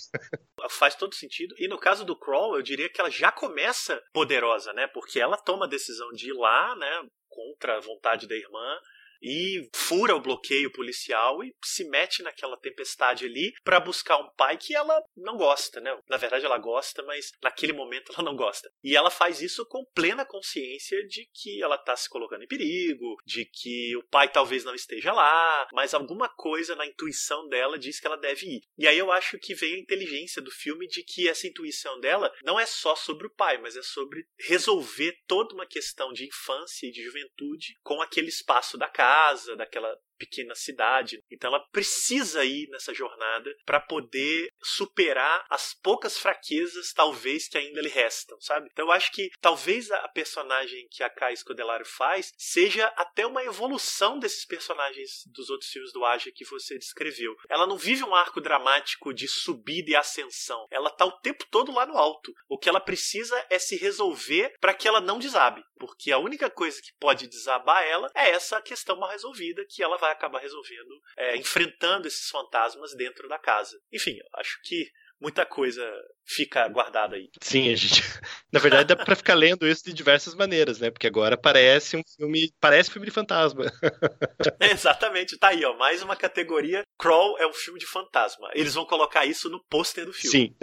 Faz 0.71 0.95
todo 0.95 1.15
sentido. 1.15 1.55
E 1.59 1.69
no 1.69 1.79
caso 1.79 2.05
do 2.05 2.17
Crawl, 2.17 2.57
eu 2.57 2.63
diria 2.63 2.89
que 2.89 3.01
ela 3.01 3.11
já 3.11 3.31
começa 3.31 3.54
começa 3.55 4.03
poderosa, 4.13 4.73
né? 4.73 4.89
Porque 4.89 5.21
ela 5.21 5.37
toma 5.37 5.67
a 5.67 5.69
decisão 5.69 6.11
de 6.11 6.31
ir 6.31 6.33
lá, 6.33 6.75
né? 6.75 7.09
Contra 7.29 7.77
a 7.77 7.81
vontade 7.81 8.27
da 8.27 8.35
irmã 8.35 8.79
e 9.25 9.67
fura 9.75 10.15
o 10.15 10.21
bloqueio 10.21 10.71
policial 10.71 11.43
e 11.43 11.55
se 11.65 11.89
mete 11.89 12.23
naquela 12.23 12.59
tempestade 12.59 13.25
ali 13.25 13.55
para 13.65 13.81
buscar 13.81 14.19
um 14.19 14.29
pai 14.37 14.59
que 14.59 14.77
ela 14.77 15.03
não 15.17 15.39
gosta, 15.39 15.81
né? 15.81 15.99
Na 16.09 16.19
verdade 16.19 16.45
ela 16.45 16.59
gosta, 16.59 17.03
mas 17.05 17.33
naquele 17.43 17.73
momento 17.73 18.13
ela 18.13 18.23
não 18.23 18.37
gosta. 18.37 18.71
E 18.83 18.95
ela 18.95 19.11
faz 19.11 19.41
isso 19.41 19.67
com 19.67 19.83
plena 19.95 20.27
consciência 20.27 21.07
de 21.07 21.27
que 21.33 21.63
ela 21.63 21.79
tá 21.79 21.97
se 21.97 22.09
colocando 22.09 22.45
em 22.45 22.47
perigo, 22.47 23.17
de 23.25 23.47
que 23.47 23.97
o 23.97 24.03
pai 24.03 24.31
talvez 24.31 24.63
não 24.63 24.75
esteja 24.75 25.13
lá, 25.13 25.67
mas 25.73 25.95
alguma 25.95 26.29
coisa 26.29 26.77
na 26.77 26.87
intuição 26.87 27.49
dela 27.49 27.79
diz 27.79 27.99
que 27.99 28.07
ela 28.07 28.19
deve 28.19 28.47
ir. 28.47 28.61
E 28.77 28.87
aí 28.87 28.99
eu 28.99 29.11
acho 29.11 29.39
que 29.39 29.55
vem 29.55 29.77
a 29.77 29.79
inteligência 29.79 30.43
do 30.43 30.51
filme 30.51 30.87
de 30.87 31.03
que 31.03 31.29
essa 31.29 31.47
intuição 31.47 31.99
dela 31.99 32.31
não 32.43 32.61
é 32.61 32.67
só 32.67 32.95
sobre 32.95 33.27
o 33.27 33.35
pai, 33.35 33.57
mas 33.57 33.75
é 33.75 33.83
sobre 33.83 34.27
resolver 34.39 35.17
toda 35.27 35.55
uma 35.55 35.67
questão 35.67 36.13
de 36.13 36.27
infância 36.27 36.87
e 36.87 36.93
de 36.93 37.03
juventude 37.03 37.79
com 37.83 38.03
aquele 38.03 38.29
espaço 38.29 38.77
da 38.77 38.89
casa 38.89 39.14
casa, 39.15 39.57
daquela 39.57 39.97
pequena 40.19 40.55
cidade. 40.55 41.23
Então 41.31 41.49
ela 41.49 41.65
precisa 41.71 42.45
ir 42.45 42.69
nessa 42.71 42.95
jornada 42.95 43.55
para 43.65 43.81
poder 43.81 44.49
superar 44.63 45.45
as 45.51 45.75
poucas 45.75 46.19
fraquezas, 46.19 46.93
talvez, 46.93 47.49
que 47.49 47.59
ainda 47.59 47.81
lhe 47.81 47.89
restam, 47.89 48.41
sabe? 48.41 48.69
Então 48.73 48.87
eu 48.87 48.93
acho 48.93 49.13
que 49.13 49.31
talvez 49.41 49.91
a 49.91 50.09
personagem 50.09 50.87
que 50.91 51.03
a 51.03 51.11
Kai 51.11 51.37
Scodelaro 51.37 51.85
faz 51.85 52.33
seja 52.37 52.87
até 52.97 53.27
uma 53.27 53.45
evolução 53.45 54.19
desses 54.19 54.45
personagens 54.45 55.25
dos 55.27 55.51
outros 55.51 55.71
filmes 55.71 55.93
do 55.93 56.05
Aja 56.05 56.31
que 56.35 56.45
você 56.45 56.79
descreveu. 56.79 57.35
Ela 57.49 57.67
não 57.67 57.77
vive 57.77 58.05
um 58.05 58.15
arco 58.15 58.41
dramático 58.41 59.13
de 59.13 59.29
subida 59.29 59.91
e 59.91 59.97
ascensão. 59.97 60.67
Ela 60.71 60.91
tá 60.91 61.05
o 61.05 61.19
tempo 61.21 61.45
todo 61.51 61.73
lá 61.73 61.87
no 61.87 61.97
alto. 61.97 62.33
O 62.49 62.59
que 62.59 62.69
ela 62.69 62.81
precisa 62.81 63.45
é 63.51 63.59
se 63.59 63.77
resolver 63.77 64.55
para 64.61 64.75
que 64.75 64.89
ela 64.89 65.01
não 65.01 65.19
desabe, 65.19 65.63
porque 65.79 66.11
a 66.11 66.19
única 66.19 66.51
coisa 66.51 66.81
que 66.81 66.93
pode 66.99 67.27
desabar 67.27 67.83
ela 67.83 68.11
é 68.15 68.31
essa 68.31 68.61
questão 68.61 68.97
mal 68.97 69.11
resolvida 69.11 69.65
que 69.69 69.83
ela 69.83 69.97
vai 70.05 70.13
acabar 70.13 70.41
resolvendo, 70.41 71.01
é, 71.17 71.37
enfrentando 71.37 72.07
esses 72.07 72.29
fantasmas 72.29 72.95
dentro 72.95 73.29
da 73.29 73.39
casa. 73.39 73.77
Enfim, 73.93 74.13
eu 74.13 74.39
acho 74.39 74.61
que 74.65 74.91
muita 75.21 75.47
coisa 75.47 75.83
fica 76.27 76.69
guardada 76.69 77.17
aí. 77.17 77.29
Sim, 77.41 77.73
a 77.73 77.77
gente. 77.77 78.03
Na 78.53 78.61
verdade, 78.61 78.89
dá 78.89 78.97
pra 78.97 79.17
ficar 79.17 79.35
lendo 79.35 79.67
isso 79.67 79.85
de 79.85 79.93
diversas 79.93 80.35
maneiras, 80.35 80.79
né? 80.79 80.91
Porque 80.91 81.07
agora 81.07 81.37
parece 81.37 81.97
um 81.97 82.03
filme. 82.17 82.53
Parece 82.61 82.91
filme 82.91 83.07
de 83.07 83.13
fantasma. 83.13 83.65
Exatamente, 84.61 85.39
tá 85.39 85.49
aí, 85.49 85.65
ó. 85.65 85.77
Mais 85.77 86.03
uma 86.03 86.17
categoria. 86.17 86.83
Crawl 86.99 87.39
é 87.39 87.47
um 87.47 87.53
filme 87.53 87.81
de 87.81 87.87
fantasma. 87.87 88.51
Eles 88.55 88.75
vão 88.75 88.85
colocar 88.85 89.25
isso 89.25 89.49
no 89.49 89.63
pôster 89.69 90.05
do 90.05 90.13
filme. 90.13 90.31
Sim. 90.31 90.57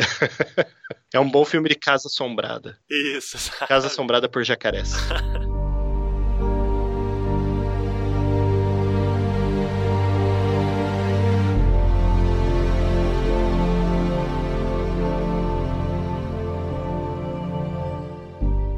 é 1.13 1.19
um 1.19 1.29
bom 1.29 1.43
filme 1.43 1.69
de 1.69 1.75
Casa 1.75 2.07
Assombrada. 2.07 2.77
Isso. 2.89 3.37
Casa 3.67 3.87
Assombrada 3.87 4.29
por 4.29 4.43
Jacarés. 4.43 4.91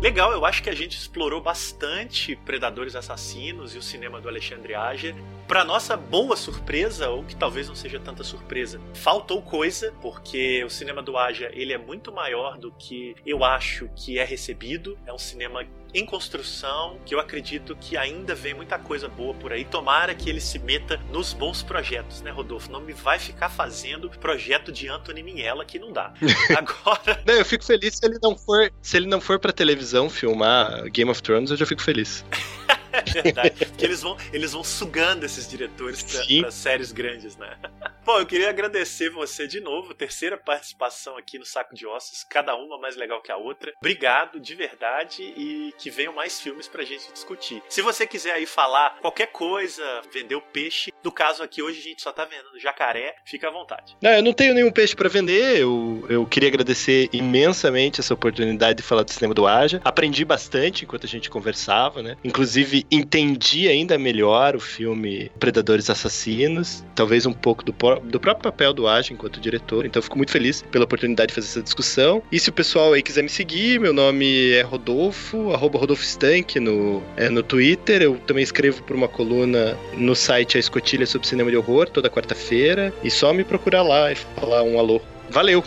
Legal, 0.03 0.33
eu 0.33 0.45
acho 0.45 0.61
que 0.61 0.69
a 0.69 0.75
gente 0.75 0.97
explorou 0.97 1.39
bastante 1.39 2.35
Predadores 2.35 2.93
Assassinos 2.93 3.73
e 3.73 3.77
o 3.77 3.81
cinema 3.81 4.19
do 4.19 4.27
Alexandre 4.27 4.75
Aja. 4.75 5.15
Para 5.47 5.63
nossa 5.63 5.95
boa 5.95 6.35
surpresa, 6.35 7.09
ou 7.09 7.23
que 7.23 7.33
talvez 7.33 7.69
não 7.69 7.75
seja 7.75 8.01
tanta 8.01 8.21
surpresa, 8.21 8.81
faltou 8.93 9.41
coisa, 9.41 9.93
porque 10.01 10.61
o 10.65 10.69
cinema 10.69 11.01
do 11.01 11.17
Aja 11.17 11.49
ele 11.53 11.71
é 11.71 11.77
muito 11.77 12.11
maior 12.11 12.57
do 12.57 12.69
que 12.73 13.15
eu 13.25 13.45
acho 13.45 13.89
que 13.95 14.19
é 14.19 14.25
recebido. 14.25 14.99
É 15.05 15.13
um 15.13 15.17
cinema 15.17 15.63
em 15.93 16.05
construção, 16.05 16.97
que 17.05 17.13
eu 17.13 17.19
acredito 17.19 17.75
que 17.75 17.95
ainda 17.95 18.33
vem 18.33 18.53
muita 18.53 18.79
coisa 18.79 19.07
boa 19.07 19.33
por 19.33 19.53
aí. 19.53 19.63
Tomara 19.65 20.15
que 20.15 20.29
ele 20.29 20.41
se 20.41 20.59
meta 20.59 20.99
nos 21.11 21.33
bons 21.33 21.61
projetos, 21.61 22.21
né, 22.21 22.31
Rodolfo? 22.31 22.71
Não 22.71 22.81
me 22.81 22.93
vai 22.93 23.19
ficar 23.19 23.49
fazendo 23.49 24.09
projeto 24.09 24.71
de 24.71 24.87
Anthony 24.87 25.21
Minella 25.21 25.65
que 25.65 25.77
não 25.77 25.91
dá. 25.91 26.13
Agora. 26.57 27.21
não, 27.25 27.33
eu 27.35 27.45
fico 27.45 27.63
feliz 27.63 27.95
se 27.95 28.05
ele 28.05 28.17
não 28.21 28.37
for, 28.37 28.71
se 28.81 28.97
ele 28.97 29.07
não 29.07 29.21
for 29.21 29.39
para 29.39 29.51
televisão 29.51 30.09
filmar 30.09 30.89
Game 30.89 31.09
of 31.09 31.21
Thrones, 31.21 31.51
eu 31.51 31.57
já 31.57 31.65
fico 31.65 31.81
feliz. 31.81 32.25
É 33.15 33.21
verdade. 33.21 33.65
Porque 33.65 33.85
eles 33.85 34.01
vão, 34.01 34.17
eles 34.31 34.53
vão 34.53 34.63
sugando 34.63 35.25
esses 35.25 35.47
diretores 35.47 36.03
para 36.03 36.51
séries 36.51 36.91
grandes, 36.91 37.35
né? 37.37 37.57
Bom, 38.05 38.19
eu 38.19 38.25
queria 38.25 38.49
agradecer 38.49 39.09
você 39.09 39.47
de 39.47 39.61
novo, 39.61 39.93
terceira 39.93 40.37
participação 40.37 41.17
aqui 41.17 41.39
no 41.39 41.45
Saco 41.45 41.73
de 41.73 41.87
Ossos, 41.87 42.25
cada 42.29 42.53
uma 42.55 42.77
mais 42.77 42.97
legal 42.97 43.21
que 43.21 43.31
a 43.31 43.37
outra. 43.37 43.71
Obrigado 43.77 44.39
de 44.39 44.53
verdade 44.55 45.23
e 45.23 45.73
que 45.77 45.89
venham 45.89 46.13
mais 46.13 46.41
filmes 46.41 46.67
pra 46.67 46.83
gente 46.83 47.11
discutir. 47.13 47.63
Se 47.69 47.81
você 47.81 48.05
quiser 48.05 48.33
aí 48.33 48.45
falar 48.45 48.97
qualquer 48.99 49.27
coisa, 49.27 49.83
vender 50.11 50.35
o 50.35 50.41
peixe, 50.41 50.91
do 51.01 51.11
caso 51.11 51.43
aqui 51.43 51.61
hoje 51.61 51.79
a 51.79 51.83
gente 51.83 52.01
só 52.01 52.11
tá 52.11 52.25
vendendo 52.25 52.59
jacaré, 52.59 53.15
fica 53.25 53.47
à 53.47 53.51
vontade. 53.51 53.95
Não, 54.01 54.11
eu 54.11 54.21
não 54.21 54.33
tenho 54.33 54.53
nenhum 54.53 54.71
peixe 54.71 54.95
para 54.95 55.07
vender, 55.07 55.59
eu, 55.59 56.05
eu 56.09 56.25
queria 56.25 56.49
agradecer 56.49 57.09
imensamente 57.13 58.01
essa 58.01 58.13
oportunidade 58.13 58.77
de 58.77 58.83
falar 58.83 59.03
do 59.03 59.11
cinema 59.11 59.33
do 59.33 59.47
Aja. 59.47 59.81
Aprendi 59.83 60.25
bastante 60.25 60.83
enquanto 60.83 61.05
a 61.05 61.09
gente 61.09 61.29
conversava, 61.29 62.01
né? 62.01 62.17
Inclusive 62.23 62.82
entendi 62.91 63.67
ainda 63.67 63.97
melhor 63.97 64.55
o 64.55 64.59
filme 64.59 65.31
Predadores 65.39 65.89
Assassinos, 65.89 66.83
talvez 66.95 67.25
um 67.25 67.33
pouco 67.33 67.63
do, 67.63 67.71
do 67.71 68.19
próprio 68.19 68.51
papel 68.51 68.73
do 68.73 68.87
Aja 68.87 69.13
enquanto 69.13 69.39
diretor, 69.39 69.85
então 69.85 70.01
fico 70.01 70.17
muito 70.17 70.31
feliz 70.31 70.61
pela 70.71 70.85
oportunidade 70.85 71.29
de 71.29 71.35
fazer 71.35 71.47
essa 71.47 71.61
discussão. 71.61 72.21
E 72.31 72.39
se 72.39 72.49
o 72.49 72.53
pessoal 72.53 72.93
aí 72.93 73.01
quiser 73.01 73.23
me 73.23 73.29
seguir, 73.29 73.79
meu 73.79 73.93
nome 73.93 74.51
é 74.51 74.61
Rodolfo, 74.61 75.51
arroba 75.51 75.79
Rodolfo 75.79 76.03
Stank 76.03 76.59
no, 76.59 77.03
é, 77.15 77.29
no 77.29 77.43
Twitter, 77.43 78.01
eu 78.01 78.15
também 78.27 78.43
escrevo 78.43 78.83
por 78.83 78.95
uma 78.95 79.07
coluna 79.07 79.77
no 79.97 80.15
site 80.15 80.57
A 80.57 80.59
Escotilha 80.59 81.05
sobre 81.05 81.27
Cinema 81.27 81.49
de 81.49 81.57
Horror, 81.57 81.89
toda 81.89 82.09
quarta-feira, 82.09 82.93
e 83.03 83.09
só 83.09 83.33
me 83.33 83.43
procurar 83.43 83.81
lá 83.83 84.11
e 84.11 84.15
falar 84.15 84.63
um 84.63 84.79
alô. 84.79 85.01
Valeu! 85.29 85.63